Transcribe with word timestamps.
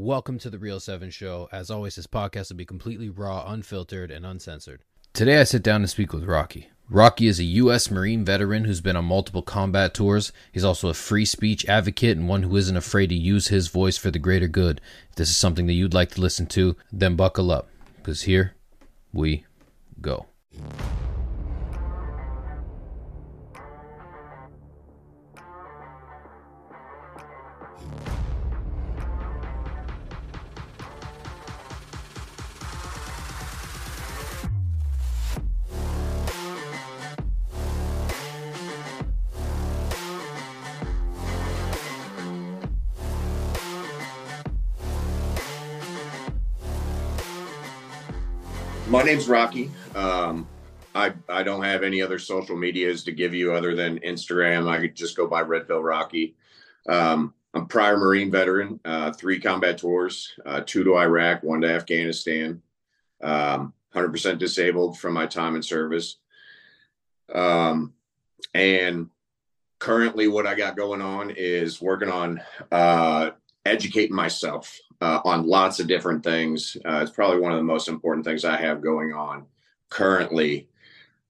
Welcome 0.00 0.38
to 0.38 0.48
the 0.48 0.60
Real 0.60 0.78
7 0.78 1.10
Show. 1.10 1.48
As 1.50 1.72
always, 1.72 1.96
this 1.96 2.06
podcast 2.06 2.50
will 2.50 2.56
be 2.56 2.64
completely 2.64 3.08
raw, 3.08 3.44
unfiltered, 3.50 4.12
and 4.12 4.24
uncensored. 4.24 4.82
Today 5.12 5.40
I 5.40 5.42
sit 5.42 5.64
down 5.64 5.80
to 5.80 5.88
speak 5.88 6.12
with 6.12 6.22
Rocky. 6.22 6.70
Rocky 6.88 7.26
is 7.26 7.40
a 7.40 7.44
U.S. 7.44 7.90
Marine 7.90 8.24
veteran 8.24 8.62
who's 8.62 8.80
been 8.80 8.94
on 8.94 9.06
multiple 9.06 9.42
combat 9.42 9.94
tours. 9.94 10.30
He's 10.52 10.62
also 10.62 10.88
a 10.88 10.94
free 10.94 11.24
speech 11.24 11.66
advocate 11.66 12.16
and 12.16 12.28
one 12.28 12.44
who 12.44 12.54
isn't 12.54 12.76
afraid 12.76 13.08
to 13.08 13.16
use 13.16 13.48
his 13.48 13.66
voice 13.66 13.96
for 13.96 14.12
the 14.12 14.20
greater 14.20 14.46
good. 14.46 14.80
If 15.10 15.16
this 15.16 15.30
is 15.30 15.36
something 15.36 15.66
that 15.66 15.72
you'd 15.72 15.94
like 15.94 16.12
to 16.12 16.20
listen 16.20 16.46
to, 16.46 16.76
then 16.92 17.16
buckle 17.16 17.50
up, 17.50 17.68
because 17.96 18.22
here 18.22 18.54
we 19.12 19.46
go. 20.00 20.26
My 48.98 49.04
name's 49.04 49.28
Rocky. 49.28 49.70
Um, 49.94 50.48
I 50.92 51.12
I 51.28 51.44
don't 51.44 51.62
have 51.62 51.84
any 51.84 52.02
other 52.02 52.18
social 52.18 52.56
medias 52.56 53.04
to 53.04 53.12
give 53.12 53.32
you 53.32 53.52
other 53.52 53.76
than 53.76 54.00
Instagram. 54.00 54.68
I 54.68 54.80
could 54.80 54.96
just 54.96 55.16
go 55.16 55.28
by 55.28 55.42
Redfield 55.42 55.84
Rocky. 55.84 56.34
Um, 56.88 57.32
I'm 57.54 57.68
prior 57.68 57.96
Marine 57.96 58.32
veteran, 58.32 58.80
uh, 58.84 59.12
three 59.12 59.38
combat 59.38 59.78
tours, 59.78 60.32
uh, 60.44 60.62
two 60.66 60.82
to 60.82 60.98
Iraq, 60.98 61.44
one 61.44 61.60
to 61.60 61.72
Afghanistan. 61.72 62.60
Um, 63.22 63.72
100% 63.94 64.36
disabled 64.36 64.98
from 64.98 65.14
my 65.14 65.26
time 65.26 65.54
in 65.54 65.62
service. 65.62 66.16
Um, 67.32 67.92
and 68.52 69.10
currently, 69.78 70.26
what 70.26 70.48
I 70.48 70.56
got 70.56 70.76
going 70.76 71.02
on 71.02 71.30
is 71.30 71.80
working 71.80 72.10
on 72.10 72.40
uh, 72.72 73.30
educating 73.64 74.16
myself 74.16 74.76
uh, 75.00 75.20
on 75.24 75.46
lots 75.46 75.80
of 75.80 75.86
different 75.86 76.24
things. 76.24 76.76
Uh, 76.84 77.00
it's 77.02 77.10
probably 77.10 77.40
one 77.40 77.52
of 77.52 77.58
the 77.58 77.64
most 77.64 77.88
important 77.88 78.24
things 78.24 78.44
I 78.44 78.56
have 78.56 78.82
going 78.82 79.12
on 79.12 79.46
currently. 79.90 80.68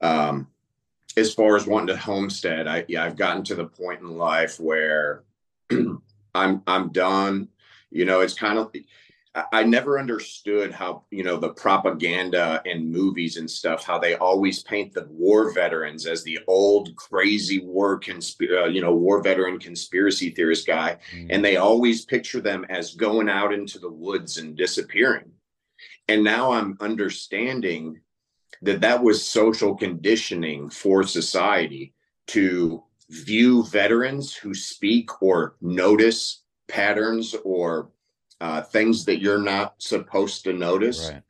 Um, 0.01 0.49
as 1.17 1.35
far 1.35 1.57
as 1.57 1.67
wanting 1.67 1.89
to 1.89 1.97
homestead, 1.97 2.67
I 2.67 2.85
yeah, 2.89 3.05
I've 3.05 3.17
gotten 3.17 3.43
to 3.45 3.55
the 3.55 3.67
point 3.67 4.01
in 4.01 4.17
life 4.17 4.61
where 4.61 5.25
I'm 5.71 6.63
I'm 6.67 6.89
done. 6.91 7.49
You 7.91 8.05
know, 8.05 8.21
it's 8.21 8.35
kind 8.35 8.59
of 8.59 8.73
I 9.53 9.62
never 9.62 9.98
understood 9.98 10.73
how 10.73 11.05
you 11.11 11.23
know 11.23 11.37
the 11.37 11.51
propaganda 11.51 12.62
and 12.65 12.91
movies 12.91 13.37
and 13.37 13.51
stuff 13.51 13.84
how 13.84 13.98
they 13.98 14.17
always 14.17 14.62
paint 14.62 14.93
the 14.93 15.07
war 15.11 15.53
veterans 15.53 16.07
as 16.07 16.23
the 16.23 16.39
old 16.47 16.95
crazy 16.97 17.61
war 17.61 18.01
consp- 18.01 18.51
uh, 18.51 18.67
you 18.67 18.81
know 18.81 18.95
war 18.95 19.23
veteran 19.23 19.59
conspiracy 19.59 20.31
theorist 20.31 20.67
guy 20.67 20.97
mm. 21.15 21.27
and 21.31 21.45
they 21.45 21.56
always 21.56 22.05
picture 22.05 22.41
them 22.41 22.65
as 22.69 22.95
going 22.95 23.29
out 23.29 23.53
into 23.53 23.79
the 23.79 23.91
woods 23.91 24.39
and 24.39 24.56
disappearing 24.56 25.31
and 26.09 26.25
now 26.25 26.53
i'm 26.53 26.77
understanding 26.81 28.01
that 28.62 28.81
that 28.81 29.03
was 29.03 29.25
social 29.25 29.75
conditioning 29.75 30.71
for 30.71 31.03
society 31.03 31.93
to 32.27 32.83
view 33.11 33.65
veterans 33.65 34.34
who 34.34 34.55
speak 34.55 35.23
or 35.23 35.56
notice 35.61 36.43
patterns 36.67 37.34
or 37.45 37.91
uh, 38.41 38.62
things 38.62 39.05
that 39.06 39.20
you're 39.20 39.42
not 39.42 39.75
supposed 39.78 40.44
to 40.44 40.53
notice. 40.53 41.11
Right. 41.11 41.22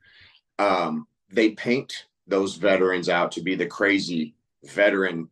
Um, 0.65 1.07
they 1.31 1.51
paint 1.51 2.05
those 2.27 2.55
veterans 2.55 3.09
out 3.09 3.31
to 3.33 3.41
be 3.41 3.55
the 3.55 3.65
crazy 3.65 4.35
veteran, 4.63 5.29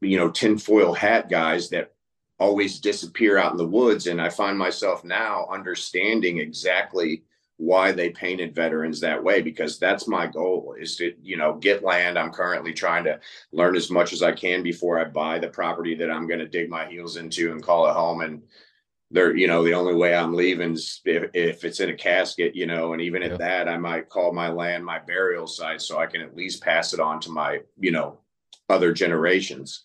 you 0.00 0.18
know, 0.18 0.30
tinfoil 0.30 0.92
hat 0.92 1.28
guys 1.28 1.68
that 1.70 1.92
always 2.38 2.80
disappear 2.80 3.38
out 3.38 3.52
in 3.52 3.58
the 3.58 3.66
woods. 3.66 4.06
And 4.06 4.20
I 4.20 4.28
find 4.28 4.58
myself 4.58 5.04
now 5.04 5.46
understanding 5.50 6.38
exactly 6.38 7.22
why 7.58 7.90
they 7.92 8.10
painted 8.10 8.54
veterans 8.54 9.00
that 9.00 9.22
way 9.22 9.40
because 9.40 9.78
that's 9.78 10.06
my 10.06 10.26
goal 10.26 10.74
is 10.78 10.96
to 10.96 11.14
you 11.22 11.38
know 11.38 11.54
get 11.54 11.82
land 11.82 12.18
i'm 12.18 12.30
currently 12.30 12.72
trying 12.72 13.02
to 13.02 13.18
learn 13.50 13.74
as 13.74 13.90
much 13.90 14.12
as 14.12 14.22
i 14.22 14.30
can 14.30 14.62
before 14.62 15.00
i 15.00 15.04
buy 15.04 15.38
the 15.38 15.48
property 15.48 15.94
that 15.94 16.10
i'm 16.10 16.26
going 16.26 16.38
to 16.38 16.46
dig 16.46 16.68
my 16.68 16.86
heels 16.86 17.16
into 17.16 17.52
and 17.52 17.62
call 17.62 17.88
it 17.88 17.94
home 17.94 18.20
and 18.20 18.42
they're 19.10 19.36
you 19.36 19.46
know 19.46 19.62
the 19.62 19.74
only 19.74 19.94
way 19.94 20.14
i'm 20.14 20.34
leaving 20.34 20.72
is 20.72 21.00
if, 21.04 21.30
if 21.32 21.64
it's 21.64 21.80
in 21.80 21.90
a 21.90 21.94
casket 21.94 22.56
you 22.56 22.66
know 22.66 22.92
and 22.92 23.00
even 23.00 23.22
at 23.22 23.38
that 23.38 23.68
i 23.68 23.76
might 23.76 24.08
call 24.08 24.32
my 24.32 24.48
land 24.48 24.84
my 24.84 24.98
burial 24.98 25.46
site 25.46 25.80
so 25.80 25.98
i 25.98 26.06
can 26.06 26.20
at 26.20 26.36
least 26.36 26.62
pass 26.62 26.92
it 26.92 27.00
on 27.00 27.20
to 27.20 27.30
my 27.30 27.60
you 27.78 27.92
know 27.92 28.18
other 28.68 28.92
generations. 28.92 29.84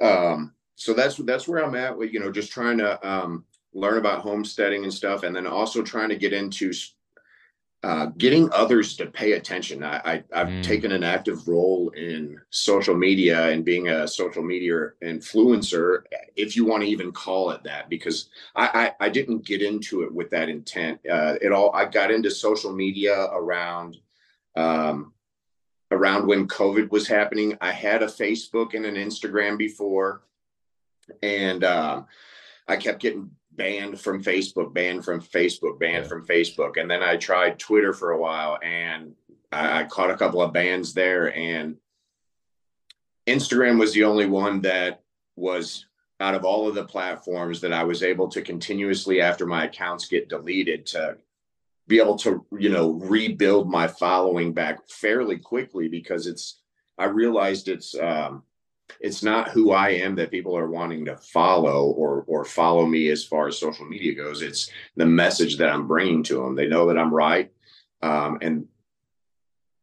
Um 0.00 0.54
so 0.74 0.94
that's 0.94 1.16
that's 1.16 1.48
where 1.48 1.64
i'm 1.64 1.74
at 1.74 1.96
with 1.96 2.12
you 2.12 2.20
know 2.20 2.30
just 2.30 2.52
trying 2.52 2.78
to 2.78 3.08
um 3.08 3.44
learn 3.74 3.98
about 3.98 4.20
homesteading 4.20 4.84
and 4.84 4.94
stuff 4.94 5.24
and 5.24 5.34
then 5.34 5.46
also 5.46 5.82
trying 5.82 6.08
to 6.08 6.16
get 6.16 6.32
into 6.32 6.72
uh, 7.84 8.06
getting 8.18 8.50
others 8.52 8.96
to 8.96 9.06
pay 9.06 9.32
attention. 9.32 9.84
I, 9.84 10.24
I 10.32 10.38
have 10.38 10.48
mm. 10.48 10.62
taken 10.64 10.90
an 10.90 11.04
active 11.04 11.46
role 11.46 11.90
in 11.90 12.40
social 12.50 12.96
media 12.96 13.50
and 13.50 13.64
being 13.64 13.88
a 13.88 14.08
social 14.08 14.42
media 14.42 14.90
influencer, 15.02 16.02
if 16.34 16.56
you 16.56 16.64
want 16.64 16.82
to 16.82 16.88
even 16.88 17.12
call 17.12 17.50
it 17.52 17.62
that, 17.62 17.88
because 17.88 18.30
I 18.56 18.92
I, 19.00 19.06
I 19.06 19.08
didn't 19.08 19.46
get 19.46 19.62
into 19.62 20.02
it 20.02 20.12
with 20.12 20.30
that 20.30 20.48
intent. 20.48 21.00
Uh, 21.08 21.36
it 21.40 21.52
all 21.52 21.70
I 21.72 21.84
got 21.84 22.10
into 22.10 22.32
social 22.32 22.72
media 22.72 23.26
around 23.26 23.96
um, 24.56 25.12
around 25.92 26.26
when 26.26 26.48
COVID 26.48 26.90
was 26.90 27.06
happening. 27.06 27.56
I 27.60 27.70
had 27.70 28.02
a 28.02 28.06
Facebook 28.06 28.74
and 28.74 28.86
an 28.86 28.96
Instagram 28.96 29.56
before, 29.56 30.22
and 31.22 31.62
um, 31.62 32.06
I 32.66 32.76
kept 32.76 33.00
getting 33.00 33.30
banned 33.58 34.00
from 34.00 34.22
Facebook, 34.22 34.72
banned 34.72 35.04
from 35.04 35.20
Facebook, 35.20 35.78
banned 35.78 36.04
yeah. 36.04 36.08
from 36.08 36.26
Facebook. 36.26 36.80
And 36.80 36.90
then 36.90 37.02
I 37.02 37.16
tried 37.16 37.58
Twitter 37.58 37.92
for 37.92 38.12
a 38.12 38.18
while 38.18 38.58
and 38.62 39.14
I, 39.52 39.80
I, 39.80 39.84
caught 39.84 40.10
a 40.10 40.16
couple 40.16 40.40
of 40.40 40.54
bans 40.54 40.94
there. 40.94 41.36
And 41.36 41.76
Instagram 43.26 43.78
was 43.78 43.92
the 43.92 44.04
only 44.04 44.26
one 44.26 44.62
that 44.62 45.02
was 45.36 45.84
out 46.20 46.34
of 46.34 46.44
all 46.44 46.68
of 46.68 46.74
the 46.74 46.84
platforms 46.84 47.60
that 47.60 47.72
I 47.72 47.84
was 47.84 48.02
able 48.02 48.28
to 48.28 48.42
continuously, 48.42 49.20
after 49.20 49.46
my 49.46 49.64
accounts 49.64 50.06
get 50.06 50.28
deleted, 50.28 50.86
to 50.86 51.18
be 51.86 52.00
able 52.00 52.16
to, 52.18 52.44
you 52.58 52.70
know, 52.70 52.92
rebuild 52.92 53.68
my 53.68 53.86
following 53.86 54.52
back 54.52 54.88
fairly 54.88 55.38
quickly 55.38 55.88
because 55.88 56.26
it's, 56.26 56.60
I 56.96 57.04
realized 57.04 57.68
it's, 57.68 57.94
um, 57.98 58.42
it's 59.00 59.22
not 59.22 59.50
who 59.50 59.72
I 59.72 59.90
am 59.90 60.14
that 60.16 60.30
people 60.30 60.56
are 60.56 60.70
wanting 60.70 61.04
to 61.06 61.16
follow 61.16 61.86
or 61.90 62.24
or 62.26 62.44
follow 62.44 62.86
me 62.86 63.08
as 63.10 63.24
far 63.24 63.48
as 63.48 63.58
social 63.58 63.86
media 63.86 64.14
goes. 64.14 64.42
It's 64.42 64.70
the 64.96 65.06
message 65.06 65.58
that 65.58 65.70
I'm 65.70 65.86
bringing 65.86 66.22
to 66.24 66.42
them. 66.42 66.54
They 66.54 66.66
know 66.66 66.86
that 66.86 66.98
I'm 66.98 67.14
right, 67.14 67.50
um, 68.02 68.38
and 68.40 68.66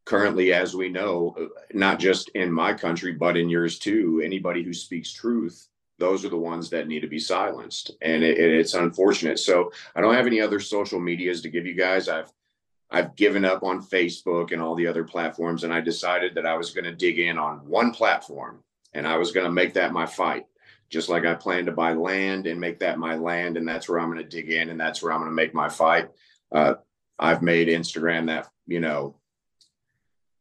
currently, 0.06 0.54
as 0.54 0.76
we 0.76 0.90
know, 0.90 1.36
not 1.74 2.00
just 2.00 2.30
in 2.30 2.52
my 2.52 2.74
country 2.74 3.14
but 3.14 3.38
in 3.38 3.50
yours 3.50 3.80
too, 3.80 4.22
anybody 4.24 4.64
who 4.64 4.74
speaks 4.74 5.12
truth, 5.12 5.68
those 5.98 6.26
are 6.26 6.30
the 6.30 6.38
ones 6.38 6.70
that 6.70 6.88
need 6.88 7.02
to 7.02 7.08
be 7.08 7.20
silenced, 7.20 7.92
and 8.02 8.24
it, 8.24 8.38
it's 8.38 8.74
unfortunate. 8.74 9.40
So 9.40 9.72
I 9.96 10.02
don't 10.02 10.16
have 10.16 10.28
any 10.28 10.42
other 10.42 10.60
social 10.60 11.00
medias 11.00 11.42
to 11.42 11.50
give 11.50 11.66
you 11.66 11.76
guys. 11.76 12.10
I've 12.10 12.32
I've 12.92 13.16
given 13.16 13.46
up 13.46 13.64
on 13.64 13.82
Facebook 13.82 14.52
and 14.52 14.62
all 14.62 14.76
the 14.76 14.88
other 14.88 15.04
platforms, 15.04 15.64
and 15.64 15.74
I 15.74 15.82
decided 15.82 16.36
that 16.36 16.46
I 16.46 16.56
was 16.56 16.72
going 16.72 16.86
to 16.86 16.94
dig 16.94 17.20
in 17.20 17.38
on 17.38 17.68
one 17.68 17.92
platform 17.92 18.64
and 18.96 19.06
I 19.06 19.18
was 19.18 19.32
going 19.32 19.46
to 19.46 19.52
make 19.52 19.74
that 19.74 19.94
my 19.94 20.06
fight. 20.06 20.46
Just 20.90 21.10
like 21.10 21.26
I 21.26 21.34
plan 21.34 21.66
to 21.66 21.72
buy 21.72 21.94
land 21.94 22.48
and 22.48 22.60
make 22.60 22.80
that 22.80 22.98
my 22.98 23.16
land, 23.16 23.58
and 23.58 23.68
that's 23.68 23.90
where 23.90 24.00
I'm 24.00 24.12
going 24.12 24.24
to 24.24 24.30
dig 24.30 24.50
in, 24.50 24.70
and 24.70 24.80
that's 24.80 25.02
where 25.02 25.12
I'm 25.12 25.20
going 25.20 25.32
to 25.32 25.36
make 25.36 25.54
my 25.54 25.68
fight. 25.68 26.10
Uh, 26.52 26.76
I've 27.20 27.42
made 27.42 27.68
Instagram 27.68 28.28
that 28.28 28.50
you 28.68 28.80
know 28.80 29.16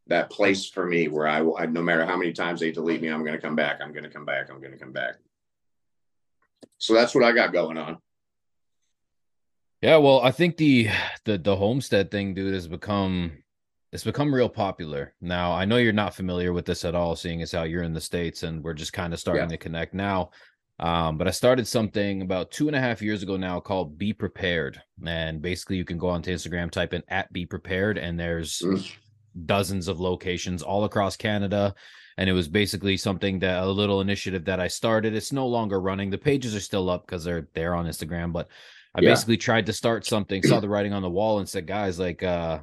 that 0.06 0.31
place 0.31 0.69
for 0.69 0.87
me 0.87 1.08
where 1.08 1.26
I, 1.26 1.40
I 1.58 1.67
no 1.67 1.82
matter 1.82 2.05
how 2.05 2.17
many 2.17 2.32
times 2.32 2.61
they 2.61 2.73
delete 2.73 3.00
me, 3.00 3.08
I'm 3.08 3.25
going 3.25 3.34
to 3.34 3.40
come 3.40 3.56
back. 3.56 3.81
I'm 3.81 3.93
going 3.93 4.05
to 4.05 4.11
come 4.11 4.26
back. 4.26 4.50
I'm 4.50 4.61
going 4.61 4.73
to 4.73 4.79
come 4.79 4.93
back. 4.93 5.14
So 6.79 6.94
that's 6.94 7.14
what 7.14 7.25
I 7.25 7.32
got 7.32 7.52
going 7.52 7.79
on. 7.79 7.99
Yeah, 9.81 9.96
well, 9.96 10.20
I 10.20 10.31
think 10.31 10.58
the 10.58 10.88
the 11.25 11.38
the 11.38 11.56
homestead 11.56 12.11
thing, 12.11 12.34
dude, 12.34 12.55
has 12.55 12.69
become 12.69 13.44
it's 13.94 14.05
become 14.05 14.35
real 14.35 14.49
popular 14.49 15.14
now 15.20 15.52
i 15.52 15.64
know 15.64 15.76
you're 15.76 15.93
not 15.93 16.14
familiar 16.14 16.52
with 16.52 16.67
this 16.67 16.85
at 16.85 16.96
all 16.96 17.14
seeing 17.14 17.41
as 17.41 17.52
how 17.52 17.62
you're 17.62 17.85
in 17.85 17.94
the 17.94 18.00
states 18.00 18.43
and 18.43 18.62
we're 18.62 18.75
just 18.75 18.93
kind 18.93 19.14
of 19.14 19.20
starting 19.20 19.44
yeah. 19.44 19.49
to 19.49 19.56
connect 19.56 19.94
now 19.94 20.31
um, 20.81 21.17
but 21.17 21.29
i 21.29 21.31
started 21.31 21.67
something 21.67 22.20
about 22.20 22.50
two 22.50 22.67
and 22.67 22.76
a 22.76 22.81
half 22.81 23.00
years 23.00 23.23
ago 23.23 23.37
now 23.37 23.61
called 23.61 23.96
be 23.96 24.12
prepared 24.12 24.82
and 25.06 25.41
basically 25.41 25.76
you 25.76 25.85
can 25.85 25.96
go 25.96 26.08
onto 26.08 26.35
instagram 26.35 26.70
type 26.70 26.93
in 26.93 27.02
at 27.08 27.32
be 27.32 27.46
prepared 27.46 27.96
and 27.96 28.19
there's 28.19 28.58
mm. 28.58 28.93
dozens 29.46 29.87
of 29.87 30.00
locations 30.00 30.61
all 30.61 30.85
across 30.85 31.17
canada 31.17 31.73
and 32.19 32.29
it 32.29 32.32
was 32.32 32.49
basically 32.49 32.96
something 32.96 33.38
that 33.38 33.62
a 33.62 33.67
little 33.67 34.00
initiative 34.00 34.44
that 34.44 34.58
i 34.58 34.67
started 34.67 35.14
it's 35.14 35.32
no 35.32 35.46
longer 35.46 35.81
running 35.81 36.11
the 36.11 36.19
pages 36.19 36.55
are 36.56 36.61
still 36.61 36.91
up 36.91 37.06
because 37.06 37.23
they're 37.23 37.46
there 37.55 37.76
on 37.76 37.87
instagram 37.87 38.32
but 38.32 38.49
I 38.96 39.00
yeah. 39.00 39.11
basically 39.11 39.37
tried 39.37 39.67
to 39.67 39.73
start 39.73 40.06
something, 40.06 40.41
saw 40.44 40.61
the 40.61 40.69
writing 40.69 40.93
on 40.93 41.02
the 41.02 41.11
wall, 41.11 41.41
and 41.41 41.49
said, 41.49 41.67
guys, 41.67 41.99
like, 41.99 42.23
uh, 42.23 42.61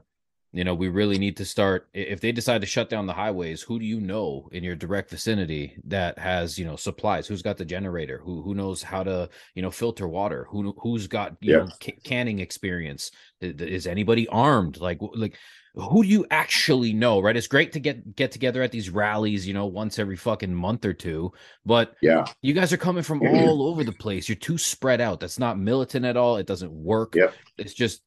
you 0.53 0.63
know, 0.63 0.73
we 0.75 0.89
really 0.89 1.17
need 1.17 1.37
to 1.37 1.45
start. 1.45 1.87
If 1.93 2.19
they 2.19 2.31
decide 2.31 2.61
to 2.61 2.67
shut 2.67 2.89
down 2.89 3.07
the 3.07 3.13
highways, 3.13 3.61
who 3.61 3.79
do 3.79 3.85
you 3.85 4.01
know 4.01 4.49
in 4.51 4.63
your 4.63 4.75
direct 4.75 5.09
vicinity 5.09 5.77
that 5.85 6.19
has, 6.19 6.59
you 6.59 6.65
know, 6.65 6.75
supplies? 6.75 7.27
Who's 7.27 7.41
got 7.41 7.57
the 7.57 7.65
generator? 7.65 8.19
Who 8.23 8.41
who 8.41 8.53
knows 8.53 8.83
how 8.83 9.03
to, 9.03 9.29
you 9.55 9.61
know, 9.61 9.71
filter 9.71 10.07
water? 10.07 10.47
Who 10.49 10.75
who's 10.79 11.07
got 11.07 11.37
you 11.39 11.53
yeah. 11.53 11.59
know 11.59 11.93
canning 12.03 12.39
experience? 12.39 13.11
Is 13.39 13.87
anybody 13.87 14.27
armed? 14.27 14.77
Like 14.77 14.99
like 15.15 15.37
who 15.75 16.03
do 16.03 16.09
you 16.09 16.25
actually 16.31 16.91
know 16.91 17.21
right 17.21 17.37
it's 17.37 17.47
great 17.47 17.71
to 17.71 17.79
get 17.79 18.15
get 18.15 18.31
together 18.31 18.61
at 18.61 18.71
these 18.71 18.89
rallies 18.89 19.47
you 19.47 19.53
know 19.53 19.65
once 19.65 19.99
every 19.99 20.17
fucking 20.17 20.53
month 20.53 20.83
or 20.83 20.93
two 20.93 21.31
but 21.65 21.95
yeah 22.01 22.25
you 22.41 22.53
guys 22.53 22.73
are 22.73 22.77
coming 22.77 23.03
from 23.03 23.21
all 23.25 23.63
over 23.63 23.83
the 23.83 23.91
place 23.93 24.27
you're 24.27 24.35
too 24.35 24.57
spread 24.57 24.99
out 24.99 25.19
that's 25.19 25.39
not 25.39 25.57
militant 25.57 26.05
at 26.05 26.17
all 26.17 26.35
it 26.35 26.45
doesn't 26.45 26.71
work 26.71 27.15
yep. 27.15 27.33
it's 27.57 27.73
just 27.73 28.01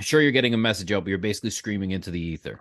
sure 0.00 0.20
you're 0.20 0.32
getting 0.32 0.54
a 0.54 0.58
message 0.58 0.92
out, 0.92 1.04
but 1.04 1.08
you're 1.08 1.18
basically 1.18 1.50
screaming 1.50 1.90
into 1.92 2.10
the 2.10 2.20
ether. 2.20 2.60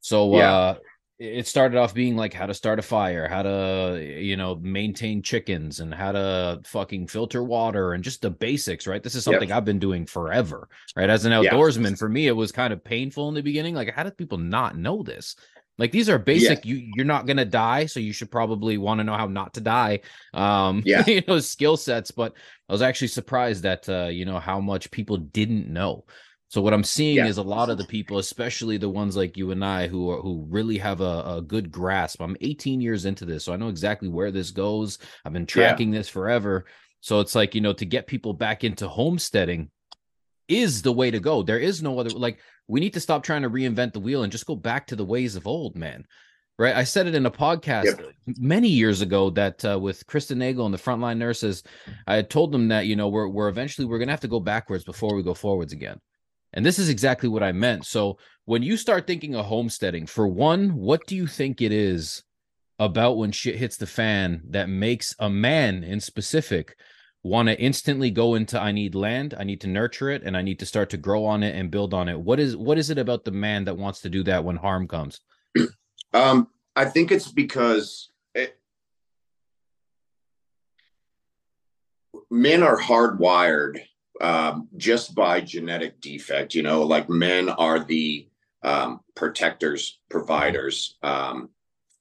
So 0.00 0.36
yeah. 0.36 0.54
uh 0.54 0.74
it 1.22 1.46
started 1.46 1.78
off 1.78 1.94
being 1.94 2.16
like 2.16 2.34
how 2.34 2.46
to 2.46 2.54
start 2.54 2.80
a 2.80 2.82
fire, 2.82 3.28
how 3.28 3.42
to 3.42 4.16
you 4.18 4.36
know 4.36 4.56
maintain 4.56 5.22
chickens, 5.22 5.78
and 5.78 5.94
how 5.94 6.12
to 6.12 6.60
fucking 6.64 7.06
filter 7.06 7.44
water, 7.44 7.92
and 7.92 8.02
just 8.02 8.22
the 8.22 8.30
basics, 8.30 8.86
right? 8.88 9.02
This 9.02 9.14
is 9.14 9.22
something 9.22 9.50
yep. 9.50 9.58
I've 9.58 9.64
been 9.64 9.78
doing 9.78 10.04
forever, 10.04 10.68
right? 10.96 11.08
As 11.08 11.24
an 11.24 11.32
outdoorsman, 11.32 11.90
yeah. 11.90 11.96
for 11.96 12.08
me, 12.08 12.26
it 12.26 12.32
was 12.32 12.50
kind 12.50 12.72
of 12.72 12.82
painful 12.82 13.28
in 13.28 13.34
the 13.34 13.42
beginning. 13.42 13.74
Like, 13.74 13.92
how 13.94 14.02
did 14.02 14.16
people 14.16 14.38
not 14.38 14.76
know 14.76 15.04
this? 15.04 15.36
Like 15.78 15.92
these 15.92 16.08
are 16.08 16.18
basic. 16.18 16.64
Yeah. 16.64 16.74
You 16.74 16.90
you're 16.96 17.06
not 17.06 17.26
gonna 17.26 17.44
die, 17.44 17.86
so 17.86 18.00
you 18.00 18.12
should 18.12 18.30
probably 18.30 18.76
want 18.76 18.98
to 18.98 19.04
know 19.04 19.16
how 19.16 19.26
not 19.26 19.54
to 19.54 19.60
die. 19.60 20.00
Um, 20.34 20.82
yeah, 20.84 21.04
you 21.06 21.22
know 21.26 21.38
skill 21.38 21.76
sets. 21.76 22.10
But 22.10 22.34
I 22.68 22.72
was 22.72 22.82
actually 22.82 23.08
surprised 23.08 23.62
that 23.62 23.88
uh, 23.88 24.08
you 24.08 24.24
know 24.24 24.38
how 24.38 24.60
much 24.60 24.90
people 24.90 25.18
didn't 25.18 25.68
know. 25.68 26.04
So 26.52 26.60
what 26.60 26.74
I'm 26.74 26.84
seeing 26.84 27.16
yeah. 27.16 27.28
is 27.28 27.38
a 27.38 27.42
lot 27.42 27.70
of 27.70 27.78
the 27.78 27.86
people, 27.86 28.18
especially 28.18 28.76
the 28.76 28.86
ones 28.86 29.16
like 29.16 29.38
you 29.38 29.52
and 29.52 29.64
I, 29.64 29.86
who 29.86 30.10
are 30.10 30.20
who 30.20 30.44
really 30.50 30.76
have 30.76 31.00
a, 31.00 31.36
a 31.38 31.40
good 31.40 31.72
grasp. 31.72 32.20
I'm 32.20 32.36
18 32.42 32.82
years 32.82 33.06
into 33.06 33.24
this, 33.24 33.42
so 33.42 33.54
I 33.54 33.56
know 33.56 33.68
exactly 33.68 34.10
where 34.10 34.30
this 34.30 34.50
goes. 34.50 34.98
I've 35.24 35.32
been 35.32 35.46
tracking 35.46 35.90
yeah. 35.90 36.00
this 36.00 36.10
forever. 36.10 36.66
So 37.00 37.20
it's 37.20 37.34
like 37.34 37.54
you 37.54 37.62
know 37.62 37.72
to 37.72 37.86
get 37.86 38.06
people 38.06 38.34
back 38.34 38.64
into 38.64 38.86
homesteading 38.86 39.70
is 40.46 40.82
the 40.82 40.92
way 40.92 41.10
to 41.10 41.20
go. 41.20 41.42
There 41.42 41.58
is 41.58 41.82
no 41.82 41.98
other 41.98 42.10
like 42.10 42.38
we 42.68 42.80
need 42.80 42.92
to 42.92 43.00
stop 43.00 43.22
trying 43.22 43.42
to 43.42 43.50
reinvent 43.50 43.94
the 43.94 44.00
wheel 44.00 44.22
and 44.22 44.30
just 44.30 44.44
go 44.44 44.54
back 44.54 44.88
to 44.88 44.96
the 44.96 45.06
ways 45.06 45.36
of 45.36 45.46
old, 45.46 45.74
man. 45.74 46.04
Right? 46.58 46.76
I 46.76 46.84
said 46.84 47.06
it 47.06 47.14
in 47.14 47.24
a 47.24 47.30
podcast 47.30 47.84
yep. 47.84 48.12
many 48.26 48.68
years 48.68 49.00
ago 49.00 49.30
that 49.30 49.64
uh, 49.64 49.78
with 49.80 50.06
Kristen 50.06 50.40
Nagle 50.40 50.66
and 50.66 50.74
the 50.74 50.78
frontline 50.78 51.16
nurses, 51.16 51.62
I 52.06 52.16
had 52.16 52.28
told 52.28 52.52
them 52.52 52.68
that 52.68 52.84
you 52.84 52.94
know 52.94 53.08
we're 53.08 53.28
we're 53.28 53.48
eventually 53.48 53.86
we're 53.86 53.98
gonna 53.98 54.12
have 54.12 54.20
to 54.20 54.28
go 54.28 54.38
backwards 54.38 54.84
before 54.84 55.16
we 55.16 55.22
go 55.22 55.32
forwards 55.32 55.72
again. 55.72 55.98
And 56.52 56.64
this 56.66 56.78
is 56.78 56.88
exactly 56.88 57.28
what 57.28 57.42
I 57.42 57.52
meant. 57.52 57.86
So 57.86 58.18
when 58.44 58.62
you 58.62 58.76
start 58.76 59.06
thinking 59.06 59.34
of 59.34 59.46
homesteading, 59.46 60.06
for 60.06 60.26
one, 60.26 60.74
what 60.74 61.06
do 61.06 61.16
you 61.16 61.26
think 61.26 61.60
it 61.60 61.72
is 61.72 62.22
about 62.78 63.16
when 63.16 63.32
shit 63.32 63.56
hits 63.56 63.76
the 63.76 63.86
fan 63.86 64.42
that 64.50 64.68
makes 64.68 65.14
a 65.18 65.30
man 65.30 65.84
in 65.84 66.00
specific 66.00 66.76
want 67.22 67.48
to 67.48 67.60
instantly 67.60 68.10
go 68.10 68.34
into 68.34 68.60
I 68.60 68.72
need 68.72 68.94
land, 68.94 69.34
I 69.38 69.44
need 69.44 69.60
to 69.60 69.68
nurture 69.68 70.10
it, 70.10 70.22
and 70.24 70.36
I 70.36 70.42
need 70.42 70.58
to 70.58 70.66
start 70.66 70.90
to 70.90 70.96
grow 70.96 71.24
on 71.24 71.42
it 71.42 71.54
and 71.54 71.70
build 71.70 71.94
on 71.94 72.08
it? 72.08 72.18
What 72.18 72.40
is 72.40 72.56
what 72.56 72.78
is 72.78 72.90
it 72.90 72.98
about 72.98 73.24
the 73.24 73.30
man 73.30 73.64
that 73.64 73.76
wants 73.76 74.00
to 74.00 74.08
do 74.08 74.24
that 74.24 74.44
when 74.44 74.56
harm 74.56 74.88
comes? 74.88 75.20
Um, 76.14 76.48
I 76.76 76.84
think 76.84 77.10
it's 77.10 77.32
because 77.32 78.10
it, 78.34 78.58
men 82.30 82.62
are 82.62 82.78
hardwired 82.78 83.80
um, 84.22 84.68
just 84.76 85.14
by 85.14 85.40
genetic 85.40 86.00
defect. 86.00 86.54
You 86.54 86.62
know, 86.62 86.82
like 86.82 87.10
men 87.10 87.48
are 87.48 87.80
the 87.84 88.28
um, 88.62 89.00
protectors, 89.14 89.98
providers. 90.08 90.96
Um, 91.02 91.50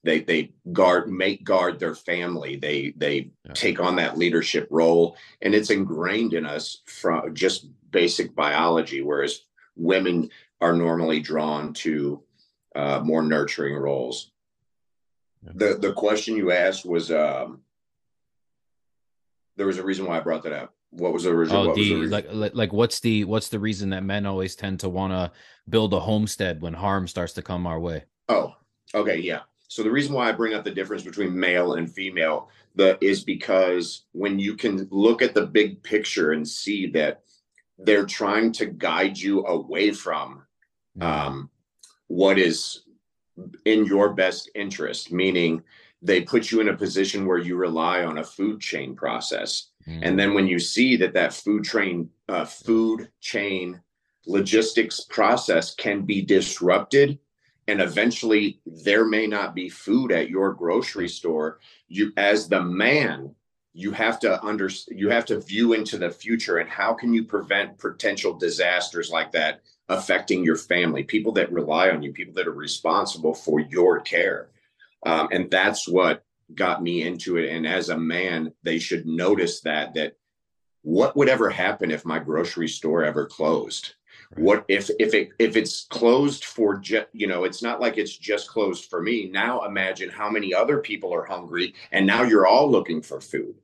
they 0.04 0.22
they 0.22 0.54
guard, 0.72 1.12
make 1.12 1.44
guard 1.44 1.80
their 1.80 1.96
family. 1.96 2.56
They 2.56 2.94
they 2.96 3.32
yeah. 3.46 3.54
take 3.54 3.80
on 3.80 3.96
that 3.98 4.18
leadership 4.18 4.68
role, 4.72 5.18
and 5.42 5.54
it's 5.54 5.72
ingrained 5.72 6.34
in 6.34 6.46
us 6.46 6.82
from 6.86 7.36
just 7.36 7.68
basic 7.90 8.36
biology. 8.36 9.02
Whereas 9.02 9.42
women 9.76 10.30
are 10.62 10.74
normally 10.74 11.20
drawn 11.20 11.74
to 11.74 12.22
uh, 12.76 13.02
more 13.04 13.24
nurturing 13.24 13.76
roles. 13.76 14.32
Yeah. 15.44 15.52
The 15.56 15.78
the 15.80 15.94
question 15.94 16.36
you 16.36 16.52
asked 16.52 16.86
was 16.86 17.12
um, 17.12 17.62
there 19.56 19.68
was 19.68 19.80
a 19.80 19.84
reason 19.84 20.06
why 20.06 20.18
I 20.18 20.22
brought 20.22 20.44
that 20.44 20.54
up 20.54 20.76
what 20.92 21.14
was 21.14 21.24
the 21.24 21.30
original? 21.30 21.70
Oh, 21.70 21.76
the, 21.76 21.94
the 21.94 22.08
like, 22.08 22.28
like 22.32 22.56
like 22.56 22.74
what's 22.74 23.00
the 23.00 23.24
what's 23.24 23.50
the 23.50 23.60
reason 23.60 23.90
that 23.90 24.04
men 24.04 24.26
always 24.26 24.56
tend 24.56 24.82
to 24.82 24.90
want 24.90 25.14
to 25.14 25.32
build 25.70 25.94
a 25.94 26.00
homestead 26.00 26.62
when 26.62 26.74
harm 26.74 27.08
starts 27.08 27.34
to 27.34 27.42
come 27.42 27.66
our 27.66 27.80
way? 27.80 28.04
Oh, 28.30 28.54
okay, 28.94 29.18
yeah. 29.18 29.42
So 29.68 29.84
the 29.84 29.92
reason 29.92 30.14
why 30.14 30.28
I 30.28 30.34
bring 30.34 30.54
up 30.54 30.66
the 30.66 30.72
difference 30.72 31.04
between 31.04 31.38
male 31.38 31.74
and 31.76 31.90
female 31.90 32.50
the 32.76 32.98
is 33.02 33.24
because 33.24 34.04
when 34.12 34.38
you 34.38 34.56
can 34.56 34.88
look 34.92 35.22
at 35.22 35.34
the 35.34 35.46
big 35.46 35.82
picture 35.82 36.34
and 36.34 36.48
see 36.48 36.88
that 36.88 37.22
they're 37.78 38.06
trying 38.06 38.52
to 38.54 38.66
guide 38.66 39.18
you 39.18 39.46
away 39.46 39.92
from 39.92 40.44
mm-hmm. 40.98 41.04
um, 41.04 41.50
what 42.08 42.38
is 42.38 42.84
in 43.66 43.86
your 43.86 44.14
best 44.14 44.50
interest, 44.56 45.12
meaning 45.12 45.64
they 46.02 46.22
put 46.22 46.52
you 46.52 46.60
in 46.60 46.70
a 46.70 46.78
position 46.78 47.26
where 47.26 47.38
you 47.38 47.56
rely 47.56 48.04
on 48.04 48.18
a 48.18 48.24
food 48.24 48.60
chain 48.60 48.96
process 48.96 49.71
And 50.02 50.20
then 50.20 50.34
when 50.34 50.48
you 50.48 50.60
see 50.60 50.96
that 50.98 51.14
that 51.14 51.34
food 51.34 51.64
train, 51.64 52.10
uh, 52.30 52.46
food 52.46 53.10
chain 53.20 53.82
logistics 54.26 55.02
process 55.02 55.74
can 55.76 56.04
be 56.04 56.22
disrupted, 56.22 57.20
and 57.68 57.82
eventually 57.82 58.62
there 58.66 59.06
may 59.06 59.28
not 59.28 59.56
be 59.56 59.70
food 59.70 60.12
at 60.12 60.30
your 60.30 60.54
grocery 60.54 61.08
store, 61.08 61.60
you 61.88 62.12
as 62.18 62.48
the 62.48 62.62
man, 62.62 63.34
you 63.74 63.92
have 63.92 64.20
to 64.20 64.44
under 64.44 64.70
you 64.90 65.10
have 65.10 65.26
to 65.26 65.40
view 65.40 65.74
into 65.74 65.98
the 65.98 66.10
future 66.10 66.58
and 66.58 66.70
how 66.70 66.94
can 66.94 67.14
you 67.14 67.24
prevent 67.24 67.78
potential 67.78 68.34
disasters 68.34 69.10
like 69.10 69.32
that 69.32 69.62
affecting 69.90 70.44
your 70.44 70.56
family, 70.56 71.04
people 71.04 71.32
that 71.34 71.52
rely 71.52 71.90
on 71.90 72.02
you, 72.02 72.14
people 72.14 72.34
that 72.34 72.48
are 72.48 72.54
responsible 72.54 73.34
for 73.34 73.60
your 73.60 74.00
care. 74.00 74.50
Um, 75.06 75.28
and 75.32 75.50
that's 75.50 75.88
what 75.88 76.24
got 76.56 76.84
me 76.84 77.04
into 77.04 77.38
it. 77.38 77.50
And 77.50 77.68
as 77.68 77.90
a 77.90 77.98
man 77.98 78.54
they 78.64 78.80
should 78.80 79.06
notice 79.06 79.62
that 79.62 79.94
that 79.96 80.14
what 80.84 81.16
would 81.16 81.30
ever 81.30 81.50
happen 81.50 81.92
if 81.92 82.06
my 82.06 82.20
grocery 82.20 82.68
store 82.68 83.04
ever 83.04 83.26
closed? 83.26 83.94
Right. 84.36 84.44
what 84.44 84.66
if 84.70 84.90
if 85.00 85.14
it 85.14 85.30
if 85.40 85.58
it's 85.58 85.86
closed 85.86 86.46
for 86.46 86.78
just 86.78 87.08
you 87.12 87.28
know 87.28 87.44
it's 87.44 87.62
not 87.62 87.82
like 87.82 87.98
it's 87.98 88.18
just 88.18 88.50
closed 88.50 88.86
for 88.86 89.02
me. 89.02 89.30
Now 89.32 89.66
imagine 89.66 90.10
how 90.10 90.30
many 90.30 90.54
other 90.54 90.80
people 90.80 91.14
are 91.14 91.26
hungry 91.26 91.74
and 91.92 92.06
now 92.06 92.24
you're 92.24 92.48
all 92.48 92.70
looking 92.70 93.02
for 93.02 93.20
food. 93.20 93.56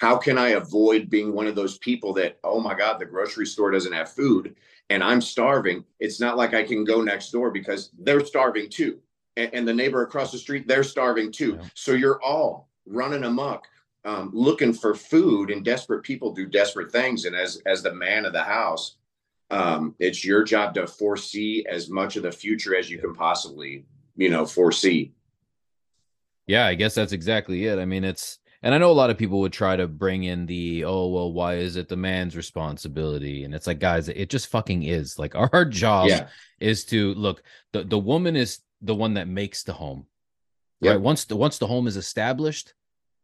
How 0.00 0.16
can 0.16 0.36
i 0.36 0.48
avoid 0.48 1.10
being 1.10 1.32
one 1.32 1.46
of 1.46 1.54
those 1.54 1.78
people 1.78 2.12
that 2.14 2.38
oh 2.44 2.60
my 2.60 2.74
god 2.74 2.98
the 2.98 3.06
grocery 3.06 3.46
store 3.46 3.70
doesn't 3.70 3.92
have 3.92 4.10
food 4.10 4.56
and 4.90 5.02
i'm 5.02 5.20
starving? 5.20 5.84
It's 6.00 6.20
not 6.20 6.36
like 6.36 6.54
i 6.54 6.64
can 6.64 6.84
go 6.84 7.02
next 7.02 7.30
door 7.30 7.50
because 7.50 7.90
they're 7.98 8.24
starving 8.24 8.68
too 8.68 9.00
and, 9.36 9.50
and 9.52 9.68
the 9.68 9.74
neighbor 9.74 10.02
across 10.02 10.32
the 10.32 10.38
street 10.38 10.66
they're 10.66 10.84
starving 10.84 11.30
too. 11.32 11.58
Yeah. 11.60 11.68
so 11.74 11.92
you're 11.92 12.22
all 12.22 12.68
running 12.86 13.24
amok 13.24 13.66
um, 14.04 14.30
looking 14.32 14.72
for 14.72 14.94
food 14.94 15.50
and 15.50 15.64
desperate 15.64 16.04
people 16.04 16.32
do 16.32 16.46
desperate 16.46 16.92
things. 16.92 17.24
And 17.24 17.34
as 17.34 17.60
as 17.66 17.82
the 17.82 17.94
man 17.94 18.24
of 18.24 18.32
the 18.32 18.42
house 18.42 18.96
um, 19.50 19.94
it's 20.00 20.24
your 20.24 20.42
job 20.42 20.74
to 20.74 20.86
foresee 20.86 21.64
as 21.68 21.88
much 21.88 22.16
of 22.16 22.24
the 22.24 22.32
future 22.32 22.76
as 22.76 22.90
you 22.90 22.98
can 22.98 23.14
possibly 23.14 23.84
you 24.16 24.30
know 24.30 24.46
foresee. 24.46 25.12
Yeah 26.46 26.66
i 26.66 26.74
guess 26.74 26.94
that's 26.94 27.12
exactly 27.12 27.66
it. 27.66 27.78
I 27.78 27.84
mean 27.84 28.04
it's 28.04 28.38
and 28.62 28.74
i 28.74 28.78
know 28.78 28.90
a 28.90 28.92
lot 28.92 29.10
of 29.10 29.18
people 29.18 29.40
would 29.40 29.52
try 29.52 29.76
to 29.76 29.86
bring 29.86 30.24
in 30.24 30.46
the 30.46 30.84
oh 30.84 31.08
well 31.08 31.32
why 31.32 31.56
is 31.56 31.76
it 31.76 31.88
the 31.88 31.96
man's 31.96 32.36
responsibility? 32.36 33.44
And 33.44 33.54
it's 33.54 33.66
like 33.66 33.78
guys 33.78 34.08
it 34.08 34.30
just 34.30 34.48
fucking 34.48 34.82
is. 34.84 35.18
Like 35.18 35.34
our 35.52 35.64
job 35.64 36.08
yeah. 36.08 36.28
is 36.60 36.84
to 36.86 37.14
look 37.14 37.42
the, 37.72 37.84
the 37.84 37.98
woman 37.98 38.36
is 38.36 38.60
the 38.80 38.94
one 38.94 39.14
that 39.14 39.28
makes 39.28 39.62
the 39.62 39.72
home. 39.72 40.06
Yep. 40.80 40.92
Right. 40.92 41.00
Once 41.00 41.24
the 41.24 41.36
once 41.36 41.58
the 41.58 41.66
home 41.66 41.86
is 41.86 41.96
established, 41.96 42.74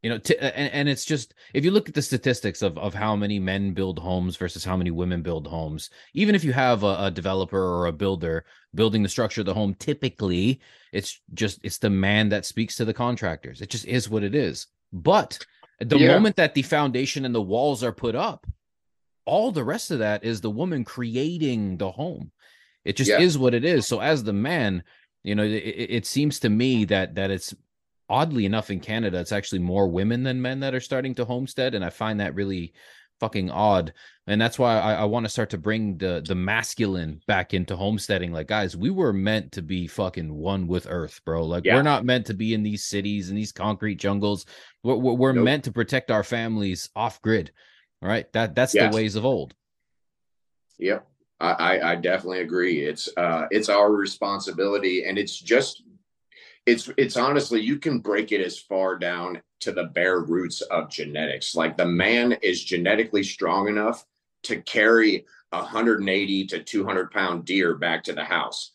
you 0.02 0.10
know, 0.10 0.18
t- 0.18 0.38
and, 0.38 0.72
and 0.72 0.88
it's 0.88 1.04
just 1.04 1.34
if 1.54 1.64
you 1.64 1.70
look 1.70 1.88
at 1.88 1.94
the 1.94 2.02
statistics 2.02 2.62
of 2.62 2.78
of 2.78 2.94
how 2.94 3.14
many 3.14 3.38
men 3.38 3.72
build 3.72 3.98
homes 3.98 4.36
versus 4.36 4.64
how 4.64 4.76
many 4.76 4.90
women 4.90 5.22
build 5.22 5.46
homes, 5.46 5.90
even 6.14 6.34
if 6.34 6.44
you 6.44 6.52
have 6.52 6.82
a, 6.82 6.96
a 7.04 7.10
developer 7.10 7.60
or 7.60 7.86
a 7.86 7.92
builder 7.92 8.44
building 8.74 9.02
the 9.02 9.08
structure 9.08 9.42
of 9.42 9.46
the 9.46 9.54
home, 9.54 9.74
typically 9.74 10.60
it's 10.92 11.20
just 11.34 11.60
it's 11.62 11.78
the 11.78 11.90
man 11.90 12.30
that 12.30 12.46
speaks 12.46 12.76
to 12.76 12.84
the 12.84 12.94
contractors. 12.94 13.60
It 13.60 13.70
just 13.70 13.84
is 13.86 14.08
what 14.08 14.22
it 14.22 14.34
is. 14.34 14.66
But 14.92 15.44
the 15.78 15.98
yeah. 15.98 16.08
moment 16.08 16.36
that 16.36 16.54
the 16.54 16.62
foundation 16.62 17.24
and 17.24 17.34
the 17.34 17.42
walls 17.42 17.84
are 17.84 17.92
put 17.92 18.14
up, 18.14 18.46
all 19.24 19.52
the 19.52 19.64
rest 19.64 19.90
of 19.90 20.00
that 20.00 20.24
is 20.24 20.40
the 20.40 20.50
woman 20.50 20.84
creating 20.84 21.76
the 21.76 21.90
home. 21.90 22.32
It 22.84 22.96
just 22.96 23.10
yeah. 23.10 23.20
is 23.20 23.38
what 23.38 23.54
it 23.54 23.64
is. 23.64 23.86
So 23.86 24.00
as 24.00 24.24
the 24.24 24.32
man, 24.32 24.82
you 25.22 25.34
know, 25.34 25.44
it, 25.44 25.50
it 25.54 26.06
seems 26.06 26.40
to 26.40 26.48
me 26.48 26.84
that 26.86 27.14
that 27.16 27.30
it's 27.30 27.54
oddly 28.08 28.44
enough 28.44 28.70
in 28.70 28.80
Canada, 28.80 29.18
it's 29.18 29.32
actually 29.32 29.60
more 29.60 29.88
women 29.88 30.22
than 30.22 30.42
men 30.42 30.60
that 30.60 30.74
are 30.74 30.80
starting 30.80 31.14
to 31.16 31.24
homestead, 31.24 31.74
and 31.74 31.84
I 31.84 31.90
find 31.90 32.20
that 32.20 32.34
really 32.34 32.72
fucking 33.20 33.50
odd 33.50 33.92
and 34.26 34.40
that's 34.40 34.58
why 34.58 34.78
I, 34.78 34.94
I 34.94 35.04
want 35.04 35.26
to 35.26 35.30
start 35.30 35.50
to 35.50 35.58
bring 35.58 35.98
the 35.98 36.22
the 36.24 36.36
masculine 36.36 37.20
back 37.26 37.54
into 37.54 37.74
homesteading. 37.74 38.32
Like, 38.32 38.46
guys, 38.46 38.76
we 38.76 38.90
were 38.90 39.12
meant 39.12 39.52
to 39.52 39.62
be 39.62 39.88
fucking 39.88 40.32
one 40.32 40.68
with 40.68 40.86
Earth, 40.88 41.20
bro. 41.24 41.44
Like, 41.44 41.64
yeah. 41.64 41.74
we're 41.74 41.82
not 41.82 42.04
meant 42.04 42.26
to 42.26 42.34
be 42.34 42.54
in 42.54 42.62
these 42.62 42.84
cities 42.84 43.28
and 43.28 43.36
these 43.36 43.50
concrete 43.50 43.96
jungles. 43.96 44.46
We're, 44.84 44.94
we're 44.94 45.32
nope. 45.32 45.44
meant 45.44 45.64
to 45.64 45.72
protect 45.72 46.12
our 46.12 46.22
families 46.22 46.88
off 46.94 47.20
grid. 47.20 47.50
Right? 48.00 48.32
That 48.32 48.54
that's 48.54 48.74
yes. 48.74 48.92
the 48.92 48.96
ways 48.96 49.16
of 49.16 49.24
old. 49.24 49.54
Yep, 50.78 51.06
I, 51.50 51.92
I 51.92 51.96
definitely 51.96 52.40
agree. 52.40 52.84
It's 52.84 53.08
uh 53.16 53.46
it's 53.50 53.68
our 53.68 53.90
responsibility, 53.90 55.04
and 55.04 55.18
it's 55.18 55.38
just 55.38 55.82
it's 56.66 56.90
it's 56.96 57.16
honestly 57.16 57.60
you 57.60 57.78
can 57.78 57.98
break 57.98 58.32
it 58.32 58.40
as 58.40 58.58
far 58.58 58.96
down 58.96 59.42
to 59.60 59.72
the 59.72 59.84
bare 59.84 60.20
roots 60.20 60.60
of 60.60 60.90
genetics. 60.90 61.54
Like 61.54 61.76
the 61.76 61.86
man 61.86 62.32
is 62.42 62.62
genetically 62.62 63.22
strong 63.22 63.68
enough 63.68 64.04
to 64.44 64.60
carry 64.60 65.24
a 65.52 65.58
180 65.58 66.46
to 66.46 66.62
200 66.62 67.10
pound 67.10 67.44
deer 67.44 67.74
back 67.74 68.04
to 68.04 68.12
the 68.12 68.24
house. 68.24 68.72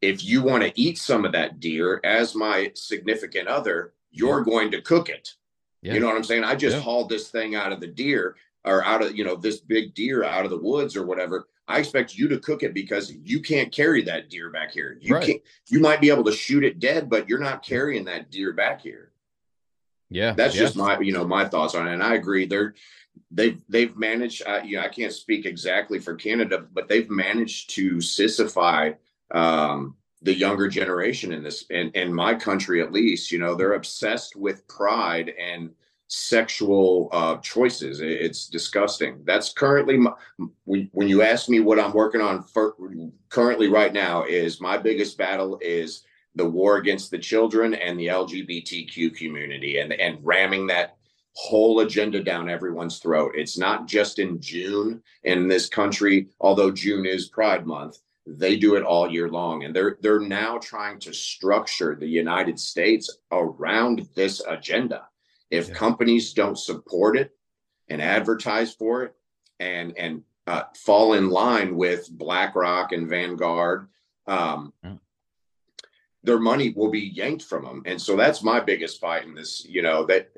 If 0.00 0.24
you 0.24 0.42
want 0.42 0.62
to 0.62 0.80
eat 0.80 0.98
some 0.98 1.24
of 1.24 1.32
that 1.32 1.60
deer 1.60 2.00
as 2.04 2.34
my 2.34 2.70
significant 2.74 3.48
other, 3.48 3.92
you're 4.10 4.40
yeah. 4.40 4.44
going 4.44 4.70
to 4.72 4.80
cook 4.80 5.08
it. 5.08 5.34
Yeah. 5.82 5.94
You 5.94 6.00
know 6.00 6.06
what 6.06 6.16
I'm 6.16 6.24
saying? 6.24 6.44
I 6.44 6.54
just 6.54 6.76
yeah. 6.76 6.82
hauled 6.82 7.08
this 7.08 7.28
thing 7.28 7.54
out 7.54 7.72
of 7.72 7.80
the 7.80 7.86
deer 7.86 8.36
or 8.64 8.84
out 8.84 9.02
of, 9.02 9.16
you 9.16 9.24
know, 9.24 9.36
this 9.36 9.60
big 9.60 9.94
deer 9.94 10.24
out 10.24 10.44
of 10.44 10.50
the 10.50 10.58
woods 10.58 10.96
or 10.96 11.06
whatever. 11.06 11.46
I 11.68 11.78
expect 11.78 12.16
you 12.16 12.28
to 12.28 12.38
cook 12.38 12.62
it 12.62 12.74
because 12.74 13.12
you 13.12 13.40
can't 13.40 13.72
carry 13.72 14.02
that 14.02 14.30
deer 14.30 14.50
back 14.50 14.70
here. 14.70 14.98
You 15.00 15.14
right. 15.14 15.26
can't, 15.26 15.42
you 15.68 15.80
might 15.80 16.00
be 16.00 16.10
able 16.10 16.24
to 16.24 16.32
shoot 16.32 16.62
it 16.62 16.78
dead, 16.78 17.10
but 17.10 17.28
you're 17.28 17.40
not 17.40 17.64
carrying 17.64 18.04
that 18.04 18.30
deer 18.30 18.52
back 18.52 18.80
here. 18.80 19.10
Yeah. 20.08 20.32
That's 20.32 20.54
just 20.54 20.76
my, 20.76 21.00
you 21.00 21.12
know, 21.12 21.26
my 21.26 21.44
thoughts 21.48 21.74
on 21.74 21.88
it. 21.88 21.92
And 21.92 22.02
I 22.02 22.14
agree. 22.14 22.46
They're, 22.46 22.74
they've 23.30 23.60
they've 23.68 23.96
managed. 23.96 24.42
Uh, 24.46 24.60
you 24.64 24.76
know, 24.76 24.84
I 24.84 24.88
can't 24.88 25.12
speak 25.12 25.46
exactly 25.46 25.98
for 25.98 26.14
Canada, 26.14 26.64
but 26.72 26.88
they've 26.88 27.10
managed 27.10 27.70
to 27.70 27.96
sissify 27.96 28.94
um, 29.32 29.96
the 30.22 30.34
younger 30.34 30.68
generation 30.68 31.32
in 31.32 31.42
this, 31.42 31.64
in, 31.70 31.90
in 31.90 32.14
my 32.14 32.34
country 32.34 32.80
at 32.80 32.92
least. 32.92 33.32
You 33.32 33.40
know, 33.40 33.56
they're 33.56 33.72
obsessed 33.72 34.36
with 34.36 34.68
pride 34.68 35.30
and 35.30 35.70
sexual 36.08 37.08
uh, 37.12 37.36
choices. 37.38 38.00
It's 38.00 38.46
disgusting. 38.46 39.22
That's 39.24 39.52
currently 39.52 39.96
my, 39.96 40.12
when, 40.64 41.08
you 41.08 41.22
ask 41.22 41.48
me 41.48 41.60
what 41.60 41.80
I'm 41.80 41.92
working 41.92 42.20
on 42.20 42.42
for, 42.42 42.74
currently 43.28 43.68
right 43.68 43.92
now 43.92 44.24
is 44.24 44.60
my 44.60 44.78
biggest 44.78 45.18
battle 45.18 45.58
is 45.60 46.04
the 46.36 46.48
war 46.48 46.76
against 46.76 47.10
the 47.10 47.18
children 47.18 47.74
and 47.74 47.98
the 47.98 48.06
LGBTQ 48.06 49.16
community 49.16 49.78
and 49.78 49.92
and 49.94 50.18
ramming 50.22 50.66
that 50.68 50.96
whole 51.32 51.80
agenda 51.80 52.22
down 52.22 52.48
everyone's 52.48 52.98
throat. 52.98 53.32
It's 53.34 53.58
not 53.58 53.86
just 53.86 54.18
in 54.18 54.40
June 54.40 55.02
in 55.24 55.48
this 55.48 55.68
country, 55.68 56.28
although 56.40 56.70
June 56.70 57.04
is 57.04 57.28
Pride 57.28 57.66
Month. 57.66 57.98
They 58.26 58.56
do 58.56 58.74
it 58.74 58.82
all 58.82 59.10
year 59.10 59.28
long, 59.28 59.64
and 59.64 59.74
they're 59.74 59.98
they're 60.00 60.20
now 60.20 60.58
trying 60.58 60.98
to 61.00 61.12
structure 61.12 61.94
the 61.94 62.08
United 62.08 62.58
States 62.58 63.18
around 63.32 64.08
this 64.14 64.42
agenda. 64.46 65.06
If 65.50 65.68
yeah. 65.68 65.74
companies 65.74 66.32
don't 66.32 66.58
support 66.58 67.16
it 67.16 67.32
and 67.88 68.02
advertise 68.02 68.74
for 68.74 69.04
it, 69.04 69.14
and 69.60 69.96
and 69.96 70.22
uh, 70.46 70.64
fall 70.76 71.14
in 71.14 71.30
line 71.30 71.76
with 71.76 72.10
BlackRock 72.10 72.92
and 72.92 73.08
Vanguard, 73.08 73.88
um, 74.26 74.72
yeah. 74.82 74.94
their 76.22 76.38
money 76.38 76.72
will 76.76 76.90
be 76.90 77.12
yanked 77.14 77.42
from 77.42 77.64
them. 77.64 77.82
And 77.86 78.00
so 78.00 78.16
that's 78.16 78.42
my 78.42 78.60
biggest 78.60 79.00
fight 79.00 79.24
in 79.24 79.34
this 79.34 79.64
you 79.68 79.82
know 79.82 80.04
that 80.06 80.30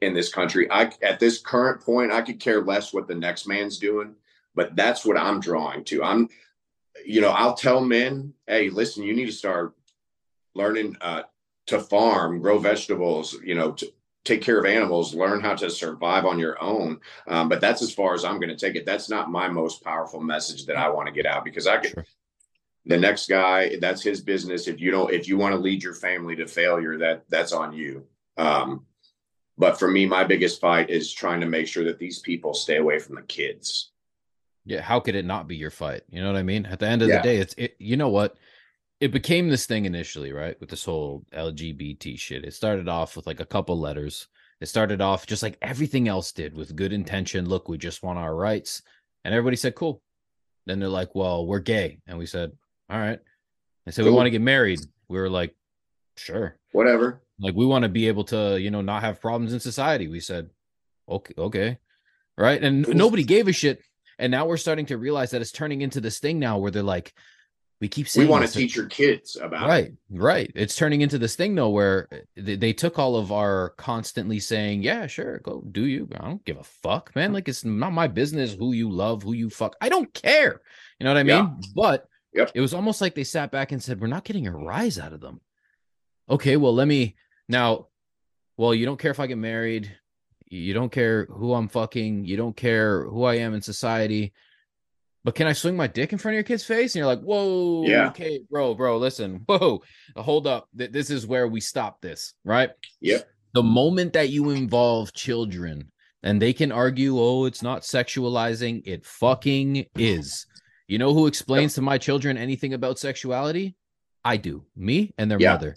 in 0.00 0.14
this 0.14 0.32
country. 0.32 0.70
I 0.70 0.90
at 1.02 1.20
this 1.20 1.40
current 1.40 1.80
point 1.80 2.12
i 2.12 2.22
could 2.22 2.40
care 2.40 2.62
less 2.62 2.92
what 2.92 3.08
the 3.08 3.14
next 3.14 3.46
man's 3.46 3.78
doing 3.78 4.14
but 4.56 4.74
that's 4.74 5.04
what 5.04 5.16
i'm 5.16 5.38
drawing 5.38 5.84
to. 5.84 6.02
I'm 6.02 6.28
you 7.04 7.20
know 7.20 7.30
i'll 7.30 7.54
tell 7.54 7.80
men 7.80 8.32
hey 8.48 8.70
listen 8.70 9.04
you 9.04 9.14
need 9.14 9.26
to 9.26 9.32
start 9.32 9.74
learning 10.54 10.96
uh, 11.00 11.22
to 11.66 11.78
farm 11.78 12.40
grow 12.40 12.58
vegetables 12.58 13.36
you 13.44 13.54
know 13.54 13.72
to 13.72 13.92
take 14.26 14.42
care 14.42 14.58
of 14.58 14.66
animals 14.66 15.14
learn 15.14 15.40
how 15.40 15.54
to 15.54 15.70
survive 15.70 16.24
on 16.26 16.38
your 16.38 16.60
own 16.62 17.00
um, 17.28 17.48
but 17.48 17.60
that's 17.60 17.82
as 17.82 17.94
far 17.94 18.14
as 18.14 18.24
i'm 18.24 18.40
going 18.40 18.48
to 18.48 18.56
take 18.56 18.76
it. 18.76 18.84
That's 18.84 19.08
not 19.08 19.30
my 19.30 19.48
most 19.48 19.82
powerful 19.82 20.20
message 20.20 20.66
that 20.66 20.76
i 20.76 20.88
want 20.88 21.06
to 21.06 21.12
get 21.12 21.26
out 21.26 21.44
because 21.44 21.66
i 21.66 21.78
could 21.78 21.90
sure. 21.90 22.06
the 22.84 22.96
next 22.96 23.28
guy 23.28 23.76
that's 23.80 24.02
his 24.02 24.20
business. 24.20 24.68
If 24.68 24.80
you 24.80 24.90
don't 24.90 25.12
if 25.12 25.28
you 25.28 25.36
want 25.38 25.54
to 25.54 25.60
lead 25.60 25.82
your 25.82 25.94
family 25.94 26.36
to 26.36 26.46
failure 26.46 26.98
that 26.98 27.24
that's 27.28 27.52
on 27.52 27.72
you. 27.72 28.04
Um, 28.36 28.86
but 29.58 29.78
for 29.78 29.88
me 29.88 30.06
my 30.06 30.24
biggest 30.24 30.60
fight 30.60 30.90
is 30.90 31.12
trying 31.12 31.40
to 31.40 31.46
make 31.46 31.66
sure 31.66 31.84
that 31.84 31.98
these 31.98 32.18
people 32.20 32.54
stay 32.54 32.76
away 32.76 32.98
from 32.98 33.14
the 33.16 33.22
kids. 33.22 33.92
Yeah 34.64 34.80
how 34.80 35.00
could 35.00 35.14
it 35.14 35.24
not 35.24 35.48
be 35.48 35.56
your 35.56 35.70
fight? 35.70 36.02
You 36.10 36.20
know 36.20 36.32
what 36.32 36.38
i 36.38 36.42
mean? 36.42 36.66
At 36.66 36.80
the 36.80 36.88
end 36.88 37.02
of 37.02 37.08
yeah. 37.08 37.18
the 37.18 37.22
day 37.22 37.36
it's 37.38 37.54
it, 37.56 37.76
you 37.78 37.96
know 37.96 38.08
what 38.08 38.36
it 39.00 39.12
became 39.12 39.48
this 39.48 39.66
thing 39.66 39.84
initially 39.84 40.32
right 40.32 40.58
with 40.60 40.70
this 40.70 40.84
whole 40.84 41.24
lgbt 41.32 42.18
shit 42.18 42.44
it 42.44 42.54
started 42.54 42.88
off 42.88 43.16
with 43.16 43.26
like 43.26 43.40
a 43.40 43.46
couple 43.46 43.78
letters 43.78 44.28
it 44.60 44.66
started 44.66 45.00
off 45.00 45.26
just 45.26 45.42
like 45.42 45.58
everything 45.60 46.08
else 46.08 46.32
did 46.32 46.54
with 46.54 46.76
good 46.76 46.92
intention 46.92 47.48
look 47.48 47.68
we 47.68 47.76
just 47.76 48.02
want 48.02 48.18
our 48.18 48.34
rights 48.34 48.82
and 49.24 49.34
everybody 49.34 49.56
said 49.56 49.74
cool 49.74 50.00
then 50.66 50.80
they're 50.80 50.88
like 50.88 51.14
well 51.14 51.46
we're 51.46 51.58
gay 51.58 51.98
and 52.06 52.16
we 52.18 52.26
said 52.26 52.52
all 52.88 52.98
right. 52.98 53.18
They 53.84 53.92
said 53.92 54.02
cool. 54.02 54.12
we 54.12 54.16
want 54.16 54.26
to 54.26 54.30
get 54.30 54.42
married. 54.42 54.80
We 55.08 55.18
were 55.18 55.30
like, 55.30 55.54
sure, 56.16 56.56
whatever. 56.72 57.22
Like 57.38 57.54
we 57.54 57.66
want 57.66 57.82
to 57.82 57.88
be 57.88 58.08
able 58.08 58.24
to, 58.24 58.58
you 58.60 58.70
know, 58.70 58.80
not 58.80 59.02
have 59.02 59.20
problems 59.20 59.52
in 59.52 59.60
society. 59.60 60.08
We 60.08 60.20
said, 60.20 60.50
okay, 61.08 61.34
okay, 61.36 61.78
right. 62.36 62.62
And 62.62 62.86
nobody 62.88 63.24
gave 63.24 63.48
a 63.48 63.52
shit. 63.52 63.82
And 64.18 64.30
now 64.30 64.46
we're 64.46 64.56
starting 64.56 64.86
to 64.86 64.96
realize 64.96 65.32
that 65.32 65.42
it's 65.42 65.52
turning 65.52 65.82
into 65.82 66.00
this 66.00 66.18
thing 66.18 66.38
now 66.38 66.58
where 66.58 66.70
they're 66.70 66.82
like, 66.82 67.12
we 67.80 67.88
keep 67.88 68.08
saying 68.08 68.26
we 68.26 68.30
want 68.30 68.46
to 68.46 68.52
teach 68.52 68.74
your 68.74 68.86
kids 68.86 69.36
about 69.36 69.68
right, 69.68 69.86
it. 69.86 69.94
right. 70.10 70.50
It's 70.54 70.76
turning 70.76 71.02
into 71.02 71.18
this 71.18 71.36
thing 71.36 71.54
though 71.54 71.68
where 71.68 72.08
they, 72.34 72.56
they 72.56 72.72
took 72.72 72.98
all 72.98 73.16
of 73.16 73.32
our 73.32 73.70
constantly 73.76 74.40
saying, 74.40 74.82
yeah, 74.82 75.06
sure, 75.06 75.40
go 75.40 75.62
do 75.72 75.84
you. 75.84 76.08
I 76.18 76.24
don't 76.24 76.44
give 76.44 76.56
a 76.56 76.64
fuck, 76.64 77.14
man. 77.14 77.32
Like 77.32 77.48
it's 77.48 77.64
not 77.64 77.92
my 77.92 78.08
business 78.08 78.54
who 78.54 78.72
you 78.72 78.90
love, 78.90 79.22
who 79.22 79.34
you 79.34 79.50
fuck. 79.50 79.76
I 79.80 79.90
don't 79.90 80.12
care. 80.14 80.62
You 80.98 81.04
know 81.04 81.10
what 81.10 81.18
I 81.18 81.22
mean? 81.22 81.56
Yeah. 81.60 81.68
But 81.74 82.08
Yep. 82.36 82.50
It 82.54 82.60
was 82.60 82.74
almost 82.74 83.00
like 83.00 83.14
they 83.14 83.24
sat 83.24 83.50
back 83.50 83.72
and 83.72 83.82
said, 83.82 83.98
We're 83.98 84.08
not 84.08 84.24
getting 84.24 84.46
a 84.46 84.54
rise 84.54 84.98
out 84.98 85.14
of 85.14 85.20
them. 85.20 85.40
Okay, 86.28 86.56
well, 86.56 86.74
let 86.74 86.86
me 86.86 87.16
now. 87.48 87.88
Well, 88.58 88.74
you 88.74 88.86
don't 88.86 88.98
care 88.98 89.10
if 89.10 89.20
I 89.20 89.26
get 89.26 89.38
married. 89.38 89.96
You 90.46 90.74
don't 90.74 90.92
care 90.92 91.26
who 91.26 91.54
I'm 91.54 91.68
fucking. 91.68 92.26
You 92.26 92.36
don't 92.36 92.56
care 92.56 93.04
who 93.04 93.24
I 93.24 93.36
am 93.36 93.54
in 93.54 93.62
society. 93.62 94.32
But 95.26 95.34
can 95.34 95.48
I 95.48 95.54
swing 95.54 95.76
my 95.76 95.88
dick 95.88 96.12
in 96.12 96.18
front 96.18 96.34
of 96.34 96.36
your 96.36 96.44
kid's 96.44 96.64
face? 96.64 96.94
And 96.94 97.00
you're 97.00 97.06
like, 97.06 97.20
whoa, 97.20 97.82
yeah. 97.84 98.06
okay, 98.10 98.42
bro, 98.48 98.76
bro, 98.76 98.96
listen, 98.96 99.42
whoa, 99.46 99.82
hold 100.14 100.46
up. 100.46 100.68
This 100.72 101.10
is 101.10 101.26
where 101.26 101.48
we 101.48 101.60
stop 101.60 102.00
this, 102.00 102.34
right? 102.44 102.70
Yep. 103.00 103.28
The 103.52 103.64
moment 103.64 104.12
that 104.12 104.28
you 104.28 104.50
involve 104.50 105.12
children 105.14 105.90
and 106.22 106.40
they 106.40 106.52
can 106.52 106.70
argue, 106.70 107.18
oh, 107.18 107.44
it's 107.46 107.60
not 107.60 107.82
sexualizing, 107.82 108.82
it 108.86 109.04
fucking 109.04 109.86
is. 109.96 110.46
You 110.86 110.98
know 110.98 111.12
who 111.12 111.26
explains 111.26 111.74
to 111.74 111.82
my 111.82 111.98
children 111.98 112.38
anything 112.38 112.72
about 112.72 113.00
sexuality? 113.00 113.74
I 114.24 114.36
do. 114.36 114.64
Me 114.76 115.12
and 115.18 115.28
their 115.28 115.40
yeah. 115.40 115.54
mother. 115.54 115.74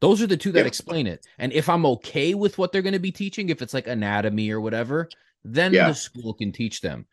Those 0.00 0.22
are 0.22 0.26
the 0.26 0.38
two 0.38 0.52
that 0.52 0.64
explain 0.66 1.06
it. 1.06 1.26
And 1.38 1.52
if 1.52 1.68
I'm 1.68 1.84
okay 1.84 2.32
with 2.32 2.56
what 2.56 2.72
they're 2.72 2.80
going 2.80 2.94
to 2.94 2.98
be 2.98 3.12
teaching, 3.12 3.50
if 3.50 3.60
it's 3.60 3.74
like 3.74 3.88
anatomy 3.88 4.50
or 4.50 4.62
whatever, 4.62 5.10
then 5.44 5.74
yeah. 5.74 5.88
the 5.88 5.94
school 5.94 6.32
can 6.32 6.50
teach 6.50 6.80
them. 6.80 7.04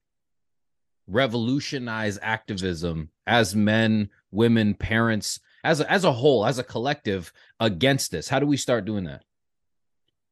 revolutionize 1.07 2.19
activism 2.21 3.11
as 3.27 3.55
men, 3.55 4.09
women, 4.31 4.75
parents, 4.75 5.39
as 5.67 5.81
a, 5.81 5.91
as 5.91 6.05
a 6.05 6.13
whole, 6.13 6.47
as 6.47 6.59
a 6.59 6.65
collective 6.65 7.33
against 7.59 8.11
this? 8.11 8.29
How 8.29 8.39
do 8.39 8.47
we 8.47 8.57
start 8.57 8.85
doing 8.85 9.05
that? 9.05 9.23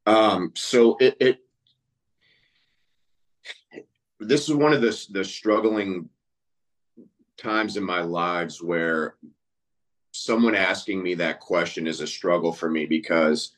Um, 0.07 0.53
so 0.55 0.97
it, 1.01 1.17
it 1.21 1.39
this 4.21 4.49
is 4.49 4.55
one 4.55 4.73
of 4.73 4.81
the 4.81 5.07
the 5.11 5.25
struggling 5.25 6.09
times 7.37 7.77
in 7.77 7.83
my 7.83 8.01
lives 8.01 8.63
where 8.63 9.17
someone 10.13 10.55
asking 10.55 11.03
me 11.03 11.15
that 11.15 11.41
question 11.41 11.87
is 11.87 12.01
a 12.01 12.07
struggle 12.07 12.53
for 12.53 12.71
me 12.71 12.87
because 12.87 13.53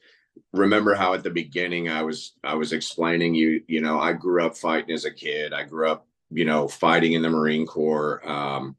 remember 0.54 0.94
how 0.94 1.12
at 1.12 1.22
the 1.22 1.30
beginning 1.30 1.90
I 1.90 2.02
was 2.02 2.32
I 2.42 2.54
was 2.54 2.72
explaining 2.72 3.34
you 3.34 3.62
you 3.66 3.82
know 3.82 4.00
I 4.00 4.14
grew 4.14 4.44
up 4.44 4.56
fighting 4.56 4.94
as 4.94 5.04
a 5.04 5.10
kid 5.10 5.52
I 5.52 5.64
grew 5.64 5.90
up 5.90 6.06
you 6.30 6.46
know 6.46 6.68
fighting 6.68 7.12
in 7.12 7.22
the 7.22 7.28
Marine 7.28 7.66
Corps 7.66 8.26
um, 8.26 8.76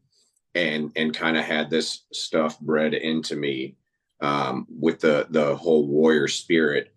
and 0.55 0.91
and 0.95 1.15
kind 1.15 1.37
of 1.37 1.43
had 1.43 1.69
this 1.69 2.03
stuff 2.11 2.59
bred 2.59 2.93
into 2.93 3.35
me 3.35 3.75
um, 4.21 4.65
with 4.69 4.99
the 4.99 5.27
the 5.29 5.55
whole 5.55 5.87
warrior 5.87 6.27
spirit 6.27 6.93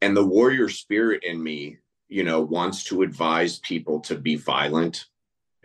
and 0.00 0.16
the 0.16 0.24
warrior 0.24 0.68
spirit 0.68 1.24
in 1.24 1.42
me 1.42 1.78
you 2.08 2.24
know 2.24 2.40
wants 2.40 2.84
to 2.84 3.02
advise 3.02 3.58
people 3.58 4.00
to 4.00 4.14
be 4.16 4.36
violent 4.36 5.06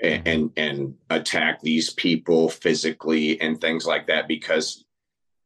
and, 0.02 0.24
mm-hmm. 0.24 0.28
and 0.28 0.52
and, 0.56 0.96
attack 1.10 1.62
these 1.62 1.90
people 1.90 2.50
physically 2.50 3.40
and 3.42 3.60
things 3.60 3.86
like 3.86 4.08
that 4.08 4.28
because 4.28 4.86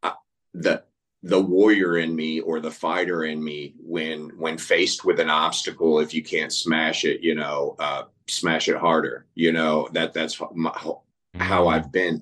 I, 0.04 0.14
the 0.54 0.84
the 1.24 1.42
warrior 1.42 1.98
in 1.98 2.16
me 2.16 2.42
or 2.42 2.60
the 2.60 2.70
fighter 2.70 3.24
in 3.24 3.44
me 3.44 3.74
when 3.80 4.30
when 4.38 4.58
faced 4.58 5.04
with 5.06 5.20
an 5.20 5.30
obstacle 5.30 6.00
if 6.00 6.14
you 6.14 6.22
can't 6.22 6.54
smash 6.54 7.06
it 7.06 7.22
you 7.22 7.34
know 7.34 7.76
uh, 7.80 8.04
smash 8.27 8.68
it 8.68 8.77
harder 8.77 9.25
you 9.36 9.51
know 9.51 9.88
that 9.92 10.13
that's 10.13 10.39
my, 10.53 10.70
mm-hmm. 10.72 11.39
how 11.39 11.68
i've 11.68 11.92
been 11.92 12.22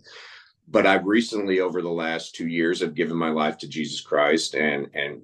but 0.67 0.85
i've 0.85 1.05
recently 1.05 1.59
over 1.59 1.81
the 1.81 1.89
last 1.89 2.35
two 2.35 2.47
years 2.47 2.81
have 2.81 2.95
given 2.95 3.15
my 3.15 3.29
life 3.29 3.57
to 3.57 3.67
jesus 3.67 4.01
christ 4.01 4.55
and 4.55 4.89
and 4.93 5.21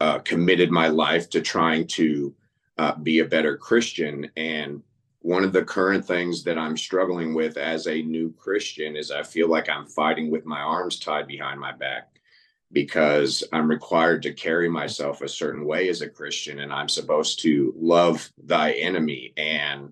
uh, 0.00 0.18
committed 0.20 0.72
my 0.72 0.88
life 0.88 1.30
to 1.30 1.40
trying 1.40 1.86
to 1.86 2.34
uh, 2.78 2.94
be 2.96 3.20
a 3.20 3.24
better 3.24 3.56
christian 3.56 4.28
and 4.36 4.82
one 5.20 5.44
of 5.44 5.52
the 5.52 5.64
current 5.64 6.04
things 6.04 6.42
that 6.42 6.58
i'm 6.58 6.76
struggling 6.76 7.34
with 7.34 7.56
as 7.56 7.86
a 7.86 8.02
new 8.02 8.32
christian 8.32 8.96
is 8.96 9.10
i 9.10 9.22
feel 9.22 9.48
like 9.48 9.68
i'm 9.68 9.86
fighting 9.86 10.30
with 10.30 10.44
my 10.44 10.60
arms 10.60 10.98
tied 10.98 11.28
behind 11.28 11.60
my 11.60 11.72
back 11.72 12.12
because 12.72 13.44
I'm 13.52 13.68
required 13.68 14.22
to 14.22 14.32
carry 14.32 14.68
myself 14.68 15.20
a 15.20 15.28
certain 15.28 15.64
way 15.64 15.88
as 15.88 16.00
a 16.00 16.08
Christian 16.08 16.60
and 16.60 16.72
I'm 16.72 16.88
supposed 16.88 17.40
to 17.42 17.74
love 17.76 18.30
thy 18.42 18.72
enemy. 18.72 19.32
And 19.36 19.90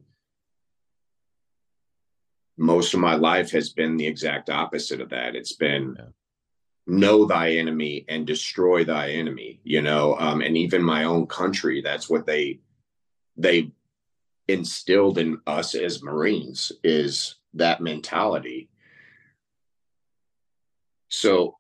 most 2.61 2.92
of 2.92 3.01
my 3.01 3.14
life 3.14 3.51
has 3.53 3.70
been 3.70 3.96
the 3.96 4.07
exact 4.07 4.51
opposite 4.51 5.01
of 5.01 5.09
that. 5.09 5.35
It's 5.35 5.55
been 5.55 5.96
yeah. 5.99 6.05
know 6.87 7.25
thy 7.25 7.53
enemy 7.53 8.05
and 8.07 8.27
destroy 8.27 8.85
thy 8.85 9.12
enemy, 9.12 9.61
you 9.64 9.81
know, 9.81 10.14
um, 10.18 10.42
and 10.42 10.59
even 10.59 10.83
my 10.83 11.05
own 11.05 11.27
country, 11.27 11.81
that's 11.81 12.11
what 12.11 12.27
they 12.27 12.61
they 13.38 13.73
instilled 14.46 15.16
in 15.16 15.40
us 15.46 15.75
as 15.75 16.03
Marines 16.03 16.70
is 16.85 17.37
that 17.55 17.81
mentality. 17.81 18.68
So 21.09 21.57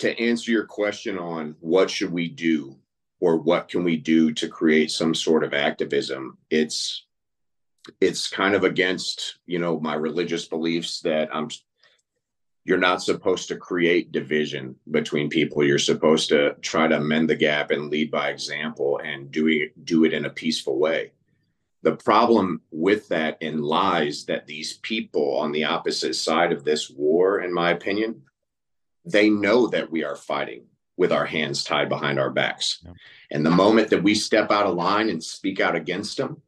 to 0.00 0.18
answer 0.18 0.50
your 0.50 0.66
question 0.66 1.16
on 1.16 1.54
what 1.60 1.90
should 1.90 2.10
we 2.10 2.28
do 2.28 2.76
or 3.20 3.36
what 3.36 3.68
can 3.68 3.84
we 3.84 3.96
do 3.96 4.32
to 4.32 4.48
create 4.48 4.90
some 4.90 5.14
sort 5.14 5.44
of 5.44 5.54
activism 5.54 6.38
it's 6.48 7.04
it's 8.00 8.28
kind 8.28 8.54
of 8.54 8.64
against 8.64 9.38
you 9.46 9.58
know 9.58 9.78
my 9.80 9.94
religious 9.94 10.46
beliefs 10.46 11.00
that 11.00 11.28
i'm 11.34 11.48
you're 12.64 12.78
not 12.78 13.02
supposed 13.02 13.48
to 13.48 13.56
create 13.56 14.12
division 14.12 14.76
between 14.90 15.28
people 15.28 15.64
you're 15.64 15.78
supposed 15.78 16.28
to 16.28 16.54
try 16.60 16.86
to 16.86 17.00
mend 17.00 17.28
the 17.28 17.34
gap 17.34 17.70
and 17.70 17.90
lead 17.90 18.10
by 18.10 18.28
example 18.28 19.00
and 19.04 19.30
do 19.30 19.48
it 19.48 19.84
do 19.84 20.04
it 20.04 20.12
in 20.12 20.24
a 20.24 20.30
peaceful 20.30 20.78
way 20.78 21.12
the 21.82 21.96
problem 21.96 22.60
with 22.70 23.08
that 23.08 23.38
and 23.40 23.64
lies 23.64 24.26
that 24.26 24.46
these 24.46 24.74
people 24.78 25.38
on 25.38 25.50
the 25.52 25.64
opposite 25.64 26.14
side 26.14 26.52
of 26.52 26.64
this 26.64 26.90
war 26.90 27.40
in 27.40 27.52
my 27.52 27.70
opinion 27.70 28.22
they 29.04 29.30
know 29.30 29.66
that 29.66 29.90
we 29.90 30.04
are 30.04 30.16
fighting 30.16 30.64
with 31.00 31.12
our 31.12 31.24
hands 31.24 31.64
tied 31.64 31.88
behind 31.88 32.20
our 32.20 32.28
backs. 32.28 32.80
Yeah. 32.84 32.92
And 33.30 33.44
the 33.44 33.50
moment 33.50 33.88
that 33.88 34.02
we 34.02 34.14
step 34.14 34.50
out 34.50 34.66
of 34.66 34.74
line 34.74 35.08
and 35.08 35.24
speak 35.24 35.58
out 35.58 35.74
against 35.74 36.18
them, 36.18 36.42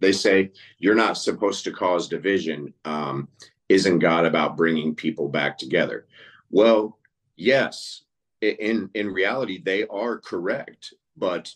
they 0.00 0.12
say, 0.12 0.52
You're 0.78 0.94
not 0.94 1.18
supposed 1.18 1.64
to 1.64 1.72
cause 1.72 2.08
division. 2.08 2.72
Um, 2.84 3.28
isn't 3.68 3.98
God 3.98 4.24
about 4.24 4.56
bringing 4.56 4.94
people 4.94 5.28
back 5.28 5.58
together? 5.58 6.06
Well, 6.50 6.98
yes, 7.36 8.02
in, 8.40 8.90
in 8.94 9.08
reality, 9.08 9.60
they 9.62 9.86
are 9.88 10.18
correct, 10.18 10.94
but 11.16 11.54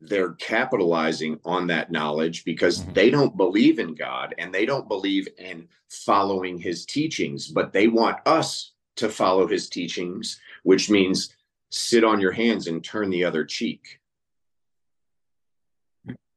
they're 0.00 0.32
capitalizing 0.32 1.38
on 1.44 1.68
that 1.68 1.92
knowledge 1.92 2.44
because 2.44 2.80
mm-hmm. 2.80 2.92
they 2.92 3.10
don't 3.10 3.36
believe 3.36 3.78
in 3.78 3.94
God 3.94 4.34
and 4.38 4.52
they 4.52 4.66
don't 4.66 4.88
believe 4.88 5.28
in 5.38 5.68
following 5.88 6.58
his 6.58 6.84
teachings, 6.84 7.48
but 7.48 7.72
they 7.72 7.86
want 7.86 8.16
us 8.26 8.72
to 8.96 9.08
follow 9.08 9.46
his 9.46 9.68
teachings, 9.68 10.40
which 10.64 10.90
means 10.90 11.34
sit 11.70 12.04
on 12.04 12.20
your 12.20 12.32
hands 12.32 12.66
and 12.66 12.82
turn 12.82 13.10
the 13.10 13.24
other 13.24 13.44
cheek. 13.44 14.00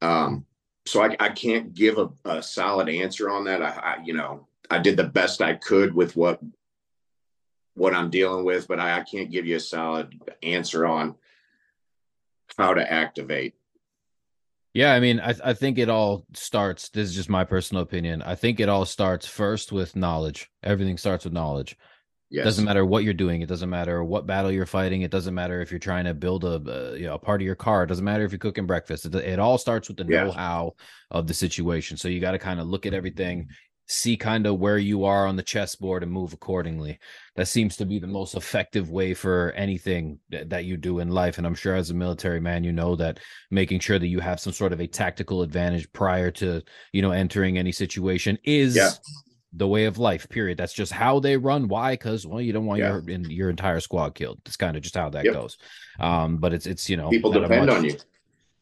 Um, 0.02 0.46
so 0.86 1.02
I, 1.04 1.16
I 1.20 1.30
can't 1.30 1.74
give 1.74 1.98
a, 1.98 2.10
a, 2.26 2.44
solid 2.44 2.90
answer 2.90 3.30
on 3.30 3.46
that. 3.46 3.62
I, 3.62 3.70
I, 3.70 3.98
you 4.04 4.14
know, 4.14 4.48
I 4.70 4.80
did 4.80 4.98
the 4.98 5.04
best 5.04 5.42
I 5.42 5.56
could 5.56 5.94
with 5.94 6.16
what 6.16 6.40
what 7.74 7.94
I'm 7.94 8.10
dealing 8.10 8.46
with, 8.46 8.68
but 8.68 8.80
I, 8.80 9.00
I 9.00 9.02
can't 9.02 9.32
give 9.32 9.46
you 9.46 9.58
a 9.58 9.60
solid 9.60 10.14
answer 10.42 10.86
on 10.86 11.16
how 12.58 12.74
to 12.74 12.92
activate. 12.92 13.54
Yeah, 14.74 14.94
I 14.94 15.00
mean, 15.00 15.20
I, 15.20 15.34
I 15.44 15.54
think 15.54 15.78
it 15.78 15.90
all 15.90 16.26
starts. 16.34 16.90
This 16.90 17.10
is 17.10 17.16
just 17.16 17.30
my 17.30 17.44
personal 17.44 17.84
opinion. 17.84 18.22
I 18.22 18.36
think 18.36 18.60
it 18.60 18.70
all 18.70 18.86
starts 18.86 19.26
first 19.26 19.72
with 19.72 19.96
knowledge. 19.96 20.50
Everything 20.64 20.98
starts 20.98 21.26
with 21.26 21.34
knowledge. 21.34 21.78
Yes. 22.36 22.44
Doesn't 22.44 22.66
matter 22.66 22.86
what 22.86 23.06
you're 23.06 23.14
doing. 23.14 23.42
It 23.42 23.48
doesn't 23.48 23.70
matter 23.70 24.04
what 24.04 24.28
battle 24.28 24.52
you're 24.52 24.66
fighting. 24.66 25.04
It 25.04 25.10
doesn't 25.10 25.34
matter 25.34 25.62
if 25.62 25.72
you're 25.72 25.80
trying 25.80 26.04
to 26.04 26.14
build 26.14 26.44
a, 26.44 26.62
a 26.70 26.98
you 26.98 27.06
know 27.06 27.14
a 27.14 27.18
part 27.18 27.40
of 27.40 27.46
your 27.46 27.56
car. 27.56 27.84
It 27.84 27.88
doesn't 27.88 28.04
matter 28.04 28.26
if 28.26 28.34
you're 28.34 28.40
cooking 28.40 28.66
breakfast. 28.66 29.06
It, 29.06 29.16
it 29.16 29.40
all 29.40 29.58
starts 29.58 29.88
with 29.88 29.96
the 29.96 30.06
yeah. 30.06 30.26
know-how 30.26 30.74
of 31.12 31.28
the 31.28 31.34
situation. 31.34 31.96
So 31.96 32.10
you 32.10 32.20
got 32.20 32.34
to 32.34 32.38
kind 32.38 32.60
of 32.60 32.68
look 32.68 32.86
at 32.86 32.94
everything, 32.94 33.44
mm-hmm. 33.44 33.52
see 33.88 34.18
kind 34.18 34.46
of 34.46 34.60
where 34.60 34.78
you 34.78 35.06
are 35.06 35.26
on 35.26 35.38
the 35.38 35.44
chessboard, 35.44 36.04
and 36.04 36.12
move 36.12 36.34
accordingly. 36.34 37.00
That 37.38 37.48
seems 37.48 37.78
to 37.78 37.86
be 37.86 38.00
the 38.00 38.08
most 38.08 38.36
effective 38.36 38.90
way 38.90 39.14
for 39.14 39.54
anything 39.56 40.20
that, 40.30 40.50
that 40.50 40.66
you 40.66 40.76
do 40.76 41.00
in 41.00 41.12
life. 41.12 41.38
And 41.38 41.48
I'm 41.48 41.56
sure 41.56 41.76
as 41.76 41.90
a 41.90 41.94
military 41.94 42.42
man, 42.42 42.66
you 42.66 42.74
know 42.74 42.98
that 42.98 43.22
making 43.50 43.80
sure 43.80 43.98
that 43.98 44.08
you 44.08 44.20
have 44.20 44.42
some 44.42 44.52
sort 44.52 44.74
of 44.74 44.82
a 44.82 44.88
tactical 44.88 45.42
advantage 45.42 45.90
prior 45.94 46.32
to 46.32 46.62
you 46.92 47.02
know 47.02 47.12
entering 47.12 47.58
any 47.58 47.72
situation 47.72 48.38
is. 48.44 48.76
Yeah 48.76 48.90
the 49.56 49.68
way 49.68 49.86
of 49.86 49.98
life. 49.98 50.28
Period. 50.30 50.58
That's 50.58 50.74
just 50.74 50.92
how 50.92 51.20
they 51.20 51.38
run. 51.38 51.68
Why? 51.68 51.94
Because 51.94 52.26
well, 52.26 52.42
you 52.42 52.54
don't 52.54 52.66
want 52.66 52.80
yeah. 52.80 53.00
your 53.00 53.10
in, 53.10 53.30
your 53.30 53.50
entire 53.50 53.80
squad 53.80 54.16
killed. 54.16 54.40
It's 54.46 54.58
kind 54.58 54.76
of 54.76 54.84
just 54.84 54.96
how 54.96 55.10
that 55.10 55.26
yep. 55.26 55.34
goes. 55.34 55.58
Um, 56.00 56.38
but 56.38 56.54
it's 56.54 56.66
it's 56.66 56.90
you 56.90 56.98
know 56.98 57.10
people 57.10 57.32
depend 57.32 57.68
much, 57.68 57.78
on 57.78 57.86
you. 57.86 57.98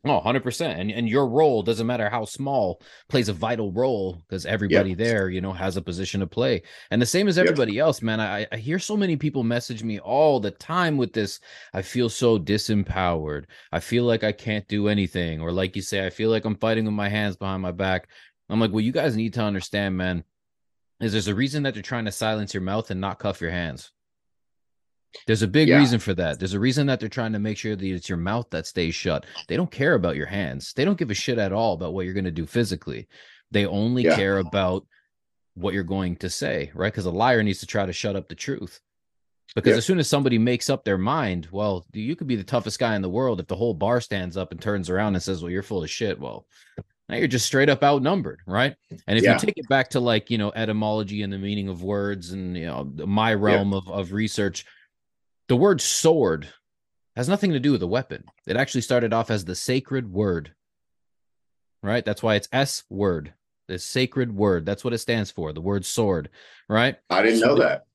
Oh, 0.06 0.20
100%. 0.20 0.78
And 0.78 0.92
and 0.92 1.08
your 1.08 1.28
role 1.28 1.64
doesn't 1.64 1.88
matter 1.88 2.10
how 2.10 2.26
small 2.26 2.82
plays 3.08 3.30
a 3.30 3.34
vital 3.34 3.72
role 3.72 4.22
because 4.28 4.46
everybody 4.46 4.90
yep. 4.90 4.98
there, 4.98 5.30
you 5.30 5.40
know, 5.40 5.54
has 5.54 5.78
a 5.78 5.82
position 5.82 6.20
to 6.20 6.28
play. 6.28 6.64
And 6.92 7.02
the 7.02 7.06
same 7.06 7.30
as 7.30 7.38
everybody 7.38 7.76
yep. 7.76 7.84
else, 7.84 8.02
man. 8.02 8.20
I, 8.20 8.46
I 8.52 8.58
hear 8.58 8.80
so 8.80 8.98
many 8.98 9.16
people 9.16 9.44
message 9.44 9.82
me 9.82 10.00
all 10.00 10.42
the 10.42 10.52
time 10.52 10.98
with 10.98 11.14
this. 11.14 11.40
I 11.74 11.84
feel 11.84 12.10
so 12.10 12.38
disempowered. 12.38 13.46
I 13.72 13.80
feel 13.80 14.04
like 14.04 14.26
I 14.26 14.34
can't 14.34 14.68
do 14.68 14.90
anything. 14.90 15.40
Or 15.40 15.54
like 15.54 15.74
you 15.74 15.82
say, 15.82 16.06
I 16.06 16.10
feel 16.10 16.30
like 16.30 16.44
I'm 16.44 16.58
fighting 16.58 16.84
with 16.84 16.94
my 16.94 17.08
hands 17.08 17.38
behind 17.38 17.62
my 17.62 17.72
back. 17.72 18.10
I'm 18.50 18.60
like, 18.60 18.72
well, 18.72 18.82
you 18.82 18.92
guys 18.92 19.16
need 19.16 19.34
to 19.36 19.42
understand, 19.42 19.96
man, 19.96 20.26
is 21.04 21.12
there's 21.12 21.28
a 21.28 21.36
reason 21.36 21.64
that 21.64 21.74
they're 21.74 21.84
trying 21.84 22.06
to 22.06 22.12
silence 22.12 22.54
your 22.54 22.62
mouth 22.62 22.92
and 22.92 23.02
not 23.02 23.20
cuff 23.20 23.42
your 23.42 23.52
hands. 23.52 23.92
There's 25.28 25.44
a 25.44 25.48
big 25.48 25.68
yeah. 25.68 25.78
reason 25.78 26.00
for 26.00 26.14
that. 26.16 26.40
There's 26.40 26.54
a 26.54 26.60
reason 26.60 26.88
that 26.88 27.00
they're 27.00 27.10
trying 27.10 27.34
to 27.34 27.40
make 27.40 27.58
sure 27.58 27.76
that 27.76 27.86
it's 27.86 28.10
your 28.10 28.18
mouth 28.18 28.48
that 28.50 28.66
stays 28.66 28.96
shut. 28.96 29.26
They 29.48 29.56
don't 29.56 29.72
care 29.72 29.94
about 29.94 30.16
your 30.16 30.26
hands. 30.26 30.74
They 30.74 30.86
don't 30.86 30.98
give 30.98 31.12
a 31.12 31.16
shit 31.16 31.38
at 31.38 31.54
all 31.54 31.74
about 31.74 31.94
what 31.94 32.06
you're 32.06 32.16
going 32.16 32.24
to 32.26 32.32
do 32.32 32.46
physically. 32.46 33.08
They 33.52 33.66
only 33.66 34.04
yeah. 34.04 34.16
care 34.16 34.40
about 34.40 34.88
what 35.54 35.74
you're 35.74 35.84
going 35.84 36.16
to 36.18 36.30
say, 36.30 36.72
right? 36.74 36.92
Because 36.92 37.06
a 37.06 37.12
liar 37.12 37.44
needs 37.44 37.60
to 37.60 37.68
try 37.68 37.86
to 37.86 37.94
shut 37.94 38.16
up 38.16 38.28
the 38.28 38.36
truth. 38.36 38.80
Because 39.56 39.72
yeah. 39.72 39.78
as 39.78 39.86
soon 39.86 40.00
as 40.00 40.10
somebody 40.10 40.40
makes 40.40 40.70
up 40.70 40.84
their 40.84 40.98
mind, 40.98 41.48
well, 41.52 41.86
you 41.94 42.16
could 42.16 42.28
be 42.28 42.36
the 42.36 42.44
toughest 42.44 42.80
guy 42.80 42.96
in 42.96 43.04
the 43.04 43.10
world. 43.10 43.40
If 43.40 43.48
the 43.48 43.56
whole 43.56 43.76
bar 43.76 44.02
stands 44.02 44.36
up 44.36 44.52
and 44.52 44.60
turns 44.60 44.90
around 44.90 45.14
and 45.14 45.22
says, 45.22 45.44
Well, 45.44 45.52
you're 45.52 45.62
full 45.62 45.84
of 45.84 45.90
shit, 45.92 46.20
well, 46.20 46.48
now 47.14 47.20
you're 47.20 47.28
just 47.28 47.46
straight 47.46 47.70
up 47.70 47.84
outnumbered, 47.84 48.42
right? 48.48 48.76
And 49.08 49.20
if 49.20 49.24
yeah. 49.24 49.34
you 49.34 49.40
take 49.40 49.58
it 49.58 49.70
back 49.70 49.92
to 49.92 50.00
like, 50.00 50.32
you 50.32 50.40
know, 50.40 50.52
etymology 50.56 51.22
and 51.22 51.32
the 51.32 51.38
meaning 51.38 51.70
of 51.70 51.84
words 51.84 52.32
and, 52.32 52.58
you 52.58 52.66
know, 52.66 52.84
my 53.06 53.36
realm 53.36 53.72
yeah. 53.72 53.78
of, 53.78 53.88
of 53.90 54.14
research, 54.14 54.66
the 55.48 55.56
word 55.56 55.80
sword 55.80 56.52
has 57.16 57.30
nothing 57.30 57.52
to 57.52 57.60
do 57.60 57.72
with 57.72 57.84
a 57.84 57.88
weapon. 57.88 58.24
It 58.48 58.58
actually 58.58 58.82
started 58.82 59.14
off 59.14 59.30
as 59.30 59.46
the 59.46 59.54
sacred 59.54 60.12
word, 60.12 60.56
right? 61.84 62.04
That's 62.04 62.24
why 62.24 62.34
it's 62.34 62.50
S 62.52 62.82
word, 62.90 63.36
the 63.68 63.78
sacred 63.78 64.36
word. 64.36 64.66
That's 64.66 64.84
what 64.84 64.94
it 64.94 64.98
stands 64.98 65.30
for, 65.30 65.54
the 65.54 65.62
word 65.62 65.86
sword, 65.86 66.30
right? 66.68 66.96
I 67.12 67.22
didn't 67.22 67.42
know 67.42 67.60
that. 67.60 67.86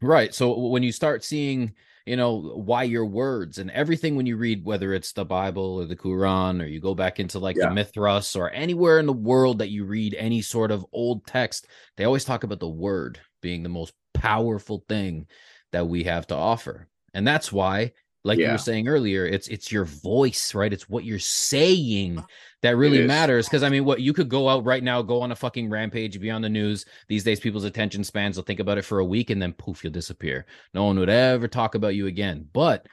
Right. 0.00 0.32
So 0.32 0.56
when 0.56 0.84
you 0.84 0.92
start 0.92 1.24
seeing, 1.24 1.74
you 2.06 2.16
know, 2.16 2.40
why 2.40 2.82
your 2.82 3.06
words 3.06 3.58
and 3.58 3.70
everything 3.70 4.16
when 4.16 4.26
you 4.26 4.36
read, 4.36 4.64
whether 4.64 4.92
it's 4.92 5.12
the 5.12 5.24
Bible 5.24 5.80
or 5.80 5.86
the 5.86 5.96
Quran, 5.96 6.62
or 6.62 6.66
you 6.66 6.80
go 6.80 6.94
back 6.94 7.20
into 7.20 7.38
like 7.38 7.56
yeah. 7.56 7.68
the 7.68 7.74
Mithras 7.74 8.34
or 8.36 8.50
anywhere 8.50 8.98
in 8.98 9.06
the 9.06 9.12
world 9.12 9.58
that 9.58 9.70
you 9.70 9.84
read 9.84 10.14
any 10.14 10.42
sort 10.42 10.70
of 10.70 10.86
old 10.92 11.26
text, 11.26 11.66
they 11.96 12.04
always 12.04 12.24
talk 12.24 12.44
about 12.44 12.60
the 12.60 12.68
word 12.68 13.20
being 13.40 13.62
the 13.62 13.68
most 13.68 13.94
powerful 14.14 14.84
thing 14.88 15.26
that 15.72 15.86
we 15.88 16.04
have 16.04 16.26
to 16.28 16.34
offer. 16.34 16.88
And 17.14 17.26
that's 17.26 17.52
why, 17.52 17.92
like 18.24 18.38
yeah. 18.38 18.46
you 18.46 18.52
were 18.52 18.58
saying 18.58 18.88
earlier, 18.88 19.26
it's 19.26 19.48
it's 19.48 19.72
your 19.72 19.84
voice, 19.84 20.54
right? 20.54 20.72
It's 20.72 20.88
what 20.88 21.04
you're 21.04 21.18
saying 21.18 22.22
that 22.62 22.76
really 22.76 23.04
matters. 23.04 23.46
Because 23.46 23.64
I 23.64 23.68
mean, 23.68 23.84
what 23.84 24.00
you 24.00 24.12
could 24.12 24.28
go 24.28 24.48
out 24.48 24.64
right 24.64 24.82
now, 24.82 25.02
go 25.02 25.22
on 25.22 25.32
a 25.32 25.36
fucking 25.36 25.68
rampage, 25.68 26.20
be 26.20 26.30
on 26.30 26.42
the 26.42 26.48
news. 26.48 26.86
These 27.08 27.24
days, 27.24 27.40
people's 27.40 27.64
attention 27.64 28.04
spans 28.04 28.36
will 28.36 28.44
think 28.44 28.60
about 28.60 28.78
it 28.78 28.84
for 28.84 29.00
a 29.00 29.04
week 29.04 29.30
and 29.30 29.42
then 29.42 29.52
poof, 29.52 29.82
you'll 29.82 29.92
disappear. 29.92 30.46
No 30.72 30.84
one 30.84 30.98
would 30.98 31.08
ever 31.08 31.48
talk 31.48 31.74
about 31.74 31.96
you 31.96 32.06
again. 32.06 32.48
But 32.52 32.86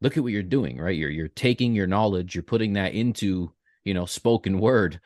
look 0.00 0.16
at 0.16 0.22
what 0.22 0.32
you're 0.32 0.42
doing, 0.42 0.78
right? 0.78 0.96
You're 0.96 1.10
you're 1.10 1.28
taking 1.28 1.74
your 1.74 1.86
knowledge, 1.86 2.34
you're 2.34 2.42
putting 2.42 2.72
that 2.74 2.94
into 2.94 3.52
you 3.84 3.92
know 3.92 4.06
spoken 4.06 4.58
word. 4.58 5.00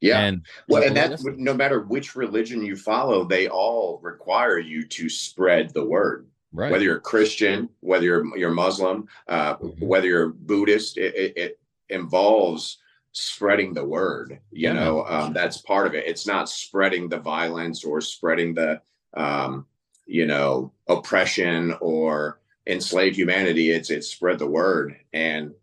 Yeah. 0.00 0.20
And 0.20 0.46
well, 0.68 0.82
and 0.82 0.96
that 0.96 1.20
no 1.36 1.54
matter 1.54 1.80
which 1.80 2.14
religion 2.16 2.64
you 2.64 2.76
follow, 2.76 3.24
they 3.24 3.48
all 3.48 4.00
require 4.02 4.58
you 4.58 4.86
to 4.86 5.08
spread 5.08 5.72
the 5.74 5.84
word. 5.84 6.26
Right. 6.52 6.70
Whether 6.70 6.84
you're 6.84 7.00
Christian, 7.00 7.70
whether 7.80 8.04
you're 8.04 8.36
you're 8.36 8.50
Muslim, 8.50 9.08
uh, 9.26 9.56
mm-hmm. 9.56 9.86
whether 9.86 10.06
you're 10.06 10.28
Buddhist, 10.28 10.98
it, 10.98 11.14
it, 11.14 11.36
it, 11.36 11.58
involves 11.88 12.78
spreading 13.12 13.74
the 13.74 13.84
word. 13.84 14.38
You 14.50 14.68
yeah. 14.68 14.72
know, 14.72 15.06
um, 15.06 15.32
that's 15.32 15.58
part 15.58 15.86
of 15.86 15.94
it. 15.94 16.06
It's 16.06 16.26
not 16.26 16.48
spreading 16.48 17.08
the 17.08 17.18
violence 17.18 17.84
or 17.84 18.00
spreading 18.00 18.54
the 18.54 18.82
um, 19.14 19.66
you 20.06 20.26
know 20.26 20.72
oppression 20.88 21.74
or 21.80 22.40
enslave 22.66 23.16
humanity. 23.16 23.70
It's 23.70 23.90
it's 23.90 24.08
spread 24.08 24.38
the 24.38 24.46
word, 24.46 24.96
and 25.12 25.54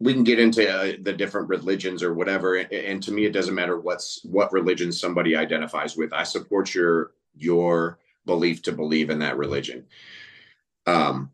we 0.00 0.14
can 0.14 0.24
get 0.24 0.40
into 0.40 0.68
uh, 0.68 0.96
the 1.02 1.12
different 1.12 1.48
religions 1.48 2.02
or 2.02 2.14
whatever. 2.14 2.56
And, 2.56 2.72
and 2.72 3.02
to 3.04 3.12
me, 3.12 3.26
it 3.26 3.32
doesn't 3.32 3.54
matter 3.54 3.78
what's 3.78 4.20
what 4.24 4.52
religion 4.52 4.92
somebody 4.92 5.36
identifies 5.36 5.96
with. 5.96 6.12
I 6.12 6.24
support 6.24 6.74
your 6.74 7.12
your 7.36 7.98
belief 8.26 8.62
to 8.62 8.72
believe 8.72 9.10
in 9.10 9.20
that 9.20 9.36
religion. 9.36 9.86
Um, 10.86 11.30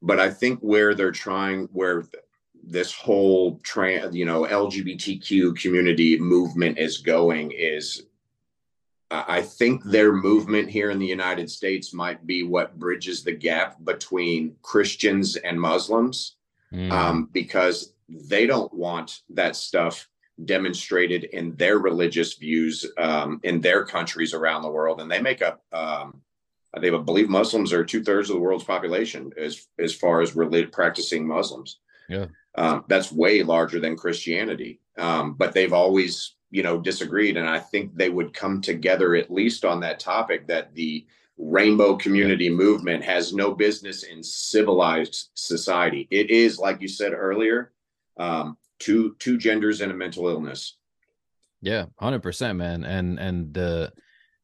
but 0.00 0.20
I 0.20 0.30
think 0.30 0.60
where 0.60 0.94
they're 0.94 1.12
trying, 1.12 1.68
where 1.72 2.04
this 2.62 2.92
whole 2.92 3.60
trans, 3.62 4.14
you 4.14 4.24
know, 4.24 4.42
LGBTQ 4.44 5.56
community 5.60 6.18
movement 6.18 6.78
is 6.78 6.98
going 6.98 7.52
is 7.52 8.04
I 9.10 9.40
think 9.40 9.84
their 9.84 10.12
movement 10.12 10.68
here 10.68 10.90
in 10.90 10.98
the 10.98 11.06
United 11.06 11.50
States 11.50 11.94
might 11.94 12.26
be 12.26 12.42
what 12.42 12.78
bridges 12.78 13.24
the 13.24 13.32
gap 13.32 13.82
between 13.82 14.56
Christians 14.60 15.36
and 15.36 15.58
Muslims 15.58 16.36
mm. 16.70 16.90
um, 16.92 17.30
because 17.32 17.94
they 18.08 18.46
don't 18.46 18.72
want 18.74 19.22
that 19.30 19.56
stuff 19.56 20.08
demonstrated 20.44 21.24
in 21.24 21.54
their 21.56 21.78
religious 21.78 22.34
views 22.34 22.86
um, 22.96 23.40
in 23.42 23.60
their 23.60 23.84
countries 23.84 24.34
around 24.34 24.62
the 24.62 24.70
world, 24.70 25.00
and 25.00 25.10
they 25.10 25.20
make 25.20 25.42
up. 25.42 25.62
Um, 25.72 26.22
they 26.78 26.90
believe 26.90 27.28
Muslims 27.28 27.72
are 27.72 27.84
two 27.84 28.04
thirds 28.04 28.28
of 28.28 28.36
the 28.36 28.40
world's 28.40 28.64
population 28.64 29.32
as 29.36 29.66
as 29.78 29.94
far 29.94 30.20
as 30.20 30.36
related 30.36 30.72
practicing 30.72 31.26
Muslims. 31.26 31.78
Yeah, 32.08 32.26
um, 32.54 32.84
that's 32.88 33.12
way 33.12 33.42
larger 33.42 33.80
than 33.80 33.96
Christianity. 33.96 34.80
Um, 34.96 35.34
but 35.34 35.52
they've 35.52 35.72
always, 35.72 36.36
you 36.50 36.62
know, 36.62 36.78
disagreed, 36.78 37.36
and 37.36 37.48
I 37.48 37.58
think 37.58 37.94
they 37.94 38.10
would 38.10 38.34
come 38.34 38.60
together 38.60 39.16
at 39.16 39.30
least 39.30 39.64
on 39.64 39.80
that 39.80 40.00
topic 40.00 40.46
that 40.48 40.74
the 40.74 41.06
rainbow 41.38 41.96
community 41.96 42.50
movement 42.50 43.04
has 43.04 43.32
no 43.32 43.52
business 43.52 44.02
in 44.02 44.22
civilized 44.22 45.28
society. 45.34 46.08
It 46.10 46.30
is, 46.30 46.58
like 46.58 46.82
you 46.82 46.88
said 46.88 47.12
earlier, 47.12 47.72
um, 48.18 48.58
two 48.78 49.16
two 49.18 49.38
genders 49.38 49.80
and 49.80 49.92
a 49.92 49.94
mental 49.94 50.28
illness. 50.28 50.76
Yeah, 51.60 51.86
hundred 51.98 52.22
percent, 52.22 52.58
man. 52.58 52.84
And 52.84 53.18
and 53.18 53.52
the 53.52 53.92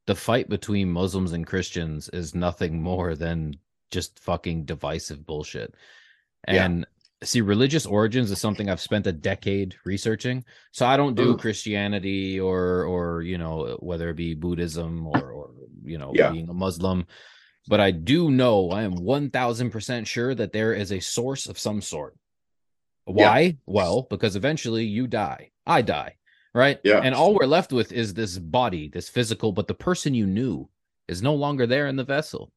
the 0.06 0.14
fight 0.14 0.48
between 0.48 0.90
Muslims 0.90 1.32
and 1.32 1.46
Christians 1.46 2.08
is 2.10 2.34
nothing 2.34 2.82
more 2.82 3.14
than 3.14 3.56
just 3.90 4.18
fucking 4.18 4.64
divisive 4.64 5.24
bullshit. 5.24 5.74
And 6.46 6.80
yeah. 6.80 7.26
see, 7.26 7.40
religious 7.40 7.86
origins 7.86 8.30
is 8.30 8.40
something 8.40 8.68
I've 8.68 8.80
spent 8.80 9.06
a 9.06 9.12
decade 9.12 9.76
researching. 9.84 10.44
So 10.72 10.84
I 10.84 10.96
don't 10.96 11.14
do 11.14 11.30
Ooh. 11.30 11.36
Christianity 11.36 12.38
or 12.40 12.84
or 12.84 13.22
you 13.22 13.38
know 13.38 13.78
whether 13.80 14.10
it 14.10 14.16
be 14.16 14.34
Buddhism 14.34 15.06
or 15.06 15.30
or 15.30 15.50
you 15.84 15.98
know 15.98 16.12
yeah. 16.14 16.30
being 16.30 16.48
a 16.48 16.54
Muslim. 16.54 17.06
But 17.66 17.80
I 17.80 17.92
do 17.92 18.30
know 18.30 18.70
I 18.70 18.82
am 18.82 18.96
one 18.96 19.30
thousand 19.30 19.70
percent 19.70 20.06
sure 20.06 20.34
that 20.34 20.52
there 20.52 20.74
is 20.74 20.92
a 20.92 21.00
source 21.00 21.46
of 21.46 21.58
some 21.58 21.80
sort 21.80 22.16
why? 23.04 23.40
Yeah. 23.40 23.52
Well, 23.66 24.06
because 24.08 24.36
eventually 24.36 24.84
you 24.84 25.06
die. 25.06 25.50
I 25.66 25.82
die. 25.82 26.16
Right. 26.54 26.78
Yeah. 26.84 27.00
And 27.02 27.14
all 27.14 27.34
we're 27.34 27.46
left 27.46 27.72
with 27.72 27.92
is 27.92 28.14
this 28.14 28.38
body, 28.38 28.88
this 28.88 29.08
physical, 29.08 29.52
but 29.52 29.66
the 29.66 29.74
person 29.74 30.14
you 30.14 30.26
knew 30.26 30.68
is 31.08 31.22
no 31.22 31.34
longer 31.34 31.66
there 31.66 31.86
in 31.88 31.96
the 31.96 32.04
vessel. 32.04 32.52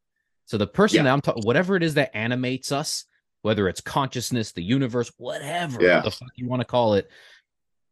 So 0.46 0.58
the 0.58 0.68
person 0.68 0.98
yeah. 0.98 1.04
that 1.04 1.14
I'm 1.14 1.22
talking, 1.22 1.44
whatever 1.44 1.76
it 1.76 1.84
is 1.84 1.96
that 1.96 2.16
animates 2.16 2.72
us, 2.72 3.06
whether 3.42 3.68
it's 3.68 3.82
consciousness, 3.82 4.52
the 4.52 4.64
universe, 4.64 5.12
whatever 5.18 5.82
yeah. 5.82 6.02
the 6.02 6.12
fuck 6.12 6.30
you 6.36 6.48
want 6.48 6.62
to 6.62 6.66
call 6.66 6.94
it, 6.94 7.10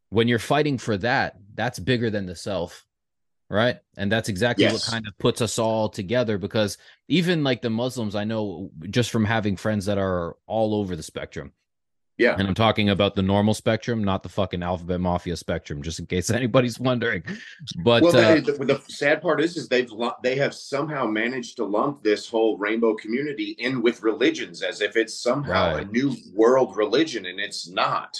when 0.10 0.28
you're 0.28 0.40
fighting 0.40 0.78
for 0.78 0.96
that, 0.98 1.38
that's 1.56 1.80
bigger 1.80 2.10
than 2.10 2.26
the 2.26 2.36
self. 2.36 2.86
Right. 3.50 3.78
And 3.98 4.12
that's 4.12 4.30
exactly 4.30 4.64
yes. 4.64 4.74
what 4.74 4.84
kind 4.84 5.08
of 5.08 5.18
puts 5.18 5.42
us 5.42 5.60
all 5.60 5.90
together 5.90 6.38
because 6.38 6.78
even 7.08 7.44
like 7.44 7.62
the 7.62 7.70
Muslims, 7.70 8.16
I 8.16 8.24
know 8.24 8.72
just 8.90 9.12
from 9.12 9.26
having 9.26 9.56
friends 9.56 9.86
that 9.86 9.98
are 9.98 10.36
all 10.48 10.76
over 10.76 10.96
the 10.96 11.04
spectrum, 11.04 11.52
yeah. 12.18 12.36
And 12.38 12.48
I'm 12.48 12.54
talking 12.54 12.90
about 12.90 13.16
the 13.16 13.22
normal 13.22 13.54
spectrum, 13.54 14.04
not 14.04 14.24
the 14.24 14.30
fucking 14.30 14.64
alphabet 14.64 15.02
mafia 15.02 15.36
spectrum, 15.36 15.82
just 15.82 16.00
in 16.00 16.06
case 16.06 16.30
anybody's 16.32 16.80
wondering. 16.80 17.24
But 17.84 18.04
well, 18.04 18.16
uh, 18.16 18.36
the, 18.40 18.54
the, 18.54 18.82
sad 18.88 19.22
part 19.22 19.42
is, 19.42 19.58
is 19.58 19.68
they've 19.68 19.92
they 20.24 20.36
have 20.38 20.54
somehow 20.54 21.06
managed 21.06 21.58
to 21.58 21.66
lump 21.66 22.04
this 22.04 22.28
whole 22.28 22.58
rainbow 22.58 22.96
community 22.96 23.56
in 23.60 23.82
with 23.82 24.02
religions 24.04 24.64
as 24.64 24.82
if 24.82 24.96
it's 24.96 25.22
somehow 25.22 25.76
right. 25.76 25.88
a 25.88 25.92
new 25.92 26.16
world 26.34 26.78
religion, 26.78 27.26
and 27.26 27.40
it's 27.40 27.68
not. 27.70 28.18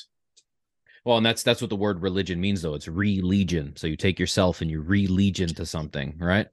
Well, 1.06 1.18
and 1.18 1.26
that's 1.26 1.44
that's 1.44 1.62
what 1.62 1.70
the 1.70 1.76
word 1.76 2.02
religion 2.02 2.42
means, 2.42 2.62
though. 2.62 2.74
It's 2.74 2.88
re-legion. 2.88 3.76
So 3.78 3.88
you 3.88 3.96
take 3.96 4.20
yourself 4.20 4.62
and 4.62 4.70
you 4.70 4.82
re-legion 4.82 5.50
to 5.54 5.66
something, 5.66 6.16
right? 6.20 6.48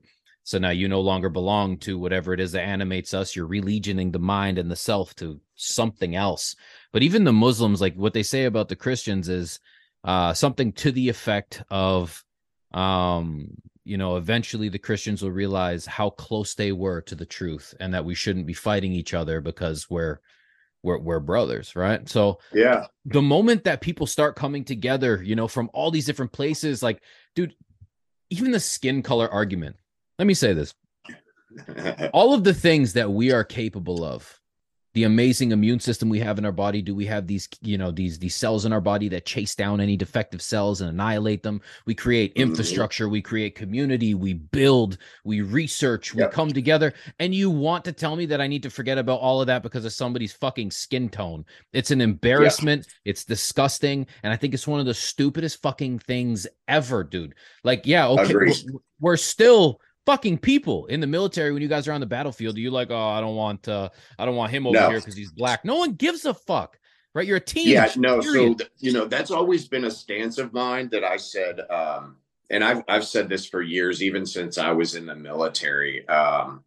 So 0.45 0.59
now 0.59 0.71
you 0.71 0.89
no 0.89 1.01
longer 1.01 1.29
belong 1.29 1.79
to 1.79 1.99
whatever 1.99 2.33
it 2.35 2.41
is 2.41 2.53
that 2.53 2.63
animates 2.63 3.15
us. 3.15 3.37
You're 3.37 3.49
relegioning 3.49 4.13
the 4.13 4.19
mind 4.19 4.59
and 4.59 4.71
the 4.71 4.77
self 4.77 5.15
to 5.17 5.41
something 5.55 6.17
else. 6.17 6.57
But 6.93 7.03
even 7.03 7.25
the 7.25 7.33
Muslims, 7.33 7.81
like 7.81 7.95
what 7.95 8.13
they 8.13 8.23
say 8.23 8.45
about 8.45 8.69
the 8.69 8.77
Christians 8.77 9.29
is 9.29 9.61
uh, 10.05 10.35
something 10.35 10.73
to 10.73 10.93
the 10.93 11.09
effect 11.09 11.63
of, 11.71 12.23
um, 12.73 13.57
you 13.85 13.97
know, 13.97 14.17
eventually 14.17 14.69
the 14.69 14.79
Christians 14.79 15.23
will 15.23 15.31
realize 15.31 15.87
how 15.87 16.11
close 16.11 16.55
they 16.55 16.71
were 16.71 17.01
to 17.03 17.15
the 17.15 17.27
truth 17.27 17.75
and 17.81 17.95
that 17.95 18.05
we 18.05 18.15
shouldn't 18.15 18.47
be 18.47 18.53
fighting 18.53 18.93
each 18.93 19.15
other 19.15 19.41
because 19.41 19.89
we're 19.89 20.21
we're, 20.85 20.99
we're 20.99 21.21
brothers, 21.21 21.77
right? 21.77 22.09
So 22.09 22.41
yeah, 22.53 22.87
the 23.05 23.23
moment 23.23 23.65
that 23.65 23.81
people 23.81 24.07
start 24.07 24.37
coming 24.37 24.65
together, 24.65 25.23
you 25.23 25.37
know, 25.37 25.47
from 25.47 25.71
all 25.73 25.93
these 25.93 26.07
different 26.07 26.33
places, 26.33 26.83
like, 26.83 27.03
dude, 27.37 27.55
even 28.31 28.51
the 28.51 28.61
skin 28.61 29.03
color 29.03 29.29
argument. 29.29 29.77
Let 30.19 30.27
me 30.27 30.35
say 30.35 30.53
this: 30.55 30.75
all 32.13 32.35
of 32.35 32.43
the 32.43 32.55
things 32.55 32.95
that 32.95 33.13
we 33.13 33.33
are 33.33 33.45
capable 33.45 34.05
of 34.05 34.41
the 34.95 35.05
amazing 35.05 35.53
immune 35.53 35.81
system 35.81 36.09
we 36.09 36.21
have 36.21 36.39
in 36.39 36.45
our 36.45 36.53
body. 36.53 36.83
Do 36.83 36.95
we 36.95 37.07
have 37.07 37.27
these 37.27 37.49
you 37.63 37.79
know 37.79 37.91
these 37.91 38.19
these 38.19 38.35
cells 38.35 38.65
in 38.65 38.73
our 38.73 38.81
body 38.81 39.09
that 39.09 39.25
chase 39.25 39.55
down 39.55 39.81
any 39.81 39.97
defective 39.97 40.43
cells 40.43 40.81
and 40.81 40.91
annihilate 40.91 41.43
them? 41.43 41.61
We 41.87 41.95
create 41.95 42.35
mm-hmm. 42.35 42.51
infrastructure 42.51 43.09
we 43.09 43.23
create 43.23 43.55
community 43.55 44.15
we 44.15 44.35
build 44.35 44.99
we 45.25 45.41
research 45.41 46.15
we 46.15 46.23
yep. 46.23 46.33
come 46.33 46.53
together. 46.53 46.93
And 47.19 47.35
you 47.35 47.51
want 47.51 47.85
to 47.87 47.93
tell 47.93 48.17
me 48.17 48.27
that 48.27 48.41
i 48.41 48.47
need 48.47 48.63
to 48.63 48.71
forget 48.71 48.99
about 48.99 49.21
all 49.21 49.41
of 49.41 49.47
that 49.47 49.63
because 49.63 49.85
of 49.85 49.93
somebody's 49.93 50.33
fucking 50.33 50.71
skin 50.71 51.09
tone. 51.09 51.45
It's 51.73 51.91
an 51.91 52.01
embarrassment. 52.01 52.87
Yeah. 52.87 53.11
it's 53.11 53.25
disgusting. 53.25 54.07
And 54.23 54.33
i 54.33 54.37
think 54.37 54.55
it's 54.55 54.67
one 54.67 54.81
of 54.81 54.87
the 54.87 54.95
stupidest 54.95 55.63
fucking 55.63 56.01
things 56.01 56.47
ever 56.69 57.03
dude. 57.05 57.35
Like 57.65 57.87
yeah 57.87 58.09
okay 58.09 58.35
we're, 58.35 58.53
we're 59.01 59.17
still 59.17 59.81
fucking 60.07 60.39
people 60.39 60.87
in 60.87 61.01
the 61.01 61.07
military 61.07 61.53
when 61.53 61.63
you 61.63 61.69
guys 61.69 61.87
are 61.89 61.93
on 61.93 62.01
the 62.01 62.07
battlefield. 62.07 62.57
You 62.57 62.71
like, 62.71 62.91
oh, 62.91 63.09
I 63.09 63.21
don't 63.21 63.37
want 63.37 63.69
uh 63.69 63.89
I 64.19 64.25
don't 64.25 64.37
want 64.37 64.53
him 64.53 64.67
over 64.67 64.79
no. 64.79 64.89
here 64.89 64.99
because 64.99 65.17
he's 65.17 65.33
black. 65.33 65.65
No 65.65 65.77
one 65.77 65.93
gives 65.93 66.25
a 66.25 66.35
fuck. 66.35 66.79
Right? 67.15 67.27
You're 67.27 67.37
a 67.37 67.41
team. 67.41 67.69
Yeah, 67.69 67.91
no, 67.97 68.21
period. 68.21 68.61
so 68.61 68.67
you 68.79 68.93
know, 68.93 69.05
that's 69.05 69.31
always 69.31 69.69
been 69.69 69.85
a 69.85 69.91
stance 69.91 70.39
of 70.39 70.55
mine 70.55 70.89
that 70.93 71.05
I 71.05 71.19
said, 71.19 71.61
um, 71.69 72.17
and 72.51 72.65
I've 72.65 72.83
I've 72.89 73.05
said 73.05 73.29
this 73.29 73.47
for 73.47 73.61
years, 73.61 74.03
even 74.03 74.25
since 74.25 74.57
I 74.57 74.73
was 74.73 74.95
in 74.95 75.07
the 75.07 75.15
military. 75.15 76.09
Um 76.09 76.65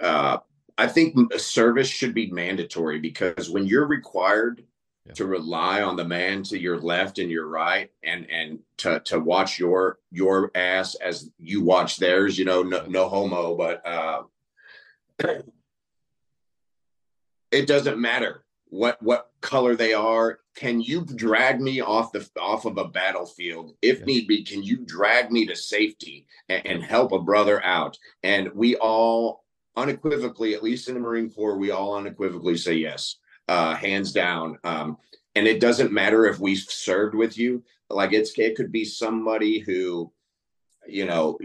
uh 0.00 0.38
I 0.78 0.86
think 0.86 1.34
service 1.34 1.88
should 1.88 2.14
be 2.14 2.30
mandatory 2.30 2.98
because 2.98 3.50
when 3.50 3.66
you're 3.66 3.86
required 3.86 4.64
yeah. 5.06 5.12
to 5.14 5.26
rely 5.26 5.82
on 5.82 5.96
the 5.96 6.04
man 6.04 6.42
to 6.44 6.58
your 6.58 6.80
left 6.80 7.18
and 7.18 7.30
your 7.30 7.46
right 7.46 7.90
and 8.02 8.30
and 8.30 8.58
to 8.78 9.00
to 9.00 9.18
watch 9.18 9.58
your 9.58 9.98
your 10.10 10.50
ass 10.54 10.94
as 10.96 11.30
you 11.38 11.62
watch 11.62 11.96
theirs 11.96 12.38
you 12.38 12.44
know 12.44 12.62
no, 12.62 12.86
no 12.86 13.08
homo 13.08 13.56
but 13.56 13.86
uh 13.86 14.22
it 17.50 17.66
doesn't 17.66 18.00
matter 18.00 18.44
what 18.72 19.00
what 19.02 19.30
color 19.42 19.76
they 19.76 19.92
are. 19.92 20.40
Can 20.54 20.80
you 20.80 21.04
drag 21.04 21.60
me 21.60 21.80
off 21.82 22.10
the 22.10 22.26
off 22.40 22.64
of 22.64 22.78
a 22.78 22.88
battlefield? 22.88 23.74
If 23.82 24.04
need 24.06 24.26
be 24.26 24.42
can 24.44 24.62
you 24.62 24.78
drag 24.78 25.30
me 25.30 25.46
to 25.46 25.54
safety 25.54 26.26
and, 26.48 26.66
and 26.66 26.82
help 26.82 27.12
a 27.12 27.20
brother 27.20 27.62
out? 27.62 27.98
And 28.22 28.50
we 28.54 28.76
all 28.76 29.44
unequivocally 29.76 30.54
at 30.54 30.62
least 30.62 30.88
in 30.88 30.94
the 30.94 31.00
marine 31.00 31.30
corps 31.30 31.56
we 31.56 31.70
all 31.70 31.96
unequivocally 31.96 32.58
say 32.58 32.74
yes 32.74 33.16
uh, 33.48 33.74
hands 33.74 34.12
down. 34.12 34.58
Um, 34.64 34.98
and 35.34 35.46
it 35.46 35.60
doesn't 35.60 35.92
matter 35.92 36.26
if 36.26 36.38
we've 36.38 36.58
served 36.58 37.14
with 37.14 37.38
you. 37.38 37.62
Like 37.88 38.12
it's 38.12 38.36
it 38.38 38.56
could 38.56 38.72
be 38.72 38.84
somebody 38.84 39.58
who, 39.58 40.12
you 40.86 41.06
know, 41.06 41.38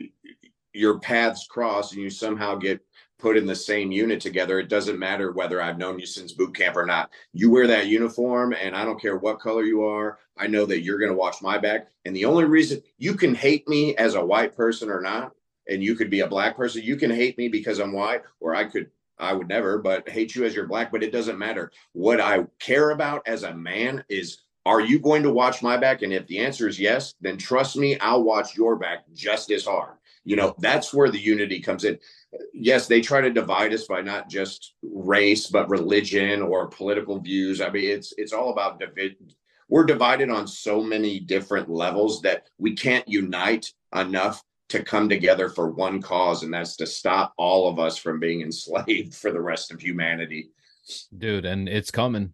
your 0.74 1.00
paths 1.00 1.48
cross 1.48 1.94
and 1.94 2.02
you 2.02 2.10
somehow 2.10 2.56
get 2.56 2.82
put 3.20 3.38
in 3.38 3.46
the 3.48 3.56
same 3.56 3.92
unit 3.92 4.22
together. 4.22 4.60
It 4.60 4.70
doesn't 4.70 5.00
matter 5.00 5.32
whether 5.32 5.62
I've 5.62 5.78
known 5.78 6.00
you 6.00 6.06
since 6.06 6.34
boot 6.34 6.56
camp 6.56 6.76
or 6.76 6.86
not. 6.86 7.10
You 7.34 7.50
wear 7.50 7.66
that 7.68 7.88
uniform, 7.88 8.54
and 8.54 8.76
I 8.76 8.86
don't 8.86 9.02
care 9.02 9.18
what 9.18 9.40
color 9.40 9.64
you 9.64 9.84
are. 9.84 10.20
I 10.38 10.48
know 10.48 10.66
that 10.66 10.82
you're 10.82 11.00
going 11.00 11.12
to 11.12 11.18
watch 11.18 11.42
my 11.42 11.58
back. 11.58 11.88
And 12.06 12.16
the 12.16 12.26
only 12.26 12.46
reason 12.46 12.82
you 12.98 13.16
can 13.16 13.34
hate 13.34 13.68
me 13.68 13.96
as 13.96 14.14
a 14.14 14.24
white 14.24 14.56
person 14.56 14.90
or 14.90 15.02
not, 15.02 15.32
and 15.68 15.84
you 15.84 15.96
could 15.96 16.10
be 16.10 16.20
a 16.20 16.28
black 16.28 16.56
person, 16.56 16.84
you 16.84 16.96
can 16.96 17.10
hate 17.10 17.38
me 17.38 17.48
because 17.48 17.80
I'm 17.80 17.92
white, 17.92 18.22
or 18.40 18.56
I 18.56 18.66
could 18.66 18.92
I 19.20 19.34
would 19.34 19.48
never, 19.48 19.80
but 19.80 20.08
hate 20.08 20.36
you 20.36 20.46
as 20.46 20.56
you're 20.56 20.68
black, 20.68 20.92
but 20.92 21.04
it 21.04 21.12
doesn't 21.12 21.40
matter. 21.40 21.72
What 21.94 22.22
I 22.22 22.46
care 22.60 22.92
about 22.92 23.28
as 23.28 23.44
a 23.44 23.54
man 23.54 24.04
is 24.10 24.40
are 24.68 24.82
you 24.82 25.00
going 25.00 25.24
to 25.24 25.32
watch 25.32 25.64
my 25.64 25.78
back? 25.78 26.02
And 26.02 26.12
if 26.12 26.28
the 26.28 26.40
answer 26.40 26.68
is 26.68 26.78
yes, 26.78 27.14
then 27.22 27.38
trust 27.38 27.78
me, 27.78 27.98
I'll 28.00 28.24
watch 28.24 28.58
your 28.58 28.76
back 28.76 29.06
just 29.14 29.50
as 29.50 29.64
hard. 29.64 29.96
You 30.26 30.36
know, 30.36 30.56
that's 30.60 30.94
where 30.94 31.10
the 31.10 31.18
unity 31.18 31.62
comes 31.62 31.86
in. 31.86 31.98
Yes, 32.54 32.86
they 32.86 33.00
try 33.00 33.22
to 33.22 33.32
divide 33.32 33.74
us 33.74 33.86
by 33.86 34.02
not 34.02 34.30
just 34.30 34.74
race, 34.84 35.48
but 35.48 35.70
religion 35.70 36.42
or 36.42 36.68
political 36.68 37.18
views. 37.18 37.62
I 37.62 37.70
mean, 37.70 37.90
it's 37.90 38.14
it's 38.18 38.34
all 38.34 38.52
about 38.52 38.78
division. 38.78 39.32
We're 39.70 39.86
divided 39.86 40.30
on 40.30 40.48
so 40.48 40.84
many 40.84 41.22
different 41.22 41.70
levels 41.70 42.22
that 42.24 42.48
we 42.58 42.76
can't 42.76 43.08
unite 43.08 43.72
enough 43.96 44.44
to 44.70 44.84
come 44.84 45.08
together 45.08 45.50
for 45.50 45.70
one 45.70 46.02
cause, 46.02 46.44
and 46.44 46.54
that's 46.54 46.76
to 46.78 46.86
stop 46.86 47.34
all 47.38 47.70
of 47.70 47.80
us 47.80 47.98
from 47.98 48.20
being 48.20 48.42
enslaved 48.42 49.16
for 49.16 49.32
the 49.32 49.42
rest 49.42 49.72
of 49.72 49.82
humanity. 49.82 50.50
Dude, 51.18 51.46
and 51.46 51.68
it's 51.70 51.92
coming. 51.92 52.34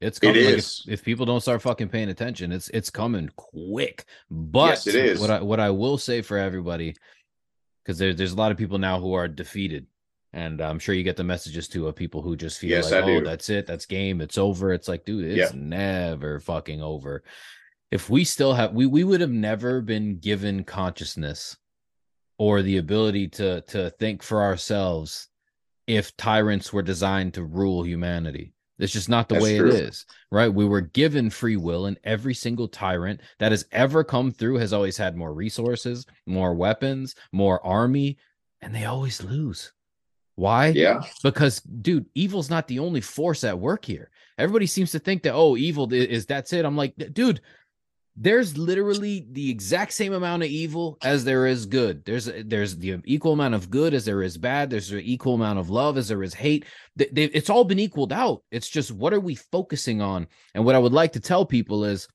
It's 0.00 0.18
coming. 0.18 0.36
It 0.36 0.44
like 0.44 0.58
if, 0.58 0.80
if, 0.86 1.04
people 1.04 1.26
don't 1.26 1.40
start 1.40 1.62
fucking 1.62 1.88
paying 1.88 2.08
attention, 2.08 2.52
it's 2.52 2.68
it's 2.70 2.90
coming 2.90 3.30
quick. 3.36 4.04
But 4.30 4.70
yes, 4.70 4.86
it 4.86 4.94
is. 4.94 5.20
What 5.20 5.30
I 5.30 5.40
what 5.40 5.60
I 5.60 5.70
will 5.70 5.98
say 5.98 6.22
for 6.22 6.38
everybody, 6.38 6.94
because 7.82 7.98
there, 7.98 8.14
there's 8.14 8.32
a 8.32 8.36
lot 8.36 8.52
of 8.52 8.58
people 8.58 8.78
now 8.78 9.00
who 9.00 9.14
are 9.14 9.28
defeated. 9.28 9.86
And 10.34 10.60
uh, 10.60 10.68
I'm 10.68 10.78
sure 10.78 10.94
you 10.94 11.04
get 11.04 11.16
the 11.16 11.24
messages 11.24 11.68
too 11.68 11.88
of 11.88 11.96
people 11.96 12.20
who 12.20 12.36
just 12.36 12.58
feel 12.58 12.70
yes, 12.70 12.92
like, 12.92 13.02
oh, 13.02 13.24
that's 13.24 13.48
it, 13.48 13.66
that's 13.66 13.86
game, 13.86 14.20
it's 14.20 14.36
over. 14.36 14.74
It's 14.74 14.86
like, 14.86 15.06
dude, 15.06 15.24
it's 15.24 15.54
never 15.54 16.38
fucking 16.38 16.82
over. 16.82 17.24
If 17.90 18.10
we 18.10 18.24
still 18.24 18.52
have 18.52 18.74
we 18.74 18.84
we 18.86 19.04
would 19.04 19.22
have 19.22 19.30
never 19.30 19.80
been 19.80 20.18
given 20.18 20.64
consciousness 20.64 21.56
or 22.38 22.62
the 22.62 22.78
ability 22.78 23.28
to 23.28 23.60
to 23.62 23.90
think 23.90 24.22
for 24.22 24.42
ourselves 24.42 25.28
if 25.86 26.16
tyrants 26.16 26.72
were 26.72 26.82
designed 26.82 27.34
to 27.34 27.44
rule 27.44 27.84
humanity. 27.84 28.52
It's 28.78 28.92
just 28.92 29.08
not 29.08 29.28
the 29.28 29.34
That's 29.34 29.44
way 29.44 29.58
true. 29.58 29.70
it 29.70 29.74
is, 29.74 30.06
right? 30.30 30.52
We 30.52 30.64
were 30.64 30.82
given 30.82 31.30
free 31.30 31.56
will, 31.56 31.86
and 31.86 31.98
every 32.04 32.34
single 32.34 32.68
tyrant 32.68 33.20
that 33.40 33.50
has 33.50 33.66
ever 33.72 34.04
come 34.04 34.30
through 34.30 34.58
has 34.58 34.72
always 34.72 34.96
had 34.96 35.16
more 35.16 35.34
resources, 35.34 36.06
more 36.26 36.54
weapons, 36.54 37.16
more 37.32 37.64
army, 37.66 38.18
and 38.60 38.72
they 38.72 38.84
always 38.84 39.22
lose. 39.22 39.72
Why? 40.36 40.68
Yeah. 40.68 41.02
Because, 41.24 41.58
dude, 41.60 42.06
evil's 42.14 42.50
not 42.50 42.68
the 42.68 42.78
only 42.78 43.00
force 43.00 43.42
at 43.42 43.58
work 43.58 43.84
here. 43.84 44.10
Everybody 44.38 44.66
seems 44.66 44.92
to 44.92 45.00
think 45.00 45.24
that, 45.24 45.34
oh, 45.34 45.56
evil 45.56 45.92
is 45.92 46.26
that's 46.26 46.52
it. 46.52 46.64
I'm 46.64 46.76
like, 46.76 46.94
dude, 47.12 47.40
there's 48.20 48.58
literally 48.58 49.26
the 49.30 49.48
exact 49.48 49.92
same 49.92 50.12
amount 50.12 50.42
of 50.42 50.48
evil 50.48 50.98
as 51.02 51.24
there 51.24 51.46
is 51.46 51.66
good. 51.66 52.04
There's 52.04 52.28
there's 52.44 52.76
the 52.76 53.00
equal 53.04 53.32
amount 53.32 53.54
of 53.54 53.70
good 53.70 53.94
as 53.94 54.04
there 54.04 54.24
is 54.24 54.36
bad. 54.36 54.70
There's 54.70 54.90
an 54.90 55.00
equal 55.00 55.34
amount 55.34 55.60
of 55.60 55.70
love 55.70 55.96
as 55.96 56.08
there 56.08 56.24
is 56.24 56.34
hate. 56.34 56.64
They, 56.96 57.08
they, 57.12 57.24
it's 57.24 57.48
all 57.48 57.64
been 57.64 57.78
equaled 57.78 58.12
out. 58.12 58.42
It's 58.50 58.68
just 58.68 58.90
what 58.90 59.14
are 59.14 59.20
we 59.20 59.36
focusing 59.36 60.02
on? 60.02 60.26
And 60.54 60.64
what 60.64 60.74
I 60.74 60.78
would 60.78 60.92
like 60.92 61.12
to 61.12 61.20
tell 61.20 61.46
people 61.46 61.84
is, 61.84 62.08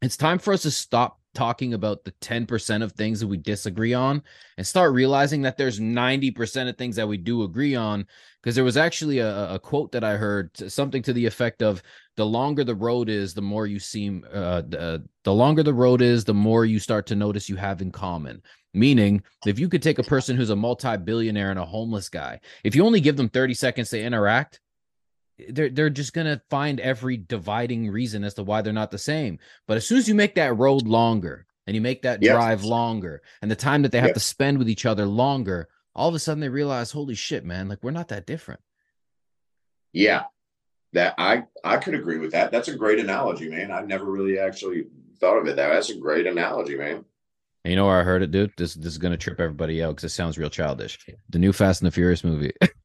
it's 0.00 0.16
time 0.16 0.38
for 0.38 0.52
us 0.52 0.62
to 0.62 0.70
stop 0.70 1.18
talking 1.34 1.74
about 1.74 2.04
the 2.04 2.12
10% 2.12 2.82
of 2.82 2.92
things 2.92 3.20
that 3.20 3.26
we 3.26 3.36
disagree 3.36 3.94
on 3.94 4.22
and 4.56 4.66
start 4.66 4.92
realizing 4.92 5.42
that 5.42 5.56
there's 5.56 5.80
90% 5.80 6.68
of 6.68 6.76
things 6.76 6.96
that 6.96 7.08
we 7.08 7.16
do 7.16 7.42
agree 7.42 7.74
on. 7.74 8.06
Because 8.42 8.54
there 8.54 8.64
was 8.64 8.76
actually 8.76 9.18
a, 9.18 9.54
a, 9.54 9.58
quote 9.58 9.90
that 9.92 10.04
i 10.04 10.16
heard 10.16 10.50
something 10.70 11.02
to 11.02 11.14
the 11.14 11.24
effect 11.24 11.62
of 11.62 11.82
the 12.16 12.26
longer 12.26 12.62
the 12.62 12.74
road 12.74 13.08
is 13.08 13.32
the 13.32 13.40
more 13.42 13.66
you 13.66 13.78
seem 13.78 14.24
uh, 14.32 14.60
the, 14.62 15.02
the 15.24 15.32
longer 15.32 15.62
the 15.62 15.72
road 15.72 16.02
is 16.02 16.24
the 16.24 16.34
more 16.34 16.66
you 16.66 16.78
start 16.78 17.06
to 17.06 17.16
notice 17.16 17.48
you 17.48 17.56
have 17.56 17.80
in 17.80 17.90
common. 17.90 18.42
Meaning 18.74 19.22
if 19.46 19.58
you 19.58 19.68
could 19.68 19.82
take 19.82 19.98
a 19.98 20.02
person 20.02 20.36
who's 20.36 20.50
a 20.50 20.56
multi-billionaire 20.56 21.50
and 21.50 21.58
a 21.58 21.64
homeless 21.64 22.08
guy 22.08 22.40
if 22.64 22.74
you 22.74 22.84
only 22.84 23.00
give 23.00 23.16
them 23.16 23.28
30 23.28 23.54
seconds 23.54 23.88
to 23.90 24.00
interact 24.00 24.60
they're 25.48 25.70
they're 25.70 25.90
just 25.90 26.12
gonna 26.12 26.40
find 26.50 26.80
every 26.80 27.16
dividing 27.16 27.90
reason 27.90 28.24
as 28.24 28.34
to 28.34 28.42
why 28.42 28.62
they're 28.62 28.72
not 28.72 28.90
the 28.90 28.98
same. 28.98 29.38
But 29.66 29.76
as 29.76 29.86
soon 29.86 29.98
as 29.98 30.08
you 30.08 30.14
make 30.14 30.36
that 30.36 30.56
road 30.56 30.86
longer 30.86 31.46
and 31.66 31.74
you 31.74 31.80
make 31.80 32.02
that 32.02 32.22
yes. 32.22 32.32
drive 32.32 32.64
longer 32.64 33.22
and 33.42 33.50
the 33.50 33.56
time 33.56 33.82
that 33.82 33.92
they 33.92 33.98
have 33.98 34.08
yes. 34.08 34.16
to 34.16 34.20
spend 34.20 34.58
with 34.58 34.68
each 34.68 34.86
other 34.86 35.06
longer, 35.06 35.68
all 35.94 36.08
of 36.08 36.14
a 36.14 36.18
sudden 36.18 36.40
they 36.40 36.48
realize, 36.48 36.90
holy 36.90 37.14
shit, 37.14 37.44
man, 37.44 37.68
like 37.68 37.82
we're 37.82 37.90
not 37.90 38.08
that 38.08 38.26
different. 38.26 38.60
Yeah. 39.92 40.24
That 40.92 41.14
I 41.18 41.44
I 41.64 41.78
could 41.78 41.94
agree 41.94 42.18
with 42.18 42.32
that. 42.32 42.52
That's 42.52 42.68
a 42.68 42.76
great 42.76 43.00
analogy, 43.00 43.48
man. 43.48 43.72
I 43.72 43.80
never 43.80 44.04
really 44.04 44.38
actually 44.38 44.86
thought 45.18 45.38
of 45.38 45.48
it 45.48 45.56
that. 45.56 45.72
That's 45.72 45.90
a 45.90 45.96
great 45.96 46.26
analogy, 46.26 46.76
man. 46.76 47.04
And 47.64 47.70
you 47.70 47.76
know 47.76 47.86
where 47.86 47.98
I 47.98 48.04
heard 48.04 48.22
it, 48.22 48.30
dude? 48.30 48.52
This 48.56 48.74
this 48.74 48.92
is 48.92 48.98
gonna 48.98 49.16
trip 49.16 49.40
everybody 49.40 49.82
out 49.82 49.96
because 49.96 50.04
it 50.04 50.14
sounds 50.14 50.38
real 50.38 50.50
childish. 50.50 51.04
The 51.30 51.38
new 51.40 51.52
Fast 51.52 51.80
and 51.80 51.88
the 51.88 51.92
Furious 51.92 52.22
movie. 52.22 52.52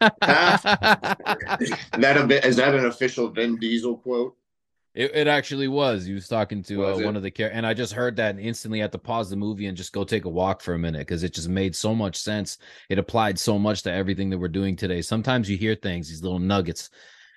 that 0.00 1.16
a 2.16 2.26
bit 2.26 2.44
is 2.44 2.56
that 2.56 2.74
an 2.74 2.86
official 2.86 3.28
Vin 3.28 3.56
Diesel 3.56 3.96
quote? 3.98 4.36
It, 4.94 5.10
it 5.12 5.26
actually 5.26 5.66
was. 5.66 6.04
He 6.04 6.14
was 6.14 6.28
talking 6.28 6.62
to 6.64 6.76
was 6.78 7.00
uh, 7.00 7.04
one 7.04 7.16
of 7.16 7.22
the 7.22 7.30
characters, 7.30 7.56
and 7.56 7.66
I 7.66 7.74
just 7.74 7.92
heard 7.92 8.16
that 8.16 8.30
and 8.30 8.40
instantly 8.40 8.78
had 8.78 8.92
to 8.92 8.98
pause 8.98 9.28
the 9.28 9.36
movie 9.36 9.66
and 9.66 9.76
just 9.76 9.92
go 9.92 10.04
take 10.04 10.24
a 10.24 10.28
walk 10.28 10.60
for 10.60 10.74
a 10.74 10.78
minute 10.78 11.00
because 11.00 11.24
it 11.24 11.34
just 11.34 11.48
made 11.48 11.74
so 11.74 11.94
much 11.94 12.16
sense. 12.16 12.58
It 12.88 12.98
applied 12.98 13.38
so 13.38 13.58
much 13.58 13.82
to 13.82 13.92
everything 13.92 14.30
that 14.30 14.38
we're 14.38 14.48
doing 14.48 14.76
today. 14.76 15.02
Sometimes 15.02 15.50
you 15.50 15.56
hear 15.56 15.74
things, 15.74 16.08
these 16.08 16.22
little 16.22 16.38
nuggets, 16.38 16.90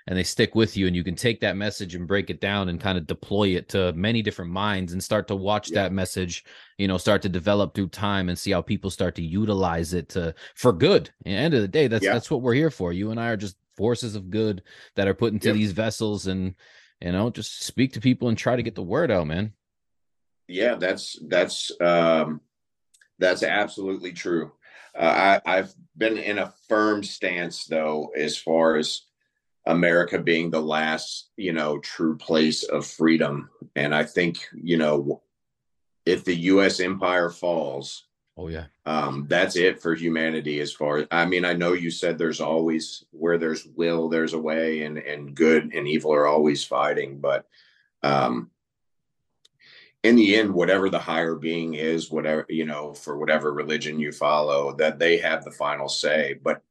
and 0.07 0.17
they 0.17 0.23
stick 0.23 0.55
with 0.55 0.77
you 0.77 0.87
and 0.87 0.95
you 0.95 1.03
can 1.03 1.15
take 1.15 1.41
that 1.41 1.57
message 1.57 1.93
and 1.93 2.07
break 2.07 2.29
it 2.29 2.39
down 2.39 2.69
and 2.69 2.79
kind 2.79 2.97
of 2.97 3.05
deploy 3.05 3.49
it 3.49 3.67
to 3.69 3.91
many 3.93 4.21
different 4.21 4.51
minds 4.51 4.93
and 4.93 5.03
start 5.03 5.27
to 5.27 5.35
watch 5.35 5.69
yeah. 5.69 5.83
that 5.83 5.91
message 5.91 6.45
you 6.77 6.87
know 6.87 6.97
start 6.97 7.21
to 7.21 7.29
develop 7.29 7.73
through 7.73 7.89
time 7.89 8.29
and 8.29 8.39
see 8.39 8.51
how 8.51 8.61
people 8.61 8.89
start 8.89 9.15
to 9.15 9.21
utilize 9.21 9.93
it 9.93 10.09
to 10.09 10.33
for 10.55 10.71
good. 10.71 11.09
At 11.19 11.25
the 11.25 11.31
end 11.31 11.53
of 11.53 11.61
the 11.61 11.67
day 11.67 11.87
that's 11.87 12.05
yeah. 12.05 12.13
that's 12.13 12.31
what 12.31 12.41
we're 12.41 12.53
here 12.53 12.71
for. 12.71 12.93
You 12.93 13.11
and 13.11 13.19
i 13.19 13.29
are 13.29 13.37
just 13.37 13.57
forces 13.75 14.15
of 14.15 14.31
good 14.31 14.63
that 14.95 15.07
are 15.07 15.13
put 15.13 15.33
into 15.33 15.53
these 15.53 15.71
vessels 15.71 16.25
and 16.27 16.55
you 17.01 17.11
know 17.11 17.29
just 17.29 17.63
speak 17.63 17.93
to 17.93 18.01
people 18.01 18.27
and 18.27 18.37
try 18.37 18.55
to 18.55 18.63
get 18.63 18.75
the 18.75 18.81
word 18.81 19.11
out 19.11 19.27
man. 19.27 19.53
Yeah 20.47 20.75
that's 20.75 21.19
that's 21.27 21.71
um 21.81 22.41
that's 23.19 23.43
absolutely 23.43 24.13
true. 24.13 24.51
Uh, 24.97 25.39
I, 25.45 25.57
I've 25.57 25.73
been 25.95 26.17
in 26.17 26.39
a 26.39 26.53
firm 26.67 27.03
stance 27.03 27.65
though, 27.65 28.11
as 28.15 28.37
far 28.37 28.77
as 28.77 29.06
America 29.67 30.17
being 30.17 30.49
the 30.49 30.61
last, 30.61 31.29
you 31.37 31.53
know, 31.53 31.79
true 31.79 32.17
place 32.17 32.63
of 32.63 32.85
freedom. 32.85 33.49
And 33.75 33.93
I 33.93 34.03
think, 34.03 34.47
you 34.53 34.77
know, 34.77 35.21
if 36.05 36.23
the 36.23 36.35
U.S. 36.35 36.79
empire 36.79 37.29
falls, 37.29 38.05
oh 38.37 38.47
yeah, 38.47 38.65
um, 38.85 39.25
that's 39.29 39.55
it 39.55 39.81
for 39.81 39.93
humanity. 39.93 40.59
As 40.61 40.71
far 40.71 40.99
as 40.99 41.07
I 41.11 41.25
mean, 41.25 41.45
I 41.45 41.53
know 41.53 41.73
you 41.73 41.91
said 41.91 42.17
there's 42.17 42.41
always 42.41 43.03
where 43.11 43.37
there's 43.37 43.65
will, 43.75 44.09
there's 44.09 44.33
a 44.33 44.39
way, 44.39 44.83
and 44.83 44.97
and 44.97 45.35
good 45.35 45.73
and 45.73 45.87
evil 45.87 46.13
are 46.13 46.27
always 46.27 46.63
fighting, 46.63 47.19
but 47.19 47.45
um, 48.03 48.49
in 50.03 50.15
the 50.15 50.35
end, 50.37 50.53
whatever 50.53 50.89
the 50.89 50.99
higher 50.99 51.35
being 51.35 51.73
is, 51.73 52.09
whatever, 52.09 52.45
you 52.47 52.65
know, 52.65 52.93
for 52.93 53.17
whatever 53.17 53.51
religion 53.51 53.99
you 53.99 54.11
follow, 54.11 54.73
that 54.75 54.99
they 54.99 55.17
have 55.17 55.43
the 55.43 55.51
final 55.51 55.89
say. 55.89 56.39
But 56.41 56.61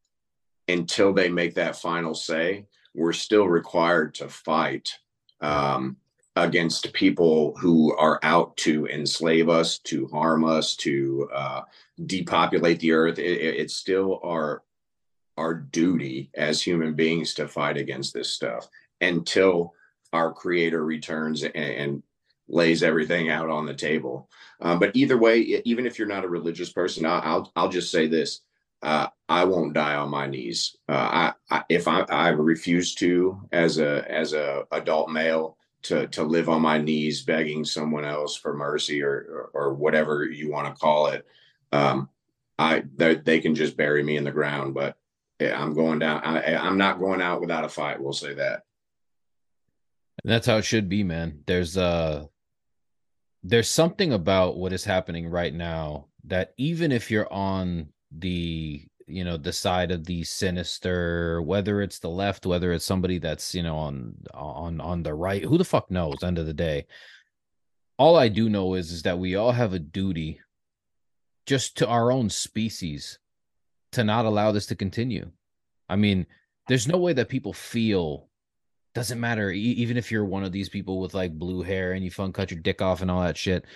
until 0.68 1.12
they 1.12 1.28
make 1.28 1.54
that 1.54 1.76
final 1.76 2.14
say, 2.14 2.64
we're 2.96 3.12
still 3.12 3.46
required 3.46 4.14
to 4.14 4.28
fight 4.28 4.98
um, 5.40 5.96
against 6.34 6.92
people 6.94 7.54
who 7.58 7.94
are 7.96 8.18
out 8.22 8.56
to 8.56 8.86
enslave 8.86 9.48
us, 9.48 9.78
to 9.80 10.06
harm 10.08 10.44
us, 10.44 10.74
to 10.76 11.28
uh, 11.32 11.60
depopulate 12.06 12.80
the 12.80 12.92
earth. 12.92 13.18
It, 13.18 13.22
it's 13.22 13.76
still 13.76 14.20
our 14.24 14.62
our 15.38 15.52
duty 15.52 16.30
as 16.34 16.62
human 16.62 16.94
beings 16.94 17.34
to 17.34 17.46
fight 17.46 17.76
against 17.76 18.14
this 18.14 18.30
stuff 18.30 18.68
until 19.02 19.74
our 20.14 20.32
creator 20.32 20.82
returns 20.82 21.42
and, 21.42 21.54
and 21.54 22.02
lays 22.48 22.82
everything 22.82 23.28
out 23.28 23.50
on 23.50 23.66
the 23.66 23.74
table. 23.74 24.30
Um, 24.62 24.78
but 24.78 24.96
either 24.96 25.18
way, 25.18 25.38
even 25.66 25.86
if 25.86 25.98
you're 25.98 26.08
not 26.08 26.24
a 26.24 26.28
religious 26.28 26.72
person, 26.72 27.04
I'll 27.04 27.20
I'll, 27.22 27.52
I'll 27.56 27.68
just 27.68 27.90
say 27.90 28.06
this: 28.06 28.40
uh, 28.82 29.08
I 29.28 29.44
won't 29.44 29.74
die 29.74 29.96
on 29.96 30.10
my 30.10 30.26
knees. 30.26 30.76
Uh, 30.88 30.92
I, 30.92 31.32
I, 31.50 31.64
if 31.68 31.88
I, 31.88 32.00
I 32.02 32.28
refuse 32.28 32.94
to, 32.96 33.40
as 33.52 33.78
a 33.78 34.10
as 34.10 34.32
a 34.32 34.64
adult 34.70 35.10
male, 35.10 35.56
to 35.82 36.06
to 36.08 36.24
live 36.24 36.48
on 36.48 36.62
my 36.62 36.78
knees 36.78 37.22
begging 37.22 37.64
someone 37.64 38.04
else 38.04 38.36
for 38.36 38.54
mercy 38.54 39.02
or 39.02 39.50
or, 39.54 39.68
or 39.68 39.74
whatever 39.74 40.24
you 40.24 40.50
want 40.50 40.72
to 40.72 40.80
call 40.80 41.08
it. 41.08 41.26
Um, 41.72 42.08
I 42.58 42.84
they 42.96 43.40
can 43.40 43.54
just 43.54 43.76
bury 43.76 44.02
me 44.02 44.16
in 44.16 44.24
the 44.24 44.30
ground, 44.30 44.74
but 44.74 44.96
I'm 45.40 45.74
going 45.74 45.98
down. 45.98 46.22
I, 46.24 46.56
I'm 46.56 46.78
not 46.78 46.98
going 46.98 47.20
out 47.20 47.40
without 47.40 47.64
a 47.64 47.68
fight. 47.68 48.00
We'll 48.00 48.12
say 48.12 48.34
that. 48.34 48.62
And 50.24 50.32
that's 50.32 50.46
how 50.46 50.56
it 50.56 50.64
should 50.64 50.88
be, 50.88 51.04
man. 51.04 51.42
There's 51.46 51.76
uh 51.76 52.26
there's 53.42 53.68
something 53.68 54.12
about 54.12 54.56
what 54.56 54.72
is 54.72 54.84
happening 54.84 55.28
right 55.28 55.54
now 55.54 56.06
that 56.24 56.54
even 56.56 56.90
if 56.90 57.10
you're 57.10 57.32
on 57.32 57.90
the 58.10 58.86
you 59.06 59.24
know 59.24 59.36
the 59.36 59.52
side 59.52 59.90
of 59.90 60.04
the 60.04 60.24
sinister 60.24 61.40
whether 61.42 61.80
it's 61.80 62.00
the 62.00 62.08
left 62.08 62.44
whether 62.44 62.72
it's 62.72 62.84
somebody 62.84 63.18
that's 63.18 63.54
you 63.54 63.62
know 63.62 63.76
on 63.76 64.14
on 64.34 64.80
on 64.80 65.02
the 65.02 65.14
right 65.14 65.44
who 65.44 65.58
the 65.58 65.64
fuck 65.64 65.90
knows 65.90 66.22
end 66.22 66.38
of 66.38 66.46
the 66.46 66.54
day. 66.54 66.86
All 67.98 68.16
i 68.16 68.28
do 68.28 68.48
know 68.48 68.74
is 68.74 68.90
is 68.92 69.02
that 69.02 69.18
we 69.18 69.36
all 69.36 69.52
have 69.52 69.72
a 69.72 69.78
duty 69.78 70.40
just 71.46 71.78
to 71.78 71.86
our 71.86 72.10
own 72.10 72.28
species 72.28 73.18
to 73.92 74.02
not 74.02 74.26
allow 74.26 74.52
this 74.52 74.66
to 74.66 74.74
continue. 74.74 75.30
I 75.88 75.96
mean 75.96 76.26
there's 76.68 76.88
no 76.88 76.98
way 76.98 77.12
that 77.12 77.28
people 77.28 77.52
feel 77.52 78.28
doesn't 78.94 79.20
matter 79.20 79.50
even 79.50 79.96
if 79.96 80.10
you're 80.10 80.24
one 80.24 80.42
of 80.42 80.52
these 80.52 80.68
people 80.68 81.00
with 81.00 81.14
like 81.14 81.38
blue 81.38 81.62
hair 81.62 81.92
and 81.92 82.02
you 82.02 82.10
fun 82.10 82.32
cut 82.32 82.50
your 82.50 82.60
dick 82.60 82.80
off 82.80 83.02
and 83.02 83.10
all 83.10 83.22
that 83.22 83.36
shit 83.36 83.66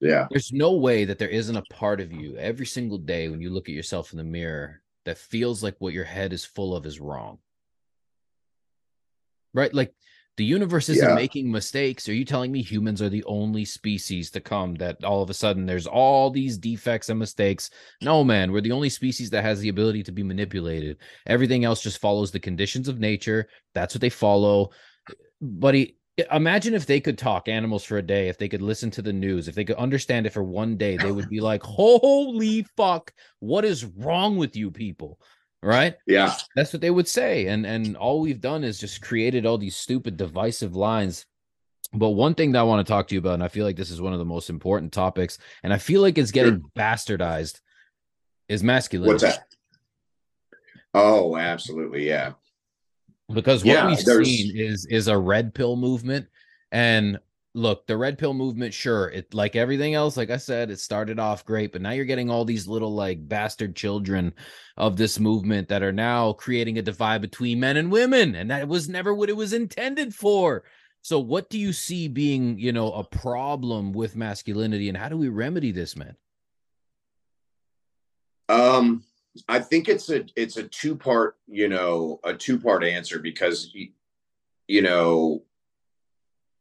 yeah 0.00 0.26
there's 0.30 0.52
no 0.52 0.72
way 0.72 1.04
that 1.04 1.18
there 1.18 1.28
isn't 1.28 1.56
a 1.56 1.74
part 1.74 2.00
of 2.00 2.12
you 2.12 2.36
every 2.36 2.66
single 2.66 2.98
day 2.98 3.28
when 3.28 3.40
you 3.40 3.50
look 3.50 3.68
at 3.68 3.74
yourself 3.74 4.12
in 4.12 4.18
the 4.18 4.24
mirror 4.24 4.80
that 5.04 5.18
feels 5.18 5.62
like 5.62 5.76
what 5.78 5.92
your 5.92 6.04
head 6.04 6.32
is 6.32 6.44
full 6.44 6.74
of 6.74 6.86
is 6.86 7.00
wrong 7.00 7.38
right 9.54 9.74
like 9.74 9.92
the 10.38 10.44
universe 10.44 10.88
isn't 10.88 11.08
yeah. 11.08 11.16
making 11.16 11.50
mistakes. 11.50 12.08
Are 12.08 12.14
you 12.14 12.24
telling 12.24 12.52
me 12.52 12.62
humans 12.62 13.02
are 13.02 13.08
the 13.08 13.24
only 13.24 13.64
species 13.64 14.30
to 14.30 14.40
come 14.40 14.76
that 14.76 15.02
all 15.02 15.20
of 15.20 15.30
a 15.30 15.34
sudden 15.34 15.66
there's 15.66 15.88
all 15.88 16.30
these 16.30 16.56
defects 16.56 17.08
and 17.08 17.18
mistakes? 17.18 17.70
No, 18.00 18.22
man, 18.22 18.52
we're 18.52 18.60
the 18.60 18.70
only 18.70 18.88
species 18.88 19.30
that 19.30 19.42
has 19.42 19.58
the 19.58 19.68
ability 19.68 20.04
to 20.04 20.12
be 20.12 20.22
manipulated. 20.22 20.98
Everything 21.26 21.64
else 21.64 21.82
just 21.82 22.00
follows 22.00 22.30
the 22.30 22.38
conditions 22.38 22.86
of 22.86 23.00
nature. 23.00 23.48
That's 23.74 23.96
what 23.96 24.00
they 24.00 24.10
follow. 24.10 24.70
Buddy, 25.40 25.97
imagine 26.30 26.74
if 26.74 26.86
they 26.86 27.00
could 27.00 27.18
talk 27.18 27.48
animals 27.48 27.84
for 27.84 27.98
a 27.98 28.02
day, 28.02 28.28
if 28.28 28.38
they 28.38 28.48
could 28.48 28.62
listen 28.62 28.90
to 28.92 29.02
the 29.02 29.12
news, 29.12 29.48
if 29.48 29.54
they 29.54 29.64
could 29.64 29.76
understand 29.76 30.26
it 30.26 30.32
for 30.32 30.42
one 30.42 30.76
day, 30.76 30.96
they 30.96 31.12
would 31.12 31.28
be 31.28 31.40
like, 31.40 31.62
holy 31.62 32.64
fuck, 32.76 33.12
what 33.40 33.64
is 33.64 33.84
wrong 33.84 34.36
with 34.36 34.56
you 34.56 34.70
people? 34.70 35.20
right? 35.62 35.96
Yeah. 36.06 36.34
That's 36.54 36.72
what 36.72 36.80
they 36.80 36.90
would 36.90 37.08
say 37.08 37.46
and 37.46 37.66
and 37.66 37.96
all 37.96 38.20
we've 38.20 38.40
done 38.40 38.64
is 38.64 38.78
just 38.78 39.02
created 39.02 39.46
all 39.46 39.58
these 39.58 39.76
stupid 39.76 40.16
divisive 40.16 40.76
lines. 40.76 41.26
But 41.92 42.10
one 42.10 42.34
thing 42.34 42.52
that 42.52 42.60
i 42.60 42.64
want 42.64 42.86
to 42.86 42.90
talk 42.90 43.08
to 43.08 43.14
you 43.14 43.18
about 43.18 43.34
and 43.34 43.42
i 43.42 43.48
feel 43.48 43.64
like 43.64 43.76
this 43.76 43.90
is 43.90 44.00
one 44.00 44.12
of 44.12 44.18
the 44.18 44.24
most 44.24 44.50
important 44.50 44.92
topics 44.92 45.38
and 45.62 45.72
i 45.72 45.78
feel 45.78 46.02
like 46.02 46.18
it's 46.18 46.30
getting 46.30 46.60
sure. 46.60 46.70
bastardized 46.76 47.60
is 48.48 48.62
masculinity. 48.62 49.24
What's 49.24 49.36
that? 49.36 49.46
Oh 50.92 51.36
absolutely 51.38 52.06
yeah 52.06 52.32
because 53.32 53.64
what 53.64 53.72
yeah, 53.72 53.86
we've 53.86 54.04
there's... 54.04 54.26
seen 54.26 54.56
is 54.56 54.86
is 54.86 55.08
a 55.08 55.18
red 55.18 55.54
pill 55.54 55.76
movement 55.76 56.26
and 56.72 57.18
look, 57.54 57.86
the 57.86 57.96
red 57.96 58.18
pill 58.18 58.34
movement, 58.34 58.72
sure, 58.72 59.08
it 59.08 59.34
like 59.34 59.56
everything 59.56 59.94
else, 59.94 60.16
like 60.16 60.30
I 60.30 60.36
said, 60.36 60.70
it 60.70 60.78
started 60.78 61.18
off 61.18 61.44
great, 61.44 61.72
but 61.72 61.82
now 61.82 61.90
you're 61.90 62.04
getting 62.04 62.30
all 62.30 62.44
these 62.44 62.68
little 62.68 62.94
like 62.94 63.28
bastard 63.28 63.74
children 63.74 64.32
of 64.76 64.96
this 64.96 65.18
movement 65.18 65.68
that 65.68 65.82
are 65.82 65.92
now 65.92 66.32
creating 66.32 66.78
a 66.78 66.82
divide 66.82 67.20
between 67.20 67.60
men 67.60 67.76
and 67.76 67.90
women, 67.90 68.34
and 68.34 68.50
that 68.50 68.68
was 68.68 68.88
never 68.88 69.14
what 69.14 69.28
it 69.28 69.36
was 69.36 69.52
intended 69.52 70.14
for. 70.14 70.64
So, 71.02 71.18
what 71.18 71.50
do 71.50 71.58
you 71.58 71.72
see 71.72 72.08
being, 72.08 72.58
you 72.58 72.72
know, 72.72 72.92
a 72.92 73.04
problem 73.04 73.92
with 73.92 74.16
masculinity, 74.16 74.88
and 74.88 74.96
how 74.96 75.08
do 75.08 75.16
we 75.16 75.28
remedy 75.28 75.72
this, 75.72 75.96
man? 75.96 76.16
Um, 78.48 79.04
I 79.48 79.60
think 79.60 79.88
it's 79.88 80.10
a 80.10 80.24
it's 80.36 80.56
a 80.56 80.64
two 80.64 80.96
part, 80.96 81.36
you 81.46 81.68
know, 81.68 82.20
a 82.24 82.34
two 82.34 82.58
part 82.58 82.84
answer 82.84 83.18
because 83.18 83.74
you 84.66 84.82
know 84.82 85.42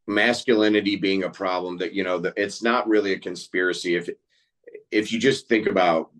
masculinity 0.07 0.95
being 0.95 1.23
a 1.23 1.29
problem 1.29 1.77
that 1.77 1.93
you 1.93 2.03
know 2.03 2.17
that 2.19 2.33
it's 2.37 2.63
not 2.63 2.87
really 2.87 3.11
a 3.11 3.19
conspiracy 3.19 3.95
if 3.95 4.09
if 4.89 5.11
you 5.11 5.19
just 5.19 5.49
think 5.49 5.67
about 5.67 6.11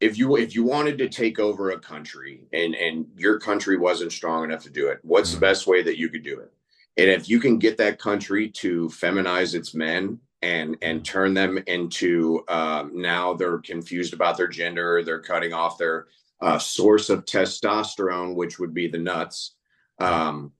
if 0.00 0.16
you 0.16 0.36
if 0.36 0.54
you 0.54 0.64
wanted 0.64 0.96
to 0.98 1.08
take 1.08 1.38
over 1.38 1.70
a 1.70 1.78
country 1.78 2.46
and 2.52 2.74
and 2.74 3.06
your 3.16 3.38
country 3.38 3.76
wasn't 3.76 4.10
strong 4.10 4.44
enough 4.44 4.62
to 4.62 4.70
do 4.70 4.88
it 4.88 4.98
what's 5.02 5.30
the 5.30 5.36
mm-hmm. 5.36 5.42
best 5.42 5.66
way 5.66 5.82
that 5.82 5.98
you 5.98 6.08
could 6.08 6.22
do 6.22 6.40
it 6.40 6.50
and 6.96 7.10
if 7.10 7.28
you 7.28 7.38
can 7.38 7.58
get 7.58 7.76
that 7.76 7.98
country 7.98 8.48
to 8.48 8.88
feminize 8.88 9.54
its 9.54 9.74
men 9.74 10.18
and 10.42 10.76
and 10.82 11.00
mm-hmm. 11.00 11.02
turn 11.02 11.34
them 11.34 11.58
into 11.66 12.44
um, 12.48 12.92
now 12.94 13.34
they're 13.34 13.58
confused 13.58 14.14
about 14.14 14.36
their 14.36 14.48
gender 14.48 15.02
they're 15.02 15.20
cutting 15.20 15.52
off 15.52 15.78
their 15.78 16.06
uh, 16.40 16.58
source 16.58 17.10
of 17.10 17.24
testosterone 17.24 18.34
which 18.34 18.58
would 18.58 18.72
be 18.72 18.88
the 18.88 18.98
nuts 18.98 19.54
um, 19.98 20.52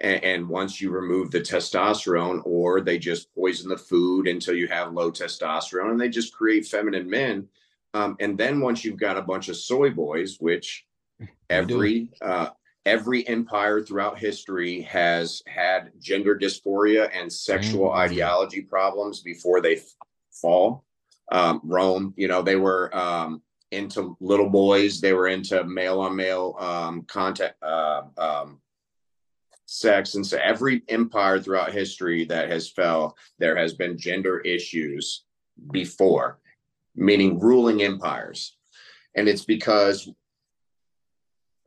and, 0.00 0.24
and, 0.24 0.48
once 0.48 0.80
you 0.80 0.90
remove 0.90 1.30
the 1.30 1.40
testosterone, 1.40 2.42
or 2.44 2.80
they 2.80 2.98
just 2.98 3.32
poison 3.34 3.68
the 3.68 3.76
food 3.76 4.28
until 4.28 4.54
you 4.54 4.66
have 4.68 4.92
low 4.92 5.10
testosterone, 5.10 5.92
and 5.92 6.00
they 6.00 6.08
just 6.08 6.34
create 6.34 6.66
feminine 6.66 7.08
men. 7.08 7.48
Um, 7.94 8.16
and 8.20 8.36
then 8.36 8.60
once 8.60 8.84
you've 8.84 8.98
got 8.98 9.16
a 9.16 9.22
bunch 9.22 9.48
of 9.48 9.56
soy 9.56 9.90
boys, 9.90 10.38
which 10.40 10.84
every 11.50 12.08
uh, 12.20 12.48
every 12.84 13.26
empire 13.28 13.80
throughout 13.82 14.18
history 14.18 14.82
has 14.82 15.42
had 15.46 15.92
gender 16.00 16.36
dysphoria 16.36 17.10
and 17.14 17.32
sexual 17.32 17.88
mm-hmm. 17.88 17.98
ideology 17.98 18.60
problems 18.60 19.20
before 19.20 19.60
they 19.60 19.76
f- 19.76 19.84
fall. 20.30 20.84
Um, 21.30 21.60
Rome, 21.64 22.12
you 22.16 22.28
know, 22.28 22.42
they 22.42 22.56
were 22.56 22.94
um, 22.96 23.42
into 23.70 24.16
little 24.20 24.50
boys. 24.50 25.00
They 25.00 25.12
were 25.12 25.28
into 25.28 25.64
male 25.64 26.00
on 26.00 26.16
male 26.16 26.56
um, 26.58 27.02
contact, 27.02 27.62
uh, 27.62 28.02
um, 28.18 28.60
sex 29.72 30.16
and 30.16 30.26
so 30.26 30.38
every 30.42 30.82
empire 30.88 31.40
throughout 31.40 31.72
history 31.72 32.26
that 32.26 32.50
has 32.50 32.68
fell 32.68 33.16
there 33.38 33.56
has 33.56 33.72
been 33.72 33.96
gender 33.96 34.38
issues 34.40 35.24
before 35.70 36.38
meaning 36.94 37.40
ruling 37.40 37.82
empires 37.82 38.58
and 39.16 39.28
it's 39.28 39.46
because 39.46 40.10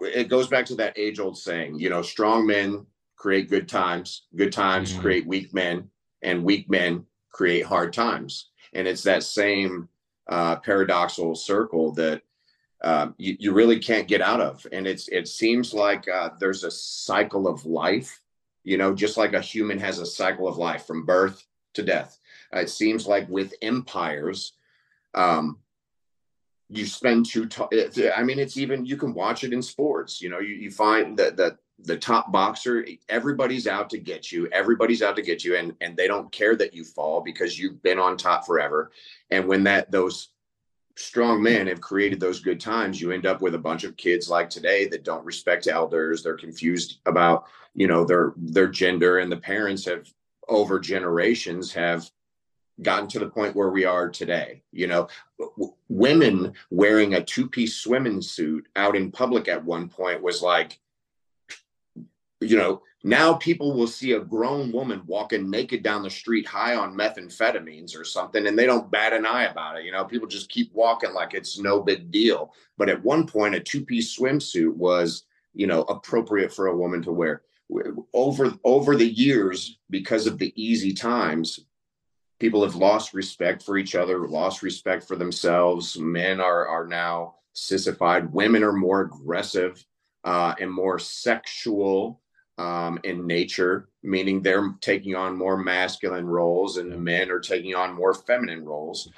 it 0.05 0.29
goes 0.29 0.47
back 0.47 0.65
to 0.67 0.75
that 0.75 0.97
age 0.97 1.19
old 1.19 1.37
saying, 1.37 1.79
you 1.79 1.89
know, 1.89 2.01
strong 2.01 2.45
men 2.45 2.85
create 3.15 3.49
good 3.49 3.67
times, 3.67 4.23
good 4.35 4.51
times 4.51 4.91
mm-hmm. 4.91 5.01
create 5.01 5.27
weak 5.27 5.53
men, 5.53 5.89
and 6.21 6.43
weak 6.43 6.69
men 6.69 7.05
create 7.31 7.65
hard 7.65 7.93
times. 7.93 8.49
And 8.73 8.87
it's 8.87 9.03
that 9.03 9.23
same 9.23 9.89
uh, 10.27 10.57
paradoxical 10.57 11.35
circle 11.35 11.91
that 11.93 12.21
uh, 12.83 13.09
you, 13.17 13.35
you 13.39 13.53
really 13.53 13.79
can't 13.79 14.07
get 14.07 14.21
out 14.21 14.41
of. 14.41 14.65
And 14.71 14.85
it's 14.85 15.07
it 15.07 15.27
seems 15.27 15.73
like 15.73 16.07
uh, 16.07 16.29
there's 16.39 16.63
a 16.63 16.71
cycle 16.71 17.47
of 17.47 17.65
life, 17.65 18.21
you 18.63 18.77
know, 18.77 18.93
just 18.93 19.17
like 19.17 19.33
a 19.33 19.41
human 19.41 19.79
has 19.79 19.99
a 19.99 20.05
cycle 20.05 20.47
of 20.47 20.57
life 20.57 20.85
from 20.85 21.05
birth 21.05 21.45
to 21.73 21.83
death. 21.83 22.19
Uh, 22.53 22.59
it 22.59 22.69
seems 22.69 23.07
like 23.07 23.27
with 23.29 23.53
empires, 23.61 24.53
um, 25.13 25.57
you 26.69 26.85
spend 26.85 27.25
two. 27.25 27.47
T- 27.47 28.09
I 28.09 28.23
mean, 28.23 28.39
it's 28.39 28.57
even 28.57 28.85
you 28.85 28.97
can 28.97 29.13
watch 29.13 29.43
it 29.43 29.53
in 29.53 29.61
sports. 29.61 30.21
You 30.21 30.29
know, 30.29 30.39
you, 30.39 30.55
you 30.55 30.71
find 30.71 31.17
that 31.17 31.37
that 31.37 31.57
the 31.79 31.97
top 31.97 32.31
boxer, 32.31 32.85
everybody's 33.09 33.67
out 33.67 33.89
to 33.91 33.97
get 33.97 34.31
you. 34.31 34.47
Everybody's 34.51 35.01
out 35.01 35.15
to 35.17 35.21
get 35.21 35.43
you, 35.43 35.55
and 35.57 35.73
and 35.81 35.95
they 35.95 36.07
don't 36.07 36.31
care 36.31 36.55
that 36.55 36.73
you 36.73 36.83
fall 36.83 37.21
because 37.21 37.59
you've 37.59 37.81
been 37.83 37.99
on 37.99 38.17
top 38.17 38.45
forever. 38.45 38.91
And 39.29 39.47
when 39.47 39.63
that 39.63 39.91
those 39.91 40.29
strong 40.97 41.43
men 41.43 41.67
have 41.67 41.81
created 41.81 42.19
those 42.19 42.39
good 42.39 42.59
times, 42.59 43.01
you 43.01 43.11
end 43.11 43.25
up 43.25 43.41
with 43.41 43.53
a 43.53 43.59
bunch 43.59 43.83
of 43.83 43.97
kids 43.97 44.29
like 44.29 44.49
today 44.49 44.87
that 44.87 45.03
don't 45.03 45.25
respect 45.25 45.67
elders. 45.67 46.23
They're 46.23 46.37
confused 46.37 46.99
about 47.05 47.45
you 47.75 47.87
know 47.87 48.05
their 48.05 48.33
their 48.37 48.67
gender, 48.67 49.19
and 49.19 49.31
the 49.31 49.37
parents 49.37 49.85
have 49.85 50.11
over 50.47 50.79
generations 50.79 51.73
have 51.73 52.09
gotten 52.81 53.07
to 53.09 53.19
the 53.19 53.29
point 53.29 53.55
where 53.55 53.69
we 53.69 53.85
are 53.85 54.09
today. 54.09 54.61
You 54.71 54.87
know, 54.87 55.07
w- 55.39 55.73
women 55.89 56.53
wearing 56.69 57.13
a 57.13 57.23
two 57.23 57.47
piece 57.47 57.75
swimming 57.75 58.21
suit 58.21 58.67
out 58.75 58.95
in 58.95 59.11
public 59.11 59.47
at 59.47 59.63
one 59.63 59.89
point 59.89 60.21
was 60.21 60.41
like, 60.41 60.79
you 62.41 62.57
know, 62.57 62.81
now 63.03 63.35
people 63.35 63.73
will 63.73 63.87
see 63.87 64.13
a 64.13 64.19
grown 64.19 64.71
woman 64.71 65.03
walking 65.05 65.49
naked 65.49 65.83
down 65.83 66.03
the 66.03 66.09
street 66.09 66.47
high 66.47 66.75
on 66.75 66.97
methamphetamines 66.97 67.97
or 67.97 68.03
something 68.03 68.47
and 68.47 68.57
they 68.57 68.65
don't 68.65 68.91
bat 68.91 69.13
an 69.13 69.25
eye 69.25 69.43
about 69.43 69.77
it. 69.77 69.85
You 69.85 69.91
know, 69.91 70.05
people 70.05 70.27
just 70.27 70.49
keep 70.49 70.73
walking 70.73 71.13
like 71.13 71.33
it's 71.33 71.59
no 71.59 71.81
big 71.81 72.11
deal. 72.11 72.53
But 72.77 72.89
at 72.89 73.03
one 73.03 73.25
point, 73.25 73.55
a 73.55 73.59
two 73.59 73.85
piece 73.85 74.17
swimsuit 74.17 74.73
was, 74.73 75.23
you 75.53 75.67
know, 75.67 75.83
appropriate 75.83 76.51
for 76.51 76.67
a 76.67 76.75
woman 76.75 77.01
to 77.03 77.11
wear 77.11 77.43
over 78.13 78.53
over 78.63 78.95
the 78.95 79.07
years 79.07 79.79
because 79.89 80.27
of 80.27 80.37
the 80.37 80.53
easy 80.55 80.93
times 80.93 81.61
people 82.39 82.63
have 82.63 82.75
lost 82.75 83.13
respect 83.13 83.63
for 83.63 83.77
each 83.77 83.95
other, 83.95 84.27
lost 84.27 84.61
respect 84.61 85.07
for 85.07 85.15
themselves. 85.15 85.97
Men 85.97 86.39
are 86.39 86.67
are 86.67 86.87
now 86.87 87.35
sissified. 87.53 88.33
Women 88.33 88.63
are 88.63 88.73
more 88.73 89.01
aggressive 89.01 89.83
uh, 90.23 90.53
and 90.59 90.71
more 90.71 90.99
sexual 90.99 92.21
um, 92.57 92.99
in 93.03 93.27
nature, 93.27 93.89
meaning 94.03 94.41
they're 94.41 94.73
taking 94.81 95.15
on 95.15 95.37
more 95.37 95.57
masculine 95.57 96.25
roles, 96.25 96.77
and 96.77 96.91
the 96.91 96.97
men 96.97 97.29
are 97.31 97.39
taking 97.39 97.75
on 97.75 97.93
more 97.93 98.13
feminine 98.13 98.63
roles. 98.63 99.09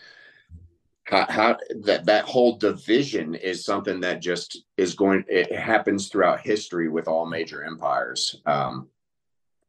How, 1.05 1.26
how 1.30 1.57
that 1.84 2.05
that 2.05 2.26
whole 2.26 2.57
division 2.57 3.34
is 3.36 3.63
something 3.63 4.01
that 4.01 4.22
just 4.22 4.63
is 4.76 4.93
going. 4.93 5.24
It 5.28 5.55
happens 5.55 6.09
throughout 6.09 6.41
history 6.41 6.89
with 6.89 7.07
all 7.07 7.26
major 7.26 7.63
empires. 7.63 8.41
Um, 8.45 8.89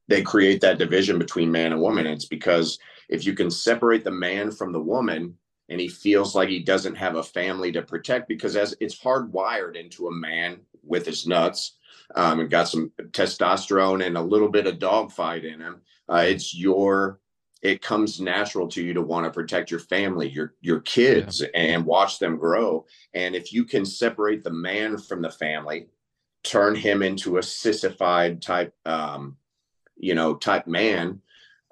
they 0.09 0.23
create 0.23 0.63
that 0.63 0.79
division 0.79 1.19
between 1.19 1.53
man 1.53 1.73
and 1.73 1.81
woman. 1.81 2.07
It's 2.07 2.25
because 2.25 2.79
if 3.09 3.25
you 3.25 3.35
can 3.35 3.51
separate 3.51 4.05
the 4.05 4.11
man 4.11 4.51
from 4.51 4.73
the 4.73 4.81
woman 4.81 5.37
and 5.69 5.81
he 5.81 5.89
feels 5.89 6.35
like 6.35 6.49
he 6.49 6.61
doesn't 6.61 6.95
have 6.95 7.17
a 7.17 7.23
family 7.23 7.73
to 7.73 7.83
protect 7.83 8.29
because 8.29 8.57
as 8.57 8.75
it's 8.81 8.99
hardwired 8.99 9.77
into 9.77 10.09
a 10.09 10.15
man 10.15 10.61
with 10.83 11.05
his 11.05 11.27
nuts 11.27 11.77
um, 12.15 12.41
and 12.41 12.51
got 12.51 12.69
some 12.69 12.91
testosterone 13.11 14.05
and 14.05 14.17
a 14.17 14.23
little 14.23 14.49
bit 14.49 14.67
of 14.67 14.79
dogfight 14.79 15.45
in 15.45 15.61
him 15.61 15.81
uh, 16.09 16.25
it's 16.27 16.55
your 16.55 17.21
it 17.61 17.83
comes 17.83 18.21
natural 18.21 18.69
to 18.69 18.83
you 18.83 18.95
to 18.95 19.03
want 19.03 19.25
to 19.25 19.31
protect 19.31 19.71
your 19.71 19.81
family 19.81 20.29
your 20.29 20.55
your 20.61 20.81
kids 20.81 21.41
yeah. 21.41 21.49
and 21.55 21.85
watch 21.85 22.19
them 22.19 22.39
grow 22.39 22.87
and 23.15 23.35
if 23.35 23.53
you 23.53 23.65
can 23.65 23.85
separate 23.85 24.43
the 24.43 24.51
man 24.51 24.97
from 24.97 25.21
the 25.21 25.31
family 25.31 25.87
turn 26.45 26.75
him 26.75 27.03
into 27.03 27.39
a 27.39 27.43
sissified 27.43 28.41
type 28.41 28.73
um, 28.87 29.37
you 29.97 30.15
know 30.15 30.35
type 30.35 30.67
man 30.67 31.21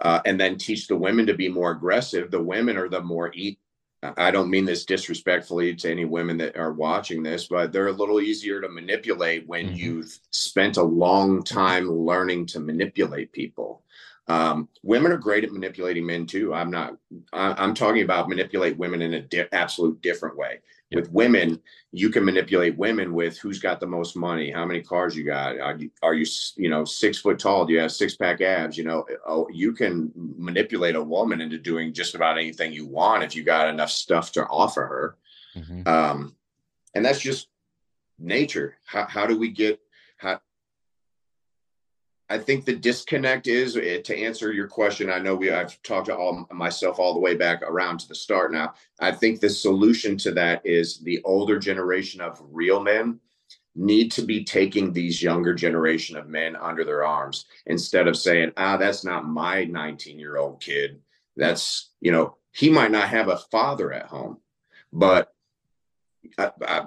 uh, 0.03 0.21
and 0.25 0.39
then 0.39 0.57
teach 0.57 0.87
the 0.87 0.97
women 0.97 1.27
to 1.27 1.35
be 1.35 1.49
more 1.49 1.71
aggressive. 1.71 2.31
The 2.31 2.43
women 2.43 2.77
are 2.77 2.89
the 2.89 3.01
more 3.01 3.31
eat. 3.35 3.59
I 4.17 4.31
don't 4.31 4.51
mean 4.51 4.65
this 4.65 4.85
disrespectfully 4.85 5.75
to 5.75 5.91
any 5.91 6.05
women 6.05 6.37
that 6.39 6.57
are 6.57 6.73
watching 6.73 7.23
this, 7.23 7.47
but 7.47 7.73
they're 7.73 7.89
a 7.89 7.93
little 7.93 8.21
easier 8.21 8.61
to 8.61 8.69
manipulate 8.69 9.49
when 9.49 9.67
mm-hmm. 9.67 9.77
you've 9.77 10.19
spent 10.31 10.77
a 10.77 10.83
long 10.83 11.43
time 11.43 11.91
learning 11.91 12.47
to 12.47 12.61
manipulate 12.61 13.33
people. 13.33 13.83
Um, 14.29 14.69
women 14.83 15.13
are 15.13 15.19
great 15.19 15.45
at 15.45 15.53
manipulating 15.53 16.05
men 16.05 16.27
too. 16.27 16.53
I'm 16.53 16.71
not. 16.71 16.97
I, 17.33 17.63
am 17.63 17.75
talking 17.75 18.03
about 18.03 18.29
manipulate 18.29 18.77
women 18.77 19.03
in 19.03 19.15
an 19.15 19.27
di- 19.29 19.49
absolute 19.53 20.03
different 20.03 20.37
way. 20.37 20.61
With 20.93 21.11
women, 21.11 21.61
you 21.91 22.11
can 22.11 22.25
manipulate 22.25 22.79
women 22.79 23.13
with 23.13 23.37
who's 23.39 23.59
got 23.59 23.81
the 23.81 23.89
most 23.89 24.15
money, 24.15 24.53
how 24.53 24.65
many 24.65 24.83
cars 24.83 25.17
you 25.17 25.25
got, 25.25 25.59
are 25.59 25.77
you, 25.77 25.91
are 26.01 26.15
you, 26.15 26.25
you 26.57 26.71
know, 26.71 26.85
six 26.85 27.19
foot 27.19 27.41
tall? 27.41 27.67
Do 27.67 27.73
you 27.73 27.81
have 27.81 27.91
six 27.91 28.15
pack 28.17 28.41
abs? 28.41 28.79
You 28.79 28.85
know, 28.85 29.05
oh, 29.27 29.49
you 29.53 29.73
can 29.73 30.13
manipulate 30.15 30.95
a 30.95 31.03
woman 31.03 31.41
into 31.41 31.59
doing 31.59 31.93
just 31.93 32.15
about 32.15 32.39
anything 32.39 32.73
you 32.73 32.87
want 32.87 33.25
if 33.25 33.35
you 33.35 33.43
got 33.43 33.69
enough 33.69 33.91
stuff 33.91 34.31
to 34.33 34.47
offer 34.47 34.87
her. 34.87 35.17
Mm-hmm. 35.61 35.89
Um, 35.89 36.37
and 36.95 37.05
that's 37.05 37.21
just 37.21 37.49
nature. 38.19 38.77
How, 38.85 39.07
how 39.07 39.27
do 39.27 39.37
we 39.37 39.51
get 39.51 39.81
how 40.19 40.41
I 42.29 42.39
think 42.39 42.65
the 42.65 42.75
disconnect 42.75 43.47
is 43.47 43.77
eh, 43.77 44.01
to 44.03 44.19
answer 44.19 44.53
your 44.53 44.67
question. 44.67 45.11
I 45.11 45.19
know 45.19 45.37
we 45.37 45.51
I've 45.51 45.81
talked 45.83 46.07
to 46.07 46.17
all 46.17 46.47
myself 46.51 46.99
all 46.99 47.15
the 47.15 47.21
way 47.21 47.37
back 47.37 47.63
around 47.63 48.01
to 48.01 48.09
the 48.09 48.15
start 48.15 48.53
now. 48.53 48.75
I 49.01 49.13
think 49.13 49.41
the 49.41 49.49
solution 49.49 50.17
to 50.19 50.33
that 50.33 50.63
is 50.65 50.99
the 50.99 51.23
older 51.25 51.59
generation 51.59 52.21
of 52.21 52.43
real 52.51 52.81
men 52.81 53.21
need 53.77 54.11
to 54.11 54.23
be 54.23 54.43
taking 54.43 54.93
these 54.93 55.23
younger 55.23 55.55
generation 55.55 56.17
of 56.17 56.29
men 56.29 56.57
under 56.57 56.83
their 56.85 57.05
arms 57.05 57.45
instead 57.67 58.09
of 58.09 58.17
saying, 58.17 58.53
"Ah, 58.57 58.77
that's 58.77 59.05
not 59.05 59.29
my 59.29 59.65
19-year-old 59.67 60.61
kid." 60.61 61.01
That's, 61.37 61.91
you 62.01 62.11
know, 62.11 62.37
he 62.53 62.71
might 62.71 62.91
not 62.91 63.09
have 63.09 63.29
a 63.29 63.37
father 63.53 63.93
at 63.93 64.07
home, 64.07 64.39
but 64.93 65.33
I, 66.39 66.51
I, 66.67 66.87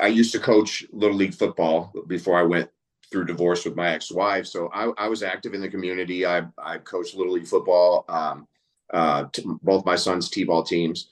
I 0.00 0.06
used 0.06 0.32
to 0.32 0.40
coach 0.40 0.84
little 0.92 1.16
league 1.16 1.34
football 1.34 1.92
before 2.06 2.38
I 2.38 2.42
went 2.42 2.70
through 3.10 3.24
divorce 3.24 3.64
with 3.64 3.76
my 3.76 3.90
ex-wife. 3.90 4.46
So 4.46 4.68
I, 4.72 4.90
I 4.98 5.08
was 5.08 5.22
active 5.22 5.54
in 5.54 5.60
the 5.60 5.68
community. 5.68 6.26
I, 6.26 6.42
I 6.58 6.78
coached 6.78 7.14
little 7.14 7.32
league 7.32 7.46
football, 7.46 8.04
um, 8.08 8.46
uh, 8.92 9.24
t- 9.32 9.44
both 9.62 9.84
my 9.84 9.96
son's 9.96 10.28
t-ball 10.30 10.62
teams. 10.62 11.10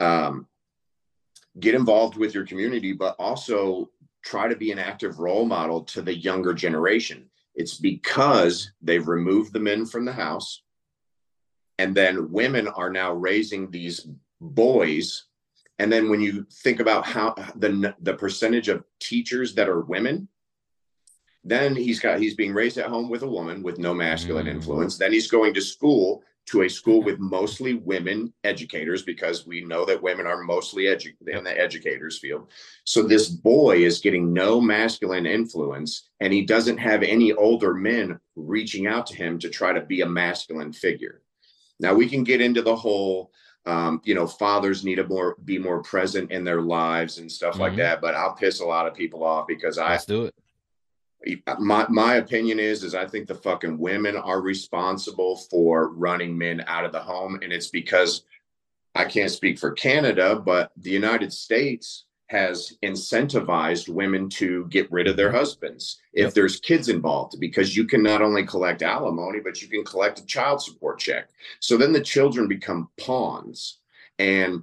Um, 0.00 0.46
get 1.60 1.74
involved 1.74 2.16
with 2.16 2.34
your 2.34 2.46
community, 2.46 2.92
but 2.92 3.16
also 3.18 3.90
try 4.24 4.48
to 4.48 4.56
be 4.56 4.72
an 4.72 4.78
active 4.78 5.18
role 5.18 5.44
model 5.44 5.82
to 5.82 6.02
the 6.02 6.16
younger 6.16 6.54
generation. 6.54 7.30
It's 7.54 7.76
because 7.76 8.72
they've 8.82 9.06
removed 9.06 9.52
the 9.52 9.60
men 9.60 9.86
from 9.86 10.04
the 10.04 10.12
house, 10.12 10.62
and 11.78 11.94
then 11.94 12.30
women 12.30 12.68
are 12.68 12.90
now 12.90 13.12
raising 13.12 13.70
these 13.70 14.06
boys. 14.40 15.24
And 15.80 15.92
then 15.92 16.10
when 16.10 16.20
you 16.20 16.46
think 16.62 16.80
about 16.80 17.06
how 17.06 17.34
the 17.56 17.94
the 18.00 18.14
percentage 18.14 18.68
of 18.68 18.84
teachers 19.00 19.54
that 19.54 19.68
are 19.68 19.80
women, 19.80 20.28
then 21.48 21.74
he's 21.74 22.00
got 22.00 22.18
he's 22.18 22.34
being 22.34 22.52
raised 22.52 22.78
at 22.78 22.88
home 22.88 23.08
with 23.08 23.22
a 23.22 23.28
woman 23.28 23.62
with 23.62 23.78
no 23.78 23.94
masculine 23.94 24.46
mm. 24.46 24.50
influence. 24.50 24.96
Then 24.96 25.12
he's 25.12 25.30
going 25.30 25.54
to 25.54 25.60
school 25.60 26.22
to 26.46 26.62
a 26.62 26.68
school 26.68 27.02
with 27.02 27.18
mostly 27.18 27.74
women 27.74 28.32
educators 28.42 29.02
because 29.02 29.46
we 29.46 29.62
know 29.64 29.84
that 29.84 30.02
women 30.02 30.26
are 30.26 30.42
mostly 30.42 30.84
edu- 30.84 31.14
in 31.26 31.44
the 31.44 31.60
educators 31.60 32.18
field. 32.18 32.48
So 32.84 33.02
this 33.02 33.28
boy 33.28 33.84
is 33.84 34.00
getting 34.00 34.32
no 34.32 34.58
masculine 34.58 35.26
influence 35.26 36.08
and 36.20 36.32
he 36.32 36.46
doesn't 36.46 36.78
have 36.78 37.02
any 37.02 37.34
older 37.34 37.74
men 37.74 38.18
reaching 38.34 38.86
out 38.86 39.06
to 39.08 39.16
him 39.16 39.38
to 39.40 39.50
try 39.50 39.74
to 39.74 39.82
be 39.82 40.00
a 40.00 40.08
masculine 40.08 40.72
figure. 40.72 41.20
Now 41.80 41.92
we 41.92 42.08
can 42.08 42.24
get 42.24 42.40
into 42.40 42.62
the 42.62 42.76
whole 42.76 43.30
um, 43.66 44.00
you 44.04 44.14
know, 44.14 44.26
fathers 44.26 44.82
need 44.82 44.94
to 44.94 45.06
more 45.06 45.36
be 45.44 45.58
more 45.58 45.82
present 45.82 46.30
in 46.30 46.42
their 46.42 46.62
lives 46.62 47.18
and 47.18 47.30
stuff 47.30 47.54
mm-hmm. 47.54 47.62
like 47.62 47.76
that. 47.76 48.00
But 48.00 48.14
I'll 48.14 48.32
piss 48.32 48.60
a 48.60 48.64
lot 48.64 48.86
of 48.86 48.94
people 48.94 49.22
off 49.22 49.46
because 49.46 49.76
I 49.76 49.90
Let's 49.90 50.06
do 50.06 50.24
it 50.24 50.34
my 51.58 51.86
my 51.88 52.16
opinion 52.16 52.58
is 52.60 52.84
is 52.84 52.94
I 52.94 53.06
think 53.06 53.26
the 53.26 53.34
fucking 53.34 53.78
women 53.78 54.16
are 54.16 54.40
responsible 54.40 55.36
for 55.36 55.88
running 55.94 56.36
men 56.36 56.64
out 56.66 56.84
of 56.84 56.92
the 56.92 57.00
home, 57.00 57.40
and 57.42 57.52
it's 57.52 57.68
because 57.68 58.22
I 58.94 59.04
can't 59.04 59.30
speak 59.30 59.58
for 59.58 59.72
Canada, 59.72 60.36
but 60.36 60.72
the 60.76 60.90
United 60.90 61.32
States 61.32 62.04
has 62.28 62.76
incentivized 62.82 63.88
women 63.88 64.28
to 64.28 64.66
get 64.66 64.90
rid 64.92 65.06
of 65.06 65.16
their 65.16 65.28
mm-hmm. 65.28 65.38
husbands 65.38 65.98
if 66.12 66.34
there's 66.34 66.60
kids 66.60 66.88
involved 66.88 67.40
because 67.40 67.76
you 67.76 67.86
can 67.86 68.02
not 68.02 68.20
only 68.20 68.44
collect 68.44 68.82
alimony 68.82 69.40
but 69.40 69.62
you 69.62 69.68
can 69.68 69.82
collect 69.84 70.20
a 70.20 70.26
child 70.26 70.62
support 70.62 70.98
check. 70.98 71.28
So 71.60 71.76
then 71.76 71.92
the 71.92 72.02
children 72.02 72.46
become 72.46 72.90
pawns 72.98 73.78
and 74.18 74.62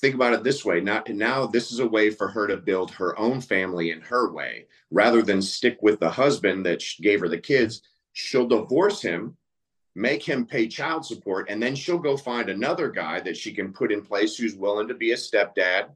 think 0.00 0.14
about 0.14 0.32
it 0.32 0.42
this 0.42 0.64
way 0.64 0.80
not 0.80 1.08
now 1.10 1.46
this 1.46 1.70
is 1.70 1.78
a 1.78 1.86
way 1.86 2.10
for 2.10 2.28
her 2.28 2.46
to 2.46 2.56
build 2.56 2.90
her 2.90 3.18
own 3.18 3.40
family 3.40 3.90
in 3.90 4.00
her 4.00 4.32
way 4.32 4.66
rather 4.90 5.22
than 5.22 5.42
stick 5.42 5.78
with 5.82 6.00
the 6.00 6.10
husband 6.10 6.64
that 6.66 6.82
gave 7.00 7.20
her 7.20 7.28
the 7.28 7.38
kids. 7.38 7.82
She'll 8.12 8.48
divorce 8.48 9.02
him 9.02 9.36
make 9.94 10.22
him 10.22 10.46
pay 10.46 10.68
child 10.68 11.04
support 11.04 11.48
and 11.50 11.62
then 11.62 11.74
she'll 11.74 11.98
go 11.98 12.16
find 12.16 12.48
another 12.48 12.88
guy 12.88 13.20
that 13.20 13.36
she 13.36 13.52
can 13.52 13.72
put 13.72 13.92
in 13.92 14.02
place 14.02 14.36
who's 14.36 14.54
willing 14.54 14.88
to 14.88 14.94
be 14.94 15.12
a 15.12 15.16
stepdad. 15.16 15.90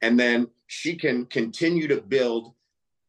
And 0.00 0.18
then 0.18 0.48
she 0.66 0.96
can 0.96 1.26
continue 1.26 1.88
to 1.88 2.00
build 2.00 2.54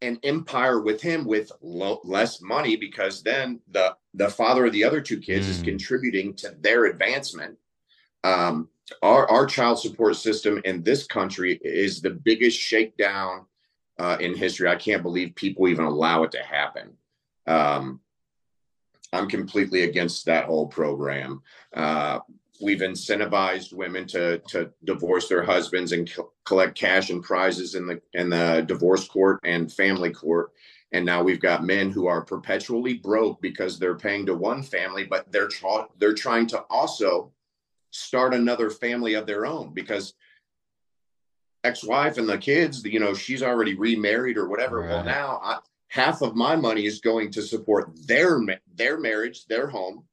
an 0.02 0.20
empire 0.24 0.82
with 0.82 1.02
him 1.02 1.26
with 1.26 1.52
lo- 1.62 2.02
less 2.04 2.42
money 2.42 2.76
because 2.76 3.24
then 3.24 3.60
the 3.72 3.96
the 4.14 4.30
father 4.30 4.66
of 4.66 4.74
the 4.74 4.84
other 4.84 5.02
two 5.02 5.20
kids 5.20 5.48
mm. 5.48 5.50
is 5.50 5.62
contributing 5.62 6.34
to 6.36 6.56
their 6.60 6.86
advancement. 6.86 7.58
Um, 8.24 8.70
our, 9.02 9.30
our 9.30 9.46
child 9.46 9.80
support 9.80 10.16
system 10.16 10.62
in 10.66 10.84
this 10.84 11.06
country 11.06 11.60
is 11.64 12.02
the 12.02 12.10
biggest 12.10 12.60
shakedown 12.60 13.46
uh, 14.00 14.18
in 14.20 14.36
history. 14.36 14.68
I 14.68 14.76
can't 14.76 15.04
believe 15.04 15.36
people 15.36 15.68
even 15.68 15.86
allow 15.86 16.24
it 16.24 16.32
to 16.32 16.44
happen. 16.44 16.94
Um, 17.48 18.02
I'm 19.12 19.30
completely 19.30 19.84
against 19.84 20.26
that 20.26 20.46
whole 20.46 20.68
program. 20.68 21.42
Uh, 21.74 22.20
we've 22.62 22.80
incentivized 22.80 23.74
women 23.74 24.08
to 24.08 24.40
to 24.40 24.72
divorce 24.84 25.28
their 25.28 25.44
husbands 25.44 25.92
and 25.92 26.12
co- 26.12 26.32
collect 26.46 26.76
cash 26.78 27.10
and 27.10 27.24
prizes 27.24 27.76
in 27.76 27.86
the 27.86 28.02
in 28.14 28.30
the 28.30 28.64
divorce 28.68 29.08
court 29.08 29.40
and 29.44 29.72
family 29.72 30.12
court. 30.12 30.52
And 30.92 31.06
now 31.06 31.24
we've 31.24 31.40
got 31.40 31.64
men 31.64 31.90
who 31.92 32.08
are 32.08 32.24
perpetually 32.24 32.96
broke 32.96 33.42
because 33.42 33.80
they're 33.80 33.98
paying 33.98 34.26
to 34.28 34.36
one 34.36 34.62
family, 34.62 35.04
but 35.04 35.32
they're 35.32 35.48
tra- 35.48 35.88
they're 35.98 36.14
trying 36.14 36.48
to 36.48 36.60
also 36.70 37.32
start 37.94 38.34
another 38.34 38.70
family 38.70 39.14
of 39.14 39.28
their 39.28 39.46
own 39.46 39.72
because 39.74 40.14
ex-wife 41.64 42.18
and 42.18 42.28
the 42.28 42.38
kids 42.38 42.84
you 42.84 43.00
know 43.00 43.14
she's 43.14 43.44
already 43.44 43.76
remarried 43.76 44.36
or 44.36 44.50
whatever 44.50 44.80
right. 44.80 44.90
well 44.90 45.04
now 45.04 45.40
I, 45.44 45.60
half 45.90 46.22
of 46.22 46.36
my 46.36 46.56
money 46.56 46.86
is 46.86 47.00
going 47.00 47.32
to 47.32 47.42
support 47.42 47.92
their 48.08 48.42
their 48.76 49.00
marriage 49.00 49.46
their 49.46 49.68
home 49.68 50.04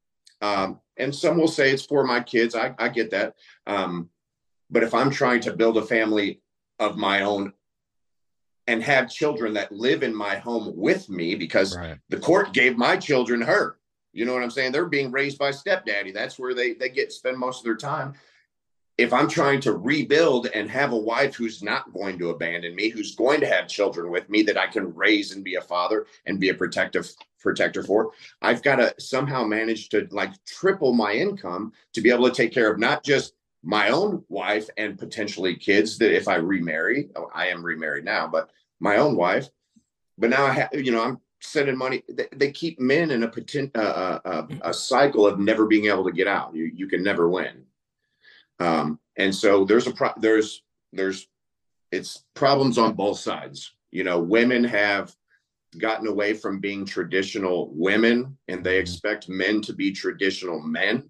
um, 0.41 0.79
and 0.97 1.13
some 1.13 1.37
will 1.37 1.47
say 1.47 1.71
it's 1.71 1.85
for 1.85 2.05
my 2.05 2.21
kids 2.21 2.55
i, 2.55 2.73
I 2.77 2.89
get 2.89 3.09
that 3.11 3.35
um, 3.65 4.09
but 4.69 4.83
if 4.83 4.93
i'm 4.93 5.09
trying 5.09 5.41
to 5.41 5.53
build 5.53 5.77
a 5.77 5.81
family 5.81 6.39
of 6.79 6.97
my 6.97 7.23
own 7.23 7.51
and 8.67 8.83
have 8.83 9.09
children 9.09 9.55
that 9.55 9.71
live 9.71 10.03
in 10.03 10.15
my 10.15 10.35
home 10.35 10.71
with 10.75 11.09
me 11.09 11.33
because 11.33 11.75
right. 11.75 11.97
the 12.09 12.19
court 12.19 12.53
gave 12.53 12.77
my 12.77 12.95
children 12.95 13.41
her 13.41 13.77
you 14.13 14.25
know 14.25 14.33
what 14.33 14.43
I'm 14.43 14.51
saying? 14.51 14.71
They're 14.71 14.85
being 14.85 15.11
raised 15.11 15.37
by 15.37 15.51
stepdaddy. 15.51 16.11
That's 16.11 16.37
where 16.37 16.53
they 16.53 16.73
they 16.73 16.89
get 16.89 17.11
spend 17.11 17.37
most 17.37 17.59
of 17.59 17.63
their 17.63 17.75
time. 17.75 18.13
If 18.97 19.13
I'm 19.13 19.29
trying 19.29 19.61
to 19.61 19.73
rebuild 19.73 20.47
and 20.47 20.69
have 20.69 20.91
a 20.91 20.97
wife 20.97 21.33
who's 21.33 21.63
not 21.63 21.91
going 21.93 22.19
to 22.19 22.29
abandon 22.29 22.75
me, 22.75 22.89
who's 22.89 23.15
going 23.15 23.39
to 23.39 23.47
have 23.47 23.67
children 23.67 24.11
with 24.11 24.29
me 24.29 24.43
that 24.43 24.57
I 24.57 24.67
can 24.67 24.93
raise 24.93 25.31
and 25.31 25.43
be 25.43 25.55
a 25.55 25.61
father 25.61 26.05
and 26.25 26.39
be 26.39 26.49
a 26.49 26.53
protective 26.53 27.09
protector 27.39 27.83
for, 27.83 28.11
I've 28.41 28.61
got 28.61 28.75
to 28.75 28.93
somehow 28.99 29.43
manage 29.43 29.89
to 29.89 30.07
like 30.11 30.31
triple 30.45 30.93
my 30.93 31.13
income 31.13 31.71
to 31.93 32.01
be 32.01 32.11
able 32.11 32.29
to 32.29 32.35
take 32.35 32.53
care 32.53 32.71
of 32.71 32.79
not 32.79 33.03
just 33.03 33.33
my 33.63 33.89
own 33.89 34.23
wife 34.29 34.69
and 34.77 34.99
potentially 34.99 35.55
kids 35.55 35.97
that 35.99 36.15
if 36.15 36.27
I 36.27 36.35
remarry, 36.35 37.09
oh, 37.15 37.29
I 37.33 37.47
am 37.47 37.63
remarried 37.63 38.05
now, 38.05 38.27
but 38.27 38.51
my 38.79 38.97
own 38.97 39.15
wife. 39.15 39.49
But 40.17 40.29
now 40.29 40.45
I 40.45 40.51
have, 40.51 40.69
you 40.73 40.91
know, 40.91 41.03
I'm 41.03 41.19
sending 41.41 41.77
money. 41.77 42.03
They, 42.33 42.51
keep 42.51 42.79
men 42.79 43.11
in 43.11 43.23
a, 43.23 43.27
potent, 43.27 43.75
uh, 43.75 43.79
uh, 43.79 44.19
uh, 44.25 44.47
a 44.61 44.73
cycle 44.73 45.27
of 45.27 45.39
never 45.39 45.65
being 45.65 45.85
able 45.85 46.05
to 46.05 46.11
get 46.11 46.27
out. 46.27 46.55
You 46.55 46.71
you 46.73 46.87
can 46.87 47.03
never 47.03 47.29
win. 47.29 47.65
Um, 48.59 48.99
and 49.17 49.33
so 49.33 49.65
there's 49.65 49.87
a 49.87 49.91
pro- 49.91 50.13
there's 50.17 50.63
there's 50.93 51.27
it's 51.91 52.23
problems 52.35 52.77
on 52.77 52.93
both 52.93 53.19
sides. 53.19 53.73
You 53.91 54.03
know, 54.03 54.19
women 54.19 54.63
have 54.63 55.13
gotten 55.77 56.07
away 56.07 56.33
from 56.33 56.59
being 56.59 56.85
traditional 56.85 57.71
women, 57.73 58.37
and 58.47 58.63
they 58.63 58.73
mm-hmm. 58.73 58.81
expect 58.81 59.29
men 59.29 59.61
to 59.61 59.73
be 59.73 59.91
traditional 59.91 60.61
men. 60.61 61.09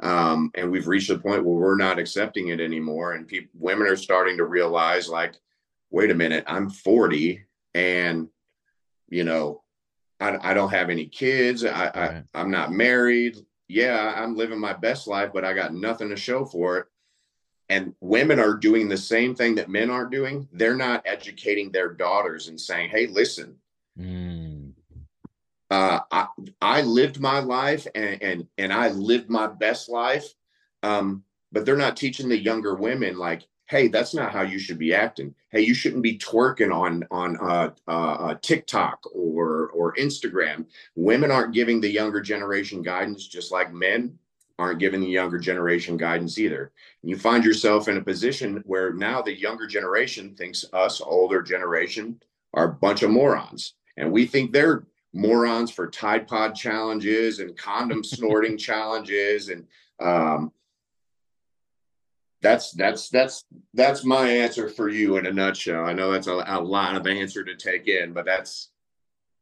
Um, 0.00 0.50
and 0.54 0.70
we've 0.70 0.88
reached 0.88 1.10
a 1.10 1.18
point 1.18 1.44
where 1.44 1.54
we're 1.54 1.76
not 1.76 1.98
accepting 1.98 2.48
it 2.48 2.60
anymore, 2.60 3.12
and 3.12 3.26
people, 3.26 3.50
women 3.54 3.86
are 3.86 3.96
starting 3.96 4.36
to 4.36 4.44
realize, 4.44 5.08
like, 5.08 5.34
wait 5.90 6.10
a 6.10 6.14
minute, 6.14 6.44
I'm 6.46 6.70
40, 6.70 7.44
and 7.74 8.28
you 9.08 9.24
know, 9.24 9.61
I, 10.22 10.50
I 10.50 10.54
don't 10.54 10.70
have 10.70 10.88
any 10.88 11.06
kids. 11.06 11.64
I, 11.64 11.84
right. 11.84 11.96
I 11.96 12.22
I'm 12.40 12.50
not 12.50 12.72
married. 12.72 13.38
Yeah, 13.68 14.14
I'm 14.16 14.36
living 14.36 14.60
my 14.60 14.72
best 14.72 15.08
life, 15.08 15.30
but 15.34 15.44
I 15.44 15.52
got 15.52 15.74
nothing 15.74 16.10
to 16.10 16.16
show 16.16 16.44
for 16.44 16.78
it. 16.78 16.86
And 17.68 17.94
women 18.00 18.38
are 18.38 18.54
doing 18.54 18.88
the 18.88 18.96
same 18.96 19.34
thing 19.34 19.54
that 19.56 19.70
men 19.70 19.90
aren't 19.90 20.10
doing. 20.10 20.48
They're 20.52 20.76
not 20.76 21.02
educating 21.06 21.72
their 21.72 21.92
daughters 21.92 22.48
and 22.48 22.60
saying, 22.60 22.90
"Hey, 22.90 23.06
listen, 23.06 23.56
mm. 23.98 24.72
uh, 25.70 26.00
I 26.10 26.26
I 26.60 26.82
lived 26.82 27.18
my 27.18 27.40
life 27.40 27.86
and 27.94 28.22
and 28.22 28.46
and 28.58 28.72
I 28.72 28.90
lived 28.90 29.28
my 29.28 29.46
best 29.46 29.88
life." 29.88 30.26
Um, 30.82 31.24
but 31.50 31.66
they're 31.66 31.76
not 31.76 31.96
teaching 31.96 32.28
the 32.28 32.38
younger 32.38 32.74
women 32.74 33.16
like, 33.16 33.42
hey, 33.72 33.88
that's 33.88 34.12
not 34.12 34.32
how 34.32 34.42
you 34.42 34.58
should 34.58 34.78
be 34.78 34.92
acting. 34.92 35.34
Hey, 35.48 35.62
you 35.62 35.72
shouldn't 35.72 36.02
be 36.02 36.18
twerking 36.18 36.74
on 36.74 37.04
on 37.10 37.38
uh, 37.38 37.70
uh, 37.88 38.14
uh, 38.26 38.34
TikTok 38.42 39.00
or 39.14 39.70
or 39.70 39.94
Instagram. 39.94 40.66
Women 40.94 41.30
aren't 41.30 41.54
giving 41.54 41.80
the 41.80 41.88
younger 41.88 42.20
generation 42.20 42.82
guidance, 42.82 43.26
just 43.26 43.50
like 43.50 43.72
men 43.72 44.18
aren't 44.58 44.78
giving 44.78 45.00
the 45.00 45.06
younger 45.06 45.38
generation 45.38 45.96
guidance 45.96 46.38
either. 46.38 46.70
And 47.00 47.10
you 47.10 47.16
find 47.16 47.42
yourself 47.44 47.88
in 47.88 47.96
a 47.96 48.02
position 48.02 48.62
where 48.66 48.92
now 48.92 49.22
the 49.22 49.34
younger 49.34 49.66
generation 49.66 50.34
thinks 50.36 50.66
us 50.74 51.00
older 51.00 51.40
generation 51.40 52.20
are 52.52 52.64
a 52.64 52.74
bunch 52.74 53.02
of 53.02 53.10
morons, 53.10 53.72
and 53.96 54.12
we 54.12 54.26
think 54.26 54.52
they're 54.52 54.84
morons 55.14 55.70
for 55.70 55.88
Tide 55.88 56.28
Pod 56.28 56.54
challenges 56.54 57.38
and 57.38 57.56
condom 57.56 58.04
snorting 58.04 58.58
challenges 58.68 59.48
and 59.48 59.66
um, 59.98 60.52
that's 62.42 62.72
that's 62.72 63.08
that's 63.08 63.44
that's 63.72 64.04
my 64.04 64.28
answer 64.28 64.68
for 64.68 64.88
you 64.88 65.16
in 65.16 65.26
a 65.26 65.32
nutshell. 65.32 65.84
I 65.84 65.92
know 65.92 66.10
that's 66.12 66.26
a, 66.26 66.44
a 66.46 66.60
lot 66.60 66.96
of 66.96 67.06
answer 67.06 67.44
to 67.44 67.54
take 67.54 67.86
in, 67.86 68.12
but 68.12 68.24
that's 68.24 68.70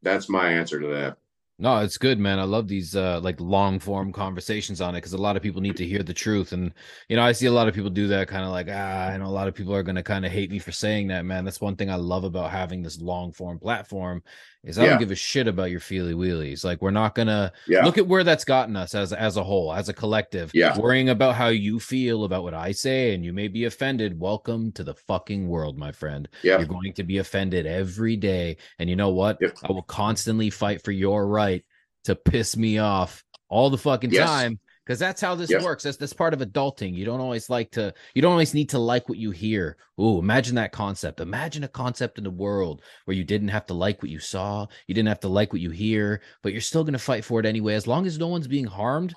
that's 0.03 0.29
my 0.29 0.53
answer 0.53 0.79
to 0.79 0.87
that. 0.89 1.17
No, 1.59 1.81
it's 1.81 1.99
good, 1.99 2.19
man. 2.19 2.39
I 2.39 2.45
love 2.45 2.69
these 2.69 2.97
uh 2.97 3.21
like 3.21 3.41
long 3.41 3.79
form 3.79 4.13
conversations 4.13 4.81
on 4.81 4.95
it 4.95 4.99
because 4.99 5.15
a 5.15 5.19
lot 5.19 5.37
of 5.37 5.43
people 5.43 5.61
need 5.61 5.77
to 5.77 5.87
hear 5.87 6.03
the 6.03 6.15
truth. 6.15 6.53
And 6.53 6.73
you 7.09 7.17
know, 7.17 7.23
I 7.23 7.33
see 7.33 7.47
a 7.47 7.53
lot 7.53 7.69
of 7.69 7.75
people 7.75 7.91
do 7.91 8.09
that 8.09 8.29
kind 8.29 8.45
of 8.45 8.51
like, 8.51 8.69
ah, 8.71 9.09
I 9.09 9.17
know 9.17 9.27
a 9.27 9.29
lot 9.29 9.49
of 9.49 9.55
people 9.55 9.75
are 9.75 9.83
gonna 9.83 10.03
kind 10.03 10.25
of 10.25 10.33
hate 10.33 10.51
me 10.51 10.59
for 10.59 10.73
saying 10.73 11.09
that, 11.09 11.25
man. 11.25 11.45
That's 11.45 11.61
one 11.61 11.77
thing 11.77 11.91
I 11.91 11.97
love 11.97 12.25
about 12.25 12.51
having 12.51 12.83
this 12.83 13.01
long 13.01 13.33
form 13.33 13.59
platform 13.59 14.23
is 14.63 14.79
I 14.79 14.85
yeah. 14.85 14.91
don't 14.91 14.99
give 14.99 15.11
a 15.11 15.17
shit 15.17 15.49
about 15.49 15.71
your 15.71 15.81
feely 15.81 16.13
wheelies. 16.13 16.65
Like 16.65 16.83
we're 16.83 16.91
not 16.91 17.15
gonna 17.15 17.53
yeah. 17.67 17.85
look 17.85 17.99
at 17.99 18.07
where 18.07 18.25
that's 18.25 18.45
gotten 18.45 18.77
us 18.77 18.95
as 18.95 19.13
as 19.13 19.37
a 19.37 19.45
whole, 19.45 19.73
as 19.73 19.89
a 19.89 19.95
collective. 19.95 20.51
Yeah. 20.53 20.79
Worrying 20.79 21.09
about 21.09 21.35
how 21.35 21.49
you 21.49 21.81
feel 21.81 22.25
about 22.25 22.43
what 22.43 22.55
I 22.55 22.73
say 22.73 23.15
and 23.15 23.25
you 23.25 23.33
may 23.33 23.49
be 23.49 23.65
offended. 23.65 24.19
Welcome 24.19 24.73
to 24.73 24.85
the 24.85 24.95
fucking 24.95 25.49
world, 25.49 25.79
my 25.79 25.93
friend. 25.93 26.29
Yeah. 26.43 26.59
You're 26.59 26.67
going 26.67 26.93
to 26.95 27.05
be 27.05 27.19
offended 27.19 27.67
every 27.67 28.17
day. 28.17 28.59
And 28.79 28.91
you 28.91 28.97
know 28.97 29.11
what? 29.11 29.39
I 29.43 29.73
will 29.73 29.83
constantly 29.83 30.51
fight 30.51 30.83
for 30.83 30.93
your 30.93 31.27
right 31.27 31.65
to 32.05 32.15
piss 32.15 32.57
me 32.57 32.79
off 32.79 33.25
all 33.49 33.71
the 33.71 33.79
fucking 33.79 34.11
yes. 34.11 34.29
time 34.29 34.61
because 34.91 34.99
that's 34.99 35.21
how 35.21 35.37
this 35.37 35.53
works. 35.63 35.85
That's 35.85 35.97
that's 35.97 36.13
part 36.13 36.35
of 36.35 36.41
adulting. 36.41 36.97
You 36.97 37.05
don't 37.05 37.21
always 37.21 37.49
like 37.49 37.71
to. 37.73 37.95
You 38.13 38.23
don't 38.23 38.33
always 38.33 38.55
need 38.55 38.71
to 38.71 38.81
like 38.81 39.09
what 39.09 39.19
you 39.19 39.31
hear. 39.31 39.77
Ooh, 40.01 40.19
imagine 40.19 40.57
that 40.57 40.73
concept. 40.73 41.21
Imagine 41.21 41.63
a 41.63 41.69
concept 41.69 42.19
in 42.19 42.25
the 42.25 42.31
world 42.31 42.83
where 43.05 43.17
you 43.17 43.23
didn't 43.23 43.49
have 43.49 43.67
to 43.67 43.75
like 43.75 44.03
what 44.03 44.11
you 44.11 44.19
saw. 44.19 44.67
You 44.89 44.95
didn't 44.97 45.07
have 45.07 45.21
to 45.21 45.29
like 45.29 45.53
what 45.53 45.63
you 45.63 45.71
hear, 45.71 46.23
but 46.43 46.51
you're 46.51 46.61
still 46.61 46.83
going 46.83 46.95
to 46.95 46.99
fight 46.99 47.25
for 47.25 47.39
it 47.39 47.47
anyway. 47.47 47.75
As 47.75 47.87
long 47.87 48.05
as 48.05 48.19
no 48.19 48.27
one's 48.27 48.49
being 48.49 48.65
harmed, 48.65 49.15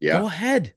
yeah, 0.00 0.18
go 0.18 0.26
ahead. 0.26 0.74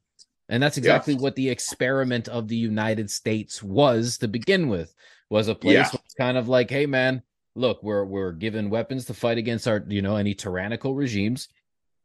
And 0.48 0.62
that's 0.62 0.78
exactly 0.78 1.16
yeah. 1.16 1.22
what 1.22 1.36
the 1.36 1.50
experiment 1.50 2.28
of 2.28 2.48
the 2.48 2.56
United 2.56 3.10
States 3.10 3.64
was 3.64 4.20
to 4.20 4.28
begin 4.28 4.70
with. 4.70 4.94
Was 5.32 5.48
a 5.48 5.56
place 5.56 5.92
yeah. 5.92 6.00
kind 6.20 6.38
of 6.38 6.48
like, 6.48 6.70
hey 6.70 6.86
man, 6.86 7.24
look, 7.56 7.82
we're 7.82 8.06
we're 8.06 8.32
given 8.32 8.70
weapons 8.70 9.06
to 9.06 9.16
fight 9.16 9.40
against 9.40 9.68
our, 9.68 9.84
you 9.88 10.04
know, 10.04 10.18
any 10.18 10.36
tyrannical 10.36 10.94
regimes 10.94 11.48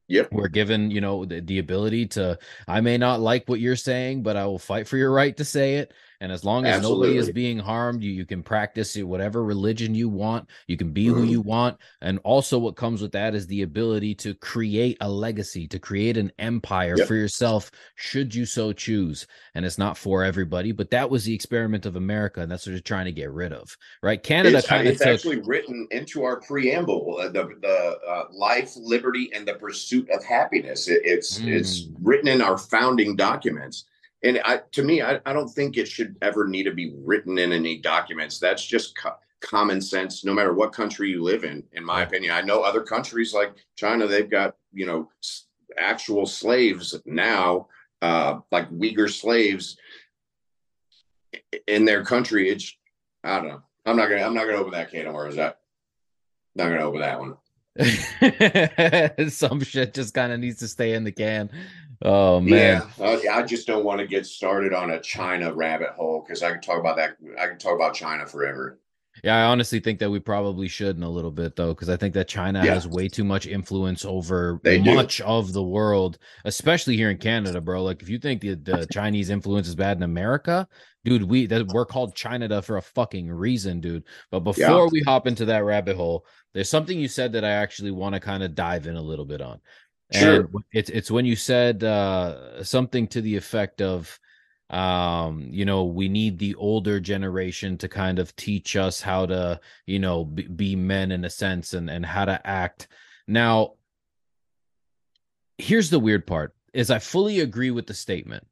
Yep. 0.08 0.32
We're 0.32 0.48
given, 0.48 0.90
you 0.90 1.00
know, 1.02 1.24
the, 1.26 1.40
the, 1.40 1.58
ability 1.58 2.06
to, 2.08 2.38
I 2.66 2.80
may 2.80 2.96
not 2.96 3.20
like 3.20 3.46
what 3.46 3.60
you're 3.60 3.76
saying, 3.76 4.22
but 4.22 4.36
I 4.36 4.46
will 4.46 4.58
fight 4.58 4.88
for 4.88 4.96
your 4.96 5.12
right 5.12 5.36
to 5.36 5.44
say 5.44 5.76
it. 5.76 5.92
And 6.20 6.32
as 6.32 6.44
long 6.44 6.66
as 6.66 6.76
Absolutely. 6.76 7.08
nobody 7.08 7.18
is 7.18 7.32
being 7.32 7.58
harmed, 7.58 8.02
you, 8.02 8.10
you 8.10 8.26
can 8.26 8.42
practice 8.42 8.96
whatever 8.96 9.44
religion 9.44 9.94
you 9.94 10.08
want. 10.08 10.48
You 10.66 10.76
can 10.76 10.92
be 10.92 11.06
mm-hmm. 11.06 11.14
who 11.14 11.24
you 11.24 11.40
want. 11.40 11.78
And 12.00 12.18
also, 12.24 12.58
what 12.58 12.76
comes 12.76 13.00
with 13.00 13.12
that 13.12 13.34
is 13.34 13.46
the 13.46 13.62
ability 13.62 14.16
to 14.16 14.34
create 14.34 14.96
a 15.00 15.08
legacy, 15.08 15.68
to 15.68 15.78
create 15.78 16.16
an 16.16 16.32
empire 16.38 16.96
yep. 16.98 17.06
for 17.06 17.14
yourself, 17.14 17.70
should 17.94 18.34
you 18.34 18.46
so 18.46 18.72
choose. 18.72 19.26
And 19.54 19.64
it's 19.64 19.78
not 19.78 19.96
for 19.96 20.24
everybody, 20.24 20.72
but 20.72 20.90
that 20.90 21.08
was 21.08 21.24
the 21.24 21.34
experiment 21.34 21.86
of 21.86 21.94
America. 21.94 22.40
And 22.40 22.50
that's 22.50 22.66
what 22.66 22.72
they're 22.72 22.80
trying 22.80 23.06
to 23.06 23.12
get 23.12 23.30
rid 23.30 23.52
of, 23.52 23.76
right? 24.02 24.20
Canada 24.20 24.60
kind 24.60 24.88
of. 24.88 24.94
It's 24.94 25.02
took, 25.02 25.14
actually 25.14 25.40
written 25.42 25.86
into 25.92 26.24
our 26.24 26.40
preamble 26.40 27.18
uh, 27.20 27.28
the, 27.28 27.48
the 27.62 27.98
uh, 28.08 28.24
life, 28.32 28.72
liberty, 28.76 29.30
and 29.32 29.46
the 29.46 29.54
pursuit 29.54 30.08
of 30.10 30.24
happiness. 30.24 30.88
It, 30.88 31.02
it's, 31.04 31.38
mm. 31.38 31.48
it's 31.48 31.86
written 32.02 32.26
in 32.26 32.42
our 32.42 32.58
founding 32.58 33.14
documents 33.14 33.84
and 34.22 34.40
I, 34.44 34.60
to 34.72 34.82
me, 34.82 35.02
I, 35.02 35.20
I 35.24 35.32
don't 35.32 35.48
think 35.48 35.76
it 35.76 35.86
should 35.86 36.16
ever 36.22 36.46
need 36.46 36.64
to 36.64 36.72
be 36.72 36.92
written 37.04 37.38
in 37.38 37.52
any 37.52 37.78
documents. 37.78 38.38
That's 38.38 38.64
just 38.64 38.96
co- 38.96 39.16
common 39.40 39.80
sense, 39.80 40.24
no 40.24 40.34
matter 40.34 40.52
what 40.52 40.72
country 40.72 41.10
you 41.10 41.22
live 41.22 41.44
in. 41.44 41.62
In 41.72 41.84
my 41.84 42.02
opinion, 42.02 42.32
I 42.32 42.40
know 42.40 42.62
other 42.62 42.82
countries 42.82 43.32
like 43.32 43.54
China, 43.76 44.06
they've 44.06 44.30
got 44.30 44.56
you 44.72 44.86
know 44.86 45.08
actual 45.78 46.26
slaves 46.26 47.00
now, 47.06 47.68
uh, 48.02 48.40
like 48.50 48.70
Uyghur 48.70 49.12
slaves 49.12 49.76
in 51.66 51.84
their 51.84 52.04
country. 52.04 52.50
It's 52.50 52.76
I 53.22 53.36
don't 53.36 53.48
know. 53.48 53.62
I'm 53.86 53.96
not 53.96 54.08
gonna 54.08 54.22
I'm 54.22 54.34
not 54.34 54.46
gonna 54.46 54.58
open 54.58 54.72
that 54.72 54.90
can 54.90 55.06
of 55.06 55.14
worms. 55.14 55.36
That 55.36 55.60
not 56.56 56.68
gonna 56.68 56.82
open 56.84 57.00
that 57.00 57.20
one. 57.20 57.36
Some 59.30 59.60
shit 59.60 59.94
just 59.94 60.12
kind 60.12 60.32
of 60.32 60.40
needs 60.40 60.58
to 60.58 60.68
stay 60.68 60.94
in 60.94 61.04
the 61.04 61.12
can. 61.12 61.50
Oh 62.02 62.40
man, 62.40 62.82
yeah, 62.98 63.34
I 63.34 63.42
just 63.42 63.66
don't 63.66 63.84
want 63.84 64.00
to 64.00 64.06
get 64.06 64.24
started 64.24 64.72
on 64.72 64.90
a 64.90 65.00
China 65.00 65.52
rabbit 65.52 65.90
hole 65.90 66.24
because 66.24 66.42
I 66.42 66.52
could 66.52 66.62
talk 66.62 66.78
about 66.78 66.96
that. 66.96 67.16
I 67.40 67.48
could 67.48 67.58
talk 67.58 67.74
about 67.74 67.94
China 67.94 68.24
forever. 68.26 68.78
Yeah, 69.24 69.36
I 69.36 69.50
honestly 69.50 69.80
think 69.80 69.98
that 69.98 70.10
we 70.10 70.20
probably 70.20 70.68
should 70.68 70.96
in 70.96 71.02
a 71.02 71.10
little 71.10 71.30
bit 71.30 71.56
though, 71.56 71.74
because 71.74 71.88
I 71.88 71.96
think 71.96 72.14
that 72.14 72.28
China 72.28 72.64
yeah. 72.64 72.74
has 72.74 72.86
way 72.86 73.08
too 73.08 73.24
much 73.24 73.46
influence 73.46 74.04
over 74.04 74.60
they 74.62 74.78
much 74.78 75.18
do. 75.18 75.24
of 75.24 75.52
the 75.52 75.62
world, 75.62 76.18
especially 76.44 76.96
here 76.96 77.10
in 77.10 77.18
Canada, 77.18 77.60
bro. 77.60 77.82
Like 77.82 78.02
if 78.02 78.08
you 78.08 78.18
think 78.18 78.40
the, 78.40 78.54
the 78.54 78.86
Chinese 78.92 79.30
influence 79.30 79.68
is 79.68 79.74
bad 79.74 79.96
in 79.96 80.02
America, 80.02 80.68
dude, 81.04 81.24
we 81.24 81.46
that 81.46 81.66
we're 81.68 81.86
called 81.86 82.14
China 82.14 82.62
for 82.62 82.76
a 82.76 82.82
fucking 82.82 83.30
reason, 83.30 83.80
dude. 83.80 84.04
But 84.30 84.40
before 84.40 84.84
yeah. 84.84 84.88
we 84.92 85.02
hop 85.02 85.26
into 85.26 85.44
that 85.46 85.64
rabbit 85.64 85.96
hole, 85.96 86.24
there's 86.54 86.70
something 86.70 86.98
you 86.98 87.08
said 87.08 87.32
that 87.32 87.44
I 87.44 87.50
actually 87.50 87.90
want 87.90 88.14
to 88.14 88.20
kind 88.20 88.42
of 88.42 88.54
dive 88.54 88.86
in 88.86 88.96
a 88.96 89.02
little 89.02 89.26
bit 89.26 89.40
on. 89.40 89.60
Sure. 90.12 90.40
And 90.40 90.48
it's 90.72 90.90
it's 90.90 91.10
when 91.10 91.26
you 91.26 91.36
said 91.36 91.84
uh, 91.84 92.64
something 92.64 93.06
to 93.08 93.20
the 93.20 93.36
effect 93.36 93.82
of 93.82 94.18
um 94.70 95.48
you 95.50 95.64
know 95.64 95.84
we 95.84 96.10
need 96.10 96.38
the 96.38 96.54
older 96.56 97.00
generation 97.00 97.78
to 97.78 97.88
kind 97.88 98.18
of 98.18 98.36
teach 98.36 98.76
us 98.76 99.00
how 99.00 99.24
to 99.24 99.58
you 99.86 99.98
know 99.98 100.26
be, 100.26 100.42
be 100.42 100.76
men 100.76 101.10
in 101.10 101.24
a 101.24 101.30
sense 101.30 101.72
and 101.72 101.88
and 101.88 102.04
how 102.04 102.26
to 102.26 102.46
act 102.46 102.86
now 103.26 103.72
here's 105.56 105.88
the 105.88 105.98
weird 105.98 106.26
part 106.26 106.54
is 106.74 106.90
i 106.90 106.98
fully 106.98 107.40
agree 107.40 107.70
with 107.70 107.86
the 107.86 107.94
statement 107.94 108.46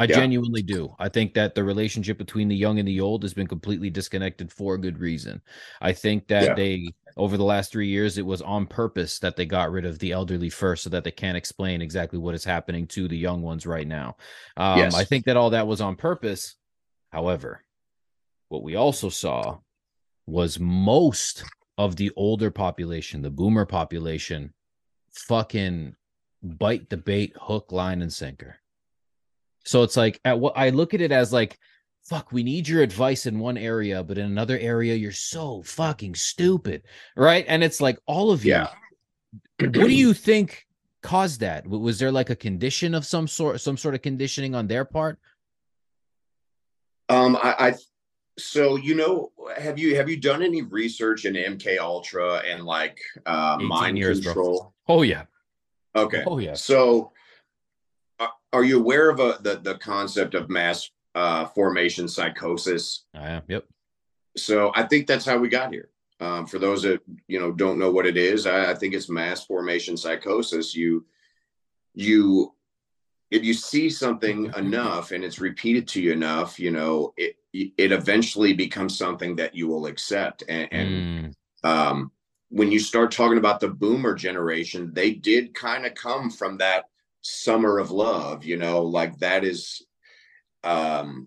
I 0.00 0.04
yeah. 0.04 0.16
genuinely 0.16 0.62
do. 0.62 0.96
I 0.98 1.10
think 1.10 1.34
that 1.34 1.54
the 1.54 1.62
relationship 1.62 2.16
between 2.16 2.48
the 2.48 2.56
young 2.56 2.78
and 2.78 2.88
the 2.88 3.02
old 3.02 3.22
has 3.22 3.34
been 3.34 3.46
completely 3.46 3.90
disconnected 3.90 4.50
for 4.50 4.74
a 4.74 4.78
good 4.78 4.98
reason. 4.98 5.42
I 5.82 5.92
think 5.92 6.26
that 6.28 6.44
yeah. 6.44 6.54
they 6.54 6.94
over 7.16 7.36
the 7.36 7.44
last 7.44 7.72
three 7.72 7.88
years, 7.88 8.18
it 8.18 8.26
was 8.26 8.42
on 8.42 8.66
purpose 8.66 9.18
that 9.20 9.36
they 9.36 9.46
got 9.46 9.70
rid 9.70 9.84
of 9.84 9.98
the 9.98 10.12
elderly 10.12 10.50
first 10.50 10.84
so 10.84 10.90
that 10.90 11.04
they 11.04 11.10
can't 11.10 11.36
explain 11.36 11.82
exactly 11.82 12.18
what 12.18 12.34
is 12.34 12.44
happening 12.44 12.86
to 12.88 13.08
the 13.08 13.16
young 13.16 13.42
ones 13.42 13.66
right 13.66 13.86
now. 13.86 14.16
Um, 14.56 14.78
yes. 14.78 14.94
I 14.94 15.04
think 15.04 15.24
that 15.26 15.36
all 15.36 15.50
that 15.50 15.66
was 15.66 15.80
on 15.80 15.96
purpose. 15.96 16.56
However, 17.10 17.64
what 18.48 18.62
we 18.62 18.76
also 18.76 19.08
saw 19.08 19.58
was 20.26 20.60
most 20.60 21.44
of 21.76 21.96
the 21.96 22.10
older 22.16 22.50
population, 22.50 23.22
the 23.22 23.30
boomer 23.30 23.66
population, 23.66 24.52
fucking 25.12 25.96
bite 26.42 26.88
the 26.88 26.96
bait, 26.96 27.34
hook, 27.40 27.72
line, 27.72 28.02
and 28.02 28.12
sinker. 28.12 28.56
So 29.64 29.82
it's 29.82 29.96
like 29.96 30.20
at 30.24 30.38
what 30.38 30.56
I 30.56 30.70
look 30.70 30.94
at 30.94 31.00
it 31.00 31.12
as 31.12 31.32
like, 31.32 31.58
fuck, 32.04 32.32
we 32.32 32.42
need 32.42 32.66
your 32.66 32.82
advice 32.82 33.26
in 33.26 33.38
one 33.38 33.56
area, 33.56 34.02
but 34.02 34.18
in 34.18 34.26
another 34.26 34.58
area, 34.58 34.94
you're 34.94 35.12
so 35.12 35.62
fucking 35.62 36.14
stupid. 36.14 36.82
Right. 37.16 37.44
And 37.48 37.62
it's 37.62 37.80
like 37.80 37.98
all 38.06 38.30
of 38.30 38.44
you. 38.44 38.52
Yeah. 38.52 38.68
what 39.60 39.72
do 39.72 39.88
you 39.94 40.12
think 40.12 40.66
caused 41.02 41.40
that? 41.40 41.66
Was 41.66 41.98
there 41.98 42.12
like 42.12 42.30
a 42.30 42.36
condition 42.36 42.94
of 42.94 43.04
some 43.04 43.28
sort, 43.28 43.60
some 43.60 43.76
sort 43.76 43.94
of 43.94 44.02
conditioning 44.02 44.54
on 44.54 44.66
their 44.66 44.84
part? 44.84 45.18
Um, 47.08 47.36
I, 47.36 47.54
I 47.58 47.74
so 48.38 48.76
you 48.76 48.94
know, 48.94 49.32
have 49.56 49.78
you 49.78 49.96
have 49.96 50.08
you 50.08 50.16
done 50.16 50.42
any 50.42 50.62
research 50.62 51.24
in 51.24 51.34
MK 51.34 51.78
Ultra 51.78 52.36
and 52.48 52.64
like 52.64 52.98
uh 53.26 53.58
mind 53.60 53.98
years, 53.98 54.20
control? 54.20 54.72
Bro. 54.86 54.96
Oh 54.96 55.02
yeah. 55.02 55.24
Okay. 55.94 56.22
Oh 56.26 56.38
yeah. 56.38 56.54
So 56.54 57.12
are 58.52 58.64
you 58.64 58.78
aware 58.78 59.10
of 59.10 59.20
a, 59.20 59.38
the 59.42 59.56
the 59.56 59.74
concept 59.78 60.34
of 60.34 60.48
mass 60.48 60.90
uh, 61.14 61.46
formation 61.46 62.08
psychosis? 62.08 63.04
I 63.14 63.30
am. 63.30 63.42
Yep. 63.48 63.64
So 64.36 64.72
I 64.74 64.84
think 64.84 65.06
that's 65.06 65.24
how 65.24 65.38
we 65.38 65.48
got 65.48 65.72
here. 65.72 65.90
Um, 66.20 66.46
for 66.46 66.58
those 66.58 66.82
that 66.82 67.00
you 67.28 67.40
know 67.40 67.50
don't 67.50 67.78
know 67.78 67.90
what 67.90 68.06
it 68.06 68.16
is, 68.16 68.46
I, 68.46 68.70
I 68.70 68.74
think 68.74 68.94
it's 68.94 69.08
mass 69.08 69.46
formation 69.46 69.96
psychosis. 69.96 70.74
You 70.74 71.06
you 71.94 72.54
if 73.30 73.44
you 73.44 73.54
see 73.54 73.88
something 73.88 74.52
enough 74.56 75.12
and 75.12 75.24
it's 75.24 75.40
repeated 75.40 75.88
to 75.88 76.02
you 76.02 76.12
enough, 76.12 76.60
you 76.60 76.70
know 76.70 77.14
it 77.16 77.36
it 77.52 77.90
eventually 77.90 78.52
becomes 78.52 78.96
something 78.96 79.34
that 79.34 79.56
you 79.56 79.66
will 79.66 79.86
accept. 79.86 80.44
And, 80.48 80.68
and 80.70 81.34
mm. 81.64 81.68
um, 81.68 82.12
when 82.48 82.70
you 82.70 82.78
start 82.78 83.10
talking 83.10 83.38
about 83.38 83.58
the 83.58 83.68
boomer 83.68 84.14
generation, 84.14 84.92
they 84.92 85.14
did 85.14 85.52
kind 85.52 85.84
of 85.84 85.94
come 85.94 86.30
from 86.30 86.58
that 86.58 86.84
summer 87.22 87.78
of 87.78 87.90
love 87.90 88.44
you 88.44 88.56
know 88.56 88.82
like 88.82 89.18
that 89.18 89.44
is 89.44 89.82
um 90.64 91.26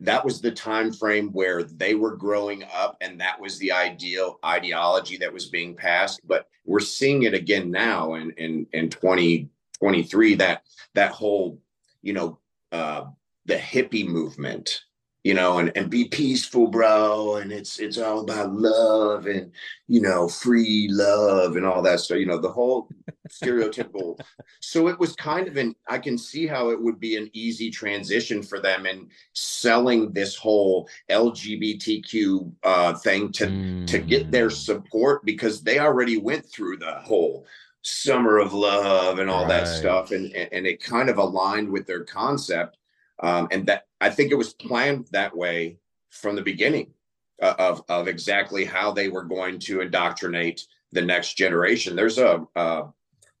that 0.00 0.24
was 0.24 0.40
the 0.40 0.50
time 0.50 0.92
frame 0.92 1.28
where 1.32 1.62
they 1.62 1.94
were 1.94 2.16
growing 2.16 2.64
up 2.74 2.96
and 3.00 3.20
that 3.20 3.38
was 3.38 3.58
the 3.58 3.70
ideal 3.70 4.38
ideology 4.44 5.16
that 5.18 5.32
was 5.32 5.46
being 5.46 5.74
passed 5.74 6.20
but 6.26 6.48
we're 6.64 6.80
seeing 6.80 7.22
it 7.24 7.34
again 7.34 7.70
now 7.70 8.14
in 8.14 8.30
in 8.32 8.66
in 8.72 8.88
2023 8.88 10.34
that 10.36 10.62
that 10.94 11.12
whole 11.12 11.58
you 12.02 12.12
know 12.12 12.38
uh 12.72 13.04
the 13.46 13.56
hippie 13.56 14.06
movement 14.06 14.84
you 15.22 15.34
know, 15.34 15.58
and, 15.58 15.70
and 15.76 15.90
be 15.90 16.06
peaceful, 16.06 16.68
bro. 16.68 17.36
And 17.36 17.52
it's 17.52 17.78
it's 17.78 17.98
all 17.98 18.20
about 18.20 18.52
love 18.52 19.26
and 19.26 19.52
you 19.86 20.00
know, 20.00 20.28
free 20.28 20.88
love 20.90 21.56
and 21.56 21.66
all 21.66 21.82
that 21.82 22.00
stuff. 22.00 22.18
You 22.18 22.26
know, 22.26 22.38
the 22.38 22.50
whole 22.50 22.88
stereotypical. 23.28 24.18
so 24.60 24.88
it 24.88 24.98
was 24.98 25.14
kind 25.14 25.46
of 25.46 25.56
an 25.56 25.74
I 25.88 25.98
can 25.98 26.16
see 26.16 26.46
how 26.46 26.70
it 26.70 26.80
would 26.80 26.98
be 26.98 27.16
an 27.16 27.28
easy 27.34 27.70
transition 27.70 28.42
for 28.42 28.60
them 28.60 28.86
in 28.86 29.08
selling 29.34 30.12
this 30.12 30.36
whole 30.36 30.88
LGBTQ 31.10 32.52
uh, 32.62 32.94
thing 32.94 33.30
to 33.32 33.46
mm. 33.46 33.86
to 33.88 33.98
get 33.98 34.30
their 34.30 34.48
mm. 34.48 34.52
support 34.52 35.24
because 35.26 35.62
they 35.62 35.80
already 35.80 36.16
went 36.16 36.46
through 36.46 36.78
the 36.78 36.94
whole 36.94 37.46
summer 37.82 38.38
of 38.38 38.52
love 38.52 39.18
and 39.18 39.30
all 39.30 39.44
right. 39.44 39.64
that 39.64 39.66
stuff 39.66 40.10
and 40.10 40.34
and 40.34 40.66
it 40.66 40.82
kind 40.82 41.08
of 41.08 41.16
aligned 41.16 41.70
with 41.70 41.86
their 41.86 42.04
concept 42.04 42.76
um, 43.22 43.48
and 43.50 43.66
that 43.66 43.86
I 44.00 44.10
think 44.10 44.32
it 44.32 44.36
was 44.36 44.54
planned 44.54 45.08
that 45.12 45.36
way 45.36 45.78
from 46.10 46.36
the 46.36 46.42
beginning 46.42 46.92
uh, 47.40 47.54
of 47.58 47.82
of 47.88 48.08
exactly 48.08 48.64
how 48.64 48.92
they 48.92 49.08
were 49.08 49.24
going 49.24 49.58
to 49.60 49.80
indoctrinate 49.80 50.66
the 50.92 51.02
next 51.02 51.34
generation. 51.34 51.96
There's 51.96 52.18
a, 52.18 52.46
a 52.56 52.84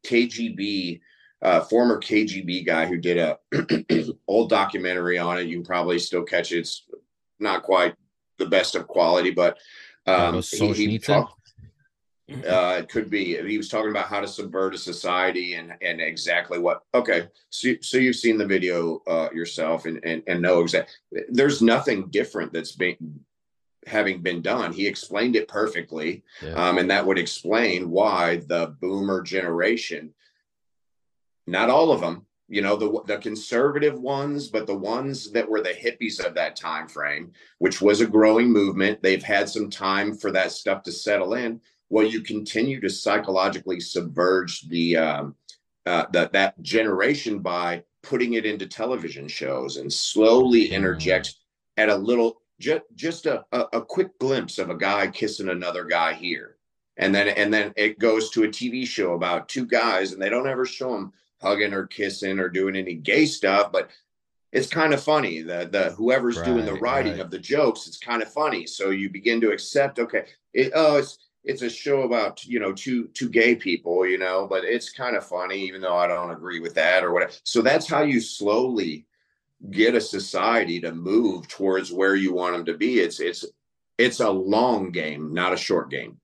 KGB 0.06 1.00
uh, 1.42 1.60
former 1.60 1.98
KGB 1.98 2.66
guy 2.66 2.86
who 2.86 2.98
did 2.98 3.16
a 3.16 3.38
old 4.28 4.50
documentary 4.50 5.18
on 5.18 5.38
it. 5.38 5.46
You 5.46 5.56
can 5.56 5.64
probably 5.64 5.98
still 5.98 6.22
catch 6.22 6.52
it. 6.52 6.58
It's 6.58 6.84
not 7.38 7.62
quite 7.62 7.94
the 8.38 8.46
best 8.46 8.74
of 8.74 8.86
quality, 8.86 9.30
but 9.30 9.58
um, 10.06 10.42
he, 10.42 10.72
he 10.72 10.98
talk, 10.98 11.38
uh, 12.30 12.76
it 12.78 12.88
could 12.88 13.10
be. 13.10 13.36
He 13.46 13.56
was 13.56 13.68
talking 13.68 13.90
about 13.90 14.06
how 14.06 14.20
to 14.20 14.28
subvert 14.28 14.74
a 14.74 14.78
society 14.78 15.54
and 15.54 15.72
and 15.82 16.00
exactly 16.00 16.58
what. 16.58 16.82
Okay, 16.94 17.28
so 17.50 17.70
so 17.80 17.98
you've 17.98 18.16
seen 18.16 18.38
the 18.38 18.46
video 18.46 19.02
uh, 19.06 19.28
yourself 19.32 19.86
and 19.86 20.00
and 20.04 20.22
and 20.26 20.40
know 20.40 20.60
exactly. 20.60 20.94
There's 21.28 21.62
nothing 21.62 22.08
different 22.08 22.52
that's 22.52 22.72
been 22.72 23.20
having 23.86 24.22
been 24.22 24.42
done. 24.42 24.72
He 24.72 24.86
explained 24.86 25.36
it 25.36 25.48
perfectly, 25.48 26.22
yeah. 26.42 26.52
um, 26.52 26.78
and 26.78 26.90
that 26.90 27.06
would 27.06 27.18
explain 27.18 27.90
why 27.90 28.36
the 28.46 28.74
boomer 28.80 29.22
generation, 29.22 30.12
not 31.46 31.70
all 31.70 31.90
of 31.90 32.00
them, 32.00 32.26
you 32.48 32.62
know, 32.62 32.76
the 32.76 33.02
the 33.06 33.18
conservative 33.18 33.98
ones, 33.98 34.48
but 34.48 34.66
the 34.66 34.76
ones 34.76 35.30
that 35.32 35.48
were 35.48 35.62
the 35.62 35.70
hippies 35.70 36.24
of 36.24 36.34
that 36.34 36.56
time 36.56 36.88
frame, 36.88 37.32
which 37.58 37.80
was 37.80 38.00
a 38.00 38.06
growing 38.06 38.52
movement. 38.52 39.02
They've 39.02 39.22
had 39.22 39.48
some 39.48 39.70
time 39.70 40.14
for 40.14 40.30
that 40.32 40.52
stuff 40.52 40.82
to 40.84 40.92
settle 40.92 41.34
in 41.34 41.60
well, 41.90 42.06
you 42.06 42.22
continue 42.22 42.80
to 42.80 42.88
psychologically 42.88 43.80
submerge 43.80 44.68
the 44.68 44.96
um, 44.96 45.34
uh, 45.86 46.06
that 46.12 46.32
that 46.32 46.60
generation 46.62 47.40
by 47.40 47.82
putting 48.02 48.34
it 48.34 48.46
into 48.46 48.66
television 48.66 49.28
shows 49.28 49.76
and 49.76 49.92
slowly 49.92 50.68
mm. 50.68 50.72
interject 50.72 51.34
at 51.76 51.88
a 51.88 51.96
little 51.96 52.40
just 52.58 52.82
just 52.94 53.26
a, 53.26 53.44
a, 53.52 53.66
a 53.74 53.82
quick 53.82 54.18
glimpse 54.18 54.58
of 54.58 54.70
a 54.70 54.76
guy 54.76 55.06
kissing 55.08 55.48
another 55.48 55.84
guy 55.84 56.12
here 56.12 56.56
and 56.96 57.14
then 57.14 57.28
and 57.28 57.52
then 57.52 57.72
it 57.76 57.98
goes 57.98 58.30
to 58.30 58.44
a 58.44 58.48
tv 58.48 58.86
show 58.86 59.14
about 59.14 59.48
two 59.48 59.66
guys 59.66 60.12
and 60.12 60.20
they 60.20 60.28
don't 60.28 60.48
ever 60.48 60.66
show 60.66 60.92
them 60.92 61.12
hugging 61.40 61.72
or 61.72 61.86
kissing 61.86 62.38
or 62.38 62.48
doing 62.48 62.76
any 62.76 62.94
gay 62.94 63.24
stuff 63.24 63.72
but 63.72 63.90
it's 64.52 64.68
kind 64.68 64.92
of 64.92 65.02
funny 65.02 65.40
the 65.40 65.68
the 65.72 65.90
whoever's 65.92 66.36
right, 66.36 66.46
doing 66.46 66.64
the 66.64 66.74
writing 66.74 67.12
right. 67.12 67.20
of 67.20 67.30
the 67.30 67.38
jokes 67.38 67.86
it's 67.86 67.98
kind 67.98 68.22
of 68.22 68.32
funny 68.32 68.66
so 68.66 68.90
you 68.90 69.08
begin 69.08 69.40
to 69.40 69.50
accept 69.50 69.98
okay 69.98 70.26
it, 70.52 70.72
oh 70.74 70.96
it's 70.96 71.29
it's 71.44 71.62
a 71.62 71.70
show 71.70 72.02
about 72.02 72.44
you 72.44 72.60
know 72.60 72.72
two 72.72 73.08
two 73.08 73.28
gay 73.28 73.54
people, 73.54 74.06
you 74.06 74.18
know, 74.18 74.46
but 74.48 74.64
it's 74.64 74.90
kind 74.90 75.16
of 75.16 75.26
funny, 75.26 75.60
even 75.66 75.80
though 75.80 75.96
I 75.96 76.06
don't 76.06 76.30
agree 76.30 76.60
with 76.60 76.74
that 76.74 77.02
or 77.02 77.12
whatever. 77.12 77.32
So 77.44 77.62
that's 77.62 77.88
how 77.88 78.02
you 78.02 78.20
slowly 78.20 79.06
get 79.70 79.94
a 79.94 80.00
society 80.00 80.80
to 80.80 80.92
move 80.92 81.48
towards 81.48 81.92
where 81.92 82.14
you 82.14 82.32
want 82.32 82.56
them 82.56 82.66
to 82.66 82.76
be. 82.76 83.00
It's 83.00 83.20
it's 83.20 83.44
it's 83.98 84.20
a 84.20 84.30
long 84.30 84.90
game, 84.90 85.32
not 85.34 85.52
a 85.52 85.58
short 85.58 85.90
game 85.90 86.18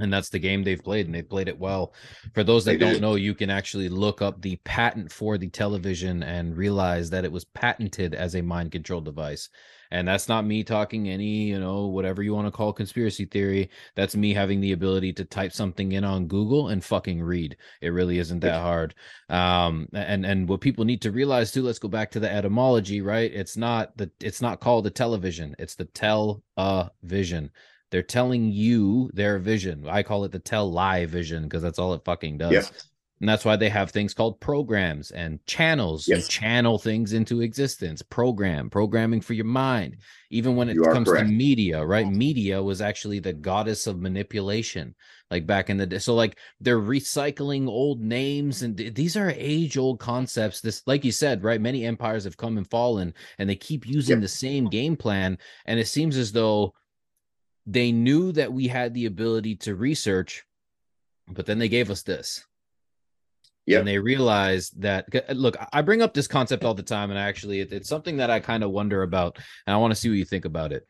and 0.00 0.12
that's 0.12 0.30
the 0.30 0.38
game 0.38 0.62
they've 0.62 0.82
played 0.82 1.06
and 1.06 1.14
they've 1.14 1.28
played 1.28 1.48
it 1.48 1.58
well. 1.58 1.94
For 2.34 2.42
those 2.42 2.64
that 2.64 2.72
they 2.72 2.78
don't 2.78 2.94
did. 2.94 3.02
know 3.02 3.14
you 3.14 3.34
can 3.34 3.50
actually 3.50 3.88
look 3.88 4.22
up 4.22 4.40
the 4.40 4.56
patent 4.64 5.12
for 5.12 5.38
the 5.38 5.48
television 5.48 6.22
and 6.22 6.56
realize 6.56 7.10
that 7.10 7.24
it 7.24 7.32
was 7.32 7.44
patented 7.44 8.14
as 8.14 8.34
a 8.34 8.42
mind 8.42 8.72
control 8.72 9.00
device. 9.00 9.48
And 9.92 10.06
that's 10.06 10.28
not 10.28 10.46
me 10.46 10.62
talking 10.62 11.08
any 11.08 11.48
you 11.48 11.58
know 11.58 11.86
whatever 11.86 12.22
you 12.22 12.32
want 12.32 12.46
to 12.46 12.52
call 12.52 12.72
conspiracy 12.72 13.24
theory. 13.24 13.70
That's 13.96 14.14
me 14.14 14.32
having 14.32 14.60
the 14.60 14.72
ability 14.72 15.12
to 15.14 15.24
type 15.24 15.52
something 15.52 15.92
in 15.92 16.04
on 16.04 16.28
google 16.28 16.68
and 16.68 16.82
fucking 16.82 17.20
read. 17.20 17.56
It 17.80 17.88
really 17.88 18.18
isn't 18.18 18.40
that 18.40 18.60
hard. 18.60 18.94
Um 19.28 19.88
and 19.92 20.24
and 20.24 20.48
what 20.48 20.60
people 20.60 20.84
need 20.84 21.02
to 21.02 21.10
realize 21.10 21.50
too 21.50 21.62
let's 21.62 21.80
go 21.80 21.88
back 21.88 22.12
to 22.12 22.20
the 22.20 22.32
etymology 22.32 23.00
right? 23.00 23.32
It's 23.32 23.56
not 23.56 23.96
the 23.96 24.10
it's 24.20 24.40
not 24.40 24.60
called 24.60 24.84
the 24.84 24.90
television. 24.90 25.56
It's 25.58 25.74
the 25.74 25.86
tell 25.86 26.44
a 26.56 26.90
vision 27.02 27.50
they're 27.90 28.02
telling 28.02 28.50
you 28.50 29.10
their 29.14 29.38
vision. 29.38 29.86
I 29.88 30.02
call 30.02 30.24
it 30.24 30.32
the 30.32 30.38
tell 30.38 30.70
lie 30.70 31.06
vision 31.06 31.44
because 31.44 31.62
that's 31.62 31.78
all 31.78 31.94
it 31.94 32.04
fucking 32.04 32.38
does. 32.38 32.52
Yeah. 32.52 32.62
And 33.20 33.28
that's 33.28 33.44
why 33.44 33.56
they 33.56 33.68
have 33.68 33.90
things 33.90 34.14
called 34.14 34.40
programs 34.40 35.10
and 35.10 35.44
channels. 35.44 36.08
Yes. 36.08 36.22
You 36.22 36.28
channel 36.28 36.78
things 36.78 37.12
into 37.12 37.42
existence. 37.42 38.00
Program, 38.00 38.70
programming 38.70 39.20
for 39.20 39.34
your 39.34 39.44
mind. 39.44 39.98
Even 40.30 40.56
when 40.56 40.70
it 40.70 40.76
you 40.76 40.84
comes 40.84 41.12
to 41.12 41.24
media, 41.24 41.84
right? 41.84 42.08
Media 42.08 42.62
was 42.62 42.80
actually 42.80 43.18
the 43.18 43.34
goddess 43.34 43.86
of 43.86 44.00
manipulation, 44.00 44.94
like 45.30 45.46
back 45.46 45.68
in 45.68 45.76
the 45.76 45.86
day. 45.86 45.98
So, 45.98 46.14
like, 46.14 46.38
they're 46.60 46.80
recycling 46.80 47.68
old 47.68 48.00
names, 48.00 48.62
and 48.62 48.74
these 48.74 49.18
are 49.18 49.34
age 49.36 49.76
old 49.76 50.00
concepts. 50.00 50.62
This, 50.62 50.82
like 50.86 51.04
you 51.04 51.12
said, 51.12 51.44
right? 51.44 51.60
Many 51.60 51.84
empires 51.84 52.24
have 52.24 52.38
come 52.38 52.56
and 52.56 52.70
fallen, 52.70 53.12
and 53.38 53.50
they 53.50 53.56
keep 53.56 53.86
using 53.86 54.16
yep. 54.16 54.22
the 54.22 54.28
same 54.28 54.70
game 54.70 54.96
plan. 54.96 55.36
And 55.66 55.78
it 55.78 55.88
seems 55.88 56.16
as 56.16 56.32
though 56.32 56.72
they 57.72 57.92
knew 57.92 58.32
that 58.32 58.52
we 58.52 58.66
had 58.66 58.94
the 58.94 59.06
ability 59.06 59.56
to 59.56 59.76
research, 59.76 60.44
but 61.28 61.46
then 61.46 61.58
they 61.58 61.68
gave 61.68 61.90
us 61.90 62.02
this. 62.02 62.44
Yeah. 63.66 63.78
And 63.78 63.86
they 63.86 63.98
realized 63.98 64.80
that 64.82 65.06
look, 65.36 65.56
I 65.72 65.82
bring 65.82 66.02
up 66.02 66.12
this 66.12 66.26
concept 66.26 66.64
all 66.64 66.74
the 66.74 66.82
time, 66.82 67.10
and 67.10 67.18
actually 67.18 67.60
it, 67.60 67.72
it's 67.72 67.88
something 67.88 68.16
that 68.16 68.30
I 68.30 68.40
kind 68.40 68.64
of 68.64 68.70
wonder 68.70 69.02
about, 69.02 69.38
and 69.66 69.74
I 69.74 69.76
want 69.76 69.92
to 69.92 69.94
see 69.94 70.08
what 70.08 70.18
you 70.18 70.24
think 70.24 70.44
about 70.44 70.72
it. 70.72 70.86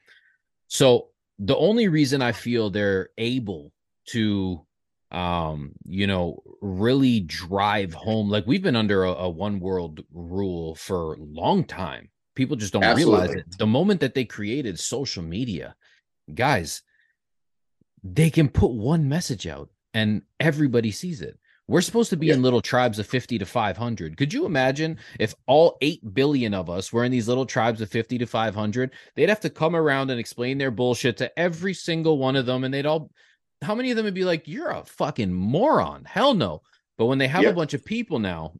So 0.69 1.09
the 1.39 1.57
only 1.57 1.89
reason 1.89 2.23
I 2.23 2.33
feel 2.33 2.71
they're 2.71 3.11
able 3.19 3.73
to 4.09 4.65
um 5.13 5.73
you 5.85 6.07
know 6.07 6.41
really 6.61 7.19
drive 7.19 7.93
home 7.93 8.31
like 8.31 8.47
we've 8.47 8.63
been 8.63 8.77
under 8.77 9.03
a, 9.03 9.11
a 9.11 9.29
one 9.29 9.59
world 9.59 10.05
rule 10.13 10.77
for 10.77 11.15
a 11.15 11.23
long 11.23 11.65
time 11.65 12.09
people 12.37 12.55
just 12.55 12.73
don't 12.73 12.85
Absolutely. 12.85 13.21
realize 13.21 13.37
it 13.37 13.59
the 13.59 13.67
moment 13.67 13.99
that 13.99 14.15
they 14.15 14.25
created 14.25 14.79
social 14.79 15.23
media 15.23 15.75
guys, 16.35 16.83
they 18.03 18.31
can 18.31 18.49
put 18.49 18.71
one 18.71 19.09
message 19.09 19.47
out 19.47 19.71
and 19.95 20.23
everybody 20.39 20.91
sees 20.91 21.21
it. 21.21 21.39
We're 21.69 21.83
supposed 21.83 22.11
to 22.11 22.17
be 22.17 22.27
yeah. 22.27 22.35
in 22.35 22.43
little 22.43 22.61
tribes 22.61 22.99
of 22.99 23.07
50 23.07 23.39
to 23.39 23.47
500. 23.47 24.17
Could 24.17 24.33
you 24.33 24.45
imagine 24.45 24.99
if 25.21 25.37
all 25.47 25.79
8 25.81 26.15
billion 26.15 26.53
of 26.53 26.69
us 26.69 26.93
were 26.93 27.05
in 27.05 27.13
these 27.13 27.29
little 27.29 27.47
tribes 27.47 27.81
of 27.81 27.89
50 27.89 28.19
to 28.19 28.27
500? 28.27 28.91
They'd 29.15 29.29
have 29.29 29.41
to 29.41 29.51
come 29.51 29.77
around 29.77 30.11
and 30.11 30.19
explain 30.19 30.59
their 30.59 30.73
bullshit 30.73 31.17
to 31.19 31.39
every 31.39 31.75
single 31.75 32.19
one 32.19 32.35
of 32.35 32.45
them. 32.45 32.65
And 32.65 32.75
they'd 32.75 32.87
all, 32.87 33.13
how 33.63 33.77
many 33.77 33.93
of 33.93 33.97
them 33.97 34.05
would 34.05 34.15
be 34.15 34.25
like, 34.25 34.49
you're 34.49 34.71
a 34.71 34.85
fucking 34.85 35.33
moron? 35.33 36.05
Hell 36.05 36.35
no. 36.35 36.63
But 36.99 37.07
when 37.07 37.19
they 37.19 37.29
have 37.29 37.45
a 37.45 37.53
bunch 37.53 37.73
of 37.73 37.85
people 37.85 38.19
now 38.19 38.53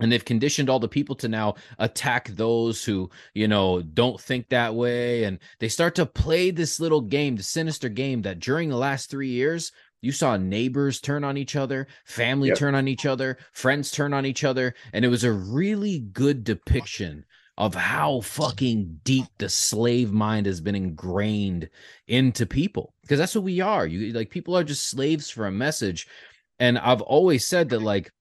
and 0.00 0.10
they've 0.10 0.24
conditioned 0.24 0.68
all 0.68 0.80
the 0.80 0.88
people 0.88 1.14
to 1.16 1.28
now 1.28 1.54
attack 1.78 2.28
those 2.28 2.84
who 2.84 3.10
you 3.34 3.46
know 3.48 3.82
don't 3.82 4.20
think 4.20 4.48
that 4.48 4.74
way. 4.74 5.24
And 5.24 5.38
they 5.58 5.68
start 5.68 5.94
to 5.96 6.06
play 6.06 6.50
this 6.50 6.80
little 6.80 7.00
game 7.00 7.36
the 7.36 7.42
sinister 7.42 7.88
game 7.88 8.22
that 8.22 8.40
during 8.40 8.68
the 8.68 8.76
last 8.76 9.10
three 9.10 9.28
years 9.28 9.72
you 10.02 10.12
saw 10.12 10.36
neighbors 10.36 11.00
turn 11.00 11.24
on 11.24 11.36
each 11.36 11.56
other 11.56 11.86
family 12.06 12.48
yep. 12.48 12.56
turn 12.56 12.74
on 12.74 12.88
each 12.88 13.04
other 13.04 13.36
friends 13.52 13.90
turn 13.90 14.14
on 14.14 14.26
each 14.26 14.44
other. 14.44 14.74
And 14.92 15.04
it 15.04 15.08
was 15.08 15.24
a 15.24 15.32
really 15.32 16.00
good 16.00 16.44
depiction 16.44 17.24
of 17.58 17.74
how 17.74 18.22
fucking 18.22 19.00
deep 19.04 19.26
the 19.36 19.48
slave 19.48 20.12
mind 20.12 20.46
has 20.46 20.62
been 20.62 20.74
ingrained 20.74 21.68
into 22.08 22.46
people. 22.46 22.94
Because 23.02 23.18
that's 23.18 23.34
what 23.34 23.44
we 23.44 23.60
are. 23.60 23.86
You 23.86 24.14
like 24.14 24.30
people 24.30 24.56
are 24.56 24.64
just 24.64 24.88
slaves 24.88 25.28
for 25.28 25.46
a 25.46 25.52
message. 25.52 26.06
And 26.58 26.78
i've 26.78 27.00
always 27.02 27.46
said 27.46 27.70
that 27.70 27.80
like 27.80 28.12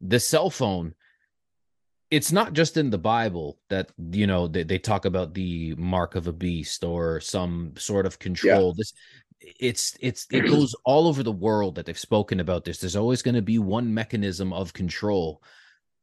the 0.00 0.20
cell 0.20 0.50
phone 0.50 0.94
it's 2.10 2.30
not 2.30 2.52
just 2.52 2.76
in 2.76 2.90
the 2.90 2.98
bible 2.98 3.58
that 3.68 3.90
you 4.12 4.26
know 4.26 4.46
they, 4.46 4.62
they 4.62 4.78
talk 4.78 5.04
about 5.04 5.34
the 5.34 5.74
mark 5.76 6.14
of 6.14 6.26
a 6.26 6.32
beast 6.32 6.84
or 6.84 7.20
some 7.20 7.72
sort 7.76 8.06
of 8.06 8.18
control. 8.18 8.68
Yeah. 8.68 8.74
this 8.76 8.92
it's 9.40 9.96
it's 10.00 10.26
it 10.30 10.42
goes 10.42 10.74
all 10.84 11.08
over 11.08 11.22
the 11.22 11.32
world 11.32 11.74
that 11.74 11.86
they've 11.86 11.98
spoken 11.98 12.40
about 12.40 12.64
this. 12.64 12.78
There's 12.78 12.96
always 12.96 13.22
going 13.22 13.34
to 13.34 13.42
be 13.42 13.58
one 13.58 13.92
mechanism 13.92 14.52
of 14.52 14.72
control. 14.72 15.42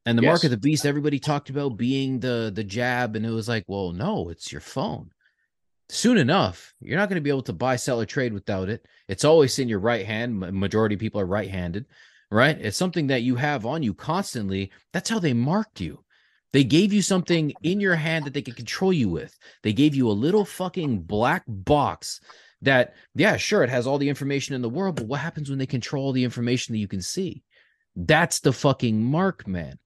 And 0.05 0.17
the 0.17 0.23
yes. 0.23 0.29
mark 0.29 0.43
of 0.43 0.51
the 0.51 0.57
beast 0.57 0.85
everybody 0.85 1.19
talked 1.19 1.49
about 1.49 1.77
being 1.77 2.19
the 2.19 2.51
the 2.53 2.63
jab 2.63 3.15
and 3.15 3.25
it 3.25 3.31
was 3.31 3.47
like 3.47 3.63
well 3.67 3.91
no 3.91 4.29
it's 4.29 4.51
your 4.51 4.61
phone. 4.61 5.11
Soon 5.89 6.17
enough 6.17 6.73
you're 6.81 6.97
not 6.97 7.09
going 7.09 7.15
to 7.15 7.21
be 7.21 7.29
able 7.29 7.43
to 7.43 7.53
buy 7.53 7.77
sell 7.77 8.01
or 8.01 8.05
trade 8.05 8.33
without 8.33 8.67
it. 8.67 8.85
It's 9.07 9.23
always 9.23 9.57
in 9.57 9.69
your 9.69 9.79
right 9.79 10.05
hand. 10.05 10.39
Majority 10.39 10.95
of 10.95 11.01
people 11.01 11.21
are 11.21 11.25
right 11.25 11.49
handed 11.49 11.85
right? 12.33 12.57
It's 12.59 12.77
something 12.77 13.07
that 13.07 13.21
you 13.21 13.35
have 13.35 13.65
on 13.65 13.83
you 13.83 13.93
constantly. 13.93 14.71
That's 14.91 15.09
how 15.09 15.19
they 15.19 15.33
marked 15.33 15.79
you. 15.79 16.03
They 16.51 16.63
gave 16.63 16.91
you 16.91 17.01
something 17.01 17.53
in 17.63 17.79
your 17.79 17.95
hand 17.95 18.25
that 18.25 18.33
they 18.33 18.41
could 18.41 18.55
control 18.55 18.91
you 18.91 19.09
with. 19.09 19.37
They 19.61 19.73
gave 19.73 19.95
you 19.95 20.09
a 20.09 20.11
little 20.11 20.45
fucking 20.45 21.01
black 21.01 21.43
box 21.47 22.21
that, 22.61 22.95
yeah, 23.15 23.37
sure, 23.37 23.63
it 23.63 23.69
has 23.69 23.85
all 23.85 23.97
the 23.97 24.09
information 24.09 24.55
in 24.55 24.61
the 24.61 24.69
world, 24.69 24.95
but 24.95 25.05
what 25.05 25.19
happens 25.19 25.49
when 25.49 25.59
they 25.59 25.65
control 25.65 26.11
the 26.11 26.23
information 26.23 26.73
that 26.73 26.79
you 26.79 26.87
can 26.87 27.01
see? 27.01 27.43
That's 27.95 28.39
the 28.39 28.53
fucking 28.53 29.03
mark, 29.03 29.47
man. 29.47 29.77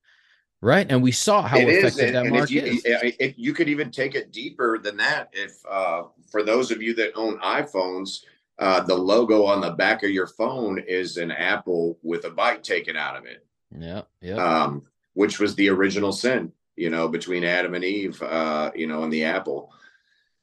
Right. 0.60 0.86
And 0.90 1.02
we 1.02 1.12
saw 1.12 1.42
how 1.42 1.58
it 1.58 1.68
effective 1.68 2.04
is. 2.06 2.12
that 2.12 2.24
and 2.24 2.34
mark 2.34 2.50
you, 2.50 2.62
is. 2.62 2.82
If 2.84 3.38
you 3.38 3.52
could 3.52 3.68
even 3.68 3.90
take 3.90 4.14
it 4.14 4.32
deeper 4.32 4.78
than 4.78 4.96
that. 4.96 5.28
If, 5.32 5.52
uh, 5.70 6.04
for 6.30 6.42
those 6.42 6.70
of 6.70 6.82
you 6.82 6.94
that 6.94 7.12
own 7.14 7.38
iPhones, 7.40 8.20
uh, 8.58 8.80
the 8.80 8.94
logo 8.94 9.44
on 9.44 9.60
the 9.60 9.70
back 9.70 10.02
of 10.02 10.10
your 10.10 10.26
phone 10.26 10.78
is 10.80 11.16
an 11.16 11.30
apple 11.30 11.98
with 12.02 12.24
a 12.24 12.30
bite 12.30 12.64
taken 12.64 12.96
out 12.96 13.16
of 13.16 13.24
it. 13.24 13.46
Yeah, 13.78 14.02
yeah. 14.20 14.34
Um, 14.34 14.84
which 15.14 15.38
was 15.38 15.54
the 15.54 15.68
original 15.68 16.12
sin, 16.12 16.52
you 16.76 16.90
know, 16.90 17.08
between 17.08 17.44
Adam 17.44 17.74
and 17.74 17.84
Eve, 17.84 18.20
uh, 18.22 18.70
you 18.74 18.86
know, 18.86 19.02
and 19.04 19.12
the 19.12 19.24
apple. 19.24 19.72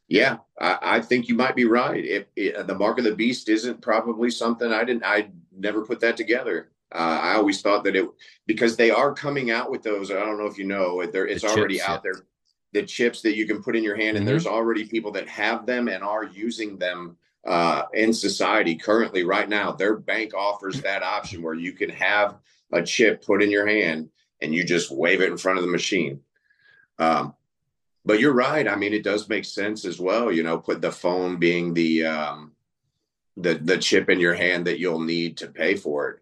Yeah, 0.08 0.38
I, 0.60 0.78
I 0.82 1.02
think 1.02 1.28
you 1.28 1.36
might 1.36 1.56
be 1.56 1.66
right. 1.66 2.04
If, 2.04 2.26
if, 2.36 2.68
the 2.68 2.76
mark 2.76 3.00
of 3.00 3.06
the 3.06 3.16
beast 3.16 3.50
isn't 3.50 3.82
probably 3.82 4.30
something 4.30 4.72
I 4.72 4.84
didn't, 4.84 5.04
I 5.04 5.32
never 5.52 5.84
put 5.84 6.00
that 6.02 6.16
together. 6.16 6.70
Uh, 6.94 7.20
I 7.22 7.34
always 7.36 7.62
thought 7.62 7.84
that 7.84 7.96
it 7.96 8.08
because 8.46 8.78
they 8.78 8.92
are 8.92 9.14
coming 9.14 9.52
out 9.52 9.72
with 9.72 9.82
those. 9.82 10.12
I 10.12 10.16
don't 10.16 10.38
know 10.38 10.46
if 10.46 10.58
you 10.58 10.66
know, 10.66 11.06
there 11.06 11.28
it's 11.28 11.42
the 11.42 11.50
already 11.50 11.78
chips, 11.78 11.90
out 11.90 12.02
yeah. 12.06 12.12
there. 12.14 12.26
The 12.74 12.84
chips 12.86 13.22
that 13.22 13.36
you 13.36 13.48
can 13.48 13.64
put 13.64 13.76
in 13.76 13.84
your 13.84 13.96
hand, 13.96 14.16
and 14.16 14.20
mm-hmm. 14.20 14.28
there's 14.28 14.48
already 14.48 14.86
people 14.86 15.12
that 15.14 15.28
have 15.28 15.66
them 15.66 15.88
and 15.88 16.04
are 16.04 16.26
using 16.26 16.78
them 16.78 17.18
uh, 17.46 17.84
in 17.94 18.14
society 18.14 18.76
currently 18.76 19.24
right 19.24 19.48
now 19.48 19.72
their 19.72 19.96
bank 19.96 20.34
offers 20.34 20.82
that 20.82 21.04
option 21.04 21.42
where 21.42 21.54
you 21.54 21.74
can 21.74 21.90
have 21.90 22.38
a 22.72 22.82
chip 22.82 23.24
put 23.24 23.44
in 23.44 23.52
your 23.52 23.68
hand 23.68 24.10
and 24.42 24.54
you 24.54 24.64
just 24.64 24.92
wave 24.92 25.22
it 25.22 25.32
in 25.32 25.38
front 25.38 25.58
of 25.58 25.64
the 25.64 25.72
machine. 25.72 26.22
Um, 26.98 27.34
but 28.04 28.20
you're 28.20 28.34
right. 28.34 28.68
I 28.68 28.76
mean 28.76 28.94
it 28.94 29.04
does 29.04 29.30
make 29.30 29.46
sense 29.46 29.86
as 29.86 30.00
well 30.00 30.32
you 30.32 30.44
know 30.44 30.58
put 30.58 30.82
the 30.82 30.92
phone 30.92 31.38
being 31.38 31.74
the 31.74 32.06
um, 32.06 32.52
the 33.38 33.56
the 33.56 33.78
chip 33.78 34.10
in 34.10 34.20
your 34.20 34.34
hand 34.34 34.68
that 34.68 34.80
you'll 34.80 35.00
need 35.00 35.38
to 35.38 35.48
pay 35.48 35.76
for 35.76 36.10
it. 36.10 36.20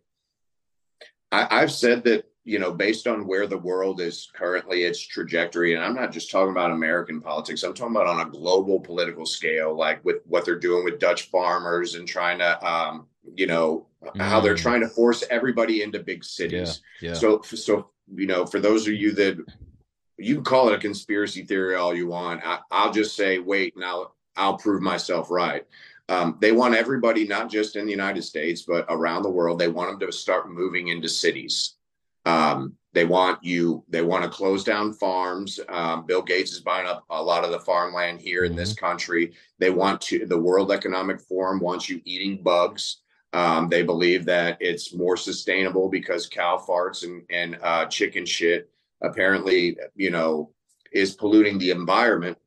I, 1.32 1.62
i've 1.62 1.72
said 1.72 2.04
that 2.04 2.33
you 2.46 2.60
know, 2.60 2.74
based 2.74 3.08
on 3.08 3.26
where 3.26 3.48
the 3.48 3.58
world 3.58 4.02
is 4.02 4.30
currently, 4.34 4.84
its 4.84 5.00
trajectory, 5.00 5.76
and 5.76 5.84
I'm 5.84 5.96
not 5.96 6.12
just 6.12 6.30
talking 6.30 6.52
about 6.52 6.72
American 6.72 7.22
politics, 7.22 7.64
I'm 7.64 7.74
talking 7.74 7.96
about 7.96 8.08
on 8.08 8.28
a 8.28 8.30
global 8.30 8.82
political 8.82 9.26
scale, 9.26 9.76
like 9.76 10.04
with 10.04 10.18
what 10.26 10.44
they're 10.44 10.60
doing 10.60 10.84
with 10.84 11.00
Dutch 11.00 11.30
farmers 11.30 11.96
and 11.96 12.06
trying 12.06 12.40
to, 12.40 12.66
um, 12.66 13.08
you 13.34 13.48
know, 13.48 13.88
mm. 14.04 14.22
how 14.22 14.42
they're 14.42 14.56
mm. 14.56 14.62
trying 14.62 14.82
to 14.82 14.90
force 14.90 15.24
everybody 15.30 15.84
into 15.84 16.00
big 16.00 16.26
cities. 16.26 16.82
Yeah, 17.02 17.12
yeah. 17.12 17.16
So, 17.16 17.42
so 17.44 17.92
you 18.14 18.28
know, 18.28 18.46
for 18.46 18.60
those 18.60 18.88
of 18.88 18.94
you 18.94 19.14
that 19.14 19.38
you 20.18 20.36
can 20.36 20.44
call 20.44 20.68
it 20.68 20.76
a 20.76 20.80
conspiracy 20.80 21.44
theory 21.44 21.76
all 21.76 21.96
you 21.96 22.08
want, 22.08 22.42
I, 22.44 22.60
I'll 22.72 22.92
just 22.92 23.16
say, 23.16 23.40
wait, 23.40 23.78
now 23.78 24.12
I'll 24.36 24.58
prove 24.58 24.82
myself 24.82 25.32
right. 25.32 25.66
Um, 26.10 26.38
they 26.42 26.52
want 26.52 26.76
everybody, 26.76 27.26
not 27.26 27.50
just 27.50 27.78
in 27.78 27.86
the 27.86 27.92
United 27.92 28.24
States, 28.24 28.64
but 28.64 28.86
around 28.90 29.24
the 29.24 29.30
world, 29.30 29.60
they 29.60 29.70
want 29.70 29.98
them 29.98 30.12
to 30.12 30.14
start 30.14 30.52
moving 30.52 30.90
into 30.90 31.08
cities 31.08 31.76
um, 32.26 32.76
They 32.94 33.06
want 33.06 33.44
you. 33.44 33.84
They 33.90 34.02
want 34.02 34.24
to 34.24 34.30
close 34.30 34.64
down 34.64 34.94
farms. 34.94 35.60
Um, 35.68 36.06
Bill 36.06 36.22
Gates 36.22 36.52
is 36.52 36.60
buying 36.60 36.88
up 36.88 37.04
a 37.10 37.22
lot 37.22 37.44
of 37.44 37.52
the 37.52 37.60
farmland 37.60 38.22
here 38.22 38.44
in 38.44 38.56
this 38.56 38.74
mm-hmm. 38.74 38.86
country. 38.86 39.34
They 39.60 39.72
want 39.72 40.00
to. 40.02 40.26
The 40.26 40.40
World 40.40 40.72
Economic 40.72 41.20
Forum 41.20 41.60
wants 41.60 41.90
you 41.90 42.02
eating 42.06 42.44
bugs. 42.44 43.02
Um, 43.34 43.68
they 43.68 43.82
believe 43.82 44.26
that 44.26 44.58
it's 44.60 44.94
more 44.94 45.18
sustainable 45.18 45.90
because 45.90 46.28
cow 46.28 46.64
farts 46.68 47.04
and 47.04 47.24
and 47.32 47.58
uh, 47.64 47.86
chicken 47.88 48.26
shit 48.26 48.70
apparently, 49.02 49.78
you 49.96 50.12
know, 50.12 50.52
is 50.92 51.16
polluting 51.16 51.58
the 51.58 51.72
environment. 51.72 52.38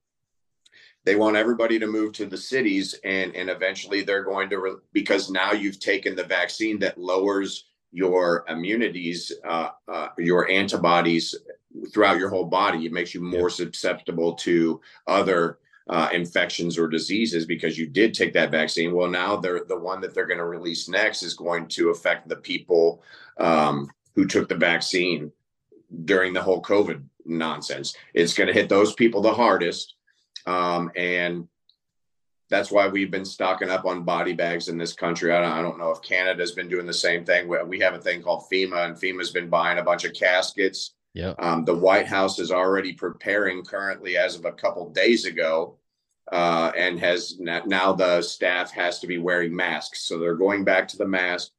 They 1.05 1.17
want 1.17 1.37
everybody 1.37 1.79
to 1.79 1.87
move 1.87 2.13
to 2.15 2.27
the 2.27 2.37
cities, 2.37 2.95
and 3.05 3.35
and 3.35 3.51
eventually 3.51 4.03
they're 4.03 4.25
going 4.25 4.49
to 4.51 4.59
re- 4.59 4.77
because 4.93 5.31
now 5.31 5.53
you've 5.53 5.81
taken 5.81 6.17
the 6.17 6.25
vaccine 6.25 6.79
that 6.81 6.99
lowers 6.99 7.67
your 7.97 8.45
immunities, 8.49 9.33
uh, 9.49 9.71
uh, 9.89 10.09
your 10.19 10.51
antibodies 10.51 11.35
throughout 11.95 12.19
your 12.19 12.29
whole 12.29 12.45
body. 12.45 12.85
It 12.85 12.93
makes 12.93 13.15
you 13.15 13.23
more 13.23 13.49
susceptible 13.49 14.35
to 14.35 14.83
other 15.07 15.59
uh, 15.89 16.11
infections 16.13 16.77
or 16.77 16.89
diseases 16.89 17.47
because 17.47 17.79
you 17.79 17.87
did 17.87 18.13
take 18.13 18.35
that 18.35 18.51
vaccine. 18.51 18.93
Well, 18.93 19.09
now 19.09 19.37
they're 19.37 19.65
the 19.65 19.79
one 19.79 20.03
that 20.03 20.15
they're 20.15 20.27
going 20.27 20.37
to 20.37 20.45
release 20.45 20.91
next 20.91 21.23
is 21.23 21.33
going 21.33 21.69
to 21.69 21.89
affect 21.89 22.29
the 22.29 22.37
people 22.37 23.03
um, 23.39 23.91
who 24.15 24.27
took 24.27 24.47
the 24.51 24.57
vaccine 24.57 25.33
during 26.05 26.35
the 26.35 26.43
whole 26.43 26.61
COVID 26.61 27.03
nonsense. 27.25 27.97
It's 28.13 28.35
going 28.35 28.49
to 28.49 28.53
hit 28.53 28.69
those 28.69 28.93
people 28.93 29.23
the 29.23 29.33
hardest, 29.33 29.95
um, 30.45 30.91
and 30.97 31.49
that's 32.49 32.71
why 32.71 32.89
we've 32.89 33.11
been 33.11 33.25
stocking 33.25 33.71
up 33.71 33.85
on 33.85 34.05
body 34.05 34.33
bags 34.33 34.69
in 34.69 34.79
this 34.79 34.93
country. 34.93 35.33
I 35.33 35.41
don't, 35.41 35.53
I 35.53 35.63
don't 35.63 35.79
know 35.79 35.91
if 35.91 36.03
Canada's 36.03 36.53
been 36.53 36.69
doing 36.69 36.87
the 36.87 36.95
same 36.95 37.25
thing. 37.25 37.49
We, 37.49 37.63
we 37.65 37.81
have 37.81 37.95
a 37.95 37.99
thing 37.99 38.23
called 38.23 38.45
FEMA, 38.51 38.87
and 38.87 38.97
FEMA's 38.97 39.31
been 39.31 39.49
buying 39.49 39.79
a 39.79 39.83
bunch 39.83 40.05
of 40.05 40.13
caskets. 40.13 40.95
Yeah. 41.15 41.35
Um, 41.39 41.65
the 41.65 41.75
White 41.75 42.07
House 42.07 42.39
is 42.39 42.53
already 42.53 42.93
preparing 42.93 43.65
currently, 43.65 44.17
as 44.17 44.37
of 44.37 44.45
a 44.45 44.53
couple 44.53 44.91
days 44.91 45.25
ago, 45.25 45.79
uh, 46.31 46.71
and 46.77 47.01
has 47.01 47.39
now 47.41 47.93
the 47.93 48.23
staff 48.23 48.71
has 48.73 49.01
to 49.01 49.07
be 49.07 49.19
wearing 49.19 49.55
masks. 49.55 50.03
So 50.03 50.19
they're 50.19 50.35
going 50.35 50.63
back 50.63 50.87
to 50.89 50.97
the 50.97 51.09
mask. 51.09 51.53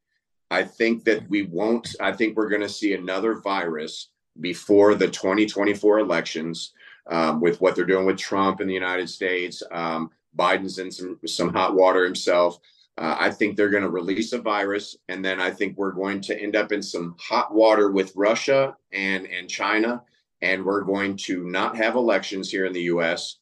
I 0.50 0.64
think 0.64 1.04
that 1.06 1.28
we 1.30 1.42
won't. 1.42 1.96
I 2.00 2.14
think 2.14 2.38
we're 2.38 2.50
going 2.50 2.62
to 2.62 2.70
see 2.70 2.94
another 2.94 3.36
virus 3.36 4.10
before 4.40 4.96
the 4.96 5.08
2024 5.08 6.00
elections 6.00 6.72
um, 7.08 7.42
with 7.42 7.60
what 7.60 7.76
they're 7.76 7.86
doing 7.86 8.06
with 8.06 8.18
Trump 8.18 8.62
in 8.62 8.68
the 8.68 8.74
United 8.74 9.10
States. 9.10 9.64
Um, 9.72 10.12
Biden's 10.38 10.80
in 10.80 10.92
some 10.92 11.20
some 11.26 11.54
hot 11.54 11.76
water 11.76 12.06
himself. 12.06 12.60
Uh, 12.98 13.16
I 13.20 13.30
think 13.30 13.56
they're 13.56 13.70
going 13.70 13.84
to 13.84 13.90
release 13.90 14.34
a 14.34 14.42
virus, 14.42 14.96
and 15.08 15.24
then 15.24 15.40
I 15.40 15.52
think 15.52 15.78
we're 15.78 15.92
going 15.92 16.20
to 16.22 16.40
end 16.40 16.56
up 16.56 16.72
in 16.72 16.82
some 16.82 17.16
hot 17.20 17.54
water 17.54 17.92
with 17.92 18.16
Russia 18.16 18.76
and 18.92 19.28
and 19.28 19.50
China, 19.50 20.04
and 20.42 20.66
we're 20.66 20.82
going 20.82 21.18
to 21.18 21.44
not 21.44 21.78
have 21.78 21.96
elections 21.96 22.50
here 22.50 22.66
in 22.66 22.74
the 22.74 22.84
U.S. 22.84 23.38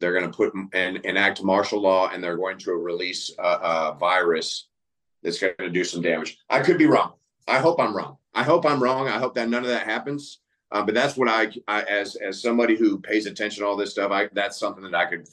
They're 0.00 0.18
going 0.18 0.30
to 0.30 0.36
put 0.36 0.52
and 0.72 0.96
enact 0.98 1.42
martial 1.42 1.80
law, 1.80 2.10
and 2.10 2.22
they're 2.22 2.36
going 2.36 2.58
to 2.58 2.72
release 2.72 3.32
a, 3.38 3.42
a 3.42 3.96
virus 3.98 4.68
that's 5.22 5.38
going 5.38 5.54
to 5.58 5.70
do 5.70 5.84
some 5.84 6.02
damage. 6.02 6.38
I 6.48 6.60
could 6.60 6.78
be 6.78 6.86
wrong. 6.86 7.14
I 7.46 7.58
hope 7.58 7.80
I'm 7.80 7.96
wrong. 7.96 8.18
I 8.34 8.42
hope 8.42 8.66
I'm 8.66 8.82
wrong. 8.82 9.08
I 9.08 9.18
hope 9.18 9.34
that 9.34 9.48
none 9.48 9.62
of 9.62 9.68
that 9.68 9.86
happens. 9.86 10.40
Uh, 10.72 10.82
but 10.82 10.94
that's 10.94 11.16
what 11.16 11.28
I, 11.28 11.52
I, 11.68 11.82
as 11.82 12.16
as 12.16 12.42
somebody 12.42 12.76
who 12.76 12.98
pays 12.98 13.26
attention 13.26 13.62
to 13.62 13.68
all 13.68 13.76
this 13.76 13.92
stuff, 13.92 14.10
I 14.10 14.28
that's 14.32 14.58
something 14.58 14.82
that 14.82 14.94
I 14.94 15.06
could 15.06 15.28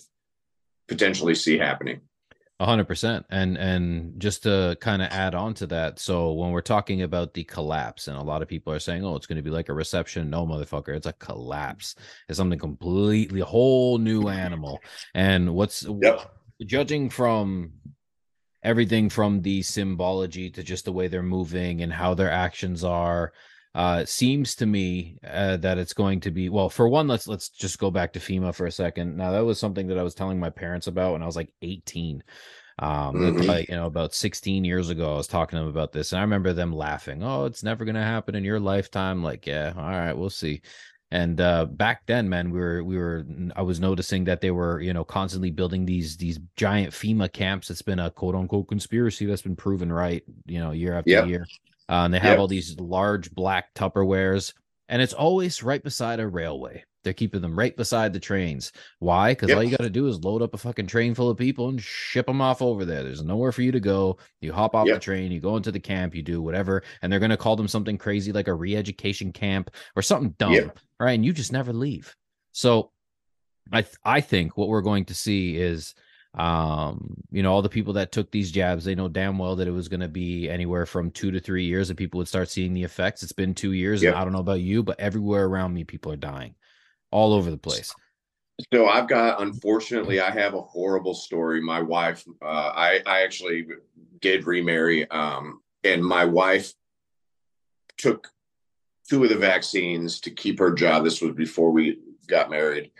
potentially 0.91 1.35
see 1.35 1.57
happening. 1.57 2.01
A 2.59 2.65
hundred 2.65 2.85
percent. 2.85 3.25
And 3.29 3.57
and 3.57 4.19
just 4.19 4.43
to 4.43 4.77
kind 4.79 5.01
of 5.01 5.07
add 5.09 5.33
on 5.33 5.55
to 5.55 5.67
that, 5.67 5.97
so 5.97 6.33
when 6.33 6.51
we're 6.51 6.61
talking 6.61 7.01
about 7.01 7.33
the 7.33 7.43
collapse, 7.43 8.07
and 8.07 8.17
a 8.17 8.21
lot 8.21 8.43
of 8.43 8.47
people 8.47 8.71
are 8.71 8.79
saying, 8.79 9.03
"Oh, 9.03 9.15
it's 9.15 9.25
going 9.25 9.37
to 9.37 9.41
be 9.41 9.49
like 9.49 9.69
a 9.69 9.73
reception." 9.73 10.29
No, 10.29 10.45
motherfucker, 10.45 10.95
it's 10.95 11.07
a 11.07 11.13
collapse. 11.13 11.95
It's 12.29 12.37
something 12.37 12.59
completely 12.59 13.39
a 13.39 13.45
whole 13.45 13.97
new 13.97 14.27
animal. 14.27 14.79
And 15.15 15.55
what's 15.55 15.87
yep. 16.01 16.35
judging 16.63 17.09
from 17.09 17.71
everything 18.61 19.09
from 19.09 19.41
the 19.41 19.63
symbology 19.63 20.51
to 20.51 20.61
just 20.61 20.85
the 20.85 20.91
way 20.91 21.07
they're 21.07 21.23
moving 21.23 21.81
and 21.81 21.91
how 21.91 22.13
their 22.13 22.29
actions 22.29 22.83
are 22.83 23.33
uh 23.74 24.03
seems 24.03 24.55
to 24.55 24.65
me 24.65 25.17
uh, 25.26 25.55
that 25.57 25.78
it's 25.78 25.93
going 25.93 26.19
to 26.19 26.32
be 26.32 26.49
well 26.49 26.69
for 26.69 26.89
one 26.89 27.07
let's 27.07 27.28
let's 27.28 27.49
just 27.49 27.80
go 27.80 27.89
back 27.89 28.13
to 28.13 28.19
fema 28.19 28.53
for 28.53 28.65
a 28.65 28.72
second. 28.72 29.15
Now 29.15 29.32
that 29.32 29.45
was 29.45 29.59
something 29.59 29.88
that 29.88 29.97
i 29.97 30.03
was 30.03 30.15
telling 30.15 30.39
my 30.39 30.49
parents 30.49 30.88
about 30.88 31.13
when 31.13 31.24
i 31.24 31.26
was 31.26 31.36
like 31.36 31.53
18 31.61 32.24
um 32.80 33.15
mm-hmm. 33.15 33.41
like 33.43 33.69
you 33.69 33.76
know 33.76 33.86
about 33.86 34.13
16 34.13 34.65
years 34.65 34.89
ago 34.89 35.13
i 35.13 35.17
was 35.17 35.28
talking 35.28 35.57
to 35.57 35.61
them 35.61 35.69
about 35.69 35.91
this 35.91 36.11
and 36.11 36.19
i 36.19 36.24
remember 36.24 36.51
them 36.51 36.74
laughing 36.74 37.24
oh 37.24 37.45
it's 37.45 37.63
never 37.63 37.86
going 37.86 37.95
to 37.95 38.01
happen 38.01 38.36
in 38.36 38.43
your 38.43 38.59
lifetime. 38.59 39.24
Like 39.24 39.45
yeah 39.45 39.74
all 39.76 39.84
right 39.84 40.13
we'll 40.13 40.30
see. 40.30 40.61
And 41.13 41.39
uh 41.39 41.65
back 41.65 42.05
then 42.07 42.30
man 42.30 42.51
we 42.51 42.59
were 42.59 42.84
we 42.84 42.97
were 42.97 43.26
i 43.55 43.61
was 43.61 43.80
noticing 43.80 44.24
that 44.26 44.41
they 44.41 44.51
were 44.51 44.82
you 44.82 44.93
know 44.93 45.03
constantly 45.03 45.51
building 45.51 45.86
these 45.86 46.17
these 46.17 46.39
giant 46.55 46.93
fema 46.93 47.32
camps. 47.32 47.69
It's 47.69 47.82
been 47.82 47.99
a 47.99 48.09
quote 48.09 48.36
unquote 48.36 48.67
conspiracy 48.67 49.26
that's 49.26 49.41
been 49.41 49.55
proven 49.55 49.91
right 49.91 50.24
you 50.45 50.59
know 50.59 50.72
year 50.72 50.93
after 50.97 51.11
yep. 51.11 51.28
year 51.28 51.45
uh, 51.91 52.05
and 52.05 52.13
they 52.13 52.19
have 52.19 52.31
yep. 52.31 52.39
all 52.39 52.47
these 52.47 52.79
large 52.79 53.31
black 53.31 53.73
Tupperwares, 53.75 54.53
and 54.87 55.01
it's 55.01 55.13
always 55.13 55.61
right 55.61 55.83
beside 55.83 56.21
a 56.21 56.27
railway. 56.27 56.85
They're 57.03 57.13
keeping 57.13 57.41
them 57.41 57.57
right 57.57 57.75
beside 57.75 58.13
the 58.13 58.19
trains. 58.19 58.71
Why? 58.99 59.31
Because 59.31 59.49
yep. 59.49 59.57
all 59.57 59.63
you 59.63 59.71
got 59.71 59.83
to 59.83 59.89
do 59.89 60.07
is 60.07 60.23
load 60.23 60.41
up 60.41 60.53
a 60.53 60.57
fucking 60.57 60.87
train 60.87 61.15
full 61.15 61.29
of 61.29 61.37
people 61.37 61.67
and 61.67 61.81
ship 61.81 62.27
them 62.27 62.39
off 62.39 62.61
over 62.61 62.85
there. 62.85 63.03
There's 63.03 63.23
nowhere 63.23 63.51
for 63.51 63.61
you 63.61 63.71
to 63.73 63.79
go. 63.79 64.17
You 64.39 64.53
hop 64.53 64.73
off 64.73 64.87
yep. 64.87 64.97
the 64.97 64.99
train, 65.01 65.31
you 65.31 65.41
go 65.41 65.57
into 65.57 65.71
the 65.71 65.79
camp, 65.79 66.15
you 66.15 66.21
do 66.21 66.41
whatever, 66.41 66.83
and 67.01 67.11
they're 67.11 67.19
going 67.19 67.31
to 67.31 67.37
call 67.37 67.55
them 67.57 67.67
something 67.67 67.97
crazy 67.97 68.31
like 68.31 68.47
a 68.47 68.53
re 68.53 68.77
education 68.77 69.33
camp 69.33 69.71
or 69.95 70.01
something 70.01 70.33
dumb. 70.37 70.53
Yep. 70.53 70.79
Right. 70.97 71.13
And 71.13 71.25
you 71.25 71.33
just 71.33 71.51
never 71.51 71.73
leave. 71.73 72.15
So 72.53 72.91
I, 73.71 73.81
th- 73.81 73.95
I 74.05 74.21
think 74.21 74.55
what 74.55 74.69
we're 74.69 74.81
going 74.81 75.05
to 75.05 75.15
see 75.15 75.57
is 75.57 75.93
um 76.36 77.17
you 77.29 77.43
know 77.43 77.51
all 77.51 77.61
the 77.61 77.67
people 77.67 77.91
that 77.91 78.13
took 78.13 78.32
these 78.32 78.51
jabs 78.51 78.86
they 78.86 78.95
know 78.95 79.09
damn 79.09 79.38
well 79.38 79.57
that 79.57 79.67
it 79.67 79.71
was 79.71 79.89
going 79.89 79.99
to 79.99 80.07
be 80.07 80.49
anywhere 80.49 80.86
from 80.86 81.11
two 81.11 81.29
to 81.29 81.41
three 81.41 81.65
years 81.65 81.89
that 81.89 81.97
people 81.97 82.17
would 82.19 82.27
start 82.27 82.49
seeing 82.49 82.73
the 82.73 82.84
effects. 82.84 83.21
It's 83.21 83.34
been 83.34 83.53
two 83.53 83.73
years 83.73 84.01
yep. 84.01 84.13
and 84.13 84.21
i 84.21 84.23
don't 84.23 84.32
know 84.32 84.39
about 84.39 84.61
you 84.61 84.82
but 84.82 84.99
everywhere 84.99 85.45
around 85.45 85.73
me 85.73 85.84
people 85.84 86.11
are 86.11 86.17
dying. 86.17 86.55
All 87.11 87.34
over 87.34 87.51
the 87.51 87.57
place. 87.57 87.93
So 88.73 88.88
i've 88.88 89.09
got 89.09 89.41
unfortunately 89.41 90.21
i 90.21 90.32
have 90.32 90.53
a 90.53 90.61
horrible 90.61 91.13
story. 91.13 91.59
My 91.59 91.82
wife 91.82 92.23
uh, 92.41 92.45
i 92.45 93.01
i 93.05 93.23
actually 93.23 93.67
did 94.21 94.47
remarry 94.47 95.09
um 95.11 95.59
and 95.84 96.01
my 96.01 96.23
wife 96.23 96.73
took 97.97 98.29
two 99.09 99.23
of 99.25 99.29
the 99.29 99.36
vaccines 99.36 100.21
to 100.21 100.32
keep 100.32 100.59
her 100.59 100.71
job. 100.71 101.03
This 101.03 101.21
was 101.21 101.36
before 101.36 101.71
we 101.71 101.99
got 102.27 102.49
married 102.49 102.91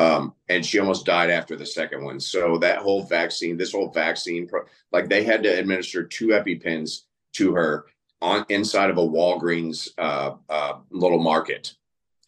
um, 0.00 0.34
and 0.48 0.64
she 0.64 0.78
almost 0.78 1.04
died 1.04 1.28
after 1.28 1.56
the 1.56 1.66
second 1.66 2.02
one. 2.02 2.18
So 2.18 2.56
that 2.58 2.78
whole 2.78 3.02
vaccine, 3.02 3.58
this 3.58 3.72
whole 3.72 3.90
vaccine, 3.90 4.48
like 4.92 5.10
they 5.10 5.24
had 5.24 5.42
to 5.42 5.58
administer 5.58 6.04
two 6.04 6.28
EpiPens 6.28 7.02
to 7.34 7.54
her 7.54 7.84
on 8.22 8.46
inside 8.48 8.88
of 8.88 8.96
a 8.96 9.02
Walgreens 9.06 9.90
uh, 9.98 10.36
uh, 10.48 10.78
little 10.90 11.22
market. 11.22 11.74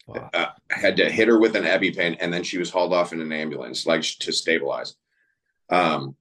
Wow. 0.05 0.29
Uh, 0.33 0.47
had 0.69 0.97
to 0.97 1.09
hit 1.09 1.27
her 1.27 1.39
with 1.39 1.55
an 1.55 1.63
EpiPen, 1.63 2.17
and 2.19 2.31
then 2.31 2.43
she 2.43 2.59
was 2.59 2.69
hauled 2.69 2.93
off 2.93 3.11
in 3.11 3.21
an 3.21 3.31
ambulance, 3.31 3.87
like 3.87 4.03
to 4.03 4.31
stabilize. 4.31 4.95
Um, 5.69 6.15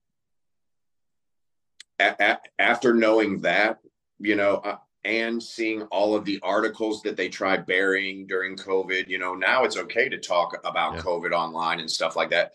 a- 1.98 2.16
a- 2.18 2.40
after 2.58 2.94
knowing 2.94 3.42
that, 3.42 3.80
you 4.18 4.36
know, 4.36 4.54
uh, 4.56 4.76
and 5.04 5.42
seeing 5.42 5.82
all 5.84 6.14
of 6.14 6.24
the 6.24 6.38
articles 6.42 7.02
that 7.02 7.16
they 7.16 7.28
tried 7.28 7.66
burying 7.66 8.26
during 8.26 8.56
COVID. 8.56 9.08
You 9.08 9.18
know, 9.18 9.34
now 9.34 9.64
it's 9.64 9.76
okay 9.76 10.08
to 10.08 10.18
talk 10.18 10.58
about 10.64 10.94
yeah. 10.94 11.00
COVID 11.00 11.32
online 11.32 11.80
and 11.80 11.90
stuff 11.90 12.16
like 12.16 12.30
that. 12.30 12.52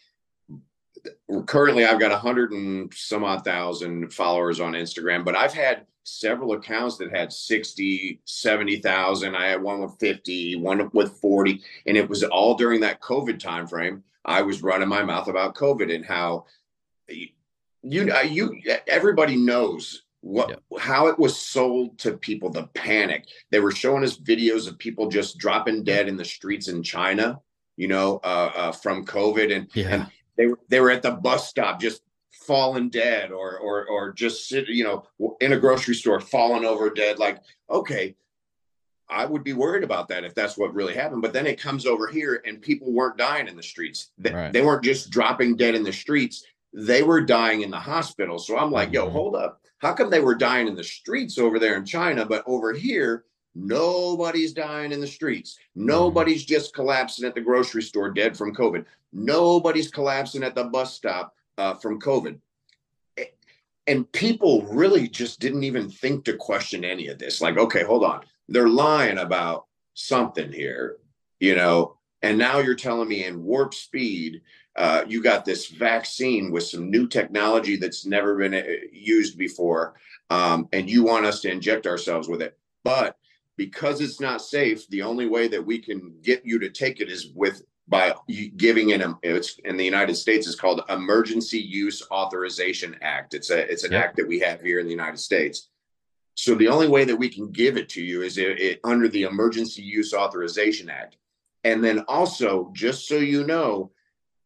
Currently, 1.45 1.85
I've 1.85 1.99
got 1.99 2.11
a 2.11 2.17
hundred 2.17 2.51
and 2.51 2.93
some 2.93 3.23
odd 3.23 3.43
thousand 3.43 4.13
followers 4.13 4.59
on 4.59 4.73
Instagram, 4.73 5.23
but 5.23 5.35
I've 5.35 5.53
had 5.53 5.85
several 6.03 6.53
accounts 6.53 6.97
that 6.97 7.15
had 7.15 7.33
60, 7.33 8.21
70,000. 8.23 9.35
I 9.35 9.47
had 9.47 9.61
one 9.61 9.81
with 9.81 9.99
50, 9.99 10.55
one 10.55 10.89
with 10.93 11.11
40, 11.19 11.61
and 11.85 11.97
it 11.97 12.07
was 12.09 12.23
all 12.23 12.55
during 12.55 12.81
that 12.81 13.01
COVID 13.01 13.39
time 13.39 13.67
frame. 13.67 14.03
I 14.23 14.41
was 14.41 14.63
running 14.63 14.89
my 14.89 15.03
mouth 15.03 15.27
about 15.27 15.55
COVID 15.55 15.93
and 15.93 16.05
how 16.05 16.45
you, 17.09 17.29
you, 17.83 18.61
everybody 18.87 19.35
knows 19.35 20.03
what 20.27 20.49
yeah. 20.49 20.79
how 20.79 21.07
it 21.07 21.17
was 21.17 21.39
sold 21.39 21.97
to 21.97 22.17
people 22.17 22.49
the 22.49 22.67
panic 22.73 23.25
they 23.49 23.59
were 23.59 23.71
showing 23.71 24.03
us 24.03 24.17
videos 24.17 24.67
of 24.67 24.77
people 24.77 25.07
just 25.07 25.37
dropping 25.37 25.83
dead 25.83 26.09
in 26.09 26.17
the 26.17 26.25
streets 26.25 26.67
in 26.67 26.83
china 26.83 27.39
you 27.77 27.87
know 27.87 28.19
uh, 28.23 28.51
uh, 28.55 28.71
from 28.71 29.05
covid 29.05 29.55
and, 29.55 29.69
yeah. 29.73 29.87
and 29.87 30.07
they, 30.37 30.47
they 30.67 30.79
were 30.81 30.91
at 30.91 31.01
the 31.01 31.11
bus 31.11 31.47
stop 31.47 31.79
just 31.79 32.01
falling 32.31 32.89
dead 32.89 33.31
or 33.31 33.57
or 33.57 33.87
or 33.87 34.11
just 34.11 34.49
sit 34.49 34.67
you 34.67 34.83
know 34.83 35.03
in 35.39 35.53
a 35.53 35.57
grocery 35.57 35.95
store 35.95 36.19
falling 36.19 36.65
over 36.65 36.89
dead 36.89 37.19
like 37.19 37.41
okay 37.69 38.13
I 39.09 39.25
would 39.25 39.45
be 39.45 39.53
worried 39.53 39.85
about 39.85 40.09
that 40.09 40.25
if 40.25 40.35
that's 40.35 40.57
what 40.57 40.73
really 40.73 40.93
happened. 40.93 41.21
But 41.21 41.31
then 41.31 41.47
it 41.47 41.61
comes 41.61 41.85
over 41.85 42.07
here 42.07 42.41
and 42.45 42.61
people 42.61 42.91
weren't 42.91 43.17
dying 43.17 43.47
in 43.47 43.55
the 43.55 43.63
streets. 43.63 44.09
They, 44.17 44.33
right. 44.33 44.51
they 44.51 44.61
weren't 44.61 44.83
just 44.83 45.11
dropping 45.11 45.55
dead 45.55 45.75
in 45.75 45.83
the 45.83 45.93
streets. 45.93 46.43
They 46.73 47.03
were 47.03 47.21
dying 47.21 47.61
in 47.61 47.71
the 47.71 47.79
hospital. 47.79 48.37
So 48.37 48.57
I'm 48.57 48.69
like, 48.69 48.89
mm-hmm. 48.89 48.95
yo, 48.95 49.09
hold 49.09 49.37
up 49.37 49.61
how 49.79 49.93
come 49.93 50.09
they 50.09 50.19
were 50.19 50.35
dying 50.35 50.67
in 50.67 50.75
the 50.75 50.83
streets 50.83 51.37
over 51.37 51.59
there 51.59 51.77
in 51.77 51.85
China, 51.85 52.25
but 52.25 52.43
over 52.47 52.73
here 52.73 53.25
Nobody's 53.59 54.53
dying 54.53 54.91
in 54.91 55.01
the 55.01 55.07
streets. 55.07 55.57
Nobody's 55.73 56.45
just 56.45 56.75
collapsing 56.75 57.25
at 57.25 57.33
the 57.33 57.41
grocery 57.41 57.81
store 57.81 58.11
dead 58.11 58.37
from 58.37 58.53
COVID. 58.53 58.85
Nobody's 59.11 59.89
collapsing 59.89 60.43
at 60.43 60.53
the 60.53 60.65
bus 60.65 60.93
stop 60.93 61.33
uh, 61.57 61.73
from 61.73 61.99
COVID. 61.99 62.39
And 63.87 64.11
people 64.11 64.61
really 64.63 65.07
just 65.07 65.39
didn't 65.39 65.63
even 65.63 65.89
think 65.89 66.25
to 66.25 66.35
question 66.35 66.85
any 66.85 67.07
of 67.07 67.17
this. 67.17 67.41
Like, 67.41 67.57
okay, 67.57 67.83
hold 67.83 68.03
on. 68.03 68.21
They're 68.47 68.69
lying 68.69 69.17
about 69.17 69.65
something 69.95 70.51
here, 70.51 70.97
you 71.39 71.55
know. 71.55 71.97
And 72.21 72.37
now 72.37 72.59
you're 72.59 72.75
telling 72.75 73.09
me 73.09 73.25
in 73.25 73.43
warp 73.43 73.73
speed, 73.73 74.41
uh, 74.77 75.03
you 75.07 75.21
got 75.23 75.43
this 75.43 75.67
vaccine 75.67 76.51
with 76.51 76.63
some 76.63 76.91
new 76.91 77.07
technology 77.07 77.75
that's 77.77 78.05
never 78.05 78.35
been 78.35 78.53
uh, 78.53 78.63
used 78.91 79.37
before, 79.37 79.95
um, 80.29 80.69
and 80.71 80.89
you 80.89 81.03
want 81.03 81.25
us 81.25 81.41
to 81.41 81.51
inject 81.51 81.87
ourselves 81.87 82.27
with 82.27 82.41
it. 82.41 82.57
But 82.83 83.17
because 83.55 84.01
it's 84.01 84.21
not 84.21 84.41
safe, 84.41 84.87
the 84.89 85.01
only 85.01 85.27
way 85.27 85.47
that 85.47 85.65
we 85.65 85.79
can 85.79 86.13
get 86.21 86.45
you 86.45 86.59
to 86.59 86.69
take 86.69 87.01
it 87.01 87.09
is 87.09 87.31
with 87.33 87.63
by 87.87 88.13
giving 88.57 88.89
it 88.89 89.01
it's 89.23 89.57
in 89.63 89.77
the 89.77 89.85
United 89.85 90.15
States 90.15 90.45
is 90.45 90.55
called 90.55 90.81
Emergency 90.89 91.59
Use 91.59 92.03
Authorization 92.11 92.95
Act. 93.01 93.33
It's 93.33 93.49
a 93.49 93.59
it's 93.71 93.85
an 93.85 93.93
yep. 93.93 94.03
act 94.03 94.17
that 94.17 94.27
we 94.27 94.39
have 94.39 94.61
here 94.61 94.79
in 94.79 94.85
the 94.85 94.91
United 94.91 95.19
States. 95.19 95.69
So 96.35 96.53
the 96.53 96.67
only 96.67 96.87
way 96.87 97.03
that 97.05 97.15
we 97.15 97.29
can 97.29 97.51
give 97.51 97.77
it 97.77 97.89
to 97.89 98.01
you 98.01 98.21
is 98.21 98.37
it, 98.37 98.59
it, 98.59 98.79
under 98.83 99.07
the 99.07 99.23
Emergency 99.23 99.81
Use 99.81 100.13
Authorization 100.13 100.87
Act. 100.87 101.17
And 101.63 101.83
then 101.83 102.01
also, 102.01 102.69
just 102.73 103.07
so 103.07 103.15
you 103.15 103.43
know, 103.43 103.91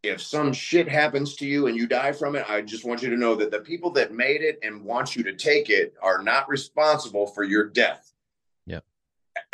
if 0.04 0.22
some 0.22 0.52
shit 0.52 0.88
happens 0.88 1.36
to 1.36 1.46
you 1.46 1.68
and 1.68 1.78
you 1.78 1.88
die 1.88 2.12
from 2.12 2.36
it, 2.36 2.50
I 2.50 2.62
just 2.62 2.86
want 2.86 3.02
you 3.02 3.10
to 3.10 3.18
know 3.18 3.36
that 3.36 3.52
the 3.52 3.60
people 3.60 3.92
that 3.92 4.14
made 4.14 4.42
it 4.42 4.60
and 4.64 4.84
want 4.84 5.16
you 5.16 5.24
to 5.24 5.34
take 5.34 5.70
it 5.70 5.94
are 6.02 6.24
not 6.24 6.50
responsible 6.50 7.28
for 7.28 7.44
your 7.44 7.66
death 7.66 8.12
Yeah. 8.66 8.80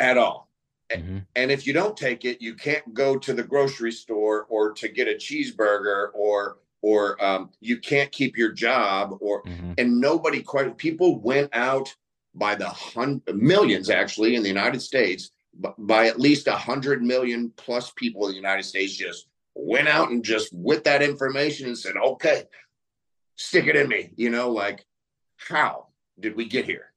at 0.00 0.16
all. 0.16 0.48
Mm-hmm. 0.90 1.18
And 1.36 1.50
if 1.50 1.66
you 1.66 1.74
don't 1.74 1.96
take 1.96 2.24
it, 2.24 2.40
you 2.40 2.54
can't 2.54 2.94
go 2.94 3.18
to 3.18 3.34
the 3.34 3.42
grocery 3.42 3.92
store 3.92 4.46
or 4.48 4.72
to 4.72 4.88
get 4.88 5.08
a 5.08 5.14
cheeseburger 5.14 6.08
or 6.14 6.58
or 6.80 7.22
um, 7.22 7.50
you 7.60 7.76
can't 7.76 8.12
keep 8.12 8.38
your 8.38 8.52
job 8.52 9.18
or 9.20 9.42
mm-hmm. 9.42 9.72
and 9.78 10.00
nobody 10.00 10.42
quite 10.42 10.78
people 10.78 11.20
went 11.20 11.50
out 11.52 11.94
by 12.34 12.54
the 12.54 12.68
hundred 12.68 13.36
millions 13.36 13.90
actually 13.90 14.36
in 14.36 14.42
the 14.42 14.48
United 14.48 14.80
States 14.80 15.32
by 15.76 16.06
at 16.06 16.20
least 16.20 16.46
a 16.46 16.52
hundred 16.52 17.02
million 17.02 17.52
plus 17.56 17.90
people 17.96 18.26
in 18.26 18.30
the 18.30 18.36
United 18.36 18.62
States 18.62 18.94
just 18.94 19.26
went 19.58 19.88
out 19.88 20.10
and 20.10 20.24
just 20.24 20.50
with 20.52 20.84
that 20.84 21.02
information 21.02 21.66
and 21.66 21.76
said, 21.76 21.96
okay, 21.96 22.44
stick 23.36 23.66
it 23.66 23.76
in 23.76 23.88
me. 23.88 24.12
You 24.16 24.30
know, 24.30 24.50
like 24.50 24.84
how 25.36 25.88
did 26.18 26.36
we 26.36 26.46
get 26.46 26.64
here? 26.64 26.92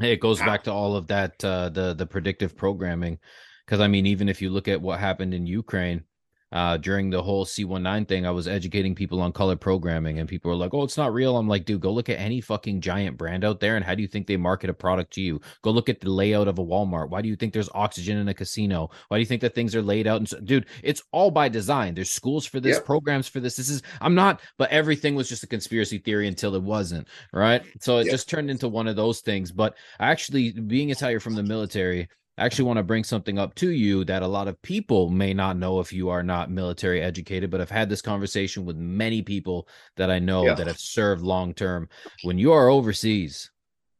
It 0.00 0.20
goes 0.20 0.38
back 0.38 0.64
to 0.64 0.72
all 0.72 0.96
of 0.96 1.08
that 1.08 1.44
uh, 1.44 1.68
the 1.68 1.92
the 1.92 2.06
predictive 2.06 2.56
programming, 2.56 3.18
because 3.66 3.80
I 3.80 3.88
mean, 3.88 4.06
even 4.06 4.30
if 4.30 4.40
you 4.40 4.48
look 4.48 4.66
at 4.66 4.80
what 4.80 4.98
happened 4.98 5.34
in 5.34 5.46
Ukraine, 5.46 6.04
uh, 6.52 6.76
during 6.76 7.10
the 7.10 7.22
whole 7.22 7.44
C19 7.44 8.08
thing, 8.08 8.26
I 8.26 8.30
was 8.30 8.48
educating 8.48 8.94
people 8.94 9.20
on 9.20 9.32
color 9.32 9.56
programming, 9.56 10.18
and 10.18 10.28
people 10.28 10.50
were 10.50 10.56
like, 10.56 10.74
"Oh, 10.74 10.82
it's 10.82 10.96
not 10.96 11.12
real." 11.12 11.36
I'm 11.36 11.48
like, 11.48 11.64
"Dude, 11.64 11.80
go 11.80 11.92
look 11.92 12.08
at 12.08 12.18
any 12.18 12.40
fucking 12.40 12.80
giant 12.80 13.16
brand 13.16 13.44
out 13.44 13.60
there, 13.60 13.76
and 13.76 13.84
how 13.84 13.94
do 13.94 14.02
you 14.02 14.08
think 14.08 14.26
they 14.26 14.36
market 14.36 14.70
a 14.70 14.74
product 14.74 15.12
to 15.14 15.20
you? 15.20 15.40
Go 15.62 15.70
look 15.70 15.88
at 15.88 16.00
the 16.00 16.10
layout 16.10 16.48
of 16.48 16.58
a 16.58 16.64
Walmart. 16.64 17.10
Why 17.10 17.22
do 17.22 17.28
you 17.28 17.36
think 17.36 17.52
there's 17.52 17.70
oxygen 17.74 18.18
in 18.18 18.28
a 18.28 18.34
casino? 18.34 18.90
Why 19.08 19.16
do 19.16 19.20
you 19.20 19.26
think 19.26 19.42
that 19.42 19.54
things 19.54 19.76
are 19.76 19.82
laid 19.82 20.06
out?" 20.06 20.18
And 20.18 20.28
so, 20.28 20.40
dude, 20.40 20.66
it's 20.82 21.02
all 21.12 21.30
by 21.30 21.48
design. 21.48 21.94
There's 21.94 22.10
schools 22.10 22.46
for 22.46 22.58
this, 22.58 22.76
yep. 22.76 22.84
programs 22.84 23.28
for 23.28 23.40
this. 23.40 23.56
This 23.56 23.68
is 23.68 23.82
I'm 24.00 24.14
not, 24.14 24.40
but 24.58 24.70
everything 24.70 25.14
was 25.14 25.28
just 25.28 25.44
a 25.44 25.48
conspiracy 25.48 25.98
theory 25.98 26.26
until 26.26 26.54
it 26.54 26.62
wasn't, 26.62 27.06
right? 27.32 27.62
So 27.80 27.98
it 27.98 28.06
yep. 28.06 28.12
just 28.12 28.28
turned 28.28 28.50
into 28.50 28.68
one 28.68 28.88
of 28.88 28.96
those 28.96 29.20
things. 29.20 29.52
But 29.52 29.76
actually, 30.00 30.52
being 30.52 30.90
as 30.90 31.00
how 31.00 31.08
you're 31.08 31.20
from 31.20 31.34
the 31.34 31.42
military, 31.42 32.08
I 32.40 32.46
actually 32.46 32.64
want 32.64 32.78
to 32.78 32.82
bring 32.82 33.04
something 33.04 33.38
up 33.38 33.54
to 33.56 33.68
you 33.68 34.02
that 34.06 34.22
a 34.22 34.26
lot 34.26 34.48
of 34.48 34.62
people 34.62 35.10
may 35.10 35.34
not 35.34 35.58
know 35.58 35.78
if 35.78 35.92
you 35.92 36.08
are 36.08 36.22
not 36.22 36.50
military 36.50 37.02
educated, 37.02 37.50
but 37.50 37.60
I've 37.60 37.70
had 37.70 37.90
this 37.90 38.00
conversation 38.00 38.64
with 38.64 38.76
many 38.76 39.20
people 39.20 39.68
that 39.96 40.10
I 40.10 40.20
know 40.20 40.46
yeah. 40.46 40.54
that 40.54 40.66
have 40.66 40.78
served 40.78 41.20
long 41.20 41.52
term. 41.52 41.90
When 42.22 42.38
you 42.38 42.52
are 42.52 42.70
overseas, 42.70 43.50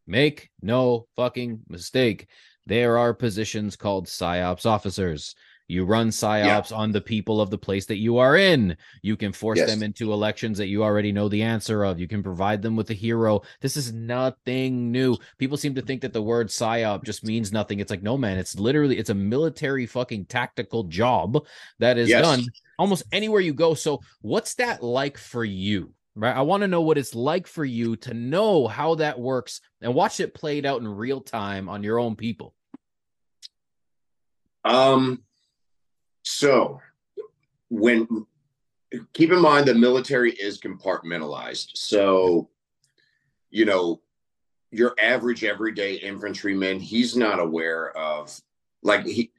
make 0.07 0.49
no 0.63 1.07
fucking 1.17 1.61
mistake, 1.69 2.29
there 2.65 2.97
are 2.97 3.13
positions 3.13 3.77
called 3.77 4.07
PSYOPs 4.07 4.65
officers. 4.65 5.35
You 5.71 5.85
run 5.85 6.09
psyops 6.09 6.71
yeah. 6.71 6.77
on 6.77 6.93
the 6.93 7.01
people 7.01 7.41
of 7.41 7.51
the 7.51 7.59
place 7.59 7.87
that 7.87 7.99
you 7.99 8.19
are 8.19 8.37
in. 8.37 8.77
You 9.03 9.17
can 9.17 9.33
force 9.33 9.59
yes. 9.59 9.71
them 9.71 9.83
into 9.83 10.13
elections 10.13 10.59
that 10.59 10.69
you 10.69 10.83
already 10.83 11.13
know 11.13 11.29
the 11.29 11.43
answer 11.43 11.85
of. 11.85 12.01
You 12.01 12.09
can 12.09 12.23
provide 12.23 12.63
them 12.63 12.77
with 12.77 12.91
a 12.91 12.95
hero. 12.95 13.43
This 13.61 13.77
is 13.77 13.93
nothing 13.93 14.91
new. 14.93 15.17
People 15.39 15.57
seem 15.57 15.75
to 15.77 15.83
think 15.83 16.03
that 16.03 16.13
the 16.13 16.23
word 16.23 16.49
psyop 16.49 17.05
just 17.05 17.25
means 17.25 17.53
nothing. 17.53 17.81
It's 17.81 17.91
like, 17.91 18.03
no, 18.03 18.19
man, 18.19 18.39
it's 18.39 18.59
literally 18.59 18.99
it's 18.99 19.11
a 19.11 19.15
military 19.15 19.87
fucking 19.87 20.27
tactical 20.27 20.85
job 20.85 21.45
that 21.79 21.99
is 21.99 22.09
yes. 22.09 22.23
done 22.23 22.45
almost 22.79 23.05
anywhere 23.13 23.41
you 23.41 23.55
go. 23.55 23.75
So, 23.75 24.01
what's 24.21 24.55
that 24.57 24.83
like 24.83 25.19
for 25.19 25.45
you? 25.45 25.95
Right. 26.17 26.37
I 26.37 26.43
want 26.43 26.63
to 26.63 26.69
know 26.69 26.81
what 26.81 26.99
it's 26.99 27.15
like 27.15 27.47
for 27.47 27.65
you 27.65 27.97
to 27.97 28.13
know 28.13 28.67
how 28.67 28.97
that 28.97 29.19
works 29.19 29.61
and 29.81 29.95
watch 29.95 30.19
it 30.19 30.35
played 30.35 30.67
out 30.67 30.81
in 30.81 30.89
real 30.89 31.21
time 31.21 31.69
on 31.69 31.85
your 31.85 32.01
own 32.01 32.17
people. 32.17 32.55
Um, 34.65 35.23
so, 36.23 36.81
when 37.69 38.27
keep 39.13 39.33
in 39.33 39.41
mind 39.41 39.67
the 39.67 39.75
military 39.75 40.33
is 40.33 40.61
compartmentalized. 40.61 41.71
So, 41.75 42.49
you 43.51 43.65
know, 43.65 44.01
your 44.71 44.95
average 45.01 45.45
everyday 45.45 45.95
infantryman, 45.95 46.81
he's 46.81 47.17
not 47.17 47.41
aware 47.41 47.97
of 47.97 48.41
like 48.83 49.05
he 49.05 49.31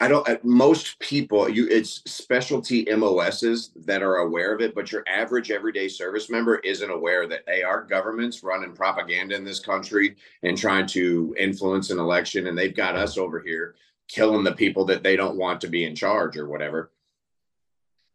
I 0.00 0.08
don't 0.08 0.44
most 0.44 0.98
people 0.98 1.48
you 1.48 1.68
it's 1.68 2.02
specialty 2.04 2.84
MOSs 2.94 3.70
that 3.86 4.02
are 4.02 4.16
aware 4.16 4.52
of 4.52 4.60
it, 4.60 4.74
but 4.74 4.90
your 4.90 5.04
average 5.08 5.50
everyday 5.50 5.88
service 5.88 6.28
member 6.28 6.56
isn't 6.56 6.90
aware 6.90 7.28
that 7.28 7.46
they 7.46 7.62
are 7.62 7.82
governments 7.82 8.42
running 8.42 8.74
propaganda 8.74 9.36
in 9.36 9.44
this 9.44 9.60
country 9.60 10.16
and 10.42 10.58
trying 10.58 10.86
to 10.88 11.34
influence 11.38 11.90
an 11.90 11.98
election 11.98 12.48
and 12.48 12.58
they've 12.58 12.76
got 12.76 12.96
us 12.96 13.16
over 13.16 13.40
here 13.40 13.76
killing 14.08 14.44
the 14.44 14.52
people 14.52 14.84
that 14.86 15.02
they 15.02 15.16
don't 15.16 15.36
want 15.36 15.60
to 15.62 15.68
be 15.68 15.84
in 15.84 15.94
charge 15.94 16.36
or 16.36 16.48
whatever. 16.48 16.90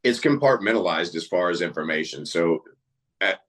It's 0.03 0.19
compartmentalized 0.19 1.15
as 1.15 1.27
far 1.27 1.49
as 1.49 1.61
information. 1.61 2.25
So 2.25 2.63
at, 3.19 3.41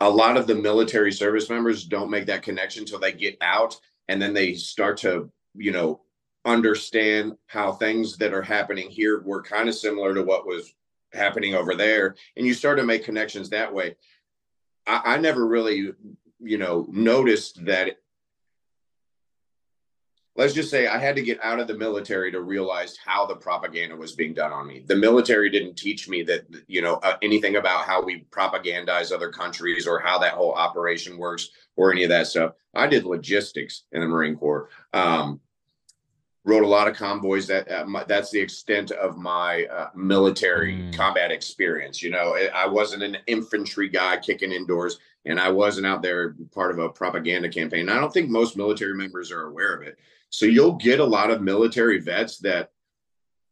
a 0.00 0.10
lot 0.10 0.36
of 0.36 0.46
the 0.46 0.54
military 0.54 1.12
service 1.12 1.48
members 1.48 1.84
don't 1.84 2.10
make 2.10 2.26
that 2.26 2.42
connection 2.42 2.82
until 2.82 2.98
they 2.98 3.12
get 3.12 3.36
out 3.40 3.78
and 4.08 4.20
then 4.20 4.34
they 4.34 4.54
start 4.54 4.98
to, 4.98 5.30
you 5.54 5.72
know, 5.72 6.00
understand 6.44 7.36
how 7.46 7.72
things 7.72 8.16
that 8.18 8.34
are 8.34 8.42
happening 8.42 8.90
here 8.90 9.22
were 9.22 9.42
kind 9.42 9.68
of 9.68 9.74
similar 9.74 10.14
to 10.14 10.22
what 10.22 10.46
was 10.46 10.74
happening 11.12 11.54
over 11.54 11.74
there. 11.74 12.16
And 12.36 12.46
you 12.46 12.54
start 12.54 12.78
to 12.78 12.84
make 12.84 13.04
connections 13.04 13.50
that 13.50 13.72
way. 13.72 13.96
I, 14.86 15.14
I 15.14 15.16
never 15.18 15.46
really, 15.46 15.92
you 16.40 16.58
know, 16.58 16.86
noticed 16.90 17.64
that 17.64 17.98
let's 20.36 20.54
just 20.54 20.70
say 20.70 20.86
I 20.86 20.98
had 20.98 21.16
to 21.16 21.22
get 21.22 21.42
out 21.42 21.60
of 21.60 21.66
the 21.66 21.76
military 21.76 22.32
to 22.32 22.40
realize 22.40 22.96
how 22.96 23.26
the 23.26 23.36
propaganda 23.36 23.96
was 23.96 24.12
being 24.12 24.34
done 24.34 24.52
on 24.52 24.66
me. 24.66 24.84
The 24.86 24.96
military 24.96 25.48
didn't 25.48 25.76
teach 25.76 26.08
me 26.08 26.22
that, 26.24 26.46
you 26.66 26.82
know, 26.82 26.94
uh, 26.96 27.16
anything 27.22 27.56
about 27.56 27.84
how 27.84 28.02
we 28.02 28.26
propagandize 28.30 29.12
other 29.12 29.30
countries 29.30 29.86
or 29.86 30.00
how 30.00 30.18
that 30.18 30.34
whole 30.34 30.52
operation 30.52 31.18
works 31.18 31.50
or 31.76 31.92
any 31.92 32.02
of 32.02 32.10
that 32.10 32.26
stuff. 32.26 32.52
I 32.74 32.86
did 32.86 33.04
logistics 33.04 33.84
in 33.92 34.00
the 34.00 34.08
Marine 34.08 34.36
Corps. 34.36 34.68
Um, 34.92 35.40
wrote 36.44 36.62
a 36.62 36.68
lot 36.68 36.88
of 36.88 36.96
convoys. 36.96 37.46
That 37.46 37.70
uh, 37.70 37.84
my, 37.86 38.04
that's 38.04 38.30
the 38.30 38.40
extent 38.40 38.90
of 38.90 39.16
my 39.16 39.64
uh, 39.64 39.88
military 39.94 40.74
mm. 40.74 40.96
combat 40.96 41.30
experience. 41.30 42.02
You 42.02 42.10
know, 42.10 42.36
I 42.54 42.66
wasn't 42.66 43.02
an 43.02 43.16
infantry 43.26 43.88
guy 43.88 44.18
kicking 44.18 44.52
indoors, 44.52 44.98
and 45.24 45.40
I 45.40 45.48
wasn't 45.50 45.86
out 45.86 46.02
there 46.02 46.34
part 46.52 46.70
of 46.70 46.78
a 46.78 46.88
propaganda 46.88 47.48
campaign. 47.48 47.88
I 47.88 47.98
don't 47.98 48.12
think 48.12 48.28
most 48.28 48.56
military 48.56 48.94
members 48.94 49.32
are 49.32 49.46
aware 49.46 49.74
of 49.74 49.82
it. 49.82 49.98
So 50.34 50.46
you'll 50.46 50.72
get 50.72 50.98
a 50.98 51.04
lot 51.04 51.30
of 51.30 51.42
military 51.42 52.00
vets 52.00 52.38
that 52.38 52.72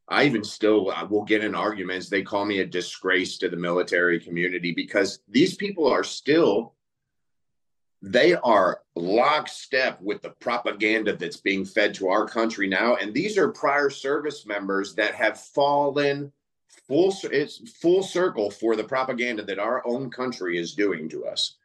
I 0.09 0.24
even 0.24 0.43
still 0.43 0.91
uh, 0.91 1.07
will 1.07 1.22
get 1.24 1.45
in 1.45 1.55
arguments. 1.55 2.09
They 2.09 2.22
call 2.22 2.45
me 2.45 2.59
a 2.59 2.66
disgrace 2.66 3.39
to 3.39 3.49
the 3.49 3.57
military 3.57 4.18
community 4.18 4.72
because 4.72 5.20
these 5.28 5.55
people 5.55 5.87
are 5.87 6.03
still 6.03 6.74
they 8.05 8.35
are 8.35 8.80
lockstep 8.97 10.01
with 10.01 10.22
the 10.22 10.30
propaganda 10.30 11.14
that's 11.14 11.37
being 11.37 11.64
fed 11.64 11.95
to 11.95 12.09
our 12.09 12.26
country 12.26 12.66
now 12.66 12.97
and 12.97 13.14
these 13.14 13.39
are 13.39 13.53
prior 13.53 13.89
service 13.89 14.45
members 14.45 14.97
that 14.97 15.14
have 15.14 15.39
fallen 15.39 16.33
full 16.89 17.14
it's 17.30 17.70
full 17.80 18.03
circle 18.03 18.51
for 18.51 18.74
the 18.74 18.83
propaganda 18.83 19.45
that 19.45 19.61
our 19.61 19.87
own 19.87 20.11
country 20.11 20.59
is 20.59 20.74
doing 20.74 21.09
to 21.09 21.24
us 21.24 21.59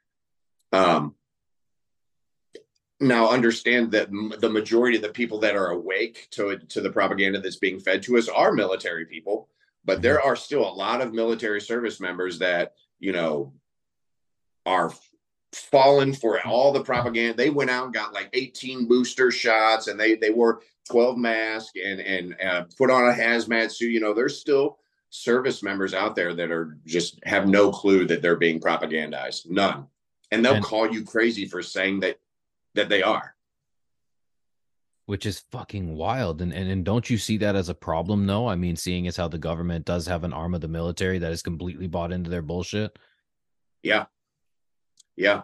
um 0.73 1.15
now 2.99 3.29
understand 3.29 3.91
that 3.91 4.09
the 4.39 4.49
majority 4.49 4.97
of 4.97 5.03
the 5.03 5.09
people 5.09 5.39
that 5.39 5.55
are 5.55 5.71
awake 5.71 6.27
to 6.31 6.57
to 6.57 6.81
the 6.81 6.89
propaganda 6.89 7.39
that's 7.39 7.57
being 7.57 7.79
fed 7.79 8.01
to 8.03 8.17
us 8.17 8.27
are 8.27 8.51
military 8.51 9.05
people 9.05 9.49
but 9.85 10.01
there 10.01 10.21
are 10.21 10.35
still 10.35 10.67
a 10.67 10.69
lot 10.69 11.01
of 11.01 11.13
military 11.13 11.61
service 11.61 11.99
members 11.99 12.37
that 12.39 12.73
you 12.99 13.11
know 13.13 13.53
are 14.65 14.91
fallen 15.53 16.13
for 16.13 16.45
all 16.45 16.71
the 16.71 16.83
propaganda. 16.83 17.35
They 17.35 17.49
went 17.49 17.69
out 17.69 17.85
and 17.85 17.93
got 17.93 18.13
like 18.13 18.29
18 18.33 18.87
booster 18.87 19.31
shots, 19.31 19.87
and 19.87 19.99
they 19.99 20.15
they 20.15 20.29
wore 20.29 20.61
12 20.89 21.17
masks 21.17 21.71
and 21.83 21.99
and 22.01 22.35
uh, 22.41 22.65
put 22.77 22.91
on 22.91 23.09
a 23.09 23.13
hazmat 23.13 23.71
suit. 23.71 23.91
You 23.91 24.01
know, 24.01 24.13
there's 24.13 24.39
still 24.39 24.77
service 25.09 25.63
members 25.63 25.93
out 25.93 26.15
there 26.15 26.33
that 26.33 26.51
are 26.51 26.77
just 26.85 27.19
have 27.23 27.47
no 27.47 27.71
clue 27.71 28.05
that 28.05 28.21
they're 28.21 28.35
being 28.35 28.59
propagandized. 28.59 29.49
None, 29.49 29.87
and 30.31 30.43
they'll 30.43 30.55
and, 30.55 30.63
call 30.63 30.91
you 30.91 31.03
crazy 31.03 31.45
for 31.45 31.63
saying 31.63 32.01
that 32.01 32.19
that 32.77 32.89
they 32.89 33.03
are. 33.03 33.35
Which 35.05 35.25
is 35.25 35.45
fucking 35.51 35.95
wild. 35.95 36.41
And, 36.41 36.51
and 36.53 36.69
and 36.69 36.83
don't 36.83 37.09
you 37.09 37.17
see 37.17 37.37
that 37.37 37.55
as 37.55 37.69
a 37.69 37.75
problem 37.75 38.27
though? 38.27 38.47
I 38.47 38.55
mean, 38.55 38.75
seeing 38.75 39.07
as 39.07 39.17
how 39.17 39.27
the 39.27 39.37
government 39.37 39.85
does 39.85 40.07
have 40.07 40.23
an 40.23 40.33
arm 40.33 40.53
of 40.53 40.61
the 40.61 40.67
military 40.67 41.19
that 41.19 41.31
is 41.31 41.41
completely 41.41 41.87
bought 41.87 42.11
into 42.11 42.29
their 42.29 42.41
bullshit. 42.41 42.97
Yeah. 43.83 44.05
Yeah. 45.15 45.43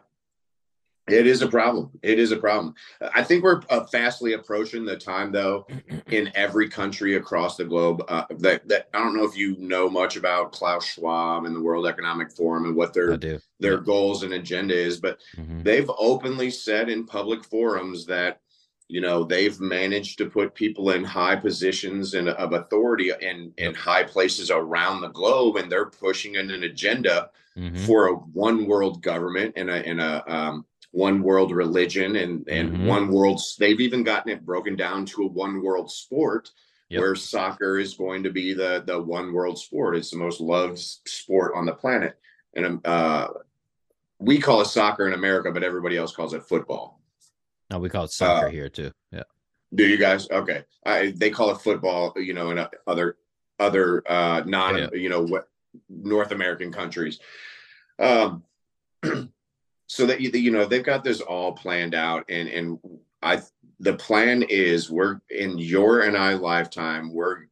It 1.07 1.27
is 1.27 1.41
a 1.41 1.47
problem. 1.47 1.91
It 2.01 2.17
is 2.17 2.31
a 2.31 2.37
problem. 2.37 2.75
I 3.13 3.23
think 3.23 3.43
we're 3.43 3.61
uh, 3.69 3.83
fastly 3.85 4.33
approaching 4.33 4.85
the 4.85 4.95
time, 4.95 5.33
though, 5.33 5.67
in 6.11 6.31
every 6.33 6.69
country 6.69 7.15
across 7.15 7.57
the 7.57 7.65
globe. 7.65 8.03
Uh, 8.07 8.23
that, 8.39 8.67
that 8.69 8.87
I 8.93 8.99
don't 8.99 9.17
know 9.17 9.25
if 9.25 9.35
you 9.35 9.57
know 9.57 9.89
much 9.89 10.15
about 10.15 10.53
Klaus 10.53 10.85
Schwab 10.85 11.43
and 11.43 11.53
the 11.53 11.61
World 11.61 11.87
Economic 11.87 12.31
Forum 12.31 12.65
and 12.65 12.75
what 12.75 12.93
their 12.93 13.17
their 13.17 13.41
yeah. 13.59 13.79
goals 13.83 14.23
and 14.23 14.33
agenda 14.33 14.73
is, 14.73 14.99
but 14.99 15.19
mm-hmm. 15.35 15.63
they've 15.63 15.91
openly 15.97 16.49
said 16.49 16.89
in 16.89 17.05
public 17.05 17.43
forums 17.43 18.05
that 18.05 18.39
you 18.87 19.01
know 19.01 19.25
they've 19.25 19.59
managed 19.59 20.17
to 20.19 20.29
put 20.29 20.55
people 20.55 20.91
in 20.91 21.03
high 21.03 21.35
positions 21.35 22.13
and 22.13 22.29
of 22.29 22.53
authority 22.53 23.11
in 23.19 23.51
in 23.57 23.73
high 23.73 24.03
places 24.03 24.51
around 24.51 25.01
the 25.01 25.09
globe, 25.09 25.57
and 25.57 25.69
they're 25.69 25.87
pushing 25.87 26.35
in 26.35 26.49
an 26.49 26.63
agenda 26.63 27.29
mm-hmm. 27.57 27.75
for 27.85 28.07
a 28.07 28.13
one 28.13 28.67
world 28.67 29.01
government 29.01 29.53
and 29.57 29.69
a 29.69 29.85
and 29.85 29.99
a 29.99 30.33
um, 30.33 30.65
one 30.93 31.23
world 31.23 31.51
religion 31.51 32.15
and 32.17 32.47
and 32.47 32.71
mm-hmm. 32.71 32.85
one 32.85 33.11
world 33.11 33.41
they've 33.57 33.81
even 33.81 34.03
gotten 34.03 34.31
it 34.31 34.45
broken 34.45 34.75
down 34.75 35.05
to 35.05 35.23
a 35.23 35.27
one 35.27 35.61
world 35.61 35.91
sport 35.91 36.51
yep. 36.87 37.01
where 37.01 37.15
soccer 37.15 37.79
is 37.79 37.95
going 37.95 38.21
to 38.23 38.29
be 38.29 38.53
the 38.53 38.83
the 38.85 39.01
one 39.01 39.33
world 39.33 39.57
sport. 39.57 39.95
It's 39.95 40.11
the 40.11 40.17
most 40.17 40.39
loved 40.39 40.77
sport 40.77 41.53
on 41.55 41.65
the 41.65 41.73
planet. 41.73 42.17
And 42.55 42.65
um, 42.65 42.81
uh, 42.85 43.27
we 44.19 44.37
call 44.37 44.61
it 44.61 44.67
soccer 44.67 45.07
in 45.07 45.13
america 45.13 45.51
but 45.51 45.63
everybody 45.63 45.97
else 45.97 46.15
calls 46.15 46.35
it 46.35 46.43
football. 46.43 47.01
No 47.71 47.79
we 47.79 47.89
call 47.89 48.05
it 48.05 48.11
soccer 48.11 48.47
uh, 48.47 48.51
here 48.51 48.69
too. 48.69 48.91
Yeah. 49.11 49.23
do 49.73 49.87
you 49.87 49.97
guys? 49.97 50.29
Okay. 50.29 50.63
I, 50.85 51.11
they 51.17 51.31
call 51.31 51.49
it 51.49 51.61
football 51.61 52.13
you 52.17 52.35
know 52.35 52.51
in 52.51 52.59
uh, 52.59 52.69
other 52.85 53.17
other 53.59 54.03
uh 54.07 54.43
non 54.45 54.77
yeah. 54.77 54.87
you 54.93 55.09
know 55.09 55.23
what 55.23 55.49
north 55.89 56.31
american 56.31 56.71
countries. 56.71 57.19
Um 57.97 58.43
so 59.87 60.05
that 60.05 60.21
you 60.21 60.51
know 60.51 60.65
they've 60.65 60.83
got 60.83 61.03
this 61.03 61.21
all 61.21 61.53
planned 61.53 61.93
out 61.95 62.25
and 62.29 62.47
and 62.49 62.79
i 63.21 63.41
the 63.79 63.93
plan 63.93 64.43
is 64.43 64.89
we're 64.89 65.19
in 65.29 65.57
your 65.57 66.01
and 66.01 66.17
i 66.17 66.33
lifetime 66.33 67.13
we're 67.13 67.45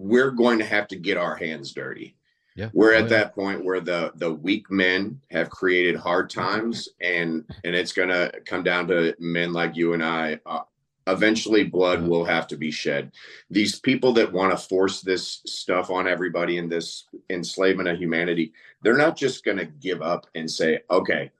we're 0.00 0.30
going 0.30 0.58
to 0.58 0.64
have 0.64 0.88
to 0.88 0.96
get 0.96 1.16
our 1.16 1.36
hands 1.36 1.72
dirty. 1.72 2.16
Yeah. 2.56 2.70
We're 2.72 2.94
at 2.94 3.02
oh, 3.02 3.04
yeah. 3.04 3.08
that 3.08 3.34
point 3.34 3.64
where 3.64 3.80
the 3.80 4.12
the 4.16 4.32
weak 4.32 4.70
men 4.70 5.20
have 5.30 5.50
created 5.50 5.96
hard 5.96 6.30
times 6.30 6.88
and 7.00 7.44
and 7.64 7.74
it's 7.74 7.92
going 7.92 8.08
to 8.08 8.32
come 8.44 8.62
down 8.62 8.88
to 8.88 9.14
men 9.18 9.52
like 9.52 9.76
you 9.76 9.92
and 9.92 10.02
i 10.02 10.38
uh, 10.46 10.62
eventually 11.06 11.64
blood 11.64 12.06
will 12.06 12.24
have 12.24 12.46
to 12.48 12.56
be 12.56 12.70
shed. 12.70 13.12
These 13.50 13.78
people 13.78 14.12
that 14.14 14.32
want 14.32 14.50
to 14.50 14.56
force 14.56 15.00
this 15.00 15.42
stuff 15.46 15.90
on 15.90 16.08
everybody 16.08 16.58
in 16.58 16.68
this 16.68 17.06
enslavement 17.30 17.88
of 17.88 17.98
humanity 17.98 18.52
they're 18.82 18.96
not 18.96 19.16
just 19.16 19.44
going 19.44 19.58
to 19.58 19.66
give 19.66 20.02
up 20.02 20.26
and 20.34 20.50
say 20.50 20.80
okay 20.90 21.30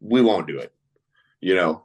we 0.00 0.22
won't 0.22 0.46
do 0.46 0.58
it. 0.58 0.72
You 1.40 1.54
know? 1.54 1.82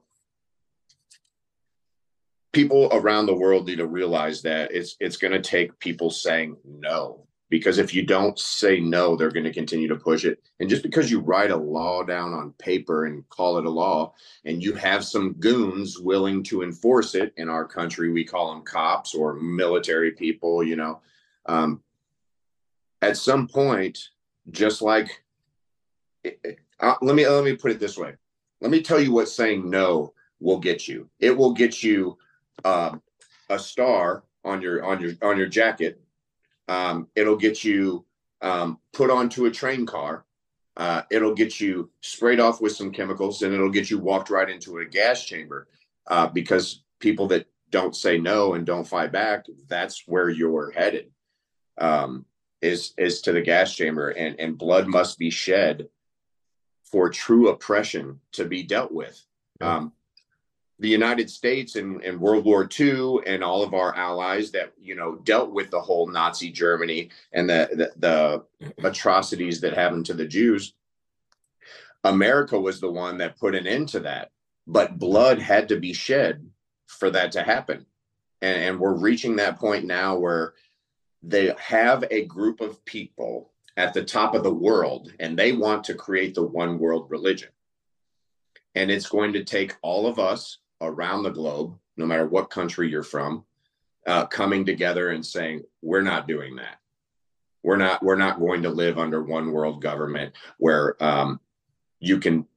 People 2.51 2.89
around 2.91 3.25
the 3.25 3.35
world 3.35 3.67
need 3.67 3.77
to 3.77 3.87
realize 3.87 4.41
that 4.41 4.71
it's 4.73 4.97
it's 4.99 5.15
going 5.15 5.31
to 5.31 5.41
take 5.41 5.79
people 5.79 6.09
saying 6.09 6.57
no 6.65 7.25
because 7.49 7.77
if 7.77 7.93
you 7.93 8.05
don't 8.05 8.37
say 8.37 8.79
no 8.81 9.15
they're 9.15 9.31
going 9.31 9.45
to 9.45 9.53
continue 9.53 9.87
to 9.87 9.95
push 9.95 10.25
it. 10.25 10.41
And 10.59 10.69
just 10.69 10.83
because 10.83 11.09
you 11.09 11.21
write 11.21 11.51
a 11.51 11.55
law 11.55 12.03
down 12.03 12.33
on 12.33 12.51
paper 12.59 13.05
and 13.05 13.27
call 13.29 13.57
it 13.57 13.65
a 13.65 13.69
law 13.69 14.13
and 14.43 14.61
you 14.61 14.73
have 14.73 15.05
some 15.05 15.31
goons 15.39 15.97
willing 15.97 16.43
to 16.43 16.61
enforce 16.61 17.15
it 17.15 17.33
in 17.37 17.47
our 17.47 17.65
country 17.65 18.11
we 18.11 18.25
call 18.25 18.53
them 18.53 18.63
cops 18.63 19.15
or 19.15 19.35
military 19.35 20.11
people 20.11 20.61
you 20.61 20.75
know 20.75 20.99
um, 21.45 21.81
at 23.01 23.15
some 23.15 23.47
point 23.47 24.09
just 24.49 24.81
like 24.81 25.23
uh, 26.25 26.95
let 27.01 27.15
me 27.15 27.27
let 27.27 27.43
me 27.43 27.55
put 27.55 27.71
it 27.71 27.79
this 27.79 27.97
way 27.97 28.13
let 28.59 28.71
me 28.71 28.81
tell 28.81 28.99
you 28.99 29.11
what 29.11 29.29
saying 29.29 29.69
no 29.69 30.13
will 30.39 30.59
get 30.59 30.87
you 30.87 31.09
it 31.19 31.35
will 31.35 31.53
get 31.53 31.83
you 31.83 32.17
uh, 32.65 32.97
a 33.49 33.59
star 33.59 34.23
on 34.43 34.61
your 34.61 34.83
on 34.83 34.99
your 34.99 35.13
on 35.21 35.37
your 35.37 35.47
jacket 35.47 36.01
um, 36.67 37.07
it'll 37.15 37.35
get 37.35 37.63
you 37.63 38.05
um, 38.41 38.79
put 38.93 39.09
onto 39.09 39.45
a 39.45 39.51
train 39.51 39.85
car. 39.85 40.25
Uh, 40.77 41.01
it'll 41.11 41.35
get 41.35 41.59
you 41.59 41.91
sprayed 42.01 42.39
off 42.39 42.61
with 42.61 42.71
some 42.71 42.91
chemicals, 42.91 43.41
and 43.41 43.53
it'll 43.53 43.69
get 43.69 43.89
you 43.89 43.99
walked 43.99 44.29
right 44.29 44.49
into 44.49 44.77
a 44.77 44.85
gas 44.85 45.23
chamber. 45.25 45.67
Uh, 46.07 46.27
because 46.27 46.83
people 46.99 47.27
that 47.27 47.45
don't 47.69 47.95
say 47.95 48.17
no 48.17 48.53
and 48.53 48.65
don't 48.65 48.87
fight 48.87 49.11
back, 49.11 49.45
that's 49.67 50.07
where 50.07 50.29
you're 50.29 50.71
headed. 50.71 51.11
Um, 51.77 52.25
is 52.61 52.93
is 52.97 53.21
to 53.21 53.31
the 53.31 53.41
gas 53.41 53.75
chamber, 53.75 54.09
and 54.09 54.39
and 54.39 54.57
blood 54.57 54.87
must 54.87 55.17
be 55.17 55.29
shed 55.29 55.89
for 56.83 57.09
true 57.09 57.49
oppression 57.49 58.19
to 58.33 58.45
be 58.45 58.63
dealt 58.63 58.91
with. 58.91 59.23
Um, 59.61 59.93
the 60.81 60.89
United 60.89 61.29
States 61.29 61.75
and, 61.75 62.03
and 62.03 62.19
World 62.19 62.43
War 62.43 62.67
II 62.67 63.19
and 63.27 63.43
all 63.43 63.61
of 63.61 63.75
our 63.75 63.95
allies 63.95 64.51
that 64.51 64.73
you 64.81 64.95
know 64.95 65.15
dealt 65.15 65.51
with 65.51 65.69
the 65.69 65.79
whole 65.79 66.07
Nazi 66.07 66.51
Germany 66.51 67.09
and 67.31 67.49
the, 67.49 67.69
the, 67.97 68.43
the 68.59 68.73
atrocities 68.87 69.61
that 69.61 69.75
happened 69.75 70.07
to 70.07 70.15
the 70.15 70.27
Jews. 70.27 70.73
America 72.03 72.59
was 72.59 72.81
the 72.81 72.91
one 72.91 73.19
that 73.19 73.37
put 73.37 73.53
an 73.53 73.67
end 73.67 73.89
to 73.89 73.99
that, 73.99 74.31
but 74.65 74.97
blood 74.97 75.37
had 75.37 75.69
to 75.69 75.79
be 75.79 75.93
shed 75.93 76.49
for 76.87 77.11
that 77.11 77.31
to 77.33 77.43
happen, 77.43 77.85
and, 78.41 78.63
and 78.63 78.79
we're 78.79 78.95
reaching 78.95 79.35
that 79.35 79.59
point 79.59 79.85
now 79.85 80.17
where 80.17 80.55
they 81.23 81.53
have 81.59 82.03
a 82.09 82.25
group 82.25 82.61
of 82.61 82.83
people 82.85 83.51
at 83.77 83.93
the 83.93 84.03
top 84.03 84.35
of 84.35 84.43
the 84.43 84.53
world, 84.53 85.11
and 85.19 85.37
they 85.37 85.51
want 85.51 85.83
to 85.85 85.93
create 85.93 86.35
the 86.35 86.43
one 86.43 86.77
world 86.77 87.09
religion. 87.09 87.49
And 88.75 88.89
it's 88.89 89.09
going 89.09 89.33
to 89.33 89.43
take 89.43 89.75
all 89.81 90.07
of 90.07 90.19
us 90.19 90.57
around 90.81 91.23
the 91.23 91.29
globe, 91.29 91.77
no 91.97 92.05
matter 92.05 92.27
what 92.27 92.49
country 92.49 92.89
you're 92.89 93.03
from, 93.03 93.45
uh, 94.07 94.25
coming 94.25 94.65
together 94.65 95.09
and 95.09 95.25
saying, 95.25 95.63
we're 95.81 96.01
not 96.01 96.27
doing 96.27 96.55
that. 96.55 96.79
We're 97.63 97.77
not, 97.77 98.01
we're 98.01 98.15
not 98.15 98.39
going 98.39 98.63
to 98.63 98.69
live 98.69 98.97
under 98.97 99.21
one 99.21 99.51
world 99.51 99.81
government 99.81 100.33
where 100.57 101.01
um, 101.03 101.39
you 101.99 102.19
can, 102.19 102.47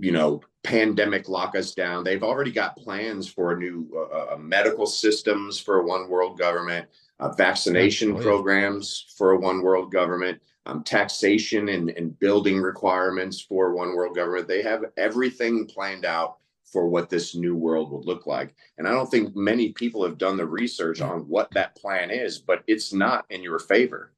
you 0.00 0.12
know, 0.12 0.42
pandemic 0.62 1.28
lock 1.28 1.56
us 1.56 1.74
down. 1.74 2.04
They've 2.04 2.22
already 2.22 2.52
got 2.52 2.76
plans 2.76 3.26
for 3.26 3.56
new 3.56 3.88
uh, 3.94 4.34
uh 4.34 4.36
medical 4.36 4.86
systems 4.86 5.58
for 5.58 5.80
a 5.80 5.84
one 5.84 6.08
world 6.08 6.38
government, 6.38 6.88
uh, 7.22 7.32
vaccination 7.34 8.16
programs 8.16 9.14
for 9.16 9.30
a 9.30 9.38
one 9.38 9.62
world 9.62 9.92
government, 9.92 10.42
um, 10.66 10.82
taxation 10.82 11.68
and, 11.68 11.90
and 11.90 12.18
building 12.18 12.60
requirements 12.60 13.40
for 13.40 13.72
one 13.72 13.94
world 13.94 14.16
government. 14.16 14.48
They 14.48 14.62
have 14.62 14.84
everything 14.96 15.66
planned 15.66 16.04
out 16.04 16.38
for 16.64 16.88
what 16.88 17.10
this 17.10 17.36
new 17.36 17.54
world 17.54 17.92
would 17.92 18.06
look 18.06 18.26
like. 18.26 18.56
And 18.76 18.88
I 18.88 18.90
don't 18.90 19.08
think 19.08 19.36
many 19.36 19.70
people 19.72 20.02
have 20.04 20.18
done 20.18 20.36
the 20.36 20.46
research 20.46 21.00
on 21.00 21.20
what 21.28 21.50
that 21.52 21.76
plan 21.76 22.10
is, 22.10 22.38
but 22.38 22.64
it's 22.66 22.92
not 22.92 23.24
in 23.30 23.42
your 23.42 23.60
favor. 23.60 24.12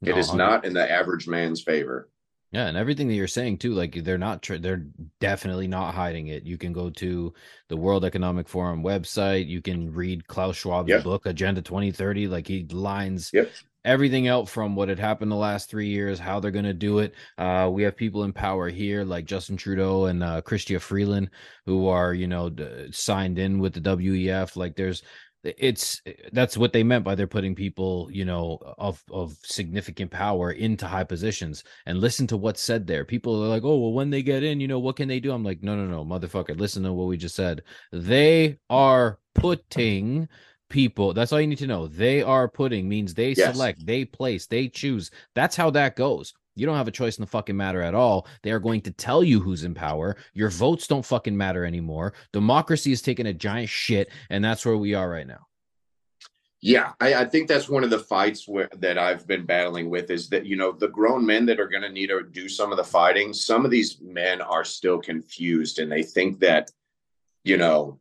No, 0.00 0.10
it 0.10 0.18
is 0.18 0.34
not 0.34 0.64
in 0.64 0.72
the 0.72 0.90
average 0.90 1.28
man's 1.28 1.62
favor. 1.62 2.08
Yeah, 2.50 2.66
and 2.66 2.78
everything 2.78 3.08
that 3.08 3.14
you're 3.14 3.28
saying 3.28 3.58
too, 3.58 3.74
like 3.74 4.04
they're 4.04 4.16
not, 4.16 4.48
they're 4.60 4.86
definitely 5.20 5.68
not 5.68 5.94
hiding 5.94 6.28
it. 6.28 6.44
You 6.44 6.56
can 6.56 6.72
go 6.72 6.88
to 6.88 7.34
the 7.68 7.76
World 7.76 8.06
Economic 8.06 8.48
Forum 8.48 8.82
website. 8.82 9.46
You 9.46 9.60
can 9.60 9.92
read 9.92 10.26
Klaus 10.28 10.56
Schwab's 10.56 10.88
yep. 10.88 11.04
book, 11.04 11.26
Agenda 11.26 11.60
2030. 11.60 12.26
Like 12.26 12.46
he 12.46 12.64
lines 12.64 13.30
yep 13.34 13.50
everything 13.88 14.28
out 14.28 14.48
from 14.48 14.76
what 14.76 14.88
had 14.90 14.98
happened 14.98 15.30
the 15.30 15.36
last 15.36 15.70
three 15.70 15.88
years, 15.88 16.18
how 16.18 16.38
they're 16.38 16.50
going 16.50 16.64
to 16.64 16.74
do 16.74 16.98
it. 16.98 17.14
Uh, 17.38 17.70
we 17.72 17.82
have 17.82 17.96
people 17.96 18.24
in 18.24 18.32
power 18.32 18.68
here 18.68 19.02
like 19.02 19.24
Justin 19.24 19.56
Trudeau 19.56 20.06
and 20.06 20.22
uh, 20.22 20.42
Chrystia 20.42 20.78
Freeland 20.78 21.30
who 21.64 21.88
are, 21.88 22.12
you 22.12 22.26
know, 22.26 22.50
signed 22.90 23.38
in 23.38 23.58
with 23.58 23.72
the 23.72 23.80
WEF. 23.80 24.56
Like 24.56 24.76
there's, 24.76 25.02
it's 25.44 26.02
eh, 26.06 26.12
that's 26.32 26.56
what 26.56 26.72
they 26.72 26.82
meant 26.82 27.04
by 27.04 27.14
they're 27.14 27.26
putting 27.26 27.54
people 27.54 28.08
you 28.12 28.24
know 28.24 28.58
of 28.78 29.02
of 29.10 29.36
significant 29.42 30.10
power 30.10 30.52
into 30.52 30.86
high 30.86 31.04
positions 31.04 31.64
and 31.86 32.00
listen 32.00 32.26
to 32.26 32.36
what's 32.36 32.62
said 32.62 32.86
there. 32.86 33.04
People 33.04 33.42
are 33.42 33.48
like 33.48 33.64
oh 33.64 33.78
well 33.78 33.92
when 33.92 34.10
they 34.10 34.22
get 34.22 34.42
in 34.42 34.60
you 34.60 34.68
know 34.68 34.78
what 34.78 34.96
can 34.96 35.08
they 35.08 35.20
do? 35.20 35.32
I'm 35.32 35.44
like 35.44 35.62
no 35.62 35.76
no 35.76 35.86
no 35.86 36.04
motherfucker 36.04 36.58
listen 36.58 36.82
to 36.84 36.92
what 36.92 37.08
we 37.08 37.16
just 37.16 37.36
said. 37.36 37.62
They 37.92 38.58
are 38.70 39.18
putting 39.34 40.28
people 40.68 41.14
that's 41.14 41.32
all 41.32 41.40
you 41.40 41.46
need 41.46 41.58
to 41.58 41.66
know. 41.66 41.86
They 41.86 42.22
are 42.22 42.48
putting 42.48 42.88
means 42.88 43.14
they 43.14 43.32
yes. 43.32 43.52
select 43.52 43.86
they 43.86 44.04
place 44.04 44.46
they 44.46 44.68
choose. 44.68 45.10
That's 45.34 45.56
how 45.56 45.70
that 45.70 45.96
goes 45.96 46.34
You 46.58 46.66
don't 46.66 46.76
have 46.76 46.88
a 46.88 46.92
choice 46.92 47.16
in 47.16 47.22
the 47.22 47.30
fucking 47.30 47.56
matter 47.56 47.80
at 47.80 47.94
all. 47.94 48.26
They 48.42 48.50
are 48.50 48.58
going 48.58 48.80
to 48.82 48.90
tell 48.90 49.22
you 49.22 49.40
who's 49.40 49.64
in 49.64 49.74
power. 49.74 50.16
Your 50.34 50.50
votes 50.50 50.86
don't 50.86 51.04
fucking 51.04 51.36
matter 51.36 51.64
anymore. 51.64 52.14
Democracy 52.32 52.92
is 52.92 53.02
taking 53.02 53.26
a 53.26 53.32
giant 53.32 53.68
shit, 53.68 54.10
and 54.30 54.44
that's 54.44 54.66
where 54.66 54.76
we 54.76 54.94
are 54.94 55.08
right 55.08 55.26
now. 55.26 55.46
Yeah, 56.60 56.92
I, 57.00 57.14
I 57.14 57.24
think 57.24 57.46
that's 57.46 57.68
one 57.68 57.84
of 57.84 57.90
the 57.90 58.00
fights 58.00 58.48
where, 58.48 58.68
that 58.78 58.98
I've 58.98 59.28
been 59.28 59.46
battling 59.46 59.90
with 59.90 60.10
is 60.10 60.28
that 60.30 60.44
you 60.44 60.56
know 60.56 60.72
the 60.72 60.88
grown 60.88 61.24
men 61.24 61.46
that 61.46 61.60
are 61.60 61.68
going 61.68 61.82
to 61.82 61.88
need 61.88 62.08
to 62.08 62.24
do 62.24 62.48
some 62.48 62.72
of 62.72 62.76
the 62.76 62.84
fighting. 62.84 63.32
Some 63.32 63.64
of 63.64 63.70
these 63.70 64.00
men 64.00 64.40
are 64.40 64.64
still 64.64 64.98
confused, 64.98 65.78
and 65.78 65.90
they 65.90 66.02
think 66.02 66.40
that 66.40 66.72
you 67.44 67.56
know 67.56 68.00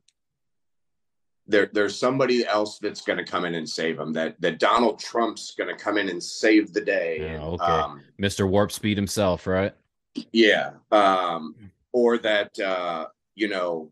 there 1.48 1.70
there's 1.74 1.98
somebody 1.98 2.46
else 2.46 2.78
that's 2.80 3.02
going 3.02 3.18
to 3.18 3.24
come 3.24 3.46
in 3.46 3.56
and 3.56 3.68
save 3.68 3.98
them. 3.98 4.14
That 4.14 4.40
that 4.42 4.60
Donald 4.60 5.00
Trump's 5.00 5.54
going 5.56 5.76
to 5.76 5.82
come 5.82 5.98
in 5.98 6.10
and 6.10 6.22
save 6.22 6.74
the 6.74 6.82
day. 6.82 7.20
Yeah, 7.22 7.42
okay. 7.44 7.64
um, 7.64 8.02
Mr. 8.22 8.50
Warp 8.50 8.72
Speed 8.72 8.98
himself, 8.98 9.48
right? 9.48 9.74
yeah, 10.32 10.72
um, 10.92 11.56
or 11.94 12.18
that 12.20 12.58
uh, 12.60 13.08
you 13.36 13.48
know 13.48 13.92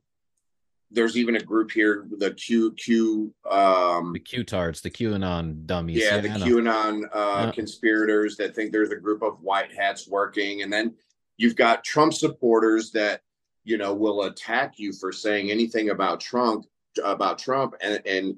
there's 0.91 1.18
even 1.18 1.36
a 1.36 1.40
group 1.40 1.72
here, 1.72 2.06
the 2.18 2.32
QQ. 2.32 3.32
Um, 3.52 4.14
The 4.14 4.19
Q-tards, 4.19 4.82
the 4.82 4.90
QAnon 4.90 5.65
dummies. 5.65 6.02
yeah, 6.02 6.19
the 6.22 6.30
QAnon 6.30 7.03
uh, 7.11 7.45
Yeah. 7.45 7.52
conspirators 7.52 8.38
that 8.38 8.56
think 8.56 8.72
there's 8.72 8.91
a 8.91 8.95
group 8.95 9.22
of 9.22 9.41
white 9.41 9.73
hats 9.73 10.07
working, 10.07 10.61
and 10.61 10.72
then 10.72 10.94
you've 11.38 11.56
got 11.56 11.84
Trump 11.84 12.14
supporters 12.14 12.91
that 12.91 13.22
you 13.64 13.77
know 13.77 13.94
will 13.94 14.23
attack 14.23 14.73
you 14.77 14.94
for 14.94 15.11
saying 15.11 15.52
anything 15.52 15.90
about 15.90 16.19
Trump 16.19 16.65
about 17.04 17.40
Trump, 17.40 17.76
and 17.82 18.02
and 18.06 18.38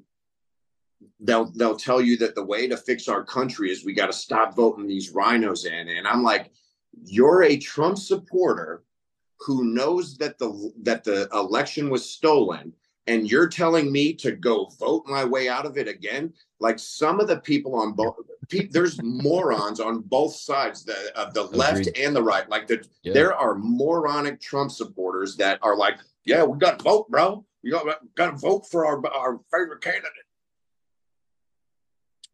they'll 1.20 1.52
they'll 1.52 1.78
tell 1.78 2.02
you 2.02 2.18
that 2.18 2.36
the 2.36 2.44
way 2.44 2.68
to 2.68 2.78
fix 2.78 3.08
our 3.08 3.24
country 3.24 3.72
is 3.72 3.86
we 3.86 3.94
got 3.94 4.08
to 4.08 4.14
stop 4.14 4.56
voting 4.56 4.88
these 4.88 5.14
RINOs 5.14 5.66
in, 5.66 5.90
and 5.90 6.08
I'm 6.08 6.24
like, 6.24 6.52
you're 7.04 7.44
a 7.44 7.58
Trump 7.58 7.98
supporter 7.98 8.84
who 9.40 9.66
knows 9.66 10.18
that 10.18 10.40
the 10.40 10.72
that 10.84 11.04
the 11.04 11.30
election 11.34 11.90
was 11.90 12.10
stolen 12.10 12.74
and 13.06 13.30
you're 13.32 13.48
telling 13.48 13.92
me 13.92 14.14
to 14.14 14.32
go 14.34 14.66
vote 14.80 15.04
my 15.08 15.24
way 15.24 15.48
out 15.48 15.66
of 15.66 15.78
it 15.78 15.88
again? 15.88 16.34
Like 16.60 16.80
some 16.80 17.20
of 17.20 17.28
the 17.28 17.40
people 17.40 17.76
on 17.76 17.94
both 17.94 18.16
pe- 18.50 18.68
there's 18.68 19.02
morons 19.02 19.80
on 19.80 20.02
both 20.02 20.36
sides 20.36 20.84
the, 20.84 20.96
of 21.16 21.34
the 21.34 21.44
left 21.44 21.88
and 21.96 22.16
the 22.16 22.22
right. 22.22 22.50
Like 22.50 22.68
the, 22.68 22.86
Yeah. 23.04 23.14
there 23.14 23.34
are 23.36 23.56
moronic 23.56 24.42
trump 24.42 24.72
supporters 24.72 25.36
that 25.38 25.60
are 25.62 25.78
like 25.78 26.00
yeah 26.26 26.44
we 26.44 26.58
got 26.58 26.80
to 26.80 26.84
vote 26.84 27.10
bro 27.10 27.46
we 27.64 27.72
got, 27.72 27.86
got 28.16 28.32
to 28.32 28.38
vote 28.38 28.66
for 28.70 28.86
our 28.86 29.06
our 29.08 29.40
favorite 29.52 29.82
candidate 29.82 30.12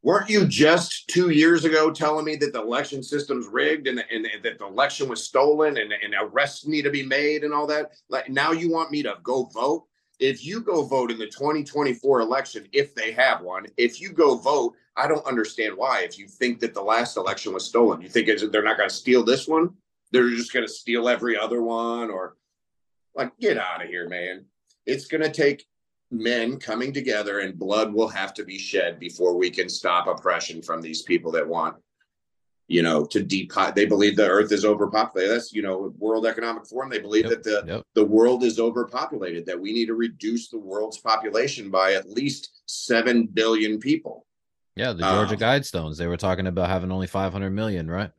weren't 0.04 0.30
you 0.30 0.46
just 0.46 1.08
two 1.08 1.30
years 1.30 1.66
ago 1.66 1.90
telling 1.90 2.26
me 2.26 2.36
that 2.36 2.54
the 2.54 2.62
election 2.62 3.02
system's 3.02 3.48
rigged 3.48 3.88
and, 3.88 4.04
and, 4.12 4.26
and 4.26 4.44
that 4.44 4.60
the 4.60 4.68
election 4.68 5.08
was 5.08 5.24
stolen 5.24 5.78
and, 5.78 5.94
and 5.94 6.14
arrests 6.20 6.68
need 6.68 6.84
to 6.84 6.92
be 6.92 7.04
made 7.04 7.44
and 7.44 7.54
all 7.54 7.66
that? 7.66 7.94
Like 8.10 8.30
now 8.30 8.52
you 8.52 8.70
want 8.70 8.92
me 8.92 9.02
to 9.04 9.16
go 9.24 9.46
vote? 9.46 9.86
If 10.20 10.46
you 10.46 10.62
go 10.62 10.84
vote 10.84 11.10
in 11.10 11.18
the 11.18 11.26
2024 11.26 12.20
election, 12.20 12.68
if 12.72 12.94
they 12.94 13.12
have 13.14 13.42
one, 13.42 13.66
if 13.78 14.00
you 14.00 14.12
go 14.12 14.36
vote, 14.36 14.76
I 14.96 15.08
don't 15.08 15.26
understand 15.26 15.76
why. 15.76 16.02
If 16.02 16.20
you 16.20 16.28
think 16.28 16.60
that 16.60 16.74
the 16.74 16.84
last 16.84 17.18
election 17.18 17.54
was 17.54 17.66
stolen, 17.66 18.02
you 18.02 18.10
think 18.10 18.28
they're 18.28 18.64
not 18.64 18.78
going 18.78 18.90
to 18.90 18.96
steal 18.96 19.24
this 19.24 19.48
one? 19.48 19.74
They're 20.12 20.30
just 20.30 20.54
going 20.54 20.68
to 20.68 20.72
steal 20.72 21.10
every 21.10 21.36
other 21.36 21.64
one, 21.64 22.12
or 22.12 22.38
like, 23.16 23.36
get 23.40 23.58
out 23.58 23.82
of 23.82 23.90
here, 23.90 24.08
man. 24.08 24.46
It's 24.86 25.08
going 25.08 25.24
to 25.24 25.32
take 25.32 25.66
men 26.12 26.60
coming 26.60 26.94
together 26.94 27.40
and 27.40 27.58
blood 27.58 27.94
will 27.94 28.08
have 28.08 28.34
to 28.36 28.44
be 28.44 28.60
shed 28.60 29.00
before 29.00 29.36
we 29.36 29.50
can 29.50 29.68
stop 29.68 30.08
oppression 30.08 30.62
from 30.62 30.82
these 30.82 31.02
people 31.02 31.32
that 31.32 31.48
want 31.48 31.76
you 32.68 32.84
know 32.84 33.04
to 33.04 33.20
depop 33.26 33.74
they 33.76 33.86
believe 33.86 34.16
the 34.16 34.26
earth 34.30 34.52
is 34.52 34.64
overpopulated 34.64 35.34
that's 35.36 35.52
you 35.52 35.62
know 35.64 35.92
world 35.98 36.26
economic 36.28 36.66
forum 36.68 36.90
they 36.90 37.00
believe 37.00 37.26
Yep, 37.26 37.32
that 37.32 37.44
the 37.44 37.64
Yep. 37.68 37.82
the 37.96 38.06
world 38.06 38.44
is 38.44 38.60
overpopulated 38.60 39.46
that 39.48 39.60
we 39.60 39.74
need 39.74 39.88
to 39.88 39.96
reduce 39.96 40.50
the 40.50 40.60
world's 40.60 41.00
population 41.00 41.72
by 41.72 41.94
at 41.94 42.08
least 42.10 42.62
7 42.68 43.26
billion 43.26 43.80
people 43.80 44.26
Yeah, 44.76 44.94
the 44.94 45.02
Georgia 45.02 45.34
Um, 45.34 45.40
Guidestones. 45.40 45.98
They 45.98 46.08
were 46.08 46.16
talking 46.18 46.48
about 46.48 46.70
having 46.70 46.92
only 46.92 47.08
500 47.08 47.50
million, 47.50 47.90
right? 47.90 48.12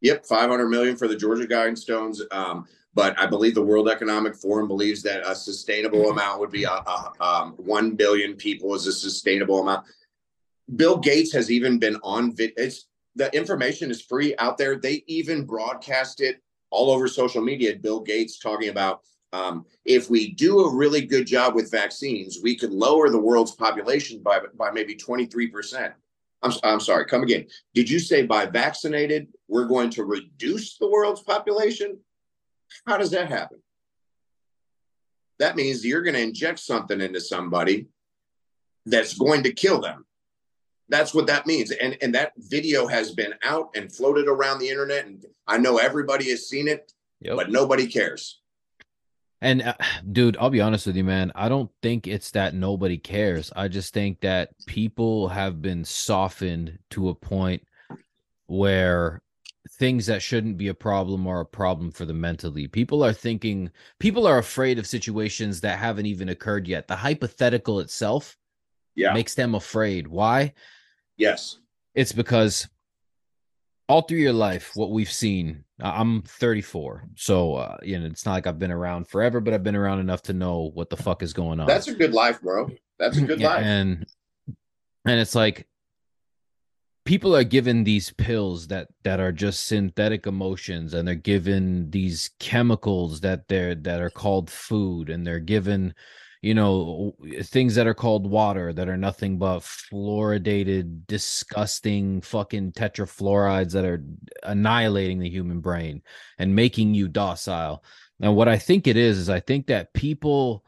Yep, 0.00 0.24
500 0.26 0.68
million 0.68 0.96
for 0.96 1.08
the 1.08 1.16
Georgia 1.16 1.46
Guidestones. 1.46 2.20
Um, 2.32 2.66
but 2.98 3.16
I 3.16 3.26
believe 3.26 3.54
the 3.54 3.62
World 3.62 3.88
Economic 3.88 4.34
Forum 4.34 4.66
believes 4.66 5.04
that 5.04 5.22
a 5.24 5.32
sustainable 5.32 6.10
amount 6.10 6.40
would 6.40 6.50
be 6.50 6.64
a, 6.64 6.72
a, 6.72 7.12
um, 7.20 7.52
1 7.52 7.92
billion 7.92 8.34
people 8.34 8.74
is 8.74 8.88
a 8.88 8.92
sustainable 8.92 9.62
amount. 9.62 9.86
Bill 10.74 10.96
Gates 10.96 11.32
has 11.32 11.48
even 11.48 11.78
been 11.78 11.96
on 12.02 12.34
vid. 12.34 12.54
It's 12.56 12.86
the 13.14 13.32
information 13.32 13.92
is 13.92 14.02
free 14.02 14.34
out 14.38 14.58
there. 14.58 14.74
They 14.74 15.04
even 15.06 15.44
broadcast 15.44 16.20
it 16.20 16.42
all 16.70 16.90
over 16.90 17.06
social 17.06 17.40
media. 17.40 17.76
Bill 17.76 18.00
Gates 18.00 18.40
talking 18.40 18.68
about 18.68 19.02
um, 19.32 19.64
if 19.84 20.10
we 20.10 20.32
do 20.32 20.58
a 20.64 20.74
really 20.74 21.02
good 21.02 21.28
job 21.28 21.54
with 21.54 21.70
vaccines, 21.70 22.40
we 22.42 22.56
could 22.56 22.72
lower 22.72 23.10
the 23.10 23.20
world's 23.20 23.54
population 23.54 24.24
by 24.24 24.40
by 24.56 24.72
maybe 24.72 24.96
23 24.96 25.46
percent. 25.46 25.94
I'm, 26.42 26.50
I'm 26.64 26.80
sorry, 26.80 27.04
come 27.04 27.22
again. 27.22 27.46
Did 27.74 27.88
you 27.88 28.00
say 28.00 28.26
by 28.26 28.46
vaccinated, 28.46 29.28
we're 29.46 29.66
going 29.66 29.90
to 29.90 30.02
reduce 30.02 30.78
the 30.78 30.90
world's 30.90 31.22
population? 31.22 31.98
How 32.86 32.96
does 32.96 33.10
that 33.12 33.28
happen? 33.28 33.58
That 35.38 35.56
means 35.56 35.84
you're 35.84 36.02
going 36.02 36.14
to 36.14 36.22
inject 36.22 36.58
something 36.58 37.00
into 37.00 37.20
somebody 37.20 37.86
that's 38.86 39.14
going 39.14 39.42
to 39.44 39.52
kill 39.52 39.80
them. 39.80 40.04
That's 40.88 41.14
what 41.14 41.26
that 41.26 41.46
means. 41.46 41.70
And, 41.70 41.96
and 42.00 42.14
that 42.14 42.32
video 42.38 42.86
has 42.86 43.12
been 43.12 43.34
out 43.44 43.70
and 43.76 43.92
floated 43.92 44.26
around 44.26 44.58
the 44.58 44.68
internet. 44.68 45.06
And 45.06 45.24
I 45.46 45.58
know 45.58 45.76
everybody 45.78 46.30
has 46.30 46.48
seen 46.48 46.66
it, 46.66 46.92
Yep. 47.20 47.36
but 47.36 47.50
nobody 47.50 47.86
cares. 47.86 48.40
And 49.40 49.62
uh, 49.62 49.74
dude, 50.10 50.36
I'll 50.38 50.50
be 50.50 50.60
honest 50.60 50.86
with 50.86 50.96
you, 50.96 51.04
man. 51.04 51.30
I 51.34 51.48
don't 51.48 51.70
think 51.82 52.06
it's 52.08 52.30
that 52.32 52.54
nobody 52.54 52.96
cares. 52.96 53.52
I 53.54 53.68
just 53.68 53.92
think 53.94 54.20
that 54.20 54.50
people 54.66 55.28
have 55.28 55.62
been 55.62 55.84
softened 55.84 56.78
to 56.90 57.08
a 57.10 57.14
point 57.14 57.62
where 58.46 59.20
things 59.78 60.06
that 60.06 60.22
shouldn't 60.22 60.56
be 60.56 60.68
a 60.68 60.74
problem 60.74 61.26
are 61.26 61.40
a 61.40 61.46
problem 61.46 61.90
for 61.90 62.04
the 62.04 62.14
mentally. 62.14 62.66
People 62.66 63.04
are 63.04 63.12
thinking, 63.12 63.70
people 64.00 64.26
are 64.26 64.38
afraid 64.38 64.78
of 64.78 64.86
situations 64.86 65.60
that 65.60 65.78
haven't 65.78 66.06
even 66.06 66.28
occurred 66.30 66.66
yet. 66.66 66.88
The 66.88 66.96
hypothetical 66.96 67.80
itself 67.80 68.36
Yeah. 68.94 69.12
makes 69.12 69.34
them 69.34 69.54
afraid. 69.54 70.08
Why? 70.08 70.54
yes. 71.16 71.58
It's 71.94 72.12
because 72.12 72.68
all 73.88 74.02
through 74.02 74.18
your 74.18 74.32
life, 74.32 74.72
what 74.76 74.90
we've 74.90 75.10
seen, 75.10 75.64
I'm 75.80 76.22
34. 76.22 77.04
So, 77.16 77.54
uh, 77.54 77.76
you 77.82 77.98
know, 77.98 78.06
it's 78.06 78.24
not 78.26 78.34
like 78.34 78.46
I've 78.46 78.58
been 78.58 78.70
around 78.70 79.08
forever, 79.08 79.40
but 79.40 79.52
I've 79.54 79.64
been 79.64 79.74
around 79.74 79.98
enough 80.00 80.22
to 80.22 80.32
know 80.32 80.70
what 80.74 80.90
the 80.90 80.96
fuck 80.96 81.22
is 81.22 81.32
going 81.32 81.58
on. 81.58 81.66
That's 81.66 81.88
a 81.88 81.94
good 81.94 82.12
life, 82.12 82.40
bro. 82.40 82.70
That's 82.98 83.16
a 83.16 83.22
good 83.26 83.40
Yeah, 83.40 83.48
life. 83.48 83.64
And 83.64 84.06
and 85.06 85.18
it's 85.20 85.34
like 85.34 85.66
people 87.08 87.34
are 87.34 87.42
given 87.42 87.84
these 87.84 88.10
pills 88.10 88.66
that 88.66 88.86
that 89.02 89.18
are 89.18 89.32
just 89.32 89.64
synthetic 89.64 90.26
emotions 90.26 90.92
and 90.92 91.08
they're 91.08 91.14
given 91.14 91.90
these 91.90 92.28
chemicals 92.38 93.22
that 93.22 93.48
they're 93.48 93.74
that 93.74 94.02
are 94.02 94.10
called 94.10 94.50
food 94.50 95.08
and 95.08 95.26
they're 95.26 95.40
given 95.40 95.94
you 96.42 96.52
know 96.52 97.16
things 97.44 97.74
that 97.74 97.86
are 97.86 97.94
called 97.94 98.30
water 98.30 98.74
that 98.74 98.90
are 98.90 98.98
nothing 98.98 99.38
but 99.38 99.60
fluoridated 99.60 101.06
disgusting 101.06 102.20
fucking 102.20 102.72
tetrafluorides 102.72 103.72
that 103.72 103.86
are 103.86 104.04
annihilating 104.42 105.18
the 105.18 105.30
human 105.30 105.60
brain 105.60 106.02
and 106.36 106.54
making 106.54 106.92
you 106.92 107.08
docile. 107.08 107.82
Now 108.20 108.32
what 108.32 108.48
i 108.48 108.58
think 108.58 108.86
it 108.86 108.98
is 108.98 109.16
is 109.16 109.30
i 109.30 109.40
think 109.40 109.68
that 109.68 109.94
people 109.94 110.62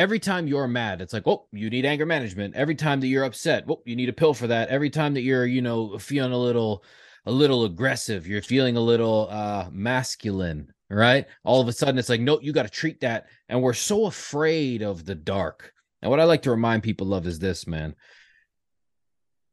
every 0.00 0.18
time 0.18 0.46
you're 0.46 0.66
mad, 0.66 1.02
it's 1.02 1.12
like, 1.12 1.26
oh, 1.26 1.46
you 1.52 1.68
need 1.68 1.84
anger 1.84 2.06
management. 2.06 2.56
Every 2.56 2.74
time 2.74 3.00
that 3.00 3.08
you're 3.08 3.24
upset, 3.24 3.64
oh, 3.68 3.82
you 3.84 3.94
need 3.94 4.08
a 4.08 4.14
pill 4.14 4.32
for 4.32 4.46
that. 4.46 4.70
Every 4.70 4.88
time 4.88 5.12
that 5.12 5.20
you're, 5.20 5.44
you 5.44 5.60
know, 5.60 5.98
feeling 5.98 6.32
a 6.32 6.38
little, 6.38 6.82
a 7.26 7.30
little 7.30 7.66
aggressive, 7.66 8.26
you're 8.26 8.40
feeling 8.40 8.78
a 8.78 8.80
little 8.80 9.28
uh 9.30 9.68
masculine, 9.70 10.72
right? 10.88 11.26
All 11.44 11.60
of 11.60 11.68
a 11.68 11.72
sudden, 11.74 11.98
it's 11.98 12.08
like, 12.08 12.22
no, 12.22 12.40
you 12.40 12.54
got 12.54 12.62
to 12.62 12.70
treat 12.70 13.02
that. 13.02 13.26
And 13.50 13.60
we're 13.60 13.74
so 13.74 14.06
afraid 14.06 14.80
of 14.80 15.04
the 15.04 15.14
dark. 15.14 15.74
And 16.00 16.10
what 16.10 16.18
I 16.18 16.24
like 16.24 16.40
to 16.42 16.50
remind 16.50 16.82
people 16.82 17.12
of 17.12 17.26
is 17.26 17.38
this, 17.38 17.66
man. 17.66 17.94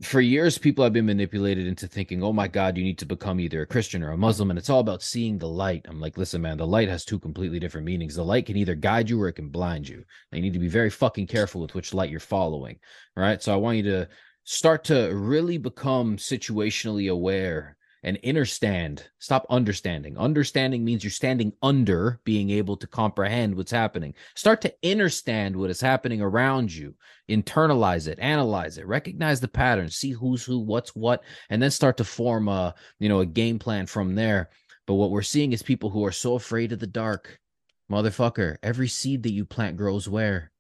For 0.04 0.22
years, 0.22 0.60
people 0.60 0.84
have 0.84 0.94
been 0.94 1.08
manipulated 1.08 1.66
into 1.66 1.88
thinking, 1.88 2.24
oh 2.24 2.32
my 2.32 2.48
God, 2.48 2.78
you 2.78 2.84
need 2.84 3.00
to 3.00 3.06
become 3.06 3.40
either 3.40 3.64
a 3.64 3.66
Christian 3.66 4.04
or 4.04 4.12
a 4.12 4.18
Muslim. 4.18 4.52
And 4.52 4.60
it's 4.60 4.70
all 4.70 4.80
about 4.80 5.02
seeing 5.02 5.40
the 5.40 5.48
light. 5.48 5.88
I'm 5.90 6.00
like, 6.00 6.18
listen, 6.18 6.42
man, 6.42 6.58
the 6.58 6.68
light 6.68 6.88
has 6.88 7.04
two 7.04 7.18
completely 7.18 7.60
different 7.60 7.86
meanings. 7.86 8.14
The 8.14 8.24
light 8.24 8.46
can 8.46 8.58
either 8.58 8.76
guide 8.76 9.10
you 9.10 9.20
or 9.20 9.28
it 9.28 9.34
can 9.34 9.50
blind 9.50 9.90
you. 9.90 10.04
And 10.32 10.38
you 10.38 10.42
need 10.44 10.54
to 10.54 10.60
be 10.60 10.68
very 10.68 10.92
fucking 10.92 11.26
careful 11.26 11.62
with 11.62 11.74
which 11.74 11.96
light 11.96 12.12
you're 12.12 12.20
following. 12.20 12.78
Right. 13.16 13.42
So 13.42 13.52
I 13.52 13.58
want 13.58 13.78
you 13.78 13.84
to 13.84 14.10
start 14.44 14.84
to 14.86 15.10
really 15.16 15.58
become 15.58 16.18
situationally 16.18 17.12
aware 17.12 17.77
and 18.08 18.18
understand. 18.26 19.04
Stop 19.20 19.46
understanding. 19.50 20.18
Understanding 20.18 20.86
means 20.86 21.04
you're 21.04 21.12
standing 21.12 21.52
under 21.62 22.22
being 22.24 22.50
able 22.52 22.78
to 22.78 22.88
comprehend 22.88 23.54
what's 23.54 23.70
happening. 23.70 24.14
Start 24.34 24.62
to 24.62 24.74
understand 24.90 25.54
what 25.54 25.70
is 25.70 25.82
happening 25.82 26.22
around 26.22 26.74
you. 26.74 26.96
Internalize 27.30 28.08
it, 28.08 28.18
analyze 28.20 28.78
it, 28.78 28.88
recognize 28.88 29.42
the 29.42 29.48
patterns, 29.50 29.98
see 29.98 30.12
who's 30.12 30.46
who, 30.46 30.58
what's 30.58 30.96
what, 30.96 31.22
and 31.50 31.62
then 31.62 31.70
start 31.70 31.98
to 31.98 32.06
form 32.06 32.48
a, 32.48 32.74
you 32.98 33.10
know, 33.10 33.20
a 33.20 33.26
game 33.26 33.60
plan 33.60 33.86
from 33.86 34.16
there. 34.16 34.52
But 34.86 34.94
what 34.94 35.12
we're 35.12 35.22
seeing 35.22 35.52
is 35.52 35.62
people 35.62 35.90
who 35.90 36.06
are 36.06 36.14
so 36.14 36.36
afraid 36.36 36.72
of 36.72 36.80
the 36.80 36.88
dark. 36.88 37.38
Motherfucker, 37.92 38.56
every 38.64 38.88
seed 38.88 39.24
that 39.24 39.34
you 39.34 39.44
plant 39.44 39.76
grows 39.76 40.08
where? 40.08 40.54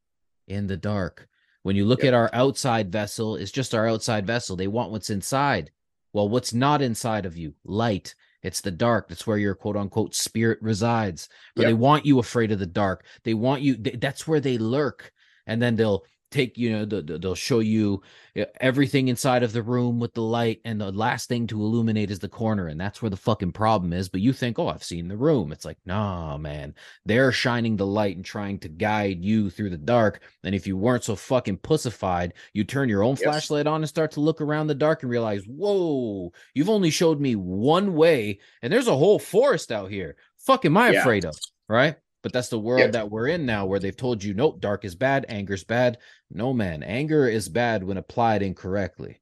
In 0.49 0.68
the 0.68 0.76
dark. 0.76 1.30
When 1.64 1.78
you 1.78 1.86
look 1.86 1.99
yep. 1.99 2.10
at 2.10 2.14
our 2.14 2.30
outside 2.34 2.91
vessel, 2.91 3.38
it's 3.38 3.52
just 3.52 3.74
our 3.74 3.88
outside 3.88 4.28
vessel. 4.28 4.57
They 4.57 4.68
want 4.68 4.91
what's 4.91 5.10
inside. 5.10 5.72
Well, 6.18 6.30
what's 6.30 6.52
not 6.52 6.81
inside 6.81 7.27
of 7.27 7.38
you? 7.38 7.53
Light. 7.64 8.15
It's 8.41 8.61
the 8.61 8.72
dark. 8.72 9.07
That's 9.07 9.27
where 9.27 9.38
your 9.38 9.53
quote 9.53 9.77
unquote 9.77 10.15
spirit 10.15 10.57
resides. 10.64 11.30
But 11.56 11.61
yep. 11.61 11.69
they 11.69 11.73
want 11.76 12.07
you 12.07 12.18
afraid 12.18 12.52
of 12.52 12.57
the 12.57 12.65
dark. 12.65 13.06
They 13.23 13.35
want 13.35 13.61
you, 13.61 13.76
that's 13.76 14.27
where 14.27 14.39
they 14.39 14.57
lurk. 14.57 15.11
And 15.45 15.61
then 15.61 15.76
they'll 15.76 16.06
take 16.29 16.57
you 16.57 16.71
know 16.71 16.85
the, 16.85 17.01
they'll 17.01 17.35
show 17.35 17.59
you 17.59 18.01
eh, 18.35 18.45
everything 18.59 19.07
inside 19.07 19.43
of 19.43 19.53
the 19.53 19.61
room 19.61 19.99
with 19.99 20.13
the 20.13 20.21
light 20.21 20.59
and 20.65 20.81
the 20.81 20.91
last 20.91 21.29
thing 21.29 21.47
to 21.47 21.61
illuminate 21.61 22.11
is 22.11 22.19
the 22.19 22.27
corner 22.27 22.67
and 22.67 22.79
that's 22.79 23.01
where 23.01 23.09
the 23.09 23.15
fucking 23.15 23.51
problem 23.51 23.93
is 23.93 24.09
but 24.09 24.19
you 24.19 24.33
think 24.33 24.59
oh 24.59 24.67
i've 24.67 24.83
seen 24.83 25.07
the 25.07 25.17
room. 25.17 25.51
It's 25.51 25.65
like 25.65 25.77
nah 25.85 26.37
man. 26.37 26.75
They're 27.05 27.31
shining 27.31 27.77
the 27.77 27.85
light 27.85 28.15
and 28.15 28.25
trying 28.25 28.59
to 28.59 28.69
guide 28.69 29.23
you 29.23 29.49
through 29.49 29.69
the 29.69 29.77
dark 29.77 30.21
and 30.43 30.53
if 30.53 30.67
you 30.67 30.75
weren't 30.75 31.05
so 31.05 31.15
fucking 31.15 31.57
pussified 31.57 32.33
you 32.53 32.63
turn 32.63 32.89
your 32.89 33.03
own 33.03 33.15
yes. 33.15 33.23
flashlight 33.23 33.67
on 33.67 33.81
and 33.81 33.89
start 33.89 34.11
to 34.11 34.19
look 34.19 34.41
around 34.41 34.67
the 34.67 34.75
dark 34.75 35.03
and 35.03 35.11
realize 35.11 35.43
whoa 35.45 36.31
you've 36.53 36.69
only 36.69 36.89
showed 36.89 37.21
me 37.21 37.35
one 37.35 37.93
way 37.93 38.39
and 38.61 38.71
there's 38.71 38.87
a 38.87 38.97
whole 38.97 39.19
forest 39.19 39.71
out 39.71 39.89
here. 39.89 40.15
Fuck 40.37 40.65
am 40.65 40.77
i 40.77 40.89
yeah. 40.89 40.99
afraid 40.99 41.25
of 41.25 41.37
right 41.69 41.95
but 42.27 42.33
that's 42.33 42.49
the 42.49 42.59
world 42.59 42.91
that 42.91 43.09
we're 43.09 43.27
in 43.27 43.45
now 43.45 43.65
where 43.65 43.79
they've 43.79 43.97
told 43.97 44.23
you 44.23 44.33
nope 44.33 44.59
dark 44.59 44.85
is 44.85 44.95
bad 44.95 45.25
anger's 45.29 45.63
bad. 45.63 45.97
No 46.29 46.53
man 46.53 46.83
anger 46.83 47.27
is 47.27 47.47
bad 47.49 47.83
when 47.83 47.97
applied 47.97 48.41
incorrectly 48.41 49.21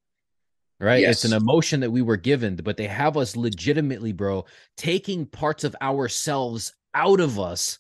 right? 0.80 1.02
Yes. 1.02 1.23
it's 1.23 1.32
an 1.32 1.38
emotion 1.38 1.80
that 1.82 1.91
we 1.91 2.02
were 2.02 2.18
given 2.18 2.56
but 2.56 2.77
they 2.77 2.88
have 2.88 3.15
us 3.15 3.36
legitimately 3.36 4.11
bro 4.11 4.45
taking 4.76 5.26
parts 5.26 5.64
of 5.64 5.76
ourselves 5.82 6.73
out 6.95 7.19
of 7.19 7.40
us 7.40 7.77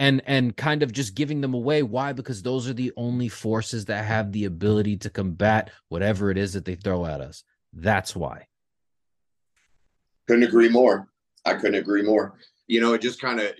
and 0.00 0.22
and 0.24 0.56
kind 0.56 0.82
of 0.82 0.92
just 0.92 1.14
giving 1.14 1.42
them 1.42 1.52
away. 1.52 1.82
Why? 1.82 2.14
Because 2.14 2.42
those 2.42 2.68
are 2.68 2.72
the 2.72 2.90
only 2.96 3.28
forces 3.28 3.84
that 3.84 4.06
have 4.06 4.32
the 4.32 4.46
ability 4.46 4.96
to 4.98 5.10
combat 5.10 5.70
whatever 5.90 6.30
it 6.30 6.38
is 6.38 6.54
that 6.54 6.64
they 6.64 6.74
throw 6.74 7.04
at 7.04 7.20
us. 7.20 7.44
That's 7.74 8.16
why. 8.16 8.46
Couldn't 10.26 10.44
agree 10.44 10.70
more. 10.70 11.08
I 11.44 11.54
couldn't 11.54 11.74
agree 11.74 12.02
more. 12.02 12.38
You 12.66 12.80
know 12.80 12.94
it 12.94 13.02
just 13.02 13.20
kind 13.20 13.40
of 13.40 13.52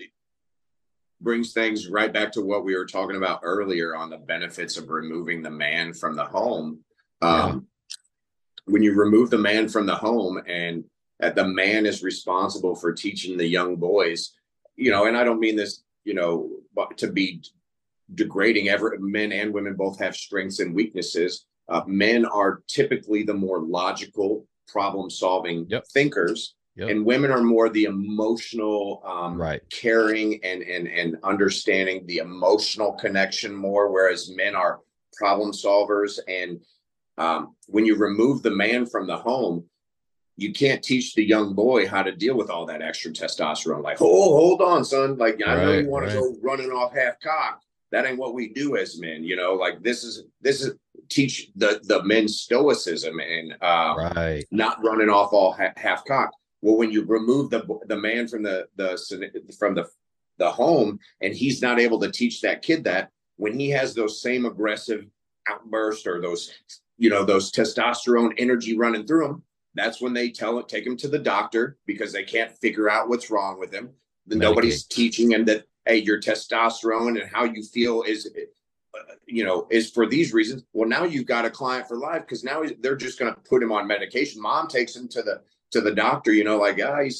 brings 1.21 1.53
things 1.53 1.87
right 1.87 2.11
back 2.11 2.31
to 2.33 2.41
what 2.41 2.63
we 2.63 2.75
were 2.75 2.85
talking 2.85 3.15
about 3.15 3.41
earlier 3.43 3.95
on 3.95 4.09
the 4.09 4.17
benefits 4.17 4.77
of 4.77 4.89
removing 4.89 5.41
the 5.41 5.51
man 5.51 5.93
from 5.93 6.15
the 6.15 6.25
home. 6.25 6.79
Um, 7.21 7.67
yeah. 7.89 7.93
When 8.65 8.83
you 8.83 8.93
remove 8.93 9.29
the 9.29 9.37
man 9.37 9.69
from 9.69 9.85
the 9.85 9.95
home 9.95 10.41
and 10.47 10.83
that 11.19 11.35
the 11.35 11.47
man 11.47 11.85
is 11.85 12.03
responsible 12.03 12.75
for 12.75 12.93
teaching 12.93 13.37
the 13.37 13.47
young 13.47 13.75
boys, 13.75 14.33
you 14.75 14.91
know, 14.91 15.05
and 15.05 15.15
I 15.15 15.23
don't 15.23 15.39
mean 15.39 15.55
this, 15.55 15.83
you 16.03 16.13
know, 16.13 16.49
to 16.97 17.11
be 17.11 17.41
degrading. 18.15 18.69
Ever 18.69 18.97
men 18.99 19.31
and 19.31 19.53
women 19.53 19.75
both 19.75 19.99
have 19.99 20.15
strengths 20.15 20.59
and 20.59 20.73
weaknesses. 20.73 21.45
Uh, 21.69 21.81
men 21.85 22.25
are 22.25 22.63
typically 22.67 23.23
the 23.23 23.33
more 23.33 23.61
logical, 23.61 24.47
problem-solving 24.67 25.67
yep. 25.69 25.85
thinkers 25.93 26.55
Yep. 26.77 26.89
And 26.89 27.05
women 27.05 27.31
are 27.31 27.41
more 27.43 27.69
the 27.69 27.83
emotional, 27.83 29.03
um, 29.05 29.39
right, 29.39 29.61
caring 29.69 30.39
and 30.43 30.61
and 30.61 30.87
and 30.87 31.17
understanding 31.23 32.05
the 32.05 32.19
emotional 32.19 32.93
connection 32.93 33.53
more, 33.53 33.91
whereas 33.91 34.31
men 34.33 34.55
are 34.55 34.79
problem 35.13 35.51
solvers. 35.51 36.17
And 36.29 36.61
um, 37.17 37.55
when 37.67 37.85
you 37.85 37.97
remove 37.97 38.41
the 38.41 38.51
man 38.51 38.85
from 38.85 39.05
the 39.05 39.17
home, 39.17 39.65
you 40.37 40.53
can't 40.53 40.81
teach 40.81 41.13
the 41.13 41.25
young 41.25 41.53
boy 41.53 41.87
how 41.87 42.03
to 42.03 42.11
deal 42.11 42.35
with 42.37 42.49
all 42.49 42.65
that 42.67 42.81
extra 42.81 43.11
testosterone. 43.11 43.83
Like, 43.83 44.01
oh, 44.01 44.37
hold 44.37 44.61
on, 44.61 44.85
son. 44.85 45.17
Like, 45.17 45.41
I 45.45 45.55
right, 45.55 45.63
know 45.63 45.71
you 45.73 45.89
want 45.89 46.05
right. 46.05 46.13
to 46.13 46.19
go 46.19 46.35
running 46.41 46.71
off 46.71 46.95
half 46.95 47.19
cock. 47.19 47.61
That 47.91 48.05
ain't 48.05 48.17
what 48.17 48.33
we 48.33 48.53
do 48.53 48.77
as 48.77 48.97
men. 48.97 49.25
You 49.25 49.35
know, 49.35 49.53
like 49.53 49.83
this 49.83 50.05
is 50.05 50.23
this 50.39 50.63
is 50.63 50.75
teach 51.09 51.51
the 51.57 51.81
the 51.83 52.01
men 52.03 52.29
stoicism 52.29 53.19
and 53.19 53.53
uh, 53.61 53.95
right. 53.97 54.45
not 54.51 54.81
running 54.81 55.09
off 55.09 55.33
all 55.33 55.51
ha- 55.51 55.73
half 55.75 56.05
cock. 56.05 56.31
Well, 56.61 56.77
when 56.77 56.91
you 56.91 57.03
remove 57.03 57.49
the 57.49 57.63
the 57.87 57.97
man 57.97 58.27
from 58.27 58.43
the 58.43 58.67
the 58.75 58.97
from 59.57 59.75
the 59.75 59.89
the 60.37 60.51
home, 60.51 60.99
and 61.21 61.33
he's 61.33 61.61
not 61.61 61.79
able 61.79 61.99
to 61.99 62.11
teach 62.11 62.41
that 62.41 62.61
kid 62.61 62.83
that, 62.85 63.11
when 63.37 63.59
he 63.59 63.69
has 63.69 63.93
those 63.93 64.21
same 64.21 64.45
aggressive 64.45 65.05
outbursts 65.47 66.05
or 66.07 66.21
those 66.21 66.53
you 66.97 67.09
know 67.09 67.23
those 67.23 67.51
testosterone 67.51 68.33
energy 68.37 68.77
running 68.77 69.05
through 69.05 69.25
him, 69.25 69.43
that's 69.75 70.01
when 70.01 70.13
they 70.13 70.29
tell 70.29 70.59
it 70.59 70.67
take 70.67 70.85
him 70.85 70.97
to 70.97 71.07
the 71.07 71.19
doctor 71.19 71.77
because 71.85 72.11
they 72.13 72.23
can't 72.23 72.57
figure 72.59 72.89
out 72.89 73.09
what's 73.09 73.31
wrong 73.31 73.59
with 73.59 73.73
him. 73.73 73.89
Nobody's 74.27 74.85
teaching 74.85 75.31
him 75.31 75.45
that 75.45 75.65
hey, 75.85 75.97
your 75.97 76.19
testosterone 76.19 77.19
and 77.19 77.29
how 77.29 77.43
you 77.43 77.63
feel 77.63 78.03
is 78.03 78.29
you 79.25 79.45
know, 79.45 79.67
is 79.69 79.89
for 79.89 80.05
these 80.05 80.33
reasons. 80.33 80.63
Well, 80.73 80.89
now 80.89 81.03
you've 81.05 81.25
got 81.25 81.45
a 81.45 81.49
client 81.49 81.87
for 81.87 81.97
life 81.97 82.21
because 82.21 82.43
now 82.43 82.63
they're 82.79 82.95
just 82.95 83.17
going 83.17 83.33
to 83.33 83.39
put 83.41 83.63
him 83.63 83.71
on 83.71 83.87
medication. 83.87 84.41
Mom 84.41 84.67
takes 84.67 84.95
him 84.95 85.07
to 85.09 85.21
the 85.21 85.41
to 85.71 85.81
the 85.81 85.93
doctor, 85.93 86.31
you 86.33 86.43
know, 86.43 86.57
like, 86.57 86.79
ah, 86.83 87.01
he 87.01 87.11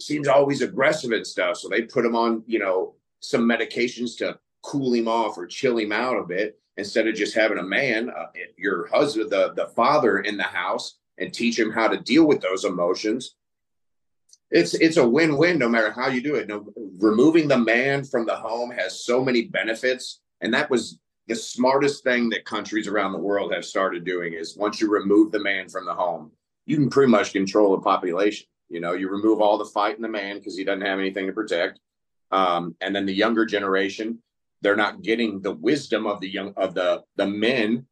seems 0.00 0.28
always 0.28 0.62
aggressive 0.62 1.12
and 1.12 1.26
stuff. 1.26 1.58
So 1.58 1.68
they 1.68 1.82
put 1.82 2.04
him 2.04 2.16
on, 2.16 2.42
you 2.46 2.58
know, 2.58 2.94
some 3.20 3.42
medications 3.42 4.16
to 4.18 4.38
cool 4.62 4.92
him 4.94 5.08
off 5.08 5.38
or 5.38 5.46
chill 5.46 5.78
him 5.78 5.92
out 5.92 6.18
a 6.18 6.24
bit 6.24 6.58
instead 6.76 7.06
of 7.06 7.14
just 7.14 7.34
having 7.34 7.58
a 7.58 7.62
man, 7.62 8.10
uh, 8.10 8.26
your 8.56 8.88
husband, 8.88 9.30
the, 9.30 9.52
the 9.54 9.66
father 9.68 10.20
in 10.20 10.36
the 10.36 10.42
house 10.42 10.98
and 11.18 11.32
teach 11.32 11.58
him 11.58 11.70
how 11.70 11.88
to 11.88 11.98
deal 11.98 12.26
with 12.26 12.40
those 12.40 12.64
emotions. 12.64 13.36
It's 14.50 14.74
it's 14.74 14.98
a 14.98 15.08
win-win 15.08 15.58
no 15.58 15.68
matter 15.68 15.90
how 15.90 16.08
you 16.08 16.22
do 16.22 16.34
it. 16.34 16.48
No, 16.48 16.66
removing 16.98 17.48
the 17.48 17.58
man 17.58 18.04
from 18.04 18.26
the 18.26 18.36
home 18.36 18.70
has 18.70 19.04
so 19.04 19.24
many 19.24 19.46
benefits, 19.46 20.20
and 20.42 20.52
that 20.52 20.68
was 20.68 20.98
the 21.26 21.36
smartest 21.36 22.04
thing 22.04 22.28
that 22.30 22.44
countries 22.44 22.86
around 22.86 23.12
the 23.12 23.18
world 23.18 23.54
have 23.54 23.64
started 23.64 24.04
doing. 24.04 24.34
Is 24.34 24.56
once 24.56 24.78
you 24.78 24.90
remove 24.90 25.32
the 25.32 25.40
man 25.40 25.70
from 25.70 25.86
the 25.86 25.94
home, 25.94 26.32
you 26.66 26.76
can 26.76 26.90
pretty 26.90 27.10
much 27.10 27.32
control 27.32 27.76
the 27.76 27.82
population. 27.82 28.46
You 28.68 28.80
know, 28.80 28.92
you 28.94 29.08
remove 29.08 29.40
all 29.40 29.58
the 29.58 29.66
fight 29.66 29.96
in 29.96 30.02
the 30.02 30.08
man 30.08 30.38
because 30.38 30.56
he 30.56 30.64
doesn't 30.64 30.86
have 30.86 30.98
anything 30.98 31.26
to 31.26 31.32
protect. 31.32 31.78
Um, 32.30 32.74
and 32.80 32.94
then 32.96 33.04
the 33.04 33.12
younger 33.12 33.44
generation, 33.44 34.22
they're 34.62 34.76
not 34.76 35.02
getting 35.02 35.42
the 35.42 35.52
wisdom 35.52 36.06
of 36.06 36.20
the 36.20 36.30
young 36.30 36.54
of 36.56 36.74
the 36.74 37.02
the 37.16 37.26
men, 37.26 37.86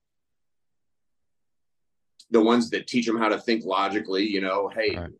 the 2.30 2.40
ones 2.40 2.70
that 2.70 2.86
teach 2.86 3.06
them 3.06 3.18
how 3.18 3.28
to 3.28 3.38
think 3.38 3.64
logically. 3.64 4.26
You 4.26 4.40
know, 4.40 4.68
hey, 4.68 4.96
right. 4.96 5.10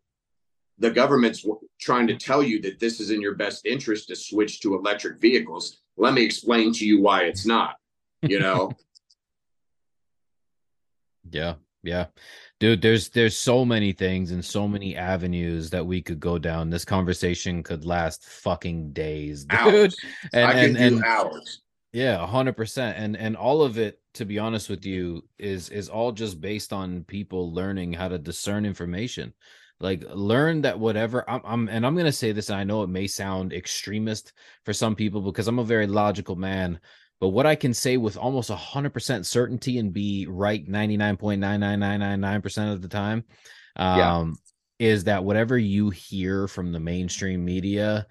the 0.79 0.89
government's 0.89 1.45
trying 1.79 2.07
to 2.07 2.15
tell 2.15 2.41
you 2.41 2.61
that 2.61 2.79
this 2.79 2.99
is 2.99 3.11
in 3.11 3.21
your 3.21 3.35
best 3.35 3.65
interest 3.65 4.07
to 4.07 4.15
switch 4.15 4.61
to 4.61 4.73
electric 4.73 5.19
vehicles. 5.19 5.77
Let 5.97 6.13
me 6.15 6.23
explain 6.23 6.73
to 6.73 6.85
you 6.85 7.01
why 7.01 7.23
it's 7.23 7.45
not. 7.45 7.75
You 8.23 8.39
know. 8.39 8.71
yeah, 11.29 11.55
yeah 11.83 12.05
dude 12.61 12.81
there's 12.81 13.09
there's 13.09 13.35
so 13.35 13.65
many 13.65 13.91
things 13.91 14.29
and 14.29 14.45
so 14.45 14.67
many 14.67 14.95
avenues 14.95 15.71
that 15.71 15.85
we 15.85 16.01
could 16.01 16.19
go 16.19 16.37
down. 16.37 16.69
This 16.69 16.85
conversation 16.85 17.63
could 17.63 17.83
last 17.83 18.23
fucking 18.23 18.93
days 18.93 19.43
dude. 19.45 19.59
Hours. 19.59 19.97
and 20.31 20.45
I 20.45 20.53
and, 20.53 20.77
and 20.77 21.03
hours. 21.03 21.61
Yeah 21.91 22.25
100% 22.25 22.93
and 22.95 23.17
and 23.17 23.35
all 23.35 23.63
of 23.63 23.77
it 23.79 23.99
to 24.13 24.25
be 24.25 24.37
honest 24.39 24.69
with 24.69 24.85
you 24.85 25.27
is 25.39 25.69
is 25.69 25.89
all 25.89 26.11
just 26.11 26.39
based 26.39 26.71
on 26.71 27.03
people 27.03 27.51
learning 27.51 27.93
how 27.93 28.07
to 28.07 28.19
discern 28.19 28.65
information. 28.65 29.33
Like 29.79 30.03
learn 30.13 30.61
that 30.61 30.77
whatever 30.79 31.27
I'm, 31.27 31.41
I'm 31.43 31.67
and 31.67 31.83
i'm 31.83 31.97
gonna 31.97 32.11
say 32.11 32.31
this 32.31 32.51
and 32.51 32.59
i 32.59 32.63
know 32.63 32.83
it 32.83 32.89
may 32.89 33.07
sound 33.07 33.51
extremist 33.51 34.33
for 34.63 34.73
some 34.73 34.95
people 34.95 35.21
because 35.21 35.47
i'm 35.47 35.57
a 35.57 35.63
very 35.63 35.87
logical 35.87 36.35
man 36.35 36.79
but 37.21 37.29
what 37.29 37.45
I 37.45 37.53
can 37.53 37.73
say 37.73 37.97
with 37.97 38.17
almost 38.17 38.49
100% 38.49 39.25
certainty 39.25 39.77
and 39.77 39.93
be 39.93 40.25
right 40.27 40.67
99.99999% 40.67 42.73
of 42.73 42.81
the 42.81 42.87
time 42.87 43.23
um, 43.75 44.35
yeah. 44.79 44.87
is 44.87 45.03
that 45.03 45.23
whatever 45.23 45.55
you 45.55 45.91
hear 45.91 46.47
from 46.47 46.71
the 46.71 46.79
mainstream 46.79 47.45
media 47.45 48.07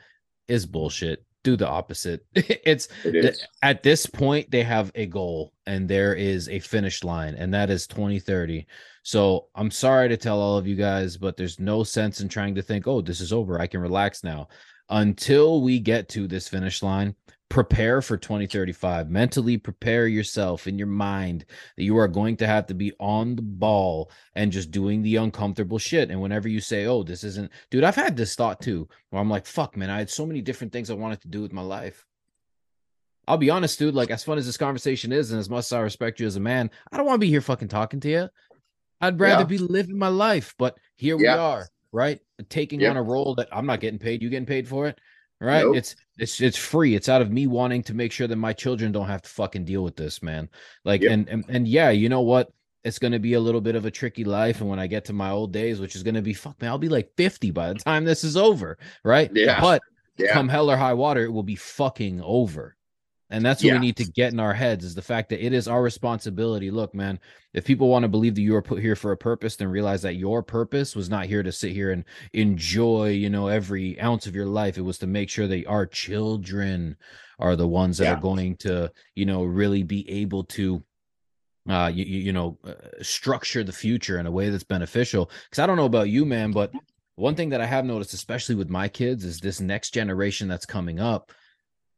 is 0.47 0.65
bullshit. 0.65 1.24
Do 1.43 1.57
the 1.57 1.66
opposite. 1.66 2.24
it's 2.35 2.87
it 3.05 3.37
at 3.62 3.82
this 3.82 4.07
point, 4.07 4.51
they 4.51 4.62
have 4.62 4.93
a 4.95 5.07
goal 5.07 5.55
and 5.66 5.89
there 5.89 6.15
is 6.15 6.49
a 6.49 6.61
finish 6.61 7.03
line, 7.03 7.35
and 7.35 7.53
that 7.53 7.69
is 7.69 7.89
2030. 7.89 8.65
So 9.03 9.49
I'm 9.57 9.73
sorry 9.73 10.09
to 10.11 10.16
tell 10.16 10.39
all 10.39 10.57
of 10.57 10.69
you 10.69 10.77
guys, 10.77 11.16
but 11.16 11.37
there's 11.37 11.59
no 11.59 11.82
sense 11.82 12.20
in 12.20 12.28
trying 12.28 12.55
to 12.55 12.62
think, 12.62 12.87
oh, 12.87 13.01
this 13.01 13.20
is 13.20 13.32
over. 13.32 13.61
I 13.61 13.66
can 13.66 13.81
relax 13.81 14.23
now. 14.23 14.49
Until 14.89 15.62
we 15.62 15.81
get 15.81 16.09
to 16.11 16.28
this 16.28 16.49
finish 16.49 16.82
line, 16.82 17.15
prepare 17.51 18.01
for 18.01 18.17
2035. 18.17 19.11
Mentally 19.11 19.59
prepare 19.59 20.07
yourself 20.07 20.67
in 20.67 20.79
your 20.79 20.87
mind 20.87 21.45
that 21.77 21.85
you 21.85 21.99
are 21.99 22.09
going 22.09 22.37
to 22.39 22.47
have 22.47 22.67
to 22.69 22.75
be 22.75 22.93
on 22.99 23.37
the 23.37 23.43
ball 23.43 24.11
and 24.35 24.53
just 24.53 24.71
doing 24.71 25.03
the 25.03 25.17
uncomfortable 25.17 25.79
shit. 25.79 26.11
And 26.11 26.23
whenever 26.23 26.49
you 26.49 26.61
say, 26.61 26.87
oh, 26.87 27.03
this 27.03 27.25
isn't, 27.25 27.51
dude, 27.71 27.85
I've 27.85 27.97
had 27.97 28.17
this 28.17 28.35
thought 28.35 28.63
too, 28.63 28.89
where 29.11 29.21
I'm 29.21 29.29
like, 29.29 29.45
fuck, 29.45 29.77
man, 29.77 29.91
I 29.91 29.99
had 29.99 30.09
so 30.09 30.25
many 30.25 30.41
different 30.41 30.73
things 30.73 30.91
I 30.91 30.95
wanted 30.95 31.21
to 31.23 31.29
do 31.29 31.43
with 31.43 31.53
my 31.53 31.63
life. 31.63 32.07
I'll 33.29 33.37
be 33.37 33.51
honest, 33.51 33.79
dude. 33.79 33.95
Like, 33.95 34.11
as 34.11 34.25
fun 34.25 34.39
as 34.39 34.47
this 34.47 34.57
conversation 34.57 35.13
is, 35.13 35.31
and 35.31 35.39
as 35.39 35.51
much 35.51 35.67
as 35.67 35.73
I 35.73 35.81
respect 35.81 36.19
you 36.19 36.27
as 36.27 36.37
a 36.37 36.41
man, 36.41 36.71
I 36.91 36.97
don't 36.97 37.07
want 37.07 37.17
to 37.17 37.27
be 37.27 37.29
here 37.29 37.41
fucking 37.41 37.69
talking 37.69 38.01
to 38.01 38.09
you. 38.09 38.29
I'd 39.01 39.21
rather 39.21 39.43
yeah. 39.43 39.47
be 39.47 39.59
living 39.59 39.99
my 39.99 40.09
life. 40.09 40.55
But 40.59 40.77
here 40.97 41.17
yeah. 41.17 41.35
we 41.35 41.39
are, 41.39 41.69
right? 41.93 42.21
Taking 42.49 42.81
yep. 42.81 42.91
on 42.91 42.97
a 42.97 43.03
role 43.03 43.35
that 43.37 43.49
I'm 43.53 43.67
not 43.67 43.81
getting 43.81 44.01
paid. 44.01 44.23
You 44.23 44.31
getting 44.31 44.47
paid 44.47 44.67
for 44.67 44.89
it, 44.89 44.99
right? 45.41 45.65
Nope. 45.65 45.77
It's 45.77 45.97
it's 46.19 46.41
it's 46.41 46.57
free. 46.57 46.95
It's 46.95 47.09
out 47.09 47.23
of 47.23 47.31
me 47.31 47.47
wanting 47.47 47.83
to 47.85 47.95
make 47.95 48.12
sure 48.12 48.27
that 48.27 48.37
my 48.37 48.53
children 48.53 48.93
don't 48.93 49.07
have 49.07 49.23
to 49.23 49.29
fucking 49.29 49.65
deal 49.65 49.83
with 49.83 49.97
this, 49.97 50.23
man. 50.23 50.49
Like, 50.85 51.03
yep. 51.03 51.12
and, 51.12 51.29
and 51.29 51.45
and 51.49 51.69
yeah, 51.69 51.91
you 51.91 52.09
know 52.09 52.21
what? 52.21 52.53
It's 52.83 52.99
going 52.99 53.12
to 53.12 53.19
be 53.19 53.35
a 53.35 53.41
little 53.41 53.61
bit 53.61 53.75
of 53.75 53.85
a 53.85 53.91
tricky 53.91 54.25
life. 54.25 54.61
And 54.61 54.71
when 54.71 54.79
I 54.79 54.87
get 54.87 55.05
to 55.07 55.12
my 55.12 55.31
old 55.31 55.53
days, 55.53 55.81
which 55.81 55.95
is 55.95 56.03
going 56.03 56.15
to 56.15 56.23
be 56.23 56.33
fuck, 56.33 56.61
man, 56.62 56.71
I'll 56.71 56.79
be 56.79 56.89
like 56.89 57.11
50 57.17 57.51
by 57.51 57.73
the 57.73 57.79
time 57.79 58.05
this 58.05 58.25
is 58.25 58.39
over, 58.39 58.79
right? 59.05 59.31
Yeah. 59.35 59.61
But 59.61 59.83
yeah. 60.17 60.33
come 60.33 60.49
hell 60.49 60.71
or 60.71 60.77
high 60.77 60.95
water, 60.95 61.25
it 61.25 61.31
will 61.31 61.43
be 61.43 61.57
fucking 61.57 62.23
over. 62.23 62.77
And 63.31 63.44
that's 63.44 63.62
what 63.62 63.69
yeah. 63.69 63.74
we 63.74 63.86
need 63.86 63.97
to 63.98 64.05
get 64.05 64.32
in 64.32 64.40
our 64.40 64.52
heads 64.52 64.85
is 64.85 64.97
the 64.97 65.02
fact 65.02 65.28
that 65.28 65.44
it 65.44 65.52
is 65.52 65.69
our 65.69 65.82
responsibility. 65.82 66.70
Look, 66.70 66.94
man, 66.94 67.20
if 67.55 67.65
people 67.65 67.89
want 67.89 68.02
to 68.02 68.09
believe 68.09 68.35
that 68.35 68.40
you 68.40 68.57
are 68.57 68.62
put 68.62 68.81
here 68.81 68.97
for 68.97 69.12
a 69.12 69.16
purpose, 69.16 69.55
then 69.55 69.69
realize 69.69 70.02
that 70.02 70.16
your 70.16 70.43
purpose 70.43 70.97
was 70.97 71.09
not 71.09 71.27
here 71.27 71.44
to 71.44 71.52
sit 71.52 71.70
here 71.70 71.93
and 71.93 72.05
enjoy, 72.32 73.11
you 73.11 73.31
know, 73.31 73.47
every 73.47 74.01
ounce 74.01 74.27
of 74.27 74.35
your 74.35 74.47
life. 74.47 74.78
It 74.78 74.82
was 74.82 74.98
to 74.98 75.07
make 75.07 75.31
sure 75.31 75.47
that 75.47 75.66
our 75.66 75.86
children 75.86 76.97
are 77.39 77.55
the 77.55 77.69
ones 77.69 77.98
that 77.98 78.05
yeah. 78.05 78.15
are 78.15 78.20
going 78.20 78.57
to, 78.59 78.90
you 79.15 79.27
know, 79.27 79.44
really 79.44 79.85
be 79.85 80.11
able 80.11 80.44
to 80.44 80.82
uh 81.69 81.90
you, 81.93 82.05
you 82.05 82.32
know 82.32 82.59
uh, 82.65 82.73
structure 83.02 83.62
the 83.62 83.70
future 83.70 84.19
in 84.19 84.27
a 84.27 84.31
way 84.31 84.48
that's 84.48 84.65
beneficial 84.65 85.31
because 85.44 85.59
i 85.59 85.66
don't 85.66 85.77
know 85.77 85.85
about 85.85 86.09
you 86.09 86.24
man 86.24 86.52
but 86.52 86.73
one 87.16 87.35
thing 87.35 87.51
that 87.51 87.61
i 87.61 87.66
have 87.66 87.85
noticed 87.85 88.15
especially 88.15 88.55
with 88.55 88.70
my 88.70 88.89
kids 88.89 89.27
is 89.27 89.40
this 89.40 89.61
next 89.61 89.90
generation 89.90 90.48
that's 90.48 90.65
coming 90.65 90.98
up 90.98 91.32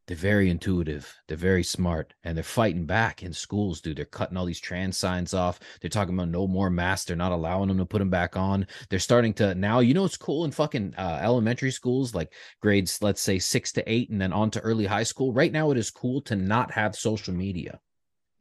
they're 0.07 0.17
very 0.17 0.51
intuitive. 0.51 1.15
They're 1.29 1.37
very 1.37 1.63
smart, 1.63 2.15
and 2.25 2.37
they're 2.37 2.43
fighting 2.43 2.87
back 2.87 3.23
in 3.23 3.33
schools, 3.33 3.81
dude. 3.81 3.99
They're 3.99 4.05
cutting 4.05 4.37
all 4.37 4.45
these 4.45 4.61
trans 4.61 4.97
signs 4.97 5.33
off. 5.33 5.61
They're 5.81 5.89
talking 5.89 6.15
about 6.15 6.29
no 6.29 6.49
more 6.49 6.71
masks. 6.71 7.07
They're 7.07 7.17
not 7.17 7.31
allowing 7.31 7.69
them 7.69 7.79
to 7.79 7.87
put 7.87 8.01
them 8.01 8.11
back 8.11 8.37
on. 8.37 8.67
They're 8.91 8.99
starting 8.99 9.33
to 9.35 9.55
now. 9.55 9.79
You 9.79 9.95
know, 9.95 10.05
it's 10.05 10.17
cool 10.17 10.45
in 10.45 10.51
fucking 10.51 10.95
uh, 10.99 11.21
elementary 11.23 11.71
schools, 11.71 12.15
like 12.15 12.33
grades, 12.61 13.01
let's 13.01 13.23
say 13.23 13.39
six 13.39 13.71
to 13.73 13.93
eight, 13.93 14.11
and 14.11 14.21
then 14.21 14.33
on 14.33 14.51
to 14.51 14.61
early 14.61 14.87
high 14.87 15.05
school. 15.05 15.33
Right 15.33 15.53
now, 15.53 15.71
it 15.71 15.79
is 15.79 15.91
cool 15.91 16.21
to 16.23 16.35
not 16.35 16.73
have 16.73 16.97
social 16.97 17.33
media. 17.33 17.79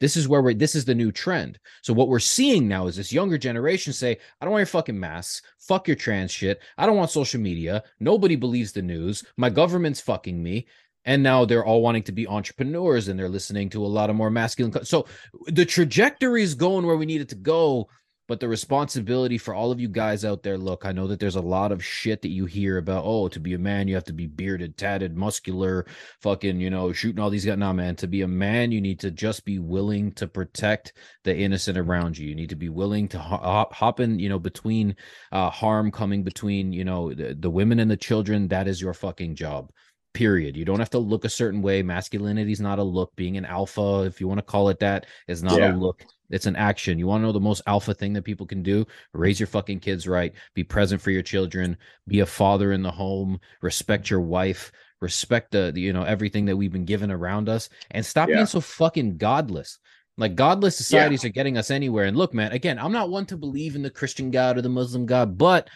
This 0.00 0.16
is 0.16 0.26
where 0.26 0.42
we're. 0.42 0.54
This 0.54 0.74
is 0.74 0.84
the 0.84 0.96
new 0.96 1.12
trend. 1.12 1.60
So 1.82 1.92
what 1.92 2.08
we're 2.08 2.18
seeing 2.18 2.66
now 2.66 2.88
is 2.88 2.96
this 2.96 3.12
younger 3.12 3.38
generation 3.38 3.92
say, 3.92 4.18
"I 4.40 4.44
don't 4.44 4.50
want 4.50 4.62
your 4.62 4.66
fucking 4.66 4.98
masks. 4.98 5.42
Fuck 5.60 5.86
your 5.86 5.94
trans 5.94 6.32
shit. 6.32 6.60
I 6.76 6.86
don't 6.86 6.96
want 6.96 7.12
social 7.12 7.40
media. 7.40 7.84
Nobody 8.00 8.34
believes 8.34 8.72
the 8.72 8.82
news. 8.82 9.22
My 9.36 9.48
government's 9.48 10.00
fucking 10.00 10.42
me." 10.42 10.66
And 11.04 11.22
now 11.22 11.44
they're 11.44 11.64
all 11.64 11.82
wanting 11.82 12.02
to 12.02 12.12
be 12.12 12.26
entrepreneurs 12.26 13.08
and 13.08 13.18
they're 13.18 13.28
listening 13.28 13.68
to 13.70 13.84
a 13.84 13.86
lot 13.86 14.10
of 14.10 14.16
more 14.16 14.30
masculine 14.30 14.84
so 14.84 15.06
the 15.46 15.64
trajectory 15.64 16.42
is 16.42 16.54
going 16.54 16.86
where 16.86 16.96
we 16.96 17.06
need 17.06 17.20
it 17.20 17.28
to 17.28 17.34
go 17.34 17.88
but 18.28 18.38
the 18.40 18.48
responsibility 18.48 19.36
for 19.36 19.52
all 19.52 19.72
of 19.72 19.80
you 19.80 19.88
guys 19.88 20.24
out 20.24 20.42
there 20.42 20.56
look 20.56 20.84
i 20.84 20.92
know 20.92 21.06
that 21.06 21.18
there's 21.18 21.36
a 21.36 21.40
lot 21.40 21.72
of 21.72 21.84
shit 21.84 22.22
that 22.22 22.30
you 22.30 22.46
hear 22.46 22.78
about 22.78 23.04
oh 23.04 23.28
to 23.28 23.40
be 23.40 23.54
a 23.54 23.58
man 23.58 23.88
you 23.88 23.94
have 23.94 24.04
to 24.04 24.12
be 24.12 24.26
bearded 24.26 24.76
tatted 24.76 25.16
muscular 25.16 25.86
fucking 26.20 26.60
you 26.60 26.70
know 26.70 26.92
shooting 26.92 27.20
all 27.20 27.30
these 27.30 27.44
guys. 27.44 27.58
Nah 27.58 27.72
man 27.72 27.96
to 27.96 28.06
be 28.06 28.22
a 28.22 28.28
man 28.28 28.72
you 28.72 28.80
need 28.80 29.00
to 29.00 29.10
just 29.10 29.44
be 29.44 29.58
willing 29.58 30.12
to 30.12 30.26
protect 30.26 30.92
the 31.24 31.36
innocent 31.36 31.78
around 31.78 32.16
you. 32.16 32.28
You 32.28 32.34
need 32.34 32.50
to 32.50 32.56
be 32.56 32.68
willing 32.68 33.08
to 33.08 33.18
hop, 33.18 33.72
hop 33.72 34.00
in 34.00 34.18
you 34.18 34.28
know 34.28 34.38
between 34.38 34.96
uh, 35.30 35.50
harm 35.50 35.90
coming 35.90 36.22
between 36.22 36.72
you 36.72 36.84
know 36.84 37.12
the, 37.12 37.36
the 37.38 37.50
women 37.50 37.80
and 37.80 37.90
the 37.90 37.96
children. 37.96 38.48
That 38.48 38.68
is 38.68 38.80
your 38.80 38.94
fucking 38.94 39.34
job 39.34 39.70
period. 40.14 40.56
You 40.56 40.64
don't 40.64 40.78
have 40.78 40.90
to 40.90 40.98
look 40.98 41.24
a 41.24 41.28
certain 41.28 41.62
way. 41.62 41.82
Masculinity 41.82 42.52
is 42.52 42.60
not 42.60 42.78
a 42.78 42.82
look. 42.82 43.14
Being 43.16 43.36
an 43.36 43.44
alpha, 43.44 44.04
if 44.04 44.20
you 44.20 44.28
want 44.28 44.38
to 44.38 44.44
call 44.44 44.68
it 44.68 44.78
that, 44.80 45.06
is 45.28 45.42
not 45.42 45.58
yeah. 45.58 45.74
a 45.74 45.76
look. 45.76 46.04
It's 46.30 46.46
an 46.46 46.56
action. 46.56 46.98
You 46.98 47.06
want 47.06 47.22
to 47.22 47.26
know 47.26 47.32
the 47.32 47.40
most 47.40 47.62
alpha 47.66 47.92
thing 47.92 48.14
that 48.14 48.22
people 48.22 48.46
can 48.46 48.62
do? 48.62 48.86
Raise 49.12 49.38
your 49.38 49.46
fucking 49.46 49.80
kids 49.80 50.08
right. 50.08 50.32
Be 50.54 50.64
present 50.64 51.00
for 51.00 51.10
your 51.10 51.22
children. 51.22 51.76
Be 52.08 52.20
a 52.20 52.26
father 52.26 52.72
in 52.72 52.82
the 52.82 52.90
home. 52.90 53.38
Respect 53.60 54.08
your 54.08 54.20
wife. 54.20 54.72
Respect 55.00 55.50
the, 55.50 55.72
the 55.74 55.80
you 55.80 55.92
know 55.92 56.04
everything 56.04 56.46
that 56.46 56.56
we've 56.56 56.72
been 56.72 56.84
given 56.84 57.10
around 57.10 57.48
us, 57.48 57.68
and 57.90 58.06
stop 58.06 58.28
yeah. 58.28 58.36
being 58.36 58.46
so 58.46 58.60
fucking 58.60 59.16
godless. 59.18 59.78
Like 60.16 60.36
godless 60.36 60.76
societies 60.76 61.24
yeah. 61.24 61.28
are 61.28 61.32
getting 61.32 61.58
us 61.58 61.70
anywhere. 61.70 62.04
And 62.04 62.16
look, 62.16 62.32
man, 62.32 62.52
again, 62.52 62.78
I'm 62.78 62.92
not 62.92 63.10
one 63.10 63.26
to 63.26 63.36
believe 63.36 63.74
in 63.74 63.82
the 63.82 63.90
Christian 63.90 64.30
God 64.30 64.56
or 64.56 64.62
the 64.62 64.68
Muslim 64.68 65.06
God, 65.06 65.36
but 65.36 65.68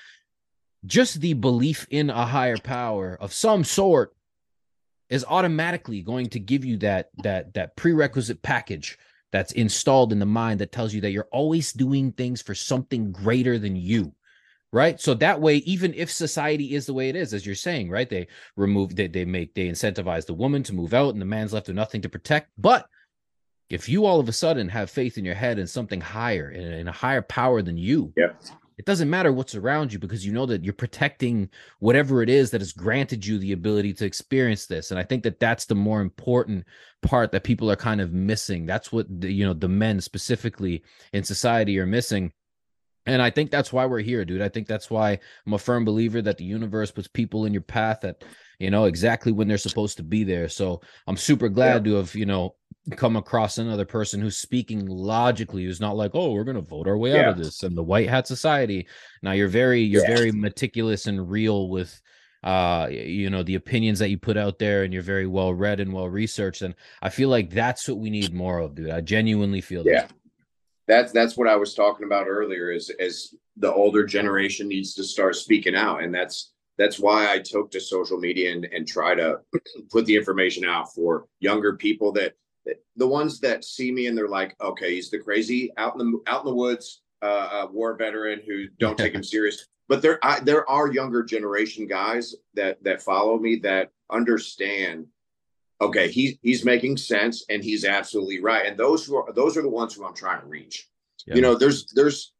just 0.84 1.20
the 1.20 1.32
belief 1.32 1.86
in 1.90 2.10
a 2.10 2.24
higher 2.24 2.58
power 2.58 3.18
of 3.20 3.32
some 3.32 3.64
sort 3.64 4.15
is 5.08 5.24
automatically 5.28 6.02
going 6.02 6.28
to 6.30 6.40
give 6.40 6.64
you 6.64 6.76
that 6.78 7.10
that 7.22 7.54
that 7.54 7.76
prerequisite 7.76 8.42
package 8.42 8.98
that's 9.32 9.52
installed 9.52 10.12
in 10.12 10.18
the 10.18 10.26
mind 10.26 10.60
that 10.60 10.72
tells 10.72 10.94
you 10.94 11.00
that 11.00 11.10
you're 11.10 11.28
always 11.30 11.72
doing 11.72 12.12
things 12.12 12.40
for 12.40 12.54
something 12.54 13.12
greater 13.12 13.58
than 13.58 13.76
you 13.76 14.12
right? 14.72 15.00
So 15.00 15.14
that 15.14 15.40
way 15.40 15.56
even 15.58 15.94
if 15.94 16.10
society 16.10 16.74
is 16.74 16.86
the 16.86 16.92
way 16.92 17.08
it 17.08 17.16
is 17.16 17.32
as 17.32 17.46
you're 17.46 17.54
saying 17.54 17.88
right 17.88 18.08
they 18.08 18.26
remove 18.56 18.94
they, 18.94 19.06
they 19.06 19.24
make 19.24 19.54
they 19.54 19.68
incentivize 19.68 20.26
the 20.26 20.34
woman 20.34 20.62
to 20.64 20.74
move 20.74 20.92
out 20.92 21.12
and 21.14 21.20
the 21.20 21.26
man's 21.26 21.52
left 21.52 21.68
with 21.68 21.76
nothing 21.76 22.02
to 22.02 22.08
protect. 22.08 22.50
But 22.58 22.86
if 23.70 23.88
you 23.88 24.04
all 24.04 24.20
of 24.20 24.28
a 24.28 24.32
sudden 24.32 24.68
have 24.68 24.90
faith 24.90 25.18
in 25.18 25.24
your 25.24 25.34
head 25.34 25.58
and 25.58 25.68
something 25.68 26.00
higher 26.00 26.48
and 26.48 26.88
a 26.88 26.92
higher 26.92 27.22
power 27.22 27.62
than 27.62 27.76
you 27.76 28.12
yeah 28.16 28.28
it 28.78 28.84
doesn't 28.84 29.08
matter 29.10 29.32
what's 29.32 29.54
around 29.54 29.92
you 29.92 29.98
because 29.98 30.24
you 30.24 30.32
know 30.32 30.46
that 30.46 30.64
you're 30.64 30.74
protecting 30.74 31.48
whatever 31.78 32.22
it 32.22 32.28
is 32.28 32.50
that 32.50 32.60
has 32.60 32.72
granted 32.72 33.24
you 33.24 33.38
the 33.38 33.52
ability 33.52 33.92
to 33.94 34.04
experience 34.04 34.66
this 34.66 34.90
and 34.90 35.00
i 35.00 35.02
think 35.02 35.22
that 35.22 35.40
that's 35.40 35.64
the 35.64 35.74
more 35.74 36.00
important 36.00 36.64
part 37.02 37.32
that 37.32 37.44
people 37.44 37.70
are 37.70 37.76
kind 37.76 38.00
of 38.00 38.12
missing 38.12 38.66
that's 38.66 38.92
what 38.92 39.06
the, 39.20 39.32
you 39.32 39.44
know 39.44 39.54
the 39.54 39.68
men 39.68 40.00
specifically 40.00 40.82
in 41.12 41.22
society 41.24 41.78
are 41.78 41.86
missing 41.86 42.32
and 43.06 43.22
I 43.22 43.30
think 43.30 43.50
that's 43.50 43.72
why 43.72 43.86
we're 43.86 44.00
here, 44.00 44.24
dude. 44.24 44.42
I 44.42 44.48
think 44.48 44.66
that's 44.66 44.90
why 44.90 45.18
I'm 45.46 45.54
a 45.54 45.58
firm 45.58 45.84
believer 45.84 46.20
that 46.22 46.38
the 46.38 46.44
universe 46.44 46.90
puts 46.90 47.06
people 47.06 47.44
in 47.44 47.52
your 47.52 47.62
path 47.62 48.00
that, 48.00 48.24
you 48.58 48.70
know, 48.70 48.86
exactly 48.86 49.30
when 49.30 49.46
they're 49.46 49.58
supposed 49.58 49.96
to 49.98 50.02
be 50.02 50.24
there. 50.24 50.48
So 50.48 50.80
I'm 51.06 51.16
super 51.16 51.48
glad 51.48 51.86
yeah. 51.86 51.92
to 51.92 51.96
have, 51.98 52.14
you 52.16 52.26
know, 52.26 52.56
come 52.92 53.16
across 53.16 53.58
another 53.58 53.84
person 53.84 54.20
who's 54.20 54.36
speaking 54.36 54.86
logically, 54.86 55.64
who's 55.64 55.80
not 55.80 55.96
like, 55.96 56.12
oh, 56.14 56.32
we're 56.32 56.44
gonna 56.44 56.60
vote 56.60 56.86
our 56.86 56.96
way 56.96 57.12
yeah. 57.12 57.22
out 57.22 57.28
of 57.30 57.38
this 57.38 57.62
and 57.62 57.76
the 57.76 57.82
white 57.82 58.08
hat 58.08 58.26
society. 58.26 58.86
Now 59.22 59.32
you're 59.32 59.48
very, 59.48 59.82
you're 59.82 60.08
yeah. 60.08 60.16
very 60.16 60.32
meticulous 60.32 61.06
and 61.06 61.30
real 61.30 61.68
with 61.68 62.00
uh 62.44 62.86
you 62.90 63.30
know 63.30 63.42
the 63.42 63.54
opinions 63.54 63.98
that 63.98 64.10
you 64.10 64.18
put 64.18 64.36
out 64.36 64.58
there 64.58 64.84
and 64.84 64.92
you're 64.92 65.02
very 65.02 65.26
well 65.26 65.54
read 65.54 65.80
and 65.80 65.90
well 65.90 66.06
researched 66.06 66.60
and 66.60 66.74
i 67.00 67.08
feel 67.08 67.30
like 67.30 67.48
that's 67.48 67.88
what 67.88 67.96
we 67.96 68.10
need 68.10 68.34
more 68.34 68.58
of 68.58 68.74
dude 68.74 68.90
i 68.90 69.00
genuinely 69.00 69.62
feel 69.62 69.82
yeah 69.86 70.02
that 70.02 70.12
that's 70.86 71.12
that's 71.12 71.36
what 71.36 71.48
I 71.48 71.56
was 71.56 71.74
talking 71.74 72.06
about 72.06 72.26
earlier. 72.28 72.70
Is 72.70 72.90
as 73.00 73.34
the 73.56 73.72
older 73.72 74.04
generation 74.04 74.68
needs 74.68 74.94
to 74.94 75.04
start 75.04 75.36
speaking 75.36 75.74
out, 75.74 76.02
and 76.02 76.14
that's 76.14 76.52
that's 76.78 76.98
why 76.98 77.32
I 77.32 77.38
took 77.38 77.70
to 77.70 77.80
social 77.80 78.18
media 78.18 78.52
and, 78.52 78.64
and 78.66 78.86
try 78.86 79.14
to 79.14 79.40
put 79.90 80.06
the 80.06 80.16
information 80.16 80.64
out 80.64 80.94
for 80.94 81.26
younger 81.40 81.76
people 81.76 82.12
that, 82.12 82.34
the 82.96 83.06
ones 83.06 83.40
that 83.40 83.64
see 83.64 83.92
me 83.92 84.06
and 84.06 84.16
they're 84.16 84.28
like, 84.28 84.56
okay, 84.60 84.94
he's 84.94 85.10
the 85.10 85.18
crazy 85.18 85.72
out 85.76 85.98
in 85.98 85.98
the 85.98 86.20
out 86.26 86.40
in 86.40 86.46
the 86.46 86.54
woods 86.54 87.02
uh, 87.22 87.24
uh 87.64 87.68
war 87.70 87.96
veteran 87.96 88.40
who 88.46 88.66
don't 88.78 88.98
take 88.98 89.14
him 89.14 89.22
serious. 89.24 89.66
But 89.88 90.02
there 90.02 90.18
I, 90.24 90.40
there 90.40 90.68
are 90.68 90.92
younger 90.92 91.22
generation 91.22 91.86
guys 91.86 92.34
that 92.54 92.82
that 92.84 93.02
follow 93.02 93.38
me 93.38 93.56
that 93.56 93.90
understand 94.10 95.06
okay, 95.80 96.10
he's 96.10 96.36
he's 96.42 96.64
making 96.64 96.96
sense 96.96 97.44
and 97.48 97.62
he's 97.62 97.84
absolutely 97.84 98.40
right. 98.40 98.66
And 98.66 98.78
those 98.78 99.04
who 99.06 99.16
are 99.16 99.32
those 99.32 99.56
are 99.56 99.62
the 99.62 99.68
ones 99.68 99.94
who 99.94 100.04
I'm 100.04 100.14
trying 100.14 100.40
to 100.40 100.46
reach. 100.46 100.88
Yeah. 101.26 101.36
You 101.36 101.42
know, 101.42 101.54
there's 101.54 101.86
there's 101.94 102.32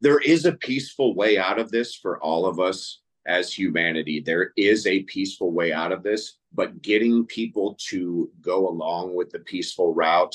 there 0.00 0.18
is 0.18 0.44
a 0.46 0.52
peaceful 0.52 1.14
way 1.14 1.38
out 1.38 1.58
of 1.58 1.70
this 1.70 1.94
for 1.94 2.20
all 2.22 2.46
of 2.46 2.58
us 2.58 3.01
as 3.26 3.52
humanity. 3.52 4.20
There 4.20 4.52
is 4.56 4.86
a 4.86 5.02
peaceful 5.04 5.52
way 5.52 5.72
out 5.72 5.92
of 5.92 6.02
this, 6.02 6.38
but 6.52 6.82
getting 6.82 7.26
people 7.26 7.76
to 7.88 8.30
go 8.40 8.68
along 8.68 9.14
with 9.14 9.30
the 9.30 9.40
peaceful 9.40 9.94
route. 9.94 10.34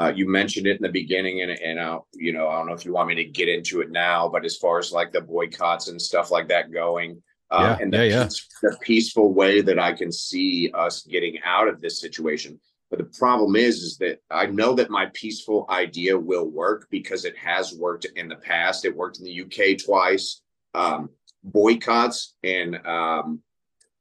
Uh, 0.00 0.12
you 0.14 0.28
mentioned 0.28 0.66
it 0.66 0.76
in 0.76 0.82
the 0.82 0.88
beginning, 0.88 1.42
and 1.42 1.50
and 1.50 1.78
uh, 1.78 1.98
you 2.14 2.32
know 2.32 2.48
I 2.48 2.56
don't 2.56 2.68
know 2.68 2.74
if 2.74 2.84
you 2.84 2.92
want 2.92 3.08
me 3.08 3.16
to 3.16 3.24
get 3.24 3.48
into 3.48 3.80
it 3.80 3.90
now, 3.90 4.28
but 4.28 4.44
as 4.44 4.56
far 4.56 4.78
as 4.78 4.92
like 4.92 5.12
the 5.12 5.20
boycotts 5.20 5.88
and 5.88 6.00
stuff 6.00 6.30
like 6.30 6.48
that 6.48 6.72
going, 6.72 7.20
um, 7.50 7.64
yeah, 7.64 7.78
and 7.80 7.92
the, 7.92 8.06
yeah, 8.06 8.22
yeah. 8.22 8.28
The 8.62 8.76
peaceful 8.80 9.32
way 9.32 9.60
that 9.60 9.78
I 9.78 9.92
can 9.92 10.12
see 10.12 10.70
us 10.72 11.02
getting 11.02 11.38
out 11.44 11.68
of 11.68 11.80
this 11.80 12.00
situation. 12.00 12.60
But 12.90 12.98
the 12.98 13.18
problem 13.18 13.56
is, 13.56 13.82
is 13.82 13.98
that 13.98 14.20
I 14.30 14.46
know 14.46 14.74
that 14.74 14.90
my 14.90 15.10
peaceful 15.12 15.66
idea 15.68 16.18
will 16.18 16.46
work 16.46 16.86
because 16.90 17.24
it 17.24 17.36
has 17.36 17.74
worked 17.74 18.06
in 18.16 18.28
the 18.28 18.36
past. 18.36 18.84
It 18.84 18.96
worked 18.96 19.18
in 19.18 19.24
the 19.24 19.42
UK 19.42 19.78
twice. 19.78 20.40
Um, 20.74 21.10
boycotts 21.52 22.34
and 22.42 22.76
um, 22.86 23.42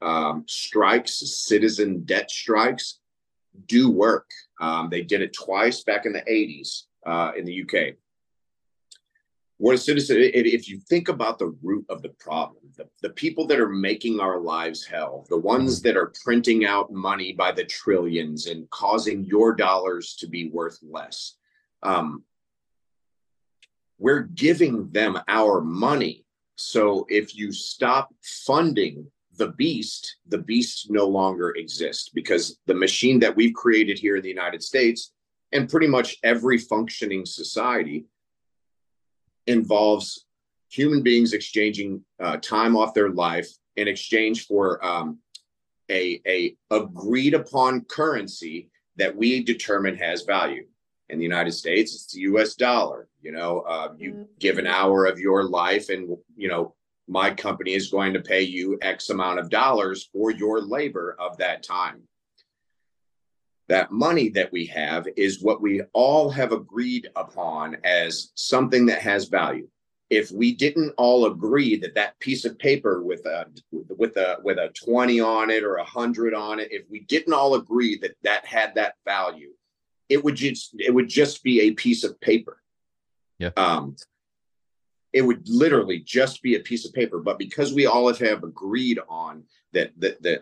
um, 0.02 0.44
strikes, 0.48 1.16
citizen 1.16 2.04
debt 2.04 2.30
strikes, 2.30 3.00
do 3.66 3.90
work. 3.90 4.30
Um, 4.60 4.90
they 4.90 5.02
did 5.02 5.22
it 5.22 5.34
twice 5.34 5.84
back 5.84 6.06
in 6.06 6.14
the 6.14 6.22
80s 6.22 6.84
uh, 7.06 7.32
in 7.38 7.46
the 7.46 7.64
UK. 7.64 7.96
What 9.60 9.74
a 9.74 9.78
citizen, 9.80 10.18
if 10.20 10.70
you 10.70 10.80
think 10.80 11.10
about 11.10 11.40
the 11.40 11.56
root 11.64 11.86
of 11.90 12.04
the 12.04 12.10
problem, 12.10 12.62
the, 12.78 12.88
the 13.02 13.10
people 13.10 13.48
that 13.48 13.60
are 13.60 13.70
making 13.70 14.20
our 14.20 14.40
lives 14.40 14.86
hell, 14.86 15.26
the 15.30 15.38
ones 15.38 15.82
that 15.82 15.98
are 15.98 16.14
printing 16.24 16.64
out 16.64 16.92
money 16.92 17.34
by 17.34 17.52
the 17.52 17.64
trillions 17.64 18.46
and 18.46 18.70
causing 18.70 19.26
your 19.26 19.56
dollars 19.56 20.16
to 20.20 20.28
be 20.28 20.50
worth 20.50 20.78
less, 20.84 21.38
um, 21.82 22.24
we're 23.98 24.22
giving 24.22 24.92
them 24.92 25.20
our 25.28 25.60
money. 25.60 26.27
So 26.58 27.06
if 27.08 27.36
you 27.36 27.52
stop 27.52 28.14
funding 28.24 29.10
the 29.38 29.50
beast, 29.50 30.18
the 30.28 30.40
beast 30.40 30.90
no 30.90 31.06
longer 31.06 31.52
exists 31.52 32.10
because 32.10 32.58
the 32.66 32.74
machine 32.74 33.20
that 33.20 33.36
we've 33.36 33.54
created 33.54 34.00
here 34.00 34.16
in 34.16 34.24
the 34.24 34.30
United 34.30 34.64
States 34.64 35.14
and 35.52 35.70
pretty 35.70 35.88
much 35.88 36.18
every 36.24 36.58
functioning 36.58 37.26
society 37.26 38.06
involves 39.46 40.26
human 40.70 41.04
beings 41.04 41.34
exchanging 41.34 42.04
uh, 42.20 42.38
time 42.38 42.76
off 42.76 42.96
their 42.96 43.10
life 43.10 43.48
in 43.76 43.88
exchange 43.88 44.48
for 44.48 44.84
um, 44.84 45.20
a, 45.92 46.20
a 46.28 46.56
agreed 46.72 47.36
upon 47.36 47.86
currency 47.86 48.70
that 48.98 49.16
we 49.16 49.44
determine 49.44 49.96
has 49.96 50.24
value. 50.24 50.66
In 51.10 51.20
the 51.20 51.24
United 51.24 51.54
States, 51.54 51.96
it's 51.96 52.14
the 52.14 52.22
U.S. 52.22 52.56
dollar. 52.56 53.08
You 53.22 53.32
know, 53.32 53.62
uh, 53.62 53.94
you 53.98 54.12
mm-hmm. 54.12 54.24
give 54.40 54.58
an 54.58 54.68
hour 54.68 55.06
of 55.06 55.20
your 55.20 55.44
life, 55.44 55.90
and 55.90 56.18
you 56.36 56.50
know 56.50 56.76
my 57.08 57.32
company 57.32 57.74
is 57.74 57.90
going 57.90 58.14
to 58.14 58.20
pay 58.20 58.42
you 58.42 58.78
X 58.82 59.10
amount 59.10 59.40
of 59.40 59.50
dollars 59.50 60.10
for 60.12 60.32
your 60.32 60.62
labor 60.62 61.16
of 61.20 61.38
that 61.38 61.64
time. 61.64 62.02
That 63.70 63.92
money 63.92 64.30
that 64.30 64.52
we 64.52 64.66
have 64.68 65.08
is 65.16 65.42
what 65.42 65.62
we 65.62 65.82
all 65.94 66.30
have 66.30 66.52
agreed 66.52 67.10
upon 67.16 67.78
as 67.84 68.32
something 68.36 68.86
that 68.88 69.02
has 69.02 69.26
value. 69.26 69.68
If 70.10 70.32
we 70.32 70.54
didn't 70.54 70.94
all 70.98 71.26
agree 71.26 71.76
that 71.78 71.96
that 71.96 72.18
piece 72.20 72.46
of 72.46 72.58
paper 72.60 73.04
with 73.04 73.26
a 73.26 73.46
with 73.72 74.16
a 74.16 74.38
with 74.42 74.58
a 74.58 74.72
20 74.86 75.20
on 75.20 75.50
it 75.50 75.64
or 75.64 75.76
a 75.76 75.84
100 75.84 76.34
on 76.34 76.60
it, 76.60 76.72
if 76.72 76.84
we 76.90 77.02
didn't 77.02 77.34
all 77.34 77.56
agree 77.56 77.98
that 78.00 78.16
that 78.24 78.46
had 78.46 78.76
that 78.76 78.96
value, 79.06 79.52
it 80.10 80.24
would 80.24 80.36
just 80.36 80.76
it 80.80 80.94
would 80.94 81.10
just 81.10 81.44
be 81.44 81.62
a 81.62 81.72
piece 81.72 82.04
of 82.04 82.20
paper. 82.22 82.62
Yeah. 83.40 83.52
Um, 83.58 83.96
it 85.14 85.22
would 85.22 85.48
literally 85.48 86.00
just 86.00 86.42
be 86.42 86.56
a 86.56 86.60
piece 86.60 86.86
of 86.86 86.94
paper. 86.94 87.20
But 87.20 87.40
because 87.40 87.74
we 87.74 87.86
all 87.86 88.14
have 88.14 88.44
agreed 88.44 89.00
on 89.10 89.44
that, 89.74 89.92
that, 89.98 90.22
that 90.24 90.42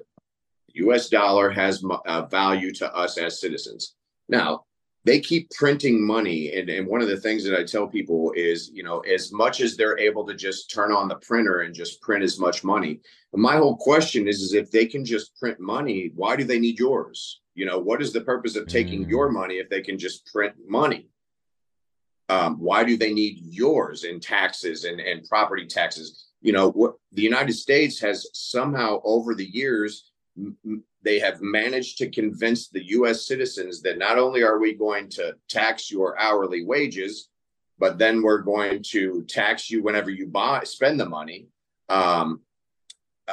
US 0.74 1.10
dollar 1.10 1.50
has 1.50 1.84
uh, 2.06 2.24
value 2.24 2.74
to 2.74 2.94
us 2.94 3.18
as 3.18 3.40
citizens. 3.40 3.96
Now, 4.28 4.66
they 5.04 5.20
keep 5.20 5.52
printing 5.52 6.06
money. 6.06 6.52
And, 6.54 6.70
and 6.70 6.88
one 6.88 7.02
of 7.02 7.08
the 7.08 7.18
things 7.18 7.44
that 7.44 7.58
I 7.58 7.64
tell 7.64 7.88
people 7.88 8.34
is, 8.36 8.72
you 8.74 8.84
know, 8.84 9.00
as 9.02 9.32
much 9.32 9.62
as 9.62 9.78
they're 9.78 10.00
able 10.00 10.26
to 10.26 10.34
just 10.34 10.72
turn 10.72 10.92
on 10.92 11.08
the 11.08 11.16
printer 11.16 11.62
and 11.62 11.74
just 11.74 12.02
print 12.02 12.24
as 12.24 12.40
much 12.40 12.64
money, 12.64 13.00
my 13.34 13.58
whole 13.58 13.78
question 13.78 14.28
is, 14.28 14.42
is 14.42 14.54
if 14.54 14.72
they 14.72 14.86
can 14.86 15.06
just 15.06 15.38
print 15.38 15.60
money, 15.60 16.12
why 16.16 16.36
do 16.36 16.44
they 16.44 16.60
need 16.60 16.80
yours? 16.80 17.42
You 17.56 17.66
know, 17.66 17.80
what 17.80 18.02
is 18.02 18.14
the 18.14 18.22
purpose 18.22 18.56
of 18.56 18.68
taking 18.68 19.06
mm. 19.06 19.10
your 19.10 19.30
money 19.32 19.56
if 19.56 19.70
they 19.70 19.82
can 19.82 19.98
just 19.98 20.26
print 20.32 20.56
money? 20.68 21.08
Um, 22.28 22.60
why 22.60 22.84
do 22.84 22.98
they 22.98 23.14
need 23.14 23.38
yours 23.40 24.04
in 24.04 24.20
taxes 24.20 24.84
and, 24.84 25.00
and 25.00 25.28
property 25.28 25.66
taxes? 25.66 26.26
You 26.42 26.54
know, 26.54 26.72
what 26.72 26.96
the 27.12 27.22
United 27.22 27.54
States 27.54 28.00
has 28.02 28.28
somehow 28.34 29.00
over 29.04 29.36
the 29.36 29.46
years, 29.46 30.12
m- 30.38 30.84
they 31.02 31.20
have 31.20 31.42
managed 31.42 31.98
to 32.00 32.10
convince 32.10 32.68
the 32.68 32.84
US 32.88 33.28
citizens 33.28 33.82
that 33.84 33.98
not 33.98 34.18
only 34.18 34.44
are 34.44 34.60
we 34.60 34.74
going 34.74 35.08
to 35.10 35.36
tax 35.48 35.92
your 35.92 36.20
hourly 36.20 36.66
wages, 36.66 37.30
but 37.78 37.98
then 37.98 38.22
we're 38.22 38.42
going 38.42 38.82
to 38.92 39.24
tax 39.28 39.70
you 39.70 39.84
whenever 39.84 40.10
you 40.10 40.28
buy 40.28 40.64
spend 40.64 41.00
the 41.00 41.08
money. 41.08 41.48
Um, 41.90 42.42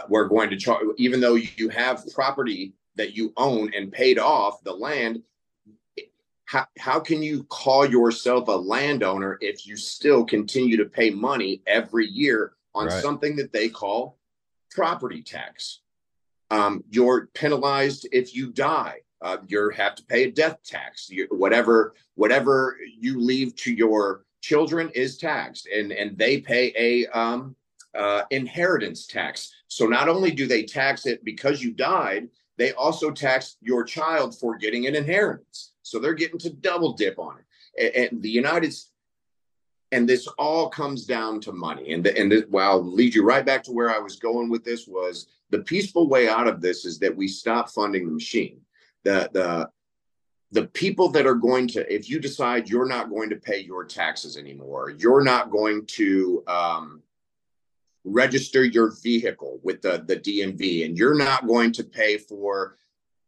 we're 0.08 0.28
going 0.28 0.50
to 0.50 0.56
charge, 0.56 0.84
even 0.98 1.20
though 1.20 1.34
you 1.34 1.68
have 1.70 2.04
property 2.14 2.74
that 2.96 3.14
you 3.14 3.32
own 3.36 3.72
and 3.74 3.92
paid 3.92 4.18
off 4.18 4.62
the 4.64 4.72
land, 4.72 5.22
how, 6.44 6.66
how 6.78 7.00
can 7.00 7.22
you 7.22 7.44
call 7.44 7.86
yourself 7.86 8.48
a 8.48 8.52
landowner 8.52 9.38
if 9.40 9.66
you 9.66 9.76
still 9.76 10.24
continue 10.24 10.76
to 10.76 10.84
pay 10.84 11.10
money 11.10 11.62
every 11.66 12.06
year 12.06 12.52
on 12.74 12.86
right. 12.86 13.02
something 13.02 13.36
that 13.36 13.52
they 13.52 13.68
call 13.68 14.18
property 14.70 15.22
tax? 15.22 15.80
Um, 16.50 16.84
you're 16.90 17.28
penalized 17.32 18.06
if 18.12 18.34
you 18.34 18.52
die. 18.52 18.98
Uh, 19.22 19.38
you 19.46 19.70
have 19.70 19.94
to 19.94 20.04
pay 20.04 20.24
a 20.24 20.30
death 20.30 20.58
tax. 20.64 21.08
You, 21.08 21.26
whatever 21.30 21.94
whatever 22.16 22.76
you 22.98 23.20
leave 23.20 23.56
to 23.56 23.72
your 23.72 24.24
children 24.42 24.90
is 24.94 25.16
taxed, 25.16 25.66
and 25.74 25.92
and 25.92 26.18
they 26.18 26.40
pay 26.40 26.74
a 26.76 27.06
um, 27.18 27.56
uh, 27.96 28.22
inheritance 28.30 29.06
tax. 29.06 29.54
So 29.68 29.86
not 29.86 30.08
only 30.08 30.32
do 30.32 30.46
they 30.46 30.64
tax 30.64 31.06
it 31.06 31.24
because 31.24 31.62
you 31.62 31.70
died, 31.70 32.28
they 32.58 32.72
also 32.72 33.10
tax 33.10 33.56
your 33.60 33.84
child 33.84 34.38
for 34.38 34.56
getting 34.56 34.86
an 34.86 34.94
inheritance. 34.94 35.72
So 35.82 35.98
they're 35.98 36.14
getting 36.14 36.38
to 36.40 36.50
double 36.50 36.92
dip 36.92 37.18
on 37.18 37.38
it. 37.38 37.44
And, 37.96 38.12
and 38.12 38.22
the 38.22 38.30
United 38.30 38.74
and 39.92 40.08
this 40.08 40.26
all 40.38 40.70
comes 40.70 41.04
down 41.04 41.40
to 41.42 41.52
money. 41.52 41.92
And 41.92 42.02
the, 42.02 42.18
and 42.18 42.32
this, 42.32 42.44
well, 42.48 42.70
I'll 42.70 42.82
lead 42.82 43.14
you 43.14 43.24
right 43.24 43.44
back 43.44 43.62
to 43.64 43.72
where 43.72 43.90
I 43.90 43.98
was 43.98 44.16
going 44.16 44.48
with 44.48 44.64
this 44.64 44.86
was 44.86 45.26
the 45.50 45.60
peaceful 45.60 46.08
way 46.08 46.28
out 46.28 46.48
of 46.48 46.62
this 46.62 46.86
is 46.86 46.98
that 47.00 47.14
we 47.14 47.28
stop 47.28 47.68
funding 47.68 48.06
the 48.06 48.12
machine. 48.12 48.60
The 49.04 49.28
the 49.32 49.70
the 50.52 50.66
people 50.68 51.08
that 51.08 51.26
are 51.26 51.34
going 51.34 51.66
to, 51.66 51.92
if 51.92 52.10
you 52.10 52.20
decide 52.20 52.68
you're 52.68 52.86
not 52.86 53.08
going 53.08 53.30
to 53.30 53.36
pay 53.36 53.58
your 53.58 53.84
taxes 53.84 54.36
anymore, 54.36 54.90
you're 54.90 55.24
not 55.24 55.50
going 55.50 55.86
to 55.86 56.44
um, 56.46 57.02
register 58.04 58.64
your 58.64 58.92
vehicle 59.02 59.60
with 59.62 59.82
the, 59.82 60.04
the 60.06 60.16
DMV, 60.16 60.84
and 60.84 60.96
you're 60.96 61.16
not 61.16 61.46
going 61.46 61.72
to 61.72 61.84
pay 61.84 62.18
for 62.18 62.76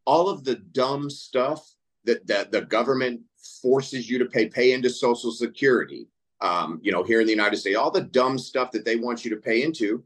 all 0.05 0.29
of 0.29 0.45
the 0.45 0.57
dumb 0.57 1.09
stuff 1.09 1.75
that, 2.05 2.27
that 2.27 2.51
the 2.51 2.63
government 2.63 3.21
forces 3.63 4.09
you 4.09 4.19
to 4.19 4.27
pay, 4.27 4.49
pay 4.49 4.73
into 4.73 4.91
Social 4.91 5.31
Security. 5.31 6.09
Um, 6.41 6.81
you 6.83 6.93
know, 6.93 7.03
here 7.03 7.21
in 7.21 7.27
the 7.27 7.33
United 7.33 7.57
States, 7.57 7.77
all 7.77 7.91
the 7.91 8.03
dumb 8.03 8.39
stuff 8.39 8.73
that 8.73 8.85
they 8.85 8.97
want 8.97 9.25
you 9.25 9.31
to 9.31 9.37
pay 9.37 9.63
into. 9.63 10.03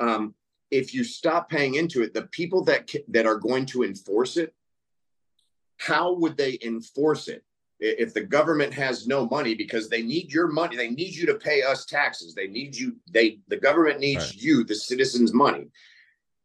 Um, 0.00 0.34
if 0.70 0.92
you 0.92 1.02
stop 1.02 1.48
paying 1.48 1.76
into 1.76 2.02
it, 2.02 2.12
the 2.12 2.26
people 2.26 2.62
that 2.64 2.90
that 3.08 3.24
are 3.26 3.36
going 3.36 3.64
to 3.66 3.84
enforce 3.84 4.36
it, 4.36 4.54
how 5.78 6.12
would 6.14 6.36
they 6.36 6.58
enforce 6.62 7.28
it? 7.28 7.42
If 7.80 8.12
the 8.12 8.22
government 8.22 8.74
has 8.74 9.06
no 9.06 9.26
money 9.26 9.54
because 9.54 9.88
they 9.88 10.02
need 10.02 10.32
your 10.32 10.48
money, 10.48 10.76
they 10.76 10.90
need 10.90 11.14
you 11.14 11.26
to 11.26 11.34
pay 11.34 11.62
us 11.62 11.84
taxes. 11.84 12.34
They 12.34 12.48
need 12.48 12.76
you. 12.76 12.96
They 13.10 13.38
the 13.48 13.56
government 13.56 14.00
needs 14.00 14.30
right. 14.30 14.42
you, 14.42 14.64
the 14.64 14.74
citizens' 14.74 15.32
money. 15.32 15.68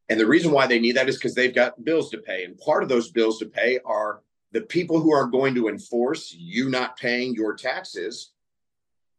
And 0.10 0.20
the 0.20 0.28
reason 0.28 0.52
why 0.52 0.68
they 0.68 0.80
need 0.80 0.96
that 0.98 1.10
is 1.10 1.18
because 1.18 1.34
they've 1.34 1.56
got 1.56 1.84
bills 1.84 2.12
to 2.12 2.20
pay. 2.20 2.44
And 2.44 2.58
part 2.58 2.84
of 2.84 2.90
those 2.90 3.10
bills 3.10 3.40
to 3.40 3.46
pay 3.46 3.80
are 3.86 4.22
the 4.54 4.62
people 4.62 5.00
who 5.00 5.12
are 5.12 5.26
going 5.26 5.56
to 5.56 5.68
enforce 5.68 6.34
you 6.38 6.70
not 6.70 6.98
paying 6.98 7.34
your 7.34 7.56
taxes 7.56 8.32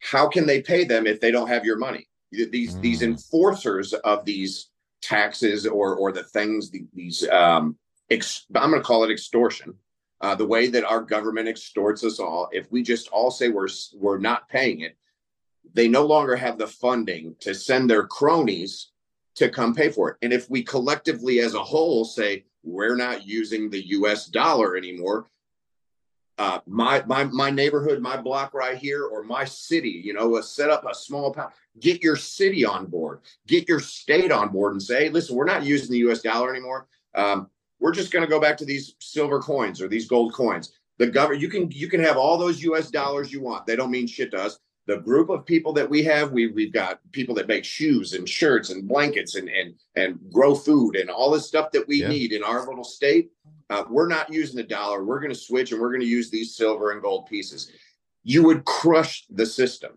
how 0.01 0.28
can 0.28 0.47
they 0.47 0.62
pay 0.62 0.85
them 0.85 1.07
if 1.07 1.20
they 1.20 1.31
don't 1.31 1.49
have 1.49 1.65
your 1.65 1.78
money 1.78 2.07
these 2.31 2.74
mm. 2.74 2.81
these 2.81 3.03
enforcers 3.03 3.93
of 3.93 4.24
these 4.24 4.70
taxes 5.03 5.66
or 5.66 5.97
or 5.97 6.12
the 6.12 6.23
things 6.23 6.70
these 6.70 7.28
um 7.28 7.77
ex, 8.11 8.47
i'm 8.55 8.70
going 8.70 8.81
to 8.81 8.86
call 8.86 9.05
it 9.05 9.11
extortion 9.11 9.74
uh, 10.25 10.35
the 10.35 10.47
way 10.47 10.69
that 10.69 10.85
our 10.85 11.01
government 11.01 11.49
extorts 11.49 12.03
us 12.05 12.19
all 12.19 12.49
if 12.53 12.71
we 12.73 12.83
just 12.83 13.09
all 13.09 13.31
say 13.31 13.49
we're 13.49 13.69
we're 13.95 14.19
not 14.19 14.49
paying 14.49 14.81
it 14.81 14.97
they 15.75 15.89
no 15.89 16.05
longer 16.05 16.37
have 16.37 16.59
the 16.59 16.67
funding 16.67 17.35
to 17.41 17.55
send 17.55 17.89
their 17.89 18.07
cronies 18.07 18.91
to 19.35 19.49
come 19.49 19.75
pay 19.75 19.91
for 19.91 20.11
it 20.11 20.17
and 20.23 20.33
if 20.33 20.49
we 20.49 20.63
collectively 20.63 21.41
as 21.41 21.55
a 21.55 21.63
whole 21.63 22.05
say 22.05 22.45
we're 22.65 22.97
not 22.97 23.27
using 23.27 23.71
the 23.71 23.87
US 23.89 24.27
dollar 24.27 24.77
anymore. 24.77 25.29
Uh, 26.37 26.59
my 26.67 27.01
my 27.07 27.25
my 27.25 27.51
neighborhood, 27.51 28.01
my 28.01 28.17
block 28.17 28.55
right 28.55 28.77
here, 28.77 29.05
or 29.05 29.23
my 29.23 29.45
city, 29.45 30.03
you 30.05 30.13
know, 30.13 30.41
set 30.41 30.69
up 30.69 30.85
a 30.85 30.95
small 30.95 31.33
pound. 31.33 31.53
Get 31.79 32.03
your 32.03 32.17
city 32.17 32.65
on 32.65 32.87
board, 32.87 33.21
get 33.47 33.69
your 33.69 33.79
state 33.79 34.33
on 34.33 34.49
board, 34.49 34.73
and 34.73 34.83
say, 34.83 35.11
listen, 35.11 35.37
we're 35.37 35.45
not 35.45 35.63
using 35.63 35.93
the 35.93 35.99
U.S. 35.99 36.23
dollar 36.23 36.51
anymore. 36.51 36.89
Um, 37.15 37.51
we're 37.81 37.93
just 37.93 38.13
going 38.13 38.25
to 38.25 38.31
go 38.31 38.41
back 38.41 38.57
to 38.59 38.65
these 38.65 38.95
silver 39.01 39.41
coins 39.41 39.81
or 39.81 39.89
these 39.89 40.09
gold 40.09 40.33
coins. 40.33 40.73
The 40.99 41.07
government, 41.09 41.43
you 41.43 41.49
can 41.49 41.71
you 41.71 41.89
can 41.89 42.03
have 42.03 42.17
all 42.17 42.39
those 42.39 42.63
U.S. 42.63 42.91
dollars 42.91 43.33
you 43.33 43.43
want. 43.43 43.67
They 43.67 43.77
don't 43.77 43.91
mean 43.91 44.07
shit 44.07 44.31
to 44.31 44.41
us 44.41 44.59
the 44.87 44.99
group 44.99 45.31
of 45.31 45.47
people 45.47 45.73
that 45.73 45.89
we 45.89 46.03
have 46.05 46.33
we, 46.33 46.49
we've 46.49 46.73
got 46.73 47.01
people 47.11 47.35
that 47.35 47.49
make 47.49 47.65
shoes 47.65 48.13
and 48.13 48.29
shirts 48.29 48.69
and 48.69 48.87
blankets 48.87 49.35
and 49.35 49.49
and 49.49 49.75
and 49.97 50.19
grow 50.31 50.55
food 50.55 50.95
and 50.95 51.11
all 51.11 51.31
this 51.31 51.49
stuff 51.49 51.71
that 51.73 51.89
we 51.89 52.03
yeah. 52.03 52.09
need 52.09 52.33
in 52.33 52.45
our 52.45 52.67
little 52.67 52.85
state 52.85 53.31
uh, 53.71 53.85
we're 53.89 54.09
not 54.09 54.33
using 54.33 54.57
the 54.57 54.63
dollar. 54.63 55.05
We're 55.05 55.21
going 55.21 55.33
to 55.33 55.39
switch 55.39 55.73
and 55.73 55.81
we're 55.81 55.91
going 55.91 56.01
to 56.01 56.07
use 56.07 56.31
these 56.31 56.57
silver 56.57 56.93
and 56.93 57.03
gold 57.03 57.27
pieces. 57.27 57.71
You 58.23 58.45
would 58.45 58.65
crush 58.65 59.25
the 59.31 59.47
system. 59.47 59.93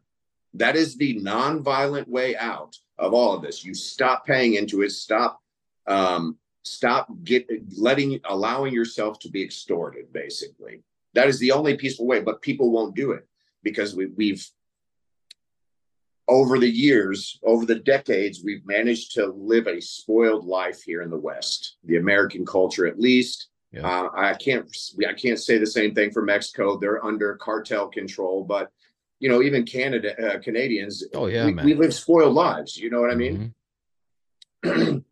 That 0.54 0.76
is 0.76 0.96
the 0.96 1.20
nonviolent 1.20 2.08
way 2.08 2.36
out 2.38 2.76
of 2.98 3.14
all 3.14 3.36
of 3.36 3.42
this. 3.42 3.64
You 3.64 3.74
stop 3.74 4.26
paying 4.26 4.56
into 4.56 4.82
it. 4.82 4.92
Stop, 4.92 5.40
um, 5.86 6.38
stop 6.68 7.08
get 7.24 7.48
letting 7.78 8.20
allowing 8.26 8.74
yourself 8.74 9.20
to 9.20 9.30
be 9.30 9.44
extorted. 9.44 10.12
Basically, 10.14 10.84
that 11.14 11.28
is 11.28 11.40
the 11.40 11.52
only 11.52 11.76
peaceful 11.78 12.08
way. 12.08 12.22
But 12.22 12.42
people 12.42 12.72
won't 12.72 12.96
do 12.96 13.12
it 13.12 13.28
because 13.64 13.96
we, 13.96 14.08
we've 14.08 14.46
over 16.28 16.60
the 16.60 16.70
years, 16.70 17.40
over 17.44 17.66
the 17.66 17.80
decades, 17.80 18.42
we've 18.44 18.66
managed 18.66 19.14
to 19.14 19.28
live 19.28 19.68
a 19.68 19.80
spoiled 19.80 20.46
life 20.46 20.84
here 20.84 21.02
in 21.02 21.10
the 21.10 21.18
West, 21.18 21.78
the 21.86 21.98
American 21.98 22.46
culture 22.46 22.86
at 22.86 23.00
least. 23.00 23.48
Yeah. 23.72 23.88
Uh, 23.88 24.10
I 24.16 24.34
can't 24.34 24.66
I 25.08 25.14
can't 25.14 25.40
say 25.40 25.58
the 25.58 25.66
same 25.66 25.94
thing 25.94 26.12
for 26.12 26.22
Mexico. 26.22 26.78
They're 26.78 27.04
under 27.04 27.36
cartel 27.36 27.88
control, 27.88 28.44
but 28.44 28.70
you 29.20 29.30
know, 29.30 29.42
even 29.42 29.66
Canada 29.66 30.36
uh, 30.36 30.40
Canadians. 30.40 31.04
Oh 31.14 31.28
yeah, 31.28 31.46
we, 31.46 31.54
we 31.54 31.74
live 31.74 31.94
spoiled 31.94 32.34
lives. 32.34 32.78
You 32.78 32.90
know 32.90 33.02
what 33.02 33.12
I 33.12 33.16
mean? 33.16 33.54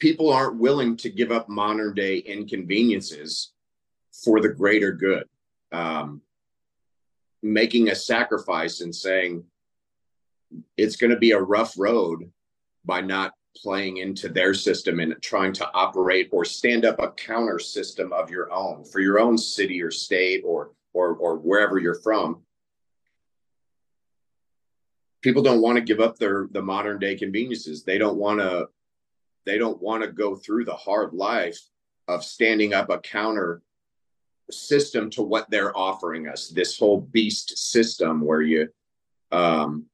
People 0.00 0.30
aren't 0.30 0.58
willing 0.58 0.96
to 0.98 1.10
give 1.10 1.30
up 1.30 1.48
modern 1.48 1.94
day 1.94 2.18
inconveniences 2.18 3.52
for 4.24 4.40
the 4.40 4.48
greater 4.48 4.92
good. 4.92 5.24
Um, 5.72 6.22
making 7.42 7.88
a 7.88 7.94
sacrifice 7.94 8.80
and 8.80 8.94
saying, 8.94 9.44
it's 10.76 10.96
going 10.96 11.10
to 11.10 11.18
be 11.18 11.30
a 11.30 11.40
rough 11.40 11.74
road 11.78 12.30
by 12.84 13.00
not 13.00 13.32
playing 13.56 13.98
into 13.98 14.28
their 14.28 14.54
system 14.54 15.00
and 15.00 15.14
trying 15.22 15.52
to 15.52 15.68
operate 15.74 16.28
or 16.32 16.44
stand 16.44 16.84
up 16.84 17.00
a 17.00 17.10
counter 17.12 17.58
system 17.58 18.12
of 18.12 18.30
your 18.30 18.52
own 18.52 18.84
for 18.84 19.00
your 19.00 19.18
own 19.18 19.36
city 19.36 19.82
or 19.82 19.90
state 19.90 20.42
or 20.44 20.70
or 20.92 21.14
or 21.14 21.36
wherever 21.36 21.78
you're 21.78 22.00
from 22.00 22.40
people 25.20 25.42
don't 25.42 25.60
want 25.60 25.76
to 25.76 25.82
give 25.82 26.00
up 26.00 26.16
their 26.16 26.46
the 26.52 26.62
modern 26.62 26.98
day 26.98 27.16
conveniences 27.16 27.82
they 27.82 27.98
don't 27.98 28.16
want 28.16 28.38
to 28.38 28.68
they 29.46 29.58
don't 29.58 29.80
want 29.80 30.02
to 30.02 30.12
go 30.12 30.36
through 30.36 30.64
the 30.64 30.74
hard 30.74 31.12
life 31.12 31.58
of 32.08 32.24
standing 32.24 32.74
up 32.74 32.90
a 32.90 32.98
counter 32.98 33.62
system 34.50 35.10
to 35.10 35.22
what 35.22 35.48
they're 35.50 35.76
offering 35.76 36.28
us 36.28 36.48
this 36.48 36.78
whole 36.78 37.00
beast 37.00 37.56
system 37.56 38.20
where 38.20 38.42
you 38.42 38.68
um 39.30 39.86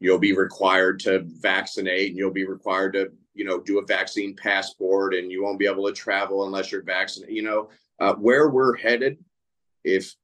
you'll 0.00 0.18
be 0.18 0.34
required 0.34 0.98
to 0.98 1.22
vaccinate 1.26 2.08
and 2.08 2.18
you'll 2.18 2.32
be 2.32 2.46
required 2.46 2.92
to 2.92 3.12
you 3.34 3.44
know 3.44 3.60
do 3.60 3.78
a 3.78 3.86
vaccine 3.86 4.34
passport 4.34 5.14
and 5.14 5.30
you 5.30 5.42
won't 5.42 5.58
be 5.58 5.66
able 5.66 5.86
to 5.86 5.92
travel 5.92 6.44
unless 6.44 6.72
you're 6.72 6.82
vaccinated 6.82 7.34
you 7.34 7.42
know 7.42 7.68
uh, 8.00 8.14
where 8.14 8.48
we're 8.48 8.76
headed 8.76 9.18
if 9.84 10.14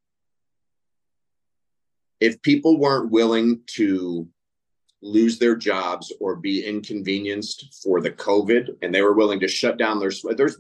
if 2.19 2.41
people 2.43 2.79
weren't 2.79 3.11
willing 3.11 3.61
to 3.67 4.27
lose 5.03 5.39
their 5.39 5.55
jobs 5.55 6.13
or 6.21 6.37
be 6.37 6.65
inconvenienced 6.65 7.81
for 7.83 8.01
the 8.01 8.11
covid 8.11 8.71
and 8.83 8.95
they 8.95 9.03
were 9.03 9.15
willing 9.15 9.41
to 9.41 9.49
shut 9.49 9.77
down 9.77 9.99
their 9.99 10.13
there's 10.37 10.59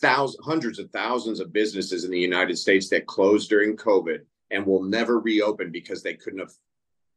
thousands 0.00 0.44
hundreds 0.44 0.78
of 0.78 0.90
thousands 0.90 1.40
of 1.40 1.52
businesses 1.52 2.04
in 2.04 2.10
the 2.10 2.18
united 2.18 2.56
states 2.56 2.88
that 2.88 3.06
closed 3.06 3.48
during 3.48 3.76
covid 3.76 4.20
and 4.50 4.66
will 4.66 4.82
never 4.82 5.18
reopen 5.18 5.70
because 5.70 6.02
they 6.02 6.14
couldn't 6.14 6.40
have 6.40 6.52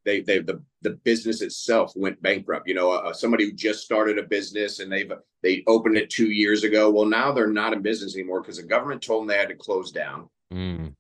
they 0.06 0.22
they 0.22 0.40
the 0.40 0.62
the 0.82 0.92
business 0.92 1.42
itself 1.42 1.94
went 1.96 2.22
bankrupt. 2.22 2.68
You 2.68 2.74
know, 2.74 2.92
uh, 2.92 3.14
somebody 3.14 3.46
who 3.46 3.54
just 3.54 3.84
started 3.84 4.18
a 4.18 4.24
business 4.24 4.80
and 4.80 4.92
they've 4.92 5.12
they 5.42 5.64
opened 5.68 5.98
it 5.98 6.10
two 6.10 6.32
years 6.32 6.64
ago. 6.64 6.90
Well, 6.90 7.06
now 7.06 7.32
they're 7.32 7.48
not 7.48 7.74
in 7.74 7.82
business 7.82 8.16
anymore 8.16 8.42
because 8.42 8.58
the 8.58 8.64
government 8.64 9.02
told 9.02 9.22
them 9.22 9.28
they 9.28 9.38
had 9.38 9.50
to 9.50 9.56
close 9.56 9.92
down. 9.92 10.30
Mm. 10.54 10.94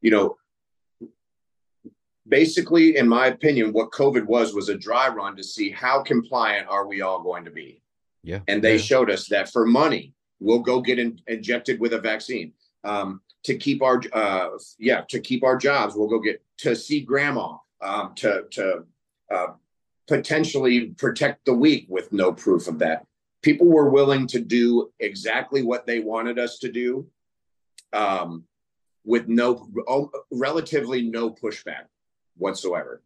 You 0.00 0.10
know, 0.10 0.36
basically, 2.28 2.96
in 2.96 3.08
my 3.08 3.26
opinion, 3.28 3.72
what 3.72 3.90
COVID 3.90 4.26
was 4.26 4.54
was 4.54 4.68
a 4.68 4.76
dry 4.76 5.08
run 5.08 5.36
to 5.36 5.44
see 5.44 5.70
how 5.70 6.02
compliant 6.02 6.68
are 6.68 6.86
we 6.86 7.00
all 7.00 7.22
going 7.22 7.44
to 7.44 7.50
be. 7.50 7.82
Yeah, 8.22 8.40
and 8.48 8.62
they 8.62 8.76
yeah. 8.76 8.82
showed 8.82 9.10
us 9.10 9.28
that 9.28 9.50
for 9.50 9.64
money, 9.66 10.14
we'll 10.40 10.60
go 10.60 10.80
get 10.80 10.98
in, 10.98 11.20
injected 11.26 11.80
with 11.80 11.94
a 11.94 12.00
vaccine. 12.00 12.52
Um, 12.84 13.20
to 13.44 13.56
keep 13.56 13.82
our 13.82 14.02
uh, 14.12 14.50
yeah 14.78 15.02
to 15.08 15.20
keep 15.20 15.44
our 15.44 15.56
jobs, 15.56 15.94
we'll 15.94 16.08
go 16.08 16.18
get 16.18 16.42
to 16.58 16.74
see 16.76 17.00
grandma 17.00 17.56
um, 17.80 18.14
to 18.16 18.44
to 18.50 18.84
uh, 19.32 19.46
potentially 20.06 20.86
protect 20.98 21.44
the 21.44 21.54
weak 21.54 21.86
with 21.88 22.12
no 22.12 22.32
proof 22.32 22.68
of 22.68 22.78
that. 22.80 23.06
People 23.42 23.68
were 23.68 23.90
willing 23.90 24.26
to 24.28 24.40
do 24.40 24.90
exactly 24.98 25.62
what 25.62 25.86
they 25.86 26.00
wanted 26.00 26.38
us 26.38 26.58
to 26.58 26.72
do, 26.72 27.06
um, 27.92 28.44
with 29.04 29.28
no 29.28 29.68
oh, 29.86 30.10
relatively 30.32 31.02
no 31.02 31.30
pushback 31.30 31.84
whatsoever. 32.38 33.02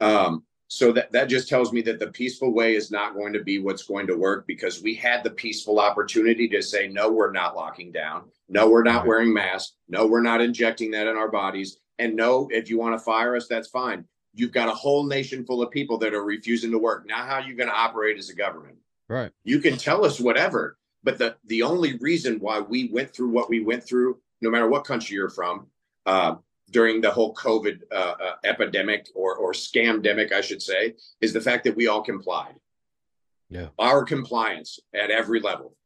Um, 0.00 0.44
so 0.68 0.90
that 0.92 1.12
that 1.12 1.26
just 1.26 1.50
tells 1.50 1.70
me 1.70 1.82
that 1.82 1.98
the 1.98 2.06
peaceful 2.06 2.52
way 2.52 2.74
is 2.74 2.90
not 2.90 3.14
going 3.14 3.34
to 3.34 3.42
be 3.42 3.58
what's 3.58 3.82
going 3.82 4.06
to 4.06 4.16
work 4.16 4.46
because 4.46 4.82
we 4.82 4.94
had 4.94 5.22
the 5.22 5.30
peaceful 5.30 5.78
opportunity 5.78 6.48
to 6.48 6.62
say 6.62 6.88
no, 6.88 7.10
we're 7.10 7.30
not 7.30 7.54
locking 7.54 7.92
down. 7.92 8.24
No, 8.48 8.70
we're 8.70 8.82
not 8.82 9.06
wearing 9.06 9.32
masks. 9.34 9.74
No, 9.88 10.06
we're 10.06 10.22
not 10.22 10.40
injecting 10.40 10.90
that 10.92 11.06
in 11.06 11.16
our 11.16 11.30
bodies. 11.30 11.76
And 11.98 12.16
no, 12.16 12.48
if 12.50 12.70
you 12.70 12.78
want 12.78 12.94
to 12.94 13.04
fire 13.04 13.36
us, 13.36 13.46
that's 13.48 13.68
fine. 13.68 14.06
You've 14.34 14.52
got 14.52 14.70
a 14.70 14.74
whole 14.74 15.04
nation 15.04 15.44
full 15.44 15.62
of 15.62 15.70
people 15.70 15.98
that 15.98 16.14
are 16.14 16.24
refusing 16.24 16.70
to 16.70 16.78
work. 16.78 17.04
Now, 17.06 17.22
how 17.26 17.34
are 17.34 17.42
you 17.42 17.54
going 17.54 17.68
to 17.68 17.74
operate 17.74 18.16
as 18.16 18.30
a 18.30 18.34
government? 18.34 18.78
Right. 19.08 19.30
You 19.44 19.60
can 19.60 19.76
tell 19.76 20.06
us 20.06 20.18
whatever, 20.18 20.78
but 21.04 21.18
the 21.18 21.36
the 21.44 21.62
only 21.64 21.98
reason 21.98 22.38
why 22.38 22.60
we 22.60 22.88
went 22.88 23.12
through 23.14 23.28
what 23.28 23.50
we 23.50 23.60
went 23.60 23.84
through, 23.84 24.18
no 24.40 24.48
matter 24.48 24.68
what 24.68 24.86
country 24.86 25.16
you're 25.16 25.28
from, 25.28 25.66
uh, 26.06 26.36
during 26.72 27.00
the 27.00 27.10
whole 27.10 27.34
COVID 27.34 27.82
uh, 27.92 27.94
uh, 27.94 28.34
epidemic 28.44 29.08
or 29.14 29.36
or 29.36 29.52
scamdemic, 29.52 30.32
I 30.32 30.40
should 30.40 30.62
say, 30.62 30.94
is 31.20 31.32
the 31.32 31.40
fact 31.40 31.64
that 31.64 31.76
we 31.76 31.86
all 31.86 32.02
complied. 32.02 32.54
Yeah. 33.48 33.68
Our 33.78 34.04
compliance 34.04 34.80
at 34.94 35.10
every 35.10 35.40
level. 35.40 35.76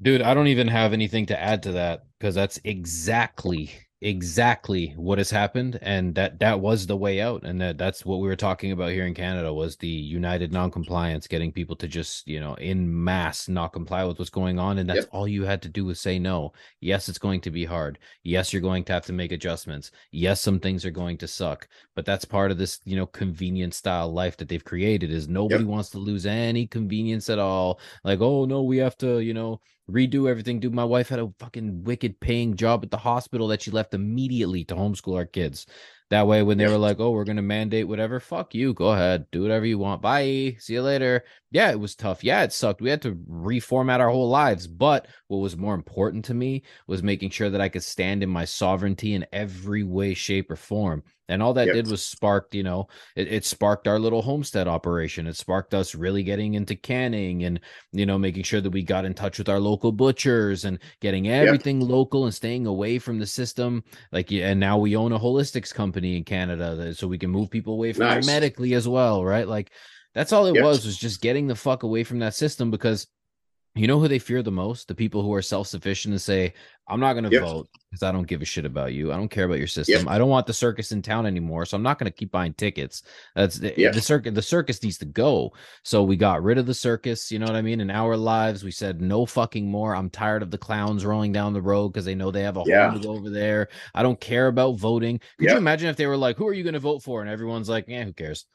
Dude, 0.00 0.22
I 0.22 0.34
don't 0.34 0.48
even 0.48 0.68
have 0.68 0.92
anything 0.92 1.26
to 1.26 1.40
add 1.40 1.62
to 1.64 1.72
that 1.72 2.04
because 2.18 2.34
that's 2.34 2.58
exactly 2.64 3.70
exactly 4.02 4.92
what 4.98 5.16
has 5.16 5.30
happened 5.30 5.78
and 5.80 6.14
that 6.14 6.38
that 6.38 6.60
was 6.60 6.86
the 6.86 6.96
way 6.96 7.18
out 7.18 7.44
and 7.44 7.58
that 7.58 7.78
that's 7.78 8.04
what 8.04 8.20
we 8.20 8.28
were 8.28 8.36
talking 8.36 8.70
about 8.70 8.90
here 8.90 9.06
in 9.06 9.14
Canada 9.14 9.50
was 9.52 9.74
the 9.76 9.88
united 9.88 10.52
non-compliance 10.52 11.26
getting 11.26 11.50
people 11.50 11.74
to 11.74 11.88
just 11.88 12.28
you 12.28 12.38
know 12.38 12.52
in 12.56 13.04
mass 13.04 13.48
not 13.48 13.72
comply 13.72 14.04
with 14.04 14.18
what's 14.18 14.28
going 14.28 14.58
on 14.58 14.76
and 14.76 14.90
that's 14.90 15.00
yep. 15.00 15.08
all 15.12 15.26
you 15.26 15.44
had 15.44 15.62
to 15.62 15.68
do 15.70 15.86
was 15.86 15.98
say 15.98 16.18
no 16.18 16.52
yes 16.80 17.08
it's 17.08 17.16
going 17.16 17.40
to 17.40 17.50
be 17.50 17.64
hard 17.64 17.98
yes 18.22 18.52
you're 18.52 18.60
going 18.60 18.84
to 18.84 18.92
have 18.92 19.06
to 19.06 19.14
make 19.14 19.32
adjustments 19.32 19.90
yes 20.10 20.42
some 20.42 20.60
things 20.60 20.84
are 20.84 20.90
going 20.90 21.16
to 21.16 21.26
suck 21.26 21.66
but 21.94 22.04
that's 22.04 22.26
part 22.26 22.50
of 22.50 22.58
this 22.58 22.80
you 22.84 22.96
know 22.96 23.06
convenient 23.06 23.72
style 23.72 24.12
life 24.12 24.36
that 24.36 24.46
they've 24.46 24.64
created 24.64 25.10
is 25.10 25.26
nobody 25.26 25.64
yep. 25.64 25.70
wants 25.70 25.88
to 25.88 25.98
lose 25.98 26.26
any 26.26 26.66
convenience 26.66 27.30
at 27.30 27.38
all 27.38 27.80
like 28.04 28.20
oh 28.20 28.44
no 28.44 28.62
we 28.62 28.76
have 28.76 28.98
to 28.98 29.20
you 29.20 29.32
know 29.32 29.58
redo 29.90 30.28
everything. 30.28 30.60
Dude, 30.60 30.74
my 30.74 30.84
wife 30.84 31.08
had 31.08 31.18
a 31.18 31.32
fucking 31.38 31.84
wicked 31.84 32.20
paying 32.20 32.56
job 32.56 32.82
at 32.84 32.90
the 32.90 32.96
hospital 32.96 33.48
that 33.48 33.62
she 33.62 33.70
left 33.70 33.94
immediately 33.94 34.64
to 34.64 34.74
homeschool 34.74 35.16
our 35.16 35.26
kids. 35.26 35.66
That 36.10 36.26
way, 36.26 36.42
when 36.42 36.58
they 36.58 36.66
were 36.66 36.78
like, 36.78 37.00
"Oh, 37.00 37.10
we're 37.10 37.24
gonna 37.24 37.42
mandate 37.42 37.88
whatever," 37.88 38.20
fuck 38.20 38.54
you, 38.54 38.74
go 38.74 38.92
ahead, 38.92 39.26
do 39.32 39.42
whatever 39.42 39.66
you 39.66 39.78
want. 39.78 40.02
Bye, 40.02 40.56
see 40.58 40.74
you 40.74 40.82
later. 40.82 41.24
Yeah, 41.50 41.70
it 41.70 41.80
was 41.80 41.94
tough. 41.94 42.22
Yeah, 42.24 42.42
it 42.42 42.52
sucked. 42.52 42.80
We 42.80 42.90
had 42.90 43.02
to 43.02 43.14
reformat 43.14 44.00
our 44.00 44.10
whole 44.10 44.28
lives. 44.28 44.66
But 44.66 45.06
what 45.28 45.38
was 45.38 45.56
more 45.56 45.74
important 45.74 46.24
to 46.26 46.34
me 46.34 46.62
was 46.86 47.02
making 47.02 47.30
sure 47.30 47.50
that 47.50 47.60
I 47.60 47.68
could 47.68 47.84
stand 47.84 48.22
in 48.22 48.28
my 48.28 48.44
sovereignty 48.44 49.14
in 49.14 49.26
every 49.32 49.82
way, 49.82 50.14
shape, 50.14 50.50
or 50.50 50.56
form. 50.56 51.02
And 51.28 51.42
all 51.42 51.54
that 51.54 51.66
yep. 51.66 51.74
did 51.74 51.90
was 51.90 52.04
sparked, 52.04 52.54
you 52.54 52.62
know, 52.62 52.86
it, 53.16 53.32
it, 53.32 53.44
sparked 53.44 53.88
our 53.88 53.98
little 53.98 54.22
homestead 54.22 54.68
operation. 54.68 55.26
It 55.26 55.36
sparked 55.36 55.74
us 55.74 55.94
really 55.94 56.22
getting 56.22 56.54
into 56.54 56.76
canning 56.76 57.44
and, 57.44 57.60
you 57.92 58.06
know, 58.06 58.18
making 58.18 58.44
sure 58.44 58.60
that 58.60 58.70
we 58.70 58.82
got 58.82 59.04
in 59.04 59.14
touch 59.14 59.38
with 59.38 59.48
our 59.48 59.58
local 59.58 59.90
butchers 59.90 60.64
and 60.64 60.78
getting 61.00 61.28
everything 61.28 61.80
yep. 61.80 61.90
local 61.90 62.24
and 62.24 62.34
staying 62.34 62.66
away 62.66 62.98
from 62.98 63.18
the 63.18 63.26
system. 63.26 63.82
Like, 64.12 64.30
and 64.30 64.60
now 64.60 64.78
we 64.78 64.94
own 64.96 65.12
a 65.12 65.18
holistics 65.18 65.74
company 65.74 66.16
in 66.16 66.24
Canada, 66.24 66.94
so 66.94 67.08
we 67.08 67.18
can 67.18 67.30
move 67.30 67.50
people 67.50 67.72
away 67.74 67.92
from 67.92 68.06
nice. 68.06 68.26
medically 68.26 68.74
as 68.74 68.86
well, 68.86 69.24
right? 69.24 69.48
Like, 69.48 69.72
that's 70.14 70.32
all 70.32 70.46
it 70.46 70.54
yep. 70.54 70.64
was, 70.64 70.86
was 70.86 70.96
just 70.96 71.20
getting 71.20 71.46
the 71.46 71.54
fuck 71.54 71.82
away 71.82 72.04
from 72.04 72.20
that 72.20 72.34
system 72.34 72.70
because 72.70 73.06
you 73.76 73.88
know 73.88 74.00
who 74.00 74.08
they 74.08 74.18
fear 74.18 74.42
the 74.42 74.50
most? 74.50 74.88
The 74.88 74.94
people 74.94 75.22
who 75.22 75.32
are 75.34 75.42
self 75.42 75.66
sufficient 75.66 76.12
and 76.12 76.20
say, 76.20 76.54
I'm 76.88 77.00
not 77.00 77.14
going 77.14 77.24
to 77.24 77.30
yep. 77.30 77.42
vote 77.42 77.68
because 77.90 78.02
I 78.02 78.12
don't 78.12 78.26
give 78.26 78.42
a 78.42 78.44
shit 78.44 78.64
about 78.64 78.92
you. 78.92 79.12
I 79.12 79.16
don't 79.16 79.28
care 79.28 79.44
about 79.44 79.58
your 79.58 79.66
system. 79.66 80.00
Yep. 80.00 80.08
I 80.08 80.18
don't 80.18 80.28
want 80.28 80.46
the 80.46 80.52
circus 80.52 80.92
in 80.92 81.02
town 81.02 81.26
anymore. 81.26 81.66
So 81.66 81.76
I'm 81.76 81.82
not 81.82 81.98
going 81.98 82.10
to 82.10 82.16
keep 82.16 82.30
buying 82.30 82.54
tickets. 82.54 83.02
That's 83.34 83.58
the, 83.58 83.74
yep. 83.76 83.92
the 83.92 84.00
circus. 84.00 84.32
The 84.34 84.42
circus 84.42 84.82
needs 84.82 84.98
to 84.98 85.04
go. 85.04 85.52
So 85.82 86.04
we 86.04 86.16
got 86.16 86.44
rid 86.44 86.58
of 86.58 86.66
the 86.66 86.74
circus. 86.74 87.32
You 87.32 87.40
know 87.40 87.46
what 87.46 87.56
I 87.56 87.62
mean? 87.62 87.80
In 87.80 87.90
our 87.90 88.16
lives, 88.16 88.62
we 88.62 88.70
said 88.70 89.00
no 89.00 89.26
fucking 89.26 89.68
more. 89.68 89.96
I'm 89.96 90.10
tired 90.10 90.42
of 90.42 90.50
the 90.50 90.58
clowns 90.58 91.04
rolling 91.04 91.32
down 91.32 91.52
the 91.52 91.62
road 91.62 91.88
because 91.88 92.04
they 92.04 92.14
know 92.14 92.30
they 92.30 92.42
have 92.42 92.56
a 92.56 92.62
yeah. 92.66 92.90
home 92.90 93.04
over 93.06 93.30
there. 93.30 93.68
I 93.94 94.02
don't 94.02 94.20
care 94.20 94.46
about 94.46 94.78
voting. 94.78 95.20
Could 95.38 95.50
you 95.50 95.56
imagine 95.56 95.88
if 95.88 95.96
they 95.96 96.06
were 96.06 96.16
like, 96.16 96.36
who 96.36 96.46
are 96.46 96.54
you 96.54 96.62
going 96.62 96.74
to 96.74 96.80
vote 96.80 97.02
for? 97.02 97.20
And 97.20 97.28
everyone's 97.28 97.68
like, 97.68 97.86
yeah, 97.88 98.04
who 98.04 98.12
cares? 98.12 98.46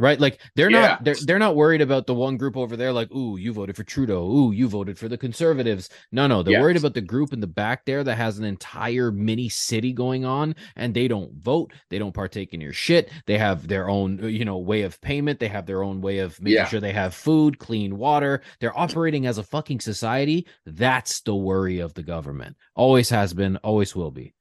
Right? 0.00 0.18
Like 0.18 0.40
they're 0.56 0.70
Yeah. 0.70 0.80
not 0.80 1.04
they're 1.04 1.14
they're 1.14 1.38
not 1.38 1.54
worried 1.54 1.82
about 1.82 2.06
the 2.06 2.14
one 2.14 2.36
group 2.36 2.56
over 2.56 2.76
there. 2.76 2.92
Like, 2.92 3.12
ooh, 3.12 3.36
you 3.36 3.52
voted 3.52 3.76
for 3.76 3.84
Trudeau. 3.84 4.24
Ooh, 4.24 4.52
you 4.52 4.66
voted 4.68 4.98
for 4.98 5.08
the 5.08 5.18
Conservatives. 5.18 5.90
No, 6.10 6.26
no, 6.26 6.42
they're 6.42 6.54
Yeah. 6.54 6.60
worried 6.62 6.78
about 6.78 6.94
the 6.94 7.00
group 7.00 7.32
in 7.32 7.40
the 7.40 7.46
back 7.46 7.84
there 7.84 8.02
that 8.02 8.16
has 8.16 8.38
an 8.38 8.44
entire 8.44 9.12
mini 9.12 9.48
city 9.48 9.92
going 9.92 10.24
on, 10.24 10.56
and 10.76 10.94
they 10.94 11.06
don't 11.06 11.32
vote. 11.34 11.72
They 11.90 11.98
don't 11.98 12.14
partake 12.14 12.54
in 12.54 12.60
your 12.60 12.72
shit. 12.72 13.10
They 13.26 13.38
have 13.38 13.68
their 13.68 13.88
own, 13.88 14.24
uh, 14.24 14.26
you 14.26 14.44
know, 14.44 14.58
way 14.58 14.82
of 14.82 15.00
payment. 15.02 15.38
They 15.38 15.48
have 15.48 15.66
their 15.66 15.82
own 15.82 16.00
way 16.00 16.18
of 16.18 16.40
making 16.40 16.54
Yeah. 16.56 16.66
sure 16.68 16.80
they 16.80 16.92
have 16.92 17.14
food, 17.14 17.58
clean 17.58 17.98
water. 17.98 18.40
They're 18.60 18.76
operating 18.78 19.26
as 19.26 19.38
a 19.38 19.42
fucking 19.42 19.80
society. 19.80 20.46
That's 20.66 21.20
the 21.20 21.34
worry 21.36 21.78
of 21.78 21.94
the 21.94 22.02
government. 22.02 22.56
Always 22.74 23.10
has 23.10 23.34
been. 23.34 23.56
Always 23.58 23.94
will 23.94 24.10
be. 24.10 24.34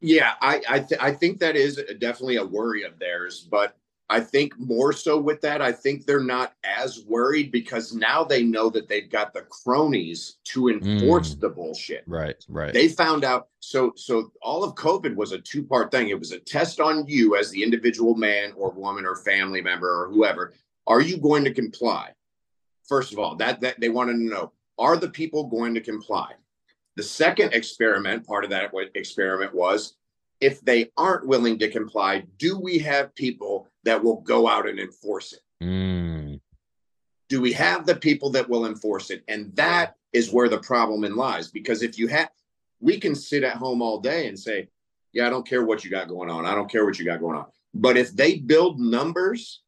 Yeah, 0.00 0.34
I 0.40 0.60
I, 0.68 0.78
th- 0.80 1.00
I 1.00 1.12
think 1.12 1.38
that 1.40 1.56
is 1.56 1.76
definitely 1.98 2.36
a 2.36 2.44
worry 2.44 2.82
of 2.84 2.98
theirs, 2.98 3.46
but 3.50 3.76
I 4.10 4.20
think 4.20 4.58
more 4.58 4.92
so 4.94 5.18
with 5.18 5.42
that, 5.42 5.60
I 5.60 5.70
think 5.70 6.06
they're 6.06 6.18
not 6.22 6.54
as 6.64 7.04
worried 7.04 7.52
because 7.52 7.92
now 7.94 8.24
they 8.24 8.42
know 8.42 8.70
that 8.70 8.88
they've 8.88 9.10
got 9.10 9.34
the 9.34 9.42
cronies 9.42 10.38
to 10.44 10.68
enforce 10.70 11.34
Mm. 11.34 11.40
the 11.40 11.48
bullshit. 11.50 12.04
Right. 12.06 12.42
Right. 12.48 12.72
They 12.72 12.88
found 12.88 13.22
out 13.22 13.48
so 13.60 13.92
so 13.96 14.32
all 14.40 14.64
of 14.64 14.74
COVID 14.76 15.14
was 15.14 15.32
a 15.32 15.38
two-part 15.38 15.90
thing. 15.90 16.08
It 16.08 16.18
was 16.18 16.32
a 16.32 16.38
test 16.38 16.80
on 16.80 17.06
you 17.06 17.36
as 17.36 17.50
the 17.50 17.62
individual 17.62 18.14
man 18.14 18.52
or 18.56 18.70
woman 18.70 19.04
or 19.04 19.14
family 19.16 19.60
member 19.60 19.90
or 20.04 20.08
whoever. 20.10 20.54
Are 20.86 21.02
you 21.02 21.18
going 21.18 21.44
to 21.44 21.52
comply? 21.52 22.12
First 22.88 23.12
of 23.12 23.18
all, 23.18 23.36
that 23.36 23.60
that 23.60 23.78
they 23.78 23.90
wanted 23.90 24.14
to 24.14 24.24
know, 24.24 24.52
are 24.78 24.96
the 24.96 25.10
people 25.10 25.44
going 25.48 25.74
to 25.74 25.80
comply? 25.82 26.32
The 26.96 27.02
second 27.02 27.52
experiment, 27.52 28.26
part 28.26 28.44
of 28.44 28.50
that 28.50 28.70
experiment 28.94 29.54
was 29.54 29.96
if 30.40 30.60
they 30.62 30.90
aren't 30.96 31.26
willing 31.26 31.58
to 31.58 31.68
comply, 31.68 32.24
do 32.38 32.56
we 32.58 32.78
have 32.78 33.14
people 33.16 33.57
that 33.84 34.02
will 34.02 34.20
go 34.20 34.48
out 34.48 34.68
and 34.68 34.78
enforce 34.78 35.32
it? 35.32 35.40
Mm. 35.62 36.40
do 37.28 37.40
we 37.40 37.52
have 37.52 37.84
the 37.84 37.96
people 37.96 38.30
that 38.30 38.48
will 38.48 38.64
enforce 38.66 39.10
it? 39.10 39.22
And 39.28 39.54
that 39.56 39.96
is 40.12 40.32
where 40.32 40.48
the 40.48 40.58
problem 40.58 41.04
in 41.04 41.16
lies 41.16 41.48
because 41.50 41.82
if 41.82 41.98
you 41.98 42.06
have 42.08 42.30
we 42.80 42.98
can 43.00 43.14
sit 43.14 43.42
at 43.42 43.56
home 43.56 43.82
all 43.82 43.98
day 43.98 44.28
and 44.28 44.38
say 44.38 44.68
yeah 45.12 45.26
i 45.26 45.30
don't 45.30 45.46
care 45.46 45.64
what 45.64 45.84
you 45.84 45.90
got 45.90 46.08
going 46.08 46.30
on. 46.30 46.46
I 46.46 46.54
don't 46.54 46.70
care 46.70 46.84
what 46.86 46.98
you 46.98 47.04
got 47.04 47.20
going 47.20 47.36
on. 47.36 47.46
But 47.74 47.96
if 47.96 48.12
they 48.14 48.36
build 48.38 48.78
numbers 48.80 49.60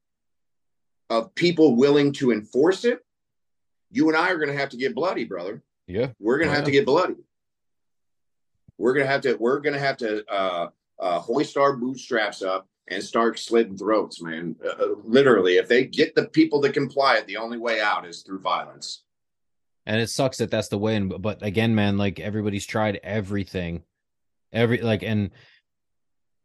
of 1.11 1.35
people 1.35 1.75
willing 1.77 2.13
to 2.15 2.31
enforce 2.33 2.85
it 2.85 3.05
you 3.91 4.09
and 4.09 4.17
i 4.17 4.31
are 4.31 4.37
going 4.39 4.49
to 4.49 4.57
have 4.57 4.69
to 4.71 4.77
get 4.77 4.95
bloody 4.95 5.25
brother. 5.25 5.63
Yeah. 5.89 6.09
we're 6.21 6.39
going 6.39 6.49
to 6.49 6.53
Oh, 6.53 6.57
have 6.57 6.65
to 6.67 6.71
get 6.71 6.87
bloody. 6.87 7.17
We're 8.79 8.95
going 8.95 9.05
to 9.05 9.11
have 9.13 9.21
to 9.23 9.35
we're 9.35 9.61
going 9.61 9.75
to 9.75 9.81
have 9.81 9.97
to 9.99 10.25
uh, 10.33 10.69
uh, 10.99 11.19
hoist 11.19 11.57
our 11.57 11.77
bootstraps 11.77 12.43
up 12.43 12.69
and 12.91 13.03
start 13.03 13.39
slitting 13.39 13.77
throats 13.77 14.21
man. 14.21 14.57
Uh, 14.65 14.69
uh, 14.69 14.95
literally 15.05 15.57
if 15.57 15.69
they 15.69 15.85
get 15.85 16.15
the 16.15 16.29
people 16.29 16.61
to 16.63 16.73
comply 16.73 17.23
the 17.27 17.37
only 17.37 17.59
way 17.59 17.81
out 17.81 18.07
is 18.07 18.23
through 18.23 18.41
violence. 18.41 19.03
And 19.87 20.01
it 20.01 20.11
sucks 20.11 20.39
that 20.39 20.51
that's 20.51 20.69
the 20.69 20.79
way 20.79 20.97
and 20.97 21.21
but 21.23 21.43
again 21.43 21.75
man 21.75 21.97
like 21.97 22.21
everybody's 22.21 22.67
tried 22.67 23.01
everything. 23.03 23.83
Every 24.53 24.79
like 24.79 25.03
and 25.03 25.31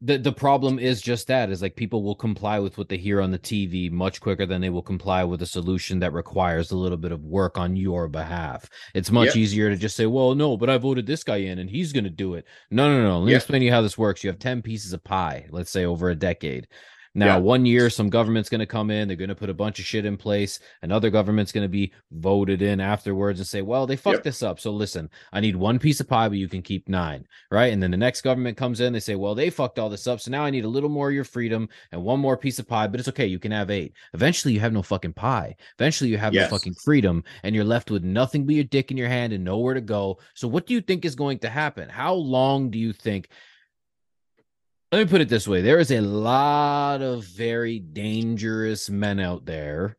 the 0.06 0.18
the 0.18 0.32
problem 0.32 0.78
is 0.80 1.02
just 1.02 1.28
that 1.28 1.50
is 1.50 1.62
like 1.62 1.76
people 1.76 2.04
will 2.04 2.16
comply 2.16 2.60
with 2.60 2.78
what 2.78 2.90
they 2.90 2.98
hear 2.98 3.20
on 3.22 3.32
the 3.32 3.40
TV 3.40 3.90
much 3.92 4.22
quicker 4.22 4.46
than 4.46 4.62
they 4.62 4.70
will 4.70 4.82
comply 4.84 5.24
with 5.24 5.42
a 5.42 5.46
solution 5.46 6.00
that 6.00 6.14
requires 6.14 6.72
a 6.72 6.78
little 6.78 6.98
bit 6.98 7.12
of 7.12 7.24
work 7.24 7.58
on 7.58 7.76
your 7.76 8.08
behalf. 8.08 8.70
It's 8.94 9.12
much 9.12 9.30
Yep. 9.30 9.36
easier 9.38 9.70
to 9.70 9.76
just 9.76 9.96
say, 9.96 10.06
"Well, 10.06 10.36
no, 10.36 10.58
but 10.58 10.70
I 10.70 10.78
voted 10.78 11.06
this 11.08 11.24
guy 11.24 11.38
in 11.38 11.60
and 11.60 11.70
he's 11.70 11.92
going 11.94 12.04
to 12.04 12.10
do 12.10 12.36
it." 12.36 12.46
No, 12.70 12.88
no, 12.88 13.04
no. 13.04 13.20
Let 13.20 13.28
me 13.28 13.36
explain 13.36 13.62
to 13.62 13.66
you 13.66 13.72
how 13.72 13.82
this 13.82 13.98
works. 13.98 14.24
You 14.24 14.30
have 14.30 14.40
10 14.40 14.62
pieces 14.62 14.94
of 14.94 15.04
pie, 15.04 15.48
let's 15.50 15.72
say 15.72 15.86
over 15.86 16.10
a 16.10 16.16
decade. 16.16 16.68
Now, 17.18 17.26
Yeah. 17.28 17.38
one 17.38 17.66
year, 17.66 17.90
some 17.90 18.10
government's 18.10 18.50
going 18.50 18.60
to 18.60 18.66
come 18.66 18.92
in. 18.92 19.08
They're 19.08 19.16
going 19.16 19.30
to 19.30 19.36
put 19.36 19.50
a 19.50 19.54
bunch 19.54 19.80
of 19.80 19.86
shit 19.86 20.06
in 20.06 20.18
place. 20.18 20.60
Another 20.82 21.10
government's 21.10 21.54
going 21.54 21.64
to 21.64 21.70
be 21.70 21.94
voted 22.12 22.62
in 22.62 22.82
afterwards 22.82 23.40
and 23.40 23.48
say, 23.48 23.62
well, 23.62 23.88
they 23.88 23.96
fucked 23.96 24.18
Yep. 24.18 24.24
this 24.24 24.44
up. 24.44 24.60
So 24.60 24.72
listen, 24.72 25.10
I 25.32 25.40
need 25.40 25.56
one 25.56 25.80
piece 25.80 26.02
of 26.02 26.10
pie, 26.10 26.28
but 26.28 26.38
you 26.38 26.50
can 26.50 26.62
keep 26.62 26.90
nine. 26.90 27.26
Right. 27.50 27.72
And 27.72 27.82
then 27.82 27.92
the 27.92 27.98
next 27.98 28.22
government 28.22 28.58
comes 28.58 28.82
in. 28.82 28.92
They 28.92 29.00
say, 29.00 29.16
well, 29.16 29.34
they 29.34 29.50
fucked 29.50 29.80
all 29.80 29.90
this 29.90 30.08
up. 30.08 30.20
So 30.20 30.30
now 30.30 30.44
I 30.44 30.50
need 30.50 30.66
a 30.66 30.70
little 30.70 30.90
more 30.90 31.08
of 31.08 31.16
your 31.16 31.24
freedom 31.24 31.70
and 31.94 32.04
one 32.04 32.20
more 32.20 32.36
piece 32.38 32.60
of 32.60 32.68
pie, 32.68 32.88
but 32.88 33.00
it's 33.00 33.10
okay. 33.10 33.26
You 33.26 33.40
can 33.40 33.52
have 33.54 33.72
eight. 33.72 33.94
Eventually, 34.14 34.54
you 34.54 34.60
have 34.60 34.74
no 34.74 34.84
fucking 34.84 35.14
pie. 35.14 35.56
Eventually, 35.80 36.10
you 36.10 36.18
have 36.18 36.34
Yes. 36.34 36.52
no 36.52 36.58
fucking 36.58 36.74
freedom 36.84 37.24
and 37.44 37.56
you're 37.56 37.64
left 37.64 37.90
with 37.92 38.04
nothing 38.04 38.46
but 38.46 38.56
your 38.56 38.66
dick 38.66 38.92
in 38.92 38.98
your 38.98 39.08
hand 39.10 39.32
and 39.32 39.44
nowhere 39.46 39.74
to 39.74 39.82
go. 39.82 40.20
So, 40.34 40.48
what 40.50 40.68
do 40.68 40.74
you 40.74 40.82
think 40.82 41.06
is 41.06 41.16
going 41.16 41.40
to 41.40 41.50
happen? 41.50 41.88
How 41.88 42.14
long 42.14 42.70
do 42.70 42.78
you 42.78 42.92
think? 42.92 43.30
Let 44.92 45.00
me 45.00 45.10
put 45.10 45.22
it 45.22 45.30
this 45.30 45.48
way 45.48 45.62
there 45.62 45.80
is 45.80 45.92
a 45.92 46.02
lot 46.02 47.02
of 47.02 47.24
very 47.26 47.80
dangerous 47.80 48.90
men 48.90 49.20
out 49.20 49.46
there 49.46 49.98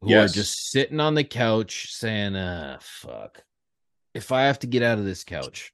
who 0.00 0.10
Yes. 0.10 0.30
are 0.30 0.34
just 0.34 0.70
sitting 0.70 1.00
on 1.00 1.14
the 1.14 1.24
couch 1.24 1.92
saying, 1.92 2.36
uh, 2.36 2.78
fuck, 2.80 3.42
if 4.14 4.30
I 4.32 4.42
have 4.42 4.58
to 4.60 4.66
get 4.66 4.82
out 4.82 4.98
of 4.98 5.04
this 5.04 5.24
couch, 5.24 5.72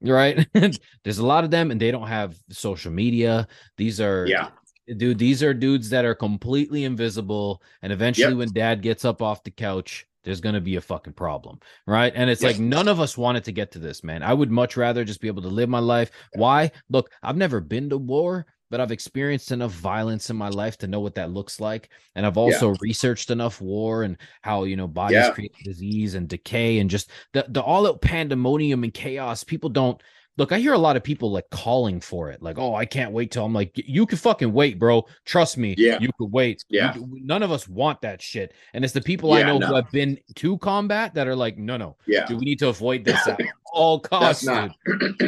right? 0.00 0.46
There's 1.04 1.18
a 1.18 1.26
lot 1.26 1.44
of 1.44 1.50
them 1.50 1.70
and 1.70 1.80
they 1.80 1.90
don't 1.90 2.06
have 2.08 2.36
social 2.50 2.92
media. 2.92 3.48
These 3.76 4.00
are, 4.00 4.26
yeah 4.26 4.50
dude, 4.96 5.18
these 5.18 5.42
are 5.42 5.52
dudes 5.52 5.90
that 5.90 6.04
are 6.04 6.14
completely 6.14 6.84
invisible. 6.84 7.60
And 7.82 7.92
eventually, 7.92 8.28
Yep. 8.34 8.38
when 8.38 8.52
dad 8.52 8.82
gets 8.82 9.04
up 9.04 9.20
off 9.20 9.42
the 9.42 9.50
couch, 9.50 10.06
there's 10.26 10.40
going 10.42 10.56
to 10.56 10.60
be 10.60 10.76
a 10.76 10.80
fucking 10.80 11.14
problem. 11.14 11.60
Right. 11.86 12.12
And 12.14 12.28
it's 12.28 12.42
Yes. 12.42 12.54
like 12.54 12.60
none 12.60 12.88
of 12.88 13.00
us 13.00 13.16
wanted 13.16 13.44
to 13.44 13.52
get 13.52 13.70
to 13.72 13.78
this, 13.78 14.04
man. 14.04 14.22
I 14.22 14.34
would 14.34 14.50
much 14.50 14.76
rather 14.76 15.04
just 15.04 15.20
be 15.20 15.28
able 15.28 15.42
to 15.42 15.48
live 15.48 15.68
my 15.70 15.78
life. 15.78 16.10
Why? 16.34 16.72
Look, 16.90 17.10
I've 17.22 17.36
never 17.36 17.60
been 17.60 17.88
to 17.90 17.96
war, 17.96 18.44
but 18.68 18.80
I've 18.80 18.90
experienced 18.90 19.52
enough 19.52 19.70
violence 19.70 20.28
in 20.28 20.36
my 20.36 20.48
life 20.48 20.76
to 20.78 20.88
know 20.88 20.98
what 20.98 21.14
that 21.14 21.30
looks 21.30 21.60
like. 21.60 21.90
And 22.16 22.26
I've 22.26 22.36
also 22.36 22.74
researched 22.80 23.30
enough 23.30 23.60
war 23.60 24.02
and 24.02 24.16
how, 24.42 24.64
you 24.64 24.74
know, 24.76 24.88
bodies 24.88 25.18
Yeah. 25.18 25.30
create 25.30 25.54
disease 25.62 26.14
and 26.14 26.28
decay 26.28 26.80
and 26.80 26.90
just 26.90 27.10
the, 27.32 27.46
the 27.48 27.62
all 27.62 27.86
out 27.86 28.02
pandemonium 28.02 28.82
and 28.82 28.92
chaos. 28.92 29.44
People 29.44 29.70
don't 29.70 30.02
look. 30.36 30.52
I 30.52 30.58
hear 30.58 30.72
a 30.72 30.78
lot 30.78 30.96
of 30.96 31.02
people 31.02 31.30
like 31.30 31.48
calling 31.50 32.00
for 32.00 32.30
it, 32.30 32.42
like, 32.42 32.58
oh, 32.58 32.74
I 32.74 32.84
can't 32.84 33.12
wait 33.12 33.30
till 33.30 33.44
I'm 33.44 33.52
like, 33.52 33.72
you 33.74 34.06
can 34.06 34.18
fucking 34.18 34.52
wait, 34.52 34.78
bro. 34.78 35.06
Trust 35.24 35.56
me. 35.56 35.74
Yeah. 35.76 35.98
You 36.00 36.10
could 36.18 36.32
wait. 36.32 36.64
Yeah. 36.68 36.94
none 36.96 37.42
of 37.42 37.50
us 37.50 37.66
want 37.68 38.02
that 38.02 38.20
shit. 38.20 38.52
And 38.74 38.84
it's 38.84 38.94
the 38.94 39.00
people 39.00 39.32
I 39.32 39.42
know 39.42 39.58
no. 39.58 39.66
who 39.66 39.74
have 39.74 39.90
been 39.90 40.18
to 40.36 40.58
combat 40.58 41.14
that 41.14 41.26
are 41.26 41.36
like, 41.36 41.58
no, 41.58 41.76
no, 41.76 41.96
yeah 42.06 42.26
dude, 42.26 42.38
we 42.38 42.44
need 42.44 42.58
to 42.58 42.68
avoid 42.68 43.04
this 43.04 43.26
at 43.26 43.40
all 43.72 44.00
costs. 44.00 44.44
that's 44.44 44.44
not 44.44 44.76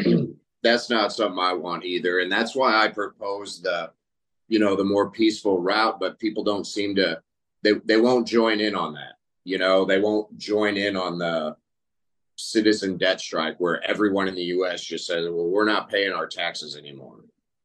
that's 0.62 0.90
not 0.90 1.12
something 1.12 1.38
i 1.38 1.52
want 1.52 1.84
either 1.84 2.20
and 2.20 2.30
that's 2.30 2.54
why 2.54 2.82
i 2.82 2.88
propose 2.88 3.60
the 3.60 3.90
you 4.48 4.58
know 4.58 4.76
the 4.76 4.84
more 4.84 5.10
peaceful 5.10 5.60
route 5.60 6.00
but 6.00 6.18
people 6.18 6.42
don't 6.42 6.66
seem 6.66 6.94
to 6.94 7.20
they 7.62 7.72
they 7.84 7.98
won't 7.98 8.26
join 8.26 8.60
in 8.60 8.74
on 8.74 8.94
that 8.94 9.14
you 9.44 9.58
know 9.58 9.84
they 9.84 10.00
won't 10.00 10.36
join 10.38 10.76
in 10.76 10.96
on 10.96 11.18
the 11.18 11.56
citizen 12.38 12.96
debt 12.96 13.20
strike 13.20 13.56
where 13.58 13.82
everyone 13.88 14.28
in 14.28 14.34
the 14.34 14.42
us 14.42 14.82
just 14.82 15.06
says 15.06 15.28
well 15.28 15.48
we're 15.48 15.64
not 15.64 15.90
paying 15.90 16.12
our 16.12 16.26
taxes 16.26 16.76
anymore. 16.76 17.16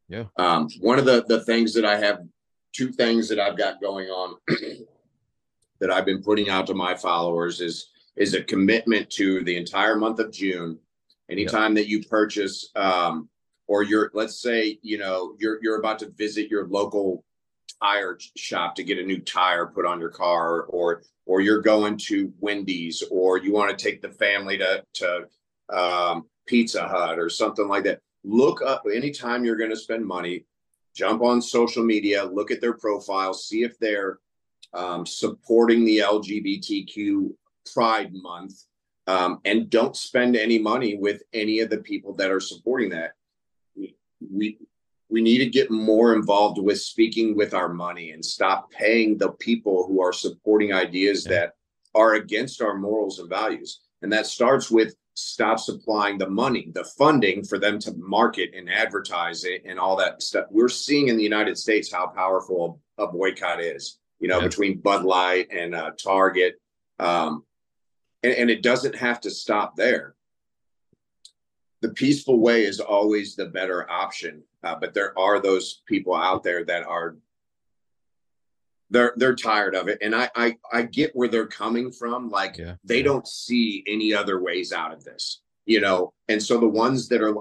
Yeah. 0.09 0.25
um 0.37 0.67
one 0.81 0.97
of 0.99 1.05
the 1.05 1.23
the 1.27 1.43
things 1.45 1.73
that 1.75 1.85
i 1.85 1.95
have 1.97 2.19
two 2.73 2.91
things 2.91 3.29
that 3.29 3.39
i've 3.39 3.57
got 3.57 3.79
going 3.81 4.07
on 4.07 4.35
that 5.79 5.91
i've 5.91 6.05
been 6.05 6.23
putting 6.23 6.49
out 6.49 6.67
to 6.67 6.73
my 6.73 6.95
followers 6.95 7.61
is 7.61 7.91
is 8.15 8.33
a 8.33 8.43
commitment 8.43 9.09
to 9.11 9.43
the 9.43 9.55
entire 9.55 9.95
month 9.95 10.19
of 10.19 10.31
june. 10.31 10.77
Anytime 11.29 11.73
that 11.75 11.87
you 11.87 12.03
purchase 12.03 12.69
um 12.75 13.29
or 13.67 13.83
you're 13.83 14.11
let's 14.13 14.41
say 14.41 14.77
you 14.81 14.97
know 14.97 15.35
you're 15.39 15.59
you're 15.63 15.79
about 15.79 15.99
to 15.99 16.09
visit 16.17 16.49
your 16.49 16.67
local 16.67 17.23
tire 17.81 18.17
shop 18.35 18.75
to 18.75 18.83
get 18.83 18.99
a 18.99 19.03
new 19.03 19.19
tire 19.19 19.67
put 19.67 19.85
on 19.85 19.99
your 19.99 20.09
car 20.09 20.63
or 20.63 21.03
or 21.25 21.41
you're 21.41 21.61
going 21.61 21.97
to 21.97 22.33
Wendy's 22.39 23.03
or 23.11 23.37
you 23.37 23.53
want 23.53 23.77
to 23.77 23.83
take 23.83 24.01
the 24.01 24.09
family 24.09 24.57
to 24.57 24.83
to 24.95 25.27
um, 25.69 26.25
Pizza 26.47 26.87
Hut 26.87 27.19
or 27.19 27.29
something 27.29 27.67
like 27.67 27.85
that 27.85 27.99
look 28.23 28.61
up 28.61 28.83
anytime 28.91 29.43
you're 29.43 29.57
going 29.57 29.69
to 29.69 29.75
spend 29.75 30.05
money 30.05 30.45
jump 30.93 31.21
on 31.21 31.41
social 31.41 31.83
media 31.83 32.23
look 32.23 32.51
at 32.51 32.61
their 32.61 32.73
profile, 32.73 33.33
see 33.33 33.63
if 33.63 33.77
they're 33.79 34.19
um, 34.73 35.05
supporting 35.05 35.85
the 35.85 35.99
LGBTQ 35.99 37.31
Pride 37.73 38.13
Month 38.13 38.63
um, 39.07 39.39
and 39.45 39.69
don't 39.69 39.95
spend 39.95 40.35
any 40.35 40.59
money 40.59 40.95
with 40.95 41.23
any 41.33 41.59
of 41.59 41.69
the 41.69 41.79
people 41.79 42.13
that 42.15 42.31
are 42.31 42.39
supporting 42.39 42.89
that. 42.89 43.13
We, 43.75 43.95
we 44.31 44.57
we 45.13 45.21
need 45.21 45.37
to 45.37 45.45
get 45.45 45.69
more 45.69 46.15
involved 46.15 46.57
with 46.59 46.81
speaking 46.81 47.35
with 47.35 47.53
our 47.53 47.69
money 47.69 48.11
and 48.11 48.25
stop 48.25 48.71
paying 48.71 49.15
the 49.15 49.29
people 49.33 49.85
who 49.87 50.01
are 50.01 50.11
supporting 50.11 50.73
ideas 50.73 51.23
Yeah. 51.23 51.31
that 51.33 51.53
are 51.93 52.15
against 52.15 52.63
our 52.63 52.75
morals 52.75 53.19
and 53.19 53.29
values. 53.29 53.81
And 54.01 54.11
that 54.11 54.25
starts 54.25 54.71
with 54.71 54.95
stop 55.13 55.59
supplying 55.59 56.17
the 56.17 56.27
money, 56.27 56.71
the 56.73 56.83
funding 56.97 57.43
for 57.43 57.59
them 57.59 57.77
to 57.77 57.93
market 57.95 58.49
and 58.55 58.67
advertise 58.67 59.43
it 59.43 59.61
and 59.65 59.79
all 59.79 59.95
that 59.97 60.23
stuff. 60.23 60.47
We're 60.49 60.67
seeing 60.67 61.09
in 61.09 61.15
the 61.17 61.23
United 61.23 61.59
States 61.59 61.93
how 61.93 62.07
powerful 62.07 62.81
a 62.97 63.05
boycott 63.05 63.61
is. 63.61 63.99
You 64.19 64.29
know, 64.29 64.39
Yeah. 64.39 64.47
between 64.47 64.79
Bud 64.79 65.03
Light 65.03 65.47
and 65.51 65.75
uh, 65.75 65.91
Target. 66.03 66.55
Um, 66.97 67.45
and, 68.23 68.33
and 68.33 68.49
it 68.49 68.63
doesn't 68.63 68.95
have 68.95 69.21
to 69.21 69.29
stop 69.29 69.75
there. 69.75 70.15
The 71.83 71.89
peaceful 71.89 72.39
way 72.39 72.65
is 72.65 72.79
always 72.79 73.35
the 73.35 73.45
better 73.45 73.89
option, 73.89 74.41
uh, 74.63 74.75
but 74.81 74.93
there 74.93 75.17
are 75.17 75.39
those 75.39 75.81
people 75.85 76.15
out 76.15 76.41
there 76.43 76.65
that 76.65 76.83
are 76.83 77.17
they're 78.89 79.13
they're 79.17 79.35
tired 79.35 79.75
of 79.75 79.87
it. 79.87 79.99
And 80.01 80.15
I, 80.15 80.29
I 80.35 80.57
i 80.71 80.81
get 80.81 81.15
where 81.15 81.27
they're 81.27 81.47
coming 81.47 81.91
from. 81.91 82.29
Like 82.29 82.57
Yeah, 82.57 82.75
they 82.83 82.97
yeah. 82.97 83.03
don't 83.03 83.27
see 83.27 83.83
any 83.87 84.13
other 84.13 84.41
ways 84.41 84.73
out 84.73 84.93
of 84.93 85.03
this 85.03 85.43
you 85.65 85.81
know? 85.81 86.13
And 86.29 86.41
so 86.41 86.59
the 86.59 86.67
ones 86.67 87.07
that 87.09 87.21
are 87.21 87.35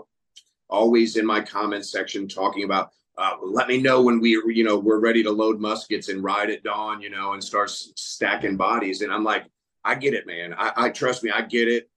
always 0.68 1.16
in 1.16 1.26
my 1.26 1.40
comment 1.40 1.86
section 1.86 2.28
talking 2.28 2.64
about 2.64 2.92
uh, 3.18 3.36
let 3.42 3.68
me 3.68 3.76
know 3.76 4.00
when 4.00 4.20
we 4.20 4.30
you 4.30 4.64
know 4.64 4.78
we're 4.78 4.98
ready 4.98 5.22
to 5.22 5.30
load 5.30 5.60
muskets 5.60 6.08
and 6.08 6.24
ride 6.24 6.48
at 6.48 6.62
dawn 6.62 7.02
you 7.02 7.10
know 7.10 7.34
and 7.34 7.44
start 7.44 7.68
stacking 7.68 8.56
bodies. 8.56 9.02
And 9.02 9.12
i'm 9.12 9.22
like 9.22 9.44
i 9.84 9.94
get 9.94 10.14
it 10.14 10.26
man. 10.26 10.54
I, 10.56 10.72
I 10.76 10.88
trust 10.88 11.22
me 11.22 11.30
i 11.30 11.42
get 11.42 11.68
it 11.68 11.90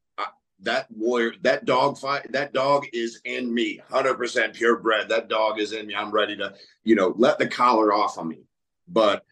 that 0.66 0.88
warrior 0.92 1.34
that 1.42 1.66
dog 1.66 1.98
fight 1.98 2.32
that 2.32 2.54
dog 2.54 2.86
is 2.94 3.22
in 3.24 3.54
me 3.54 3.80
100% 3.90 4.54
purebred 4.54 5.08
that 5.10 5.30
dog 5.30 5.60
is 5.60 5.72
in 5.74 5.88
me. 5.88 5.96
I'm 5.96 6.12
ready 6.12 6.36
to 6.38 6.54
you 6.84 6.96
know 6.96 7.14
let 7.18 7.40
the 7.40 7.48
collar 7.48 7.94
off 7.94 8.18
on 8.18 8.28
me. 8.28 8.40
But 8.88 9.24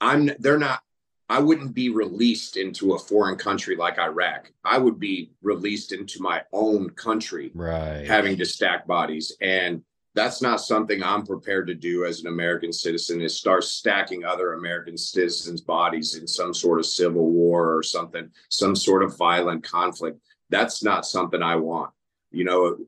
i'm 0.00 0.30
they're 0.38 0.58
not 0.58 0.80
i 1.28 1.38
wouldn't 1.38 1.74
be 1.74 1.88
released 1.88 2.56
into 2.56 2.92
a 2.94 2.98
foreign 2.98 3.36
country 3.36 3.76
like 3.76 3.98
iraq. 3.98 4.50
I 4.64 4.78
would 4.78 4.98
be 5.00 5.30
released 5.42 5.92
into 5.92 6.22
my 6.22 6.42
own 6.52 6.90
country 6.90 7.50
Right. 7.54 8.04
having 8.06 8.36
to 8.38 8.44
stack 8.44 8.86
bodies. 8.86 9.36
And 9.40 9.82
that's 10.16 10.40
not 10.40 10.60
something 10.60 11.02
i'm 11.02 11.24
prepared 11.24 11.66
to 11.68 11.74
do 11.74 12.04
as 12.04 12.20
an 12.20 12.26
american 12.26 12.72
citizen 12.72 13.20
is 13.20 13.38
start 13.38 13.62
stacking 13.62 14.24
other 14.24 14.54
american 14.54 14.96
citizens 14.96 15.60
bodies 15.60 16.16
in 16.16 16.26
some 16.26 16.52
sort 16.52 16.80
of 16.80 16.86
civil 16.86 17.30
war 17.30 17.76
or 17.76 17.82
something 17.82 18.28
some 18.48 18.74
sort 18.74 19.04
of 19.04 19.16
violent 19.16 19.62
conflict. 19.62 20.18
That's 20.48 20.82
not 20.82 21.06
something 21.06 21.42
i 21.42 21.54
want. 21.56 21.92
You 22.32 22.44
know 22.44 22.78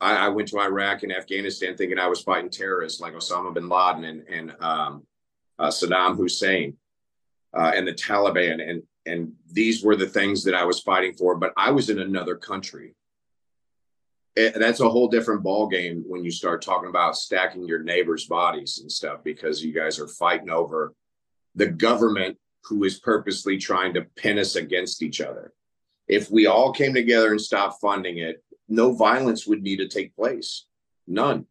i, 0.00 0.26
I 0.26 0.28
went 0.28 0.48
to 0.48 0.60
iraq 0.60 1.02
and 1.02 1.12
afghanistan 1.12 1.76
thinking 1.76 1.98
i 1.98 2.06
was 2.06 2.22
fighting 2.22 2.50
terrorists 2.50 3.00
like 3.00 3.14
osama 3.14 3.52
bin 3.52 3.68
laden 3.68 4.04
and, 4.04 4.28
and 4.28 4.56
um, 4.60 5.06
uh, 5.58 5.68
saddam 5.68 6.16
hussein 6.16 6.76
uh, 7.56 7.72
and 7.74 7.86
the 7.86 7.92
taliban. 7.92 8.66
And 8.66 8.82
and 9.06 9.32
these 9.50 9.82
were 9.82 9.96
the 9.96 10.08
things 10.08 10.44
that 10.44 10.54
i 10.54 10.64
was 10.64 10.80
fighting 10.80 11.14
for 11.14 11.36
but 11.36 11.52
i 11.56 11.70
was 11.70 11.90
in 11.90 11.98
another 11.98 12.36
country 12.36 12.94
it, 14.36 14.54
that's 14.54 14.80
a 14.80 14.88
whole 14.88 15.08
different 15.08 15.42
ball 15.42 15.66
game 15.66 16.04
when 16.06 16.22
you 16.22 16.30
start 16.30 16.62
talking 16.62 16.90
about 16.90 17.16
stacking 17.16 17.66
your 17.66 17.82
neighbors' 17.82 18.26
bodies 18.26 18.78
and 18.80 18.92
stuff 18.92 19.24
because 19.24 19.64
you 19.64 19.72
guys 19.72 19.98
are 19.98 20.08
fighting 20.08 20.50
over 20.50 20.94
the 21.54 21.66
government 21.66 22.36
who 22.64 22.84
is 22.84 23.00
purposely 23.00 23.56
trying 23.56 23.94
to 23.94 24.02
pin 24.16 24.38
us 24.38 24.54
against 24.54 25.02
each 25.02 25.20
other. 25.20 25.52
If 26.06 26.30
we 26.30 26.46
all 26.46 26.72
came 26.72 26.92
together 26.94 27.30
and 27.30 27.40
stopped 27.40 27.80
funding 27.80 28.18
it, 28.18 28.42
no 28.68 28.92
violence 28.92 29.46
would 29.46 29.62
need 29.62 29.78
to 29.78 29.88
take 29.88 30.14
place. 30.14 30.66
None. 31.06 31.46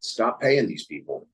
Stop 0.00 0.40
paying 0.40 0.66
these 0.66 0.86
people. 0.86 1.28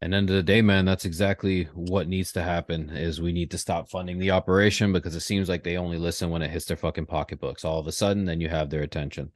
And 0.00 0.14
end 0.14 0.30
of 0.30 0.36
the 0.36 0.42
day, 0.44 0.62
man, 0.62 0.84
that's 0.84 1.04
exactly 1.04 1.64
what 1.74 2.06
needs 2.06 2.30
to 2.32 2.42
happen 2.42 2.90
is 2.90 3.20
we 3.20 3.32
need 3.32 3.50
to 3.50 3.58
stop 3.58 3.90
funding 3.90 4.18
the 4.18 4.30
operation 4.30 4.92
because 4.92 5.16
it 5.16 5.20
seems 5.20 5.48
like 5.48 5.64
they 5.64 5.76
only 5.76 5.98
listen 5.98 6.30
when 6.30 6.40
it 6.42 6.50
hits 6.52 6.66
their 6.66 6.76
fucking 6.76 7.06
pocketbooks. 7.06 7.64
All 7.64 7.80
of 7.80 7.86
a 7.88 7.92
sudden, 7.92 8.24
then 8.24 8.40
you 8.40 8.48
have 8.48 8.70
their 8.70 8.82
attention. 8.82 9.32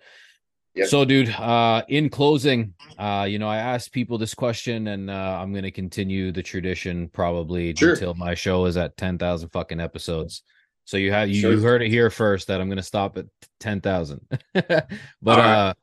Yep. 0.75 0.89
So, 0.89 1.05
dude, 1.05 1.31
uh, 1.31 1.83
in 1.89 2.09
closing, 2.09 2.75
uh, 2.97 3.27
you 3.29 3.39
know, 3.41 3.49
I 3.49 3.59
asked 3.59 3.93
people 3.93 4.19
this 4.19 4.35
question 4.35 4.87
and 4.87 5.11
uh, 5.11 5.39
I'm 5.43 5.53
gonna 5.53 5.71
continue 5.73 6.31
the 6.33 6.43
tradition 6.43 7.09
probably 7.09 7.75
Sure. 7.75 7.91
until 7.93 8.15
my 8.15 8.35
show 8.35 8.65
is 8.67 8.77
at 8.77 8.97
ten 8.97 9.19
thousand 9.19 9.49
fucking 9.51 9.81
episodes. 9.81 10.43
So 10.85 10.97
you 10.97 11.11
have 11.13 11.29
you, 11.29 11.41
Sure. 11.41 11.53
you 11.53 11.61
heard 11.61 11.83
it 11.83 11.91
here 11.91 12.09
first 12.09 12.47
that 12.47 12.61
I'm 12.61 12.69
gonna 12.69 12.83
stop 12.83 13.19
at 13.19 13.27
ten 13.61 13.81
thousand. 13.81 14.21
but 14.55 14.87
All 15.27 15.37
right. 15.37 15.39
uh 15.69 15.75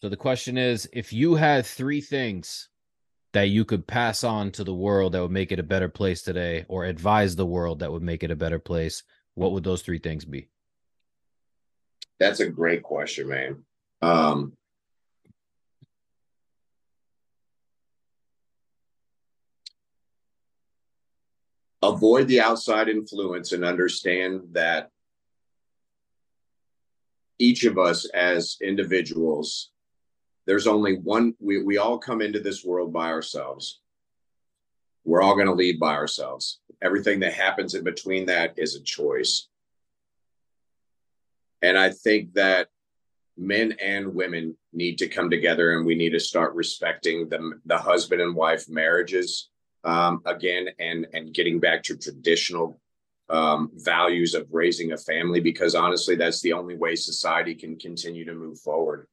so 0.00 0.08
the 0.08 0.16
question 0.16 0.56
is 0.56 0.88
if 0.92 1.12
you 1.12 1.34
had 1.34 1.66
three 1.66 2.00
things 2.00 2.67
that 3.32 3.48
you 3.48 3.64
could 3.64 3.86
pass 3.86 4.24
on 4.24 4.50
to 4.52 4.64
the 4.64 4.74
world 4.74 5.12
that 5.12 5.22
would 5.22 5.30
make 5.30 5.52
it 5.52 5.58
a 5.58 5.64
better 5.64 5.88
place 5.88 6.22
today 6.22 6.64
or 6.68 6.84
advise 6.84 7.36
the 7.36 7.46
world 7.46 7.80
that 7.80 7.92
would 7.92 8.02
make 8.02 8.22
it 8.22 8.30
a 8.30 8.36
better 8.36 8.58
place 8.58 9.02
what 9.34 9.52
would 9.52 9.64
those 9.64 9.82
three 9.82 9.98
things 9.98 10.24
be 10.24 10.48
That's 12.18 12.40
a 12.40 12.48
great 12.48 12.82
question, 12.82 13.28
man. 13.28 13.64
Um, 14.02 14.54
avoid 21.82 22.26
the 22.28 22.40
outside 22.40 22.88
influence 22.88 23.52
and 23.52 23.64
understand 23.64 24.40
that 24.52 24.90
each 27.38 27.64
of 27.64 27.78
us 27.78 28.04
as 28.06 28.56
individuals, 28.60 29.70
there's 30.48 30.66
only 30.66 30.96
one, 30.96 31.34
we, 31.40 31.62
we 31.62 31.76
all 31.76 31.98
come 31.98 32.22
into 32.22 32.40
this 32.40 32.64
world 32.64 32.90
by 32.90 33.10
ourselves. 33.10 33.80
We're 35.04 35.20
all 35.20 35.34
going 35.34 35.46
to 35.46 35.52
leave 35.52 35.78
by 35.78 35.92
ourselves. 35.92 36.60
Everything 36.80 37.20
that 37.20 37.34
happens 37.34 37.74
in 37.74 37.84
between 37.84 38.24
that 38.26 38.54
is 38.56 38.74
a 38.74 38.80
choice. 38.80 39.46
And 41.60 41.76
I 41.78 41.90
think 41.90 42.32
that 42.32 42.68
men 43.36 43.74
and 43.78 44.14
women 44.14 44.56
need 44.72 44.96
to 44.98 45.08
come 45.08 45.28
together 45.28 45.76
and 45.76 45.84
we 45.84 45.94
need 45.94 46.12
to 46.12 46.20
start 46.20 46.54
respecting 46.54 47.28
the, 47.28 47.60
the 47.66 47.76
husband 47.76 48.22
and 48.22 48.34
wife 48.34 48.70
marriages 48.70 49.50
um, 49.84 50.22
again 50.24 50.68
and, 50.78 51.06
and 51.12 51.34
getting 51.34 51.60
back 51.60 51.82
to 51.82 51.96
traditional 51.98 52.80
um, 53.28 53.70
values 53.74 54.32
of 54.32 54.46
raising 54.50 54.92
a 54.92 54.96
family 54.96 55.40
because 55.40 55.74
honestly, 55.74 56.16
that's 56.16 56.40
the 56.40 56.54
only 56.54 56.74
way 56.74 56.96
society 56.96 57.54
can 57.54 57.76
continue 57.76 58.24
to 58.24 58.32
move 58.32 58.58
forward 58.58 59.06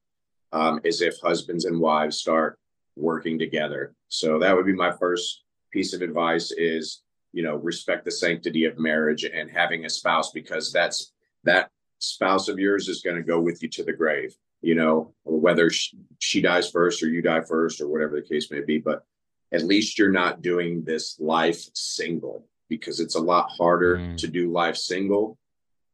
um, 0.52 0.80
is 0.84 1.02
if 1.02 1.16
husbands 1.22 1.66
and 1.66 1.80
wives 1.80 2.18
start 2.18 2.58
working 2.96 3.38
together. 3.38 3.94
So 4.08 4.40
that 4.40 4.56
would 4.56 4.66
be 4.66 4.74
my 4.74 4.92
first 4.92 5.44
piece 5.72 5.94
of 5.94 6.02
advice 6.02 6.52
is, 6.52 7.02
you 7.34 7.44
know, 7.44 7.56
respect 7.58 8.06
the 8.06 8.12
sanctity 8.12 8.66
of 8.66 8.80
marriage 8.80 9.26
and 9.26 9.50
having 9.50 9.86
a 9.86 9.90
spouse 9.90 10.32
because 10.32 10.72
that's 10.72 11.12
that 11.44 11.70
spouse 12.00 12.48
of 12.48 12.60
yours 12.60 12.88
is 12.88 13.02
going 13.02 13.18
to 13.18 13.24
go 13.24 13.40
with 13.40 13.62
you 13.62 13.70
to 13.70 13.84
the 13.84 13.92
grave, 13.94 14.34
you 14.62 14.76
know, 14.76 15.14
whether 15.24 15.70
she, 15.70 15.98
she 16.20 16.42
dies 16.42 16.70
first 16.70 17.04
or 17.04 17.08
you 17.08 17.22
die 17.22 17.42
first 17.42 17.82
or 17.82 17.88
whatever 17.88 18.16
the 18.16 18.28
case 18.28 18.50
may 18.52 18.62
be. 18.62 18.78
But 18.78 19.04
at 19.52 19.64
least 19.64 19.98
you're 20.00 20.12
not 20.12 20.42
doing 20.42 20.84
this 20.84 21.20
life 21.20 21.62
single 21.74 22.48
because 22.70 23.00
it's 23.00 23.16
a 23.16 23.20
lot 23.20 23.50
harder 23.50 23.98
Mm. 23.98 24.18
to 24.18 24.28
do 24.28 24.52
life 24.52 24.76
single 24.78 25.38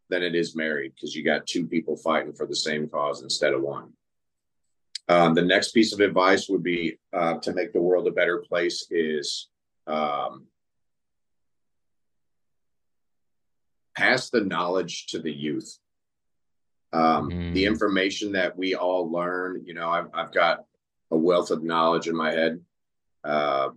than 0.10 0.24
it 0.24 0.36
is 0.36 0.56
married 0.56 0.94
because 0.96 1.16
you 1.16 1.24
got 1.24 1.48
two 1.48 1.66
people 1.66 1.96
fighting 1.98 2.34
for 2.34 2.46
the 2.46 2.56
same 2.56 2.88
cause 2.88 3.24
instead 3.24 3.54
of 3.54 3.62
one. 3.62 3.92
Um, 5.10 5.34
the 5.34 5.42
next 5.42 5.72
piece 5.72 5.94
of 5.94 6.00
advice 6.00 6.48
would 6.50 6.64
be 6.64 6.98
uh, 7.12 7.36
to 7.40 7.54
make 7.54 7.74
the 7.74 7.82
world 7.82 8.08
a 8.08 8.12
better 8.12 8.38
place 8.40 8.88
is 8.90 9.50
um, 9.88 10.48
pass 13.96 14.30
the 14.30 14.42
knowledge 14.42 15.08
to 15.08 15.20
the 15.20 15.32
youth. 15.32 15.78
Um, 16.94 17.30
Mm. 17.30 17.54
The 17.54 17.66
information 17.66 18.34
that 18.34 18.58
we 18.58 18.76
all 18.76 19.10
learn, 19.10 19.64
you 19.66 19.74
know, 19.74 19.90
I've, 19.90 20.08
I've 20.14 20.34
got 20.34 20.66
a 21.10 21.18
wealth 21.18 21.52
of 21.52 21.64
knowledge 21.64 22.08
in 22.08 22.16
my 22.16 22.32
head. 22.32 22.60
Uh, 23.24 23.70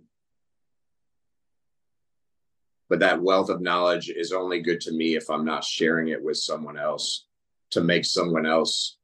but 2.88 3.00
that 3.00 3.20
wealth 3.22 3.50
of 3.50 3.60
knowledge 3.60 4.08
is 4.08 4.32
only 4.32 4.60
good 4.60 4.80
to 4.82 4.92
me 4.92 5.16
if 5.16 5.30
I'm 5.30 5.44
not 5.44 5.64
sharing 5.64 6.08
it 6.08 6.22
with 6.22 6.36
someone 6.36 6.78
else 6.78 7.26
to 7.70 7.80
make 7.80 8.04
someone 8.04 8.46
else 8.46 8.98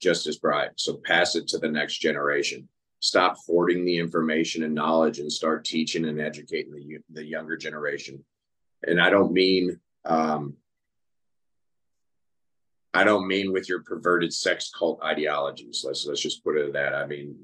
just 0.00 0.26
as 0.26 0.38
bright. 0.38 0.70
So 0.76 1.00
pass 1.04 1.36
it 1.36 1.48
to 1.48 1.58
the 1.58 1.68
next 1.68 1.98
generation. 1.98 2.68
Stop 3.00 3.36
hoarding 3.46 3.84
the 3.84 3.98
information 3.98 4.62
and 4.62 4.74
knowledge 4.74 5.18
and 5.18 5.30
start 5.30 5.64
teaching 5.64 6.06
and 6.06 6.20
educating 6.20 6.74
the 6.74 6.98
the 7.10 7.24
younger 7.24 7.56
generation. 7.56 8.24
And 8.86 9.00
I 9.00 9.10
don't 9.10 9.32
mean 9.32 9.78
um, 10.04 10.56
I 12.96 13.04
don't 13.04 13.26
mean 13.28 13.52
with 13.52 13.68
your 13.68 13.82
perverted 13.82 14.32
sex 14.32 14.70
cult 14.76 15.02
ideologies. 15.04 15.84
Let's 15.86 16.06
let's 16.06 16.20
just 16.20 16.42
put 16.42 16.56
it 16.56 16.66
at 16.66 16.72
that. 16.72 16.94
I 16.94 17.06
mean, 17.06 17.36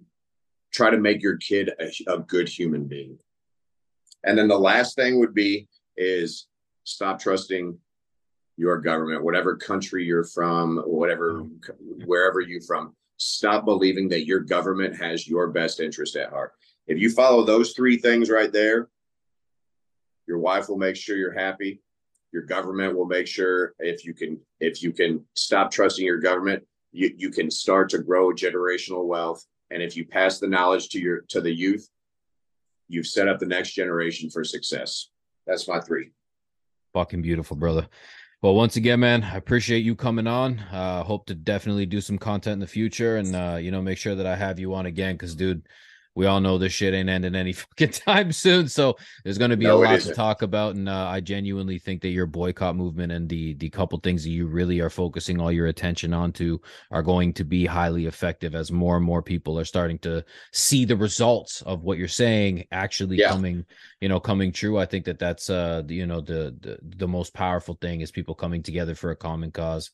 try 0.72 0.90
to 0.90 0.96
make 0.96 1.22
your 1.22 1.36
kid 1.36 1.70
a, 1.78 2.12
a 2.14 2.18
good 2.20 2.48
human 2.48 2.86
being. 2.86 3.18
And 4.24 4.38
then 4.38 4.48
the 4.48 4.58
last 4.58 4.96
thing 4.96 5.18
would 5.20 5.34
be 5.34 5.68
is 5.96 6.46
stop 6.84 7.20
trusting 7.20 7.78
your 8.56 8.78
government, 8.78 9.24
whatever 9.24 9.56
country 9.56 10.04
you're 10.04 10.24
from, 10.24 10.78
whatever 10.86 11.42
mm-hmm. 11.42 12.04
wherever 12.04 12.40
you're 12.40 12.62
from. 12.62 12.94
Stop 13.16 13.64
believing 13.64 14.08
that 14.08 14.26
your 14.26 14.40
government 14.40 14.96
has 14.96 15.28
your 15.28 15.48
best 15.48 15.80
interest 15.80 16.16
at 16.16 16.30
heart. 16.30 16.52
If 16.86 16.98
you 16.98 17.10
follow 17.10 17.44
those 17.44 17.72
three 17.72 17.96
things 17.96 18.30
right 18.30 18.52
there, 18.52 18.88
your 20.26 20.38
wife 20.38 20.68
will 20.68 20.78
make 20.78 20.96
sure 20.96 21.16
you're 21.16 21.32
happy. 21.32 21.80
Your 22.32 22.42
government 22.42 22.96
will 22.96 23.06
make 23.06 23.26
sure 23.26 23.74
if 23.78 24.04
you 24.04 24.14
can 24.14 24.40
if 24.60 24.82
you 24.82 24.92
can 24.92 25.24
stop 25.34 25.70
trusting 25.70 26.04
your 26.04 26.18
government, 26.18 26.64
you, 26.92 27.14
you 27.16 27.30
can 27.30 27.50
start 27.50 27.90
to 27.90 27.98
grow 27.98 28.30
generational 28.32 29.06
wealth. 29.06 29.44
And 29.70 29.82
if 29.82 29.96
you 29.96 30.06
pass 30.06 30.38
the 30.38 30.48
knowledge 30.48 30.88
to 30.90 31.00
your 31.00 31.20
to 31.28 31.40
the 31.40 31.52
youth, 31.52 31.88
you've 32.88 33.06
set 33.06 33.28
up 33.28 33.38
the 33.38 33.46
next 33.46 33.72
generation 33.72 34.30
for 34.30 34.44
success. 34.44 35.08
That's 35.46 35.68
my 35.68 35.80
three. 35.80 36.10
fucking 36.92 37.22
beautiful 37.22 37.56
brother 37.56 37.88
well 38.42 38.54
once 38.54 38.76
again 38.76 39.00
man 39.00 39.22
i 39.22 39.36
appreciate 39.36 39.84
you 39.84 39.94
coming 39.94 40.26
on. 40.26 40.58
Uh 40.58 41.02
hope 41.02 41.26
to 41.26 41.34
definitely 41.34 41.86
do 41.86 42.00
some 42.00 42.18
content 42.18 42.54
in 42.54 42.60
the 42.60 42.66
future 42.66 43.16
and 43.16 43.34
uh 43.34 43.56
you 43.60 43.70
know 43.70 43.80
make 43.80 43.98
sure 43.98 44.14
that 44.14 44.26
i 44.26 44.36
have 44.36 44.58
you 44.58 44.74
on 44.74 44.86
again 44.86 45.14
because 45.14 45.34
dude 45.34 45.66
we 46.14 46.26
all 46.26 46.40
know 46.40 46.58
this 46.58 46.72
shit 46.72 46.94
ain't 46.94 47.08
ending 47.08 47.34
any 47.34 47.52
fucking 47.52 47.90
time 47.90 48.32
soon. 48.32 48.68
So 48.68 48.96
there's 49.24 49.38
going 49.38 49.50
to 49.50 49.56
be 49.56 49.64
no, 49.64 49.78
a 49.78 49.84
lot 49.84 50.00
to 50.00 50.14
talk 50.14 50.42
about, 50.42 50.74
and 50.74 50.88
uh, 50.88 51.06
I 51.06 51.20
genuinely 51.20 51.78
think 51.78 52.02
that 52.02 52.08
your 52.08 52.26
boycott 52.26 52.76
movement 52.76 53.12
and 53.12 53.28
the 53.28 53.54
the 53.54 53.70
couple 53.70 53.98
things 53.98 54.24
that 54.24 54.30
you 54.30 54.46
really 54.46 54.80
are 54.80 54.90
focusing 54.90 55.40
all 55.40 55.52
your 55.52 55.66
attention 55.66 56.12
onto 56.12 56.58
are 56.90 57.02
going 57.02 57.32
to 57.34 57.44
be 57.44 57.66
highly 57.66 58.06
effective 58.06 58.54
as 58.54 58.70
more 58.70 58.96
and 58.96 59.04
more 59.04 59.22
people 59.22 59.58
are 59.58 59.64
starting 59.64 59.98
to 60.00 60.24
see 60.52 60.84
the 60.84 60.96
results 60.96 61.62
of 61.62 61.82
what 61.82 61.98
you're 61.98 62.08
saying 62.08 62.66
actually 62.72 63.16
yeah. 63.16 63.30
coming, 63.30 63.64
you 64.00 64.08
know, 64.08 64.20
coming 64.20 64.52
true. 64.52 64.78
I 64.78 64.86
think 64.86 65.04
that 65.06 65.18
that's 65.18 65.50
uh, 65.50 65.82
you 65.88 66.06
know, 66.06 66.20
the, 66.20 66.54
the 66.60 66.78
the 66.82 67.08
most 67.08 67.32
powerful 67.32 67.78
thing 67.80 68.00
is 68.00 68.10
people 68.10 68.34
coming 68.34 68.62
together 68.62 68.94
for 68.94 69.10
a 69.10 69.16
common 69.16 69.50
cause. 69.50 69.90